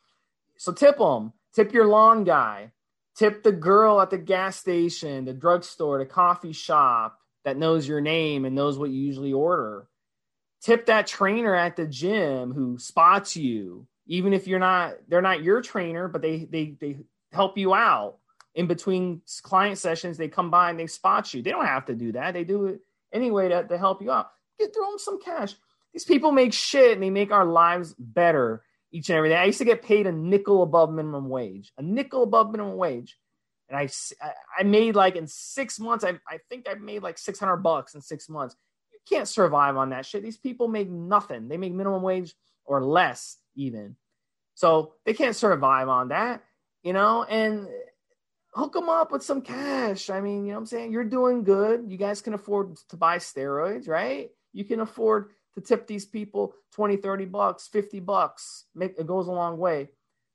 So 0.58 0.72
tip 0.72 0.98
them. 0.98 1.34
Tip 1.54 1.74
your 1.74 1.88
lawn 1.88 2.24
guy. 2.24 2.72
Tip 3.16 3.44
the 3.44 3.52
girl 3.52 4.02
at 4.02 4.10
the 4.10 4.18
gas 4.18 4.58
station, 4.58 5.26
the 5.26 5.34
drugstore, 5.34 6.00
the 6.00 6.06
coffee 6.06 6.54
shop 6.54 7.20
that 7.44 7.58
knows 7.58 7.88
your 7.88 8.02
name 8.02 8.46
and 8.46 8.56
knows 8.56 8.78
what 8.78 8.92
you 8.92 9.02
usually 9.02 9.34
order. 9.34 9.88
Tip 10.62 10.86
that 10.88 11.08
trainer 11.08 11.56
at 11.56 11.76
the 11.76 11.86
gym 11.86 12.54
who 12.54 12.78
spots 12.78 13.36
you, 13.36 13.88
even 14.08 14.34
if 14.34 14.48
you're 14.48 14.60
not 14.60 14.96
they're 15.08 15.22
not 15.22 15.44
your 15.44 15.62
trainer, 15.62 16.08
but 16.08 16.22
they 16.22 16.46
they 16.46 16.76
they 16.80 16.98
help 17.32 17.58
you 17.58 17.74
out 17.74 18.18
in 18.56 18.68
between 18.68 19.22
client 19.42 19.78
sessions. 19.78 20.18
They 20.18 20.28
come 20.28 20.52
by 20.52 20.70
and 20.70 20.80
they 20.80 20.88
spot 20.88 21.34
you. 21.34 21.42
They 21.42 21.52
don't 21.52 21.66
have 21.66 21.86
to 21.86 21.96
do 21.96 22.14
that. 22.14 22.34
They 22.34 22.44
do 22.44 22.68
it 22.68 22.82
anyway 23.14 23.50
to, 23.50 23.64
to 23.68 23.78
help 23.78 24.02
you 24.02 24.12
out 24.12 24.32
get 24.60 24.74
throw 24.74 24.90
them 24.90 25.00
some 25.00 25.22
cash. 25.22 25.56
These 25.94 26.06
people 26.06 26.32
make 26.32 26.54
shit 26.54 26.94
and 26.94 27.02
they 27.02 27.10
make 27.10 27.32
our 27.32 27.46
lives 27.46 27.96
better 27.98 28.64
each 28.92 29.10
and 29.10 29.18
every 29.18 29.30
day. 29.30 29.38
I 29.38 29.46
used 29.46 29.60
to 29.60 29.66
get 29.66 29.82
paid 29.84 30.08
a 30.08 30.12
nickel 30.12 30.64
above 30.64 30.92
minimum 30.92 31.30
wage, 31.30 31.72
a 31.78 31.82
nickel 31.82 32.24
above 32.24 32.52
minimum 32.52 32.78
wage. 32.78 33.18
And 33.70 33.78
I, 33.78 33.90
I 34.58 34.64
made 34.64 34.96
like 34.96 35.16
in 35.16 35.28
six 35.28 35.80
months, 35.80 36.04
I, 36.04 36.20
I 36.28 36.40
think 36.50 36.68
I 36.70 36.74
made 36.76 37.04
like 37.04 37.18
600 37.18 37.58
bucks 37.58 37.94
in 37.94 38.02
six 38.02 38.28
months. 38.28 38.56
You 38.92 39.00
can't 39.08 39.28
survive 39.28 39.78
on 39.78 39.92
that 39.92 40.06
shit. 40.06 40.24
These 40.24 40.38
people 40.38 40.68
make 40.68 40.90
nothing. 40.90 41.48
They 41.48 41.58
make 41.58 41.74
minimum 41.74 42.02
wage 42.02 42.34
or 42.66 42.84
less 42.84 43.38
even. 43.56 43.96
So 44.56 44.94
they 45.06 45.14
can't 45.14 45.36
survive 45.36 45.88
on 45.88 46.10
that, 46.10 46.44
you 46.84 46.94
know, 46.94 47.24
and 47.24 47.68
hook 48.54 48.74
them 48.74 48.90
up 48.90 49.12
with 49.12 49.24
some 49.24 49.42
cash. 49.42 50.10
I 50.10 50.20
mean, 50.20 50.46
you 50.46 50.52
know 50.52 50.56
what 50.56 50.62
I'm 50.62 50.66
saying? 50.66 50.92
You're 50.92 51.04
doing 51.04 51.44
good. 51.44 51.86
You 51.88 51.98
guys 51.98 52.22
can 52.22 52.34
afford 52.34 52.76
to 52.90 52.98
buy 52.98 53.18
steroids, 53.18 53.88
right? 53.88 54.32
You 54.60 54.66
can 54.66 54.82
afford 54.82 55.30
to 55.56 55.62
tip 55.62 55.88
these 55.88 56.06
people 56.06 56.54
20, 56.74 56.98
30 56.98 57.24
bucks, 57.24 57.70
50 57.70 58.02
bucks. 58.02 58.66
Make, 58.76 59.00
it 59.00 59.08
goes 59.08 59.30
a 59.30 59.32
long 59.32 59.58
way. 59.58 59.88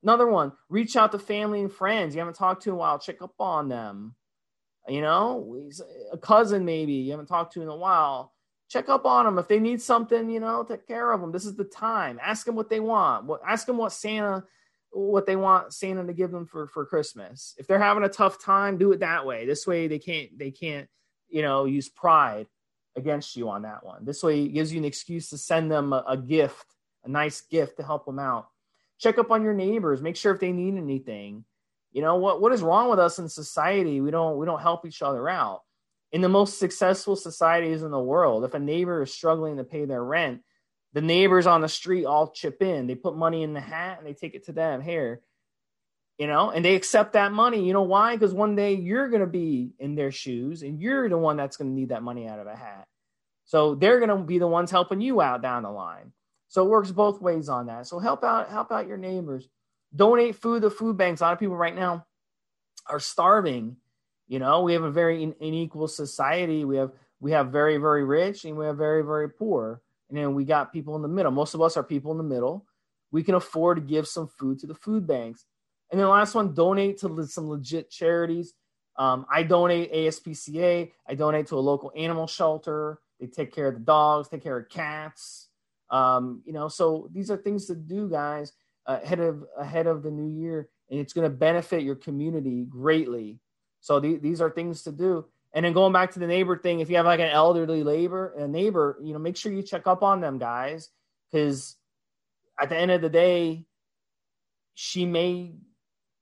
Another 0.02 0.26
one, 0.26 0.52
reach 0.70 0.96
out 0.96 1.12
to 1.12 1.18
family 1.18 1.60
and 1.60 1.70
friends 1.70 2.14
you 2.14 2.20
haven't 2.20 2.36
talked 2.36 2.62
to 2.62 2.70
in 2.70 2.74
a 2.74 2.78
while. 2.78 2.98
Check 2.98 3.20
up 3.20 3.34
on 3.38 3.68
them. 3.68 4.14
you 4.88 5.02
know, 5.02 5.68
a 6.10 6.16
cousin 6.16 6.64
maybe 6.64 6.94
you 6.94 7.10
haven't 7.10 7.26
talked 7.26 7.52
to 7.52 7.60
in 7.60 7.68
a 7.68 7.76
while. 7.76 8.32
Check 8.70 8.88
up 8.88 9.04
on 9.04 9.26
them 9.26 9.38
if 9.38 9.46
they 9.46 9.58
need 9.60 9.82
something. 9.82 10.30
You 10.30 10.40
know, 10.40 10.64
take 10.64 10.86
care 10.86 11.12
of 11.12 11.20
them. 11.20 11.30
This 11.30 11.44
is 11.44 11.54
the 11.54 11.64
time. 11.64 12.18
Ask 12.22 12.46
them 12.46 12.54
what 12.54 12.70
they 12.70 12.80
want. 12.80 13.30
Ask 13.46 13.66
them 13.66 13.76
what 13.76 13.92
Santa 13.92 14.42
what 14.90 15.26
they 15.26 15.36
want 15.36 15.74
Santa 15.74 16.06
to 16.06 16.14
give 16.14 16.30
them 16.30 16.46
for 16.46 16.66
for 16.68 16.86
Christmas. 16.86 17.54
If 17.58 17.66
they're 17.66 17.78
having 17.78 18.04
a 18.04 18.08
tough 18.08 18.42
time, 18.42 18.78
do 18.78 18.90
it 18.92 19.00
that 19.00 19.26
way. 19.26 19.44
This 19.44 19.66
way 19.66 19.86
they 19.86 19.98
can't 19.98 20.38
they 20.38 20.50
can't 20.50 20.88
you 21.28 21.42
know 21.42 21.66
use 21.66 21.90
pride 21.90 22.46
against 22.96 23.36
you 23.36 23.48
on 23.48 23.62
that 23.62 23.84
one. 23.84 24.04
This 24.04 24.22
way 24.22 24.42
it 24.42 24.48
gives 24.48 24.72
you 24.72 24.78
an 24.78 24.84
excuse 24.84 25.30
to 25.30 25.38
send 25.38 25.70
them 25.70 25.92
a, 25.92 26.04
a 26.08 26.16
gift, 26.16 26.66
a 27.04 27.08
nice 27.08 27.40
gift 27.42 27.76
to 27.78 27.82
help 27.82 28.06
them 28.06 28.18
out. 28.18 28.48
Check 28.98 29.18
up 29.18 29.30
on 29.30 29.42
your 29.42 29.54
neighbors. 29.54 30.00
Make 30.00 30.16
sure 30.16 30.32
if 30.32 30.40
they 30.40 30.52
need 30.52 30.76
anything. 30.76 31.44
You 31.92 32.02
know 32.02 32.16
what 32.16 32.40
what 32.40 32.52
is 32.52 32.62
wrong 32.62 32.90
with 32.90 32.98
us 32.98 33.18
in 33.18 33.28
society? 33.28 34.00
We 34.00 34.10
don't 34.10 34.36
we 34.38 34.46
don't 34.46 34.60
help 34.60 34.86
each 34.86 35.02
other 35.02 35.28
out. 35.28 35.62
In 36.12 36.20
the 36.20 36.28
most 36.28 36.58
successful 36.58 37.16
societies 37.16 37.82
in 37.82 37.90
the 37.90 37.98
world, 37.98 38.44
if 38.44 38.54
a 38.54 38.58
neighbor 38.58 39.02
is 39.02 39.12
struggling 39.12 39.56
to 39.56 39.64
pay 39.64 39.84
their 39.84 40.02
rent, 40.02 40.42
the 40.92 41.00
neighbors 41.00 41.46
on 41.46 41.60
the 41.60 41.68
street 41.68 42.04
all 42.04 42.30
chip 42.30 42.62
in. 42.62 42.86
They 42.86 42.94
put 42.94 43.16
money 43.16 43.42
in 43.42 43.52
the 43.52 43.60
hat 43.60 43.98
and 43.98 44.06
they 44.06 44.14
take 44.14 44.34
it 44.34 44.46
to 44.46 44.52
them. 44.52 44.80
Here, 44.80 45.20
you 46.18 46.26
know, 46.26 46.50
and 46.50 46.64
they 46.64 46.74
accept 46.76 47.14
that 47.14 47.32
money. 47.32 47.66
You 47.66 47.72
know 47.72 47.82
why? 47.82 48.14
Because 48.14 48.32
one 48.32 48.54
day 48.54 48.74
you're 48.74 49.08
going 49.08 49.20
to 49.20 49.26
be 49.26 49.72
in 49.78 49.94
their 49.94 50.12
shoes 50.12 50.62
and 50.62 50.80
you're 50.80 51.08
the 51.08 51.18
one 51.18 51.36
that's 51.36 51.56
going 51.56 51.70
to 51.70 51.74
need 51.74 51.88
that 51.88 52.02
money 52.02 52.28
out 52.28 52.38
of 52.38 52.46
a 52.46 52.54
hat. 52.54 52.86
So 53.44 53.74
they're 53.74 53.98
going 53.98 54.16
to 54.16 54.24
be 54.24 54.38
the 54.38 54.46
ones 54.46 54.70
helping 54.70 55.00
you 55.00 55.20
out 55.20 55.42
down 55.42 55.64
the 55.64 55.70
line. 55.70 56.12
So 56.48 56.64
it 56.64 56.68
works 56.68 56.92
both 56.92 57.20
ways 57.20 57.48
on 57.48 57.66
that. 57.66 57.86
So 57.86 57.98
help 57.98 58.22
out, 58.22 58.48
help 58.48 58.70
out 58.70 58.86
your 58.86 58.96
neighbors. 58.96 59.48
Donate 59.94 60.36
food 60.36 60.62
to 60.62 60.70
food 60.70 60.96
banks. 60.96 61.20
A 61.20 61.24
lot 61.24 61.32
of 61.32 61.40
people 61.40 61.56
right 61.56 61.74
now 61.74 62.06
are 62.86 63.00
starving. 63.00 63.76
You 64.26 64.38
know, 64.38 64.62
we 64.62 64.72
have 64.72 64.82
a 64.82 64.90
very 64.90 65.34
unequal 65.40 65.88
society. 65.88 66.64
We 66.64 66.76
have 66.76 66.92
we 67.20 67.32
have 67.32 67.52
very 67.52 67.76
very 67.76 68.04
rich 68.04 68.44
and 68.44 68.56
we 68.56 68.66
have 68.66 68.76
very 68.76 69.02
very 69.02 69.30
poor, 69.30 69.80
and 70.08 70.18
then 70.18 70.34
we 70.34 70.44
got 70.44 70.72
people 70.72 70.96
in 70.96 71.02
the 71.02 71.08
middle. 71.08 71.30
Most 71.30 71.54
of 71.54 71.62
us 71.62 71.76
are 71.76 71.82
people 71.82 72.10
in 72.12 72.18
the 72.18 72.24
middle. 72.24 72.66
We 73.12 73.22
can 73.22 73.34
afford 73.34 73.76
to 73.76 73.82
give 73.82 74.08
some 74.08 74.26
food 74.26 74.58
to 74.60 74.66
the 74.66 74.74
food 74.74 75.06
banks. 75.06 75.44
And 75.90 76.00
then 76.00 76.08
last 76.08 76.34
one, 76.34 76.54
donate 76.54 76.98
to 76.98 77.26
some 77.26 77.48
legit 77.48 77.90
charities. 77.90 78.54
Um, 78.96 79.26
I 79.30 79.42
donate 79.42 79.92
ASPCA. 79.92 80.90
I 81.08 81.14
donate 81.14 81.48
to 81.48 81.56
a 81.56 81.60
local 81.60 81.92
animal 81.96 82.26
shelter. 82.26 83.00
They 83.20 83.26
take 83.26 83.54
care 83.54 83.68
of 83.68 83.74
the 83.74 83.80
dogs, 83.80 84.28
take 84.28 84.42
care 84.42 84.58
of 84.58 84.68
cats. 84.68 85.48
Um, 85.90 86.42
you 86.44 86.52
know, 86.52 86.68
so 86.68 87.08
these 87.12 87.30
are 87.30 87.36
things 87.36 87.66
to 87.66 87.74
do, 87.74 88.08
guys, 88.08 88.52
ahead 88.86 89.20
of 89.20 89.44
ahead 89.56 89.86
of 89.86 90.02
the 90.02 90.10
new 90.10 90.28
year, 90.40 90.68
and 90.90 90.98
it's 90.98 91.12
going 91.12 91.30
to 91.30 91.34
benefit 91.34 91.82
your 91.82 91.94
community 91.94 92.64
greatly. 92.64 93.38
So 93.80 94.00
th- 94.00 94.20
these 94.20 94.40
are 94.40 94.50
things 94.50 94.82
to 94.82 94.92
do. 94.92 95.26
And 95.52 95.64
then 95.64 95.72
going 95.72 95.92
back 95.92 96.12
to 96.12 96.18
the 96.18 96.26
neighbor 96.26 96.58
thing, 96.58 96.80
if 96.80 96.90
you 96.90 96.96
have 96.96 97.06
like 97.06 97.20
an 97.20 97.28
elderly 97.28 97.84
neighbor, 97.84 98.34
a 98.36 98.48
neighbor, 98.48 98.98
you 99.00 99.12
know, 99.12 99.20
make 99.20 99.36
sure 99.36 99.52
you 99.52 99.62
check 99.62 99.86
up 99.86 100.02
on 100.02 100.20
them, 100.20 100.38
guys, 100.38 100.88
because 101.30 101.76
at 102.60 102.70
the 102.70 102.76
end 102.76 102.90
of 102.90 103.02
the 103.02 103.08
day, 103.08 103.64
she 104.74 105.06
may 105.06 105.52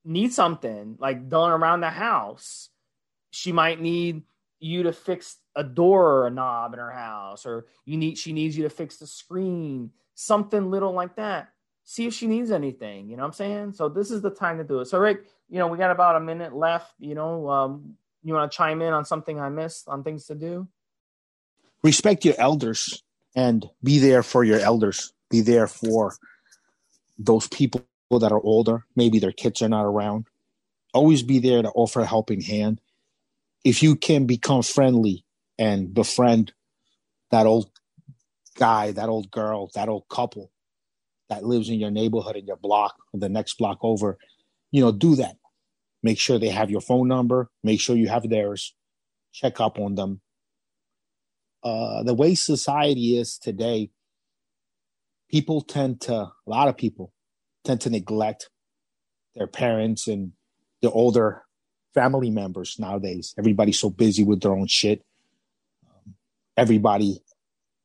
need 0.04 0.32
something 0.32 0.96
like 0.98 1.28
done 1.28 1.52
around 1.52 1.80
the 1.80 1.90
house. 1.90 2.68
She 3.30 3.52
might 3.52 3.80
need 3.80 4.22
you 4.60 4.84
to 4.84 4.92
fix 4.92 5.38
a 5.56 5.64
door 5.64 6.06
or 6.06 6.26
a 6.26 6.30
knob 6.30 6.72
in 6.72 6.78
her 6.78 6.90
house, 6.90 7.46
or 7.46 7.66
you 7.84 7.96
need 7.96 8.18
she 8.18 8.32
needs 8.32 8.56
you 8.56 8.64
to 8.64 8.70
fix 8.70 8.96
the 8.96 9.06
screen, 9.06 9.90
something 10.14 10.70
little 10.70 10.92
like 10.92 11.16
that. 11.16 11.48
See 11.84 12.06
if 12.06 12.14
she 12.14 12.26
needs 12.26 12.50
anything. 12.50 13.08
You 13.08 13.16
know 13.16 13.22
what 13.22 13.28
I'm 13.28 13.32
saying? 13.32 13.72
So 13.72 13.88
this 13.88 14.10
is 14.10 14.22
the 14.22 14.30
time 14.30 14.58
to 14.58 14.64
do 14.64 14.80
it. 14.80 14.86
So 14.86 14.98
Rick, 14.98 15.24
you 15.48 15.58
know, 15.58 15.66
we 15.66 15.78
got 15.78 15.90
about 15.90 16.16
a 16.16 16.20
minute 16.20 16.54
left. 16.54 16.94
You 17.00 17.14
know, 17.14 17.48
um, 17.50 17.96
you 18.22 18.34
want 18.34 18.50
to 18.50 18.56
chime 18.56 18.82
in 18.82 18.92
on 18.92 19.04
something 19.04 19.40
I 19.40 19.48
missed 19.48 19.88
on 19.88 20.04
things 20.04 20.26
to 20.26 20.34
do? 20.34 20.68
Respect 21.82 22.24
your 22.24 22.36
elders 22.38 23.02
and 23.34 23.68
be 23.82 23.98
there 23.98 24.22
for 24.22 24.44
your 24.44 24.60
elders. 24.60 25.12
Be 25.28 25.40
there 25.40 25.66
for 25.66 26.14
those 27.18 27.48
people 27.48 27.84
that 28.20 28.32
are 28.32 28.40
older. 28.42 28.84
Maybe 28.96 29.18
their 29.18 29.32
kids 29.32 29.62
are 29.62 29.68
not 29.68 29.84
around. 29.84 30.26
Always 30.94 31.22
be 31.22 31.38
there 31.38 31.62
to 31.62 31.70
offer 31.70 32.00
a 32.00 32.06
helping 32.06 32.40
hand. 32.40 32.80
If 33.64 33.82
you 33.82 33.96
can 33.96 34.26
become 34.26 34.62
friendly 34.62 35.24
and 35.58 35.94
befriend 35.94 36.52
that 37.30 37.46
old 37.46 37.70
guy, 38.56 38.92
that 38.92 39.08
old 39.08 39.30
girl, 39.30 39.70
that 39.74 39.88
old 39.88 40.08
couple 40.08 40.52
that 41.28 41.44
lives 41.44 41.68
in 41.70 41.80
your 41.80 41.90
neighborhood, 41.90 42.36
in 42.36 42.46
your 42.46 42.56
block, 42.56 42.96
the 43.14 43.28
next 43.28 43.58
block 43.58 43.78
over, 43.82 44.18
you 44.70 44.82
know, 44.82 44.92
do 44.92 45.16
that. 45.16 45.36
Make 46.02 46.18
sure 46.18 46.38
they 46.38 46.50
have 46.50 46.70
your 46.70 46.80
phone 46.80 47.08
number. 47.08 47.50
Make 47.62 47.80
sure 47.80 47.96
you 47.96 48.08
have 48.08 48.28
theirs. 48.28 48.74
Check 49.32 49.60
up 49.60 49.78
on 49.78 49.94
them. 49.94 50.20
Uh, 51.62 52.02
the 52.02 52.14
way 52.14 52.34
society 52.34 53.16
is 53.18 53.38
today, 53.38 53.90
people 55.30 55.62
tend 55.62 56.00
to, 56.02 56.14
a 56.14 56.32
lot 56.46 56.68
of 56.68 56.76
people 56.76 57.12
tend 57.64 57.80
to 57.82 57.90
neglect 57.90 58.50
their 59.34 59.46
parents 59.46 60.08
and 60.08 60.32
their 60.80 60.90
older 60.92 61.42
family 61.94 62.30
members 62.30 62.76
nowadays. 62.78 63.34
Everybody's 63.38 63.78
so 63.78 63.90
busy 63.90 64.24
with 64.24 64.40
their 64.40 64.52
own 64.52 64.66
shit 64.66 65.04
everybody, 66.56 67.22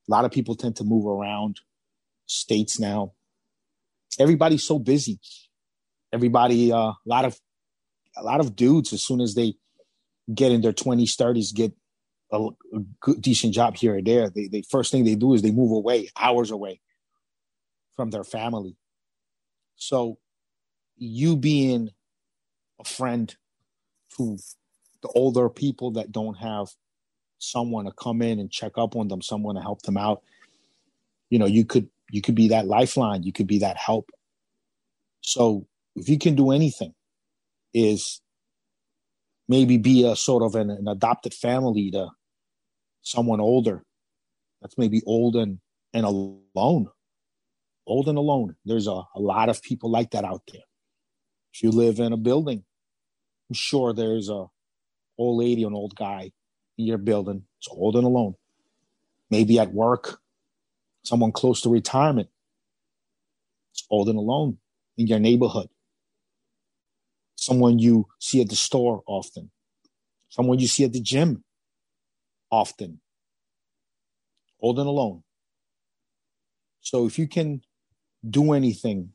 a 0.07 0.11
lot 0.11 0.25
of 0.25 0.31
people 0.31 0.55
tend 0.55 0.75
to 0.77 0.83
move 0.83 1.05
around 1.05 1.59
states 2.25 2.79
now. 2.79 3.13
Everybody's 4.19 4.63
so 4.63 4.79
busy. 4.79 5.19
Everybody, 6.11 6.71
uh, 6.71 6.77
a 6.77 6.95
lot 7.05 7.25
of, 7.25 7.37
a 8.15 8.23
lot 8.23 8.39
of 8.39 8.55
dudes, 8.55 8.93
as 8.93 9.03
soon 9.03 9.21
as 9.21 9.35
they 9.35 9.55
get 10.33 10.51
in 10.51 10.61
their 10.61 10.73
twenties, 10.73 11.15
thirties, 11.15 11.51
get 11.51 11.73
a, 12.31 12.37
a, 12.37 12.79
good, 12.99 13.21
decent 13.21 13.53
job 13.53 13.75
here 13.75 13.97
or 13.97 14.01
there, 14.01 14.29
they, 14.29 14.47
they 14.47 14.63
first 14.69 14.91
thing 14.91 15.03
they 15.03 15.15
do 15.15 15.33
is 15.33 15.41
they 15.41 15.51
move 15.51 15.71
away, 15.71 16.09
hours 16.17 16.51
away 16.51 16.81
from 17.95 18.09
their 18.09 18.23
family. 18.23 18.75
So, 19.77 20.17
you 20.97 21.37
being 21.37 21.91
a 22.79 22.83
friend 22.83 23.33
to 24.17 24.37
the 25.01 25.09
older 25.09 25.49
people 25.49 25.91
that 25.91 26.11
don't 26.11 26.35
have 26.35 26.67
someone 27.39 27.85
to 27.85 27.91
come 27.91 28.21
in 28.21 28.39
and 28.39 28.51
check 28.51 28.73
up 28.77 28.95
on 28.95 29.07
them, 29.07 29.21
someone 29.21 29.55
to 29.55 29.61
help 29.61 29.83
them 29.83 29.97
out. 29.97 30.23
You 31.29 31.39
know, 31.39 31.45
you 31.45 31.65
could 31.65 31.89
you 32.11 32.21
could 32.21 32.35
be 32.35 32.49
that 32.49 32.67
lifeline, 32.67 33.23
you 33.23 33.31
could 33.31 33.47
be 33.47 33.59
that 33.59 33.77
help. 33.77 34.09
So 35.21 35.67
if 35.95 36.09
you 36.09 36.17
can 36.17 36.35
do 36.35 36.51
anything, 36.51 36.93
is 37.73 38.21
maybe 39.47 39.77
be 39.77 40.05
a 40.05 40.15
sort 40.15 40.43
of 40.43 40.55
an, 40.55 40.69
an 40.69 40.87
adopted 40.87 41.33
family 41.33 41.91
to 41.91 42.09
someone 43.01 43.39
older 43.39 43.83
that's 44.61 44.77
maybe 44.77 45.01
old 45.05 45.35
and, 45.35 45.59
and 45.93 46.05
alone. 46.05 46.89
Old 47.88 48.09
and 48.09 48.18
alone. 48.18 48.55
There's 48.65 48.88
a, 48.88 48.91
a 48.91 49.19
lot 49.19 49.49
of 49.49 49.64
people 49.64 49.89
like 49.89 50.11
that 50.11 50.26
out 50.26 50.43
there. 50.51 50.64
If 51.53 51.64
you 51.64 51.72
live 51.72 51.99
in 51.99 52.14
a 52.14 52.18
building, 52.18 52.65
I'm 53.49 53.55
sure 53.55 53.93
there's 53.93 54.30
a 54.30 54.45
old 55.18 55.39
lady 55.39 55.64
an 55.64 55.73
old 55.73 55.95
guy 55.95 56.31
in 56.77 56.85
your 56.85 56.97
building, 56.99 57.43
it's 57.59 57.68
old 57.72 57.95
and 57.95 58.05
alone. 58.05 58.35
Maybe 59.31 59.57
at 59.59 59.73
work, 59.73 60.19
someone 61.03 61.31
close 61.31 61.61
to 61.61 61.69
retirement, 61.69 62.30
it's 63.72 63.85
old 63.89 64.09
and 64.09 64.18
alone 64.18 64.59
in 64.97 65.07
your 65.07 65.19
neighborhood. 65.19 65.69
Someone 67.35 67.80
you 67.80 68.07
see 68.19 68.41
at 68.41 68.49
the 68.49 68.55
store 68.55 69.01
often, 69.07 69.51
someone 70.30 70.59
you 70.59 70.68
see 70.68 70.84
at 70.84 70.93
the 70.93 71.01
gym 71.01 71.43
often, 72.51 72.99
old 74.61 74.77
and 74.77 74.88
alone. 74.88 75.23
So 76.81 77.05
if 77.05 77.18
you 77.18 77.27
can 77.27 77.61
do 78.29 78.53
anything, 78.53 79.11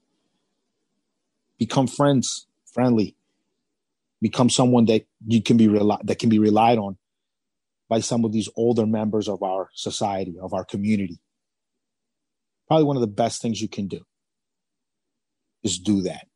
become 1.59 1.87
friends, 1.87 2.47
friendly, 2.73 3.17
become 4.21 4.49
someone 4.49 4.85
that 4.87 5.07
you 5.27 5.43
can 5.43 5.57
be 5.57 5.69
reli- 5.69 6.05
that 6.05 6.19
can 6.19 6.29
be 6.29 6.39
relied 6.39 6.79
on 6.79 6.97
by 7.89 8.01
some 8.01 8.25
of 8.25 8.33
these 8.33 8.49
older 8.57 8.87
members 8.87 9.29
of 9.29 9.43
our 9.43 9.69
society, 9.75 10.37
of 10.41 10.55
our 10.55 10.65
community. 10.65 11.21
Probably 12.69 12.85
one 12.85 12.97
of 12.97 13.03
the 13.03 13.07
best 13.07 13.43
things 13.43 13.61
you 13.61 13.69
can 13.69 13.87
do 13.87 14.01
is 15.63 15.79
do 15.79 16.03
that. 16.03 16.27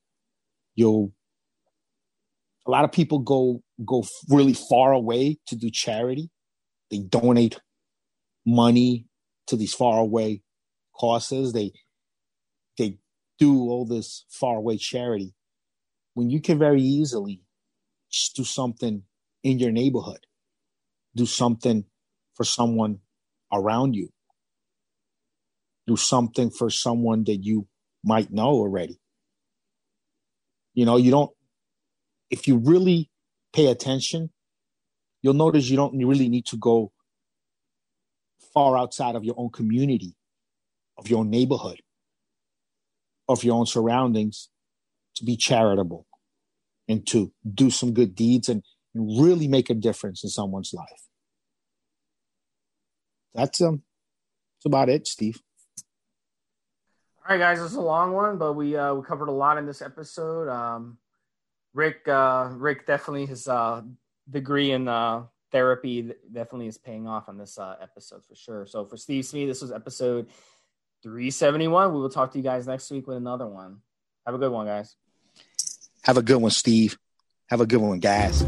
You'll, 0.74 1.12
a 2.66 2.70
lot 2.70 2.85
of 2.85 2.93
people 2.93 3.20
go, 3.20 3.62
go 3.85 4.05
really 4.28 4.53
far 4.53 4.93
away 4.93 5.39
to 5.47 5.57
do 5.57 5.70
charity. 5.70 6.31
They 6.90 6.98
donate 6.98 7.59
money 8.44 9.07
to 9.47 9.57
these 9.57 9.73
far 9.73 9.98
away 9.98 10.43
causes. 10.94 11.53
They, 11.53 11.73
they 11.86 11.86
do 13.39 13.69
all 13.71 13.85
this 13.85 14.25
far 14.31 14.57
away 14.57 14.77
charity 14.77 15.35
when 16.15 16.31
you 16.31 16.41
can 16.41 16.59
very 16.59 16.83
easily 16.83 17.43
do 18.35 18.45
something 18.45 19.03
in 19.43 19.59
your 19.59 19.71
neighborhood 19.71 20.27
do 21.17 21.27
something 21.27 21.85
for 22.35 22.45
someone 22.45 23.01
around 23.53 23.95
you. 23.95 24.11
Do 25.87 25.97
something 25.97 26.51
for 26.51 26.71
someone 26.71 27.25
that 27.25 27.39
you 27.39 27.67
might 28.05 28.31
know 28.31 28.49
already. 28.49 29.01
You 30.75 30.85
know, 30.85 30.97
you 30.99 31.11
don't, 31.11 31.31
if 32.31 32.47
you 32.47 32.59
really 32.59 33.11
pay 33.53 33.67
attention, 33.69 34.31
you'll 35.23 35.35
notice 35.35 35.71
you 35.71 35.77
don't 35.77 35.97
really 35.97 36.29
need 36.29 36.47
to 36.47 36.57
go 36.57 36.93
far 38.53 38.77
outside 38.77 39.15
of 39.17 39.25
your 39.25 39.37
own 39.39 39.51
community, 39.51 40.15
of 40.99 41.09
your 41.09 41.25
neighborhood, 41.25 41.81
of 43.28 43.44
your 43.44 43.57
own 43.57 43.66
surroundings 43.66 44.48
to 45.16 45.24
be 45.24 45.36
charitable 45.36 46.07
and 46.89 47.07
to 47.09 47.32
do 47.55 47.70
some 47.70 47.93
good 47.93 48.15
deeds 48.15 48.48
and, 48.48 48.62
and 48.94 49.20
really 49.20 49.48
make 49.48 49.70
a 49.70 49.74
difference 49.74 50.23
in 50.23 50.31
someone's 50.31 50.73
life. 50.73 51.03
That's 53.35 53.61
um 53.61 53.82
that's 54.57 54.66
about 54.66 54.89
it, 54.89 55.07
Steve. 55.07 55.40
All 57.28 57.36
right, 57.36 57.39
guys, 57.39 57.61
it's 57.61 57.74
a 57.74 57.81
long 57.81 58.12
one, 58.12 58.39
but 58.39 58.53
we 58.53 58.77
uh, 58.77 58.94
we 58.94 59.05
covered 59.05 59.28
a 59.28 59.32
lot 59.32 59.59
in 59.59 59.66
this 59.66 59.82
episode. 59.82 60.48
Um, 60.48 60.98
Rick, 61.74 62.09
uh, 62.09 62.51
Rick 62.53 62.86
definitely 62.86 63.27
his 63.27 63.48
uh, 63.48 63.82
degree 64.31 64.70
in 64.70 64.89
uh, 64.89 65.24
therapy 65.53 66.12
definitely 66.32 66.69
is 66.69 66.78
paying 66.78 67.07
off 67.07 67.28
on 67.28 67.36
this 67.36 67.59
uh, 67.59 67.77
episode 67.82 68.24
for 68.24 68.35
sure. 68.35 68.66
So 68.66 68.86
for 68.86 68.97
Steve 68.97 69.24
Smee, 69.24 69.44
this 69.44 69.61
was 69.61 69.73
episode 69.73 70.28
371. 71.02 71.93
We 71.93 72.01
will 72.01 72.09
talk 72.09 72.32
to 72.32 72.39
you 72.39 72.44
guys 72.44 72.66
next 72.66 72.90
week 72.90 73.06
with 73.06 73.16
another 73.16 73.47
one. 73.47 73.81
Have 74.24 74.35
a 74.35 74.39
good 74.39 74.52
one, 74.52 74.66
guys. 74.66 74.97
Have 76.02 76.16
a 76.16 76.23
good 76.23 76.39
one, 76.39 76.51
Steve. 76.51 76.98
Have 77.47 77.60
a 77.60 77.66
good 77.66 77.81
one, 77.81 78.01
guys. 78.01 78.44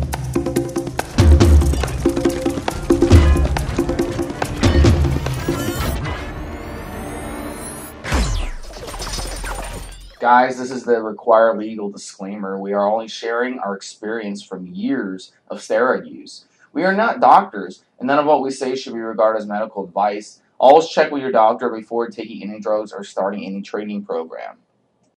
Guys, 10.21 10.59
this 10.59 10.73
is 10.73 10.83
the 10.83 11.01
required 11.01 11.59
legal 11.59 11.91
disclaimer. 11.91 12.59
We 12.59 12.73
are 12.73 12.91
only 12.91 13.07
sharing 13.07 13.61
our 13.61 13.77
experience 13.77 14.43
from 14.43 14.67
years 14.67 15.33
of 15.49 15.59
steroid 15.59 16.11
use. 16.11 16.45
We 16.73 16.85
are 16.85 16.93
not 16.93 17.21
doctors, 17.21 17.85
and 17.99 18.09
none 18.09 18.19
of 18.19 18.27
what 18.27 18.43
we 18.43 18.51
say 18.51 18.75
should 18.75 18.95
be 18.95 18.99
regarded 18.99 19.39
as 19.39 19.47
medical 19.47 19.85
advice. 19.85 20.41
Always 20.61 20.89
check 20.89 21.13
with 21.13 21.23
your 21.23 21.31
doctor 21.33 21.71
before 21.71 22.09
taking 22.09 22.43
any 22.43 22.61
drugs 22.61 22.93
or 22.93 23.05
starting 23.05 23.45
any 23.45 23.63
training 23.63 24.05
program. 24.05 24.59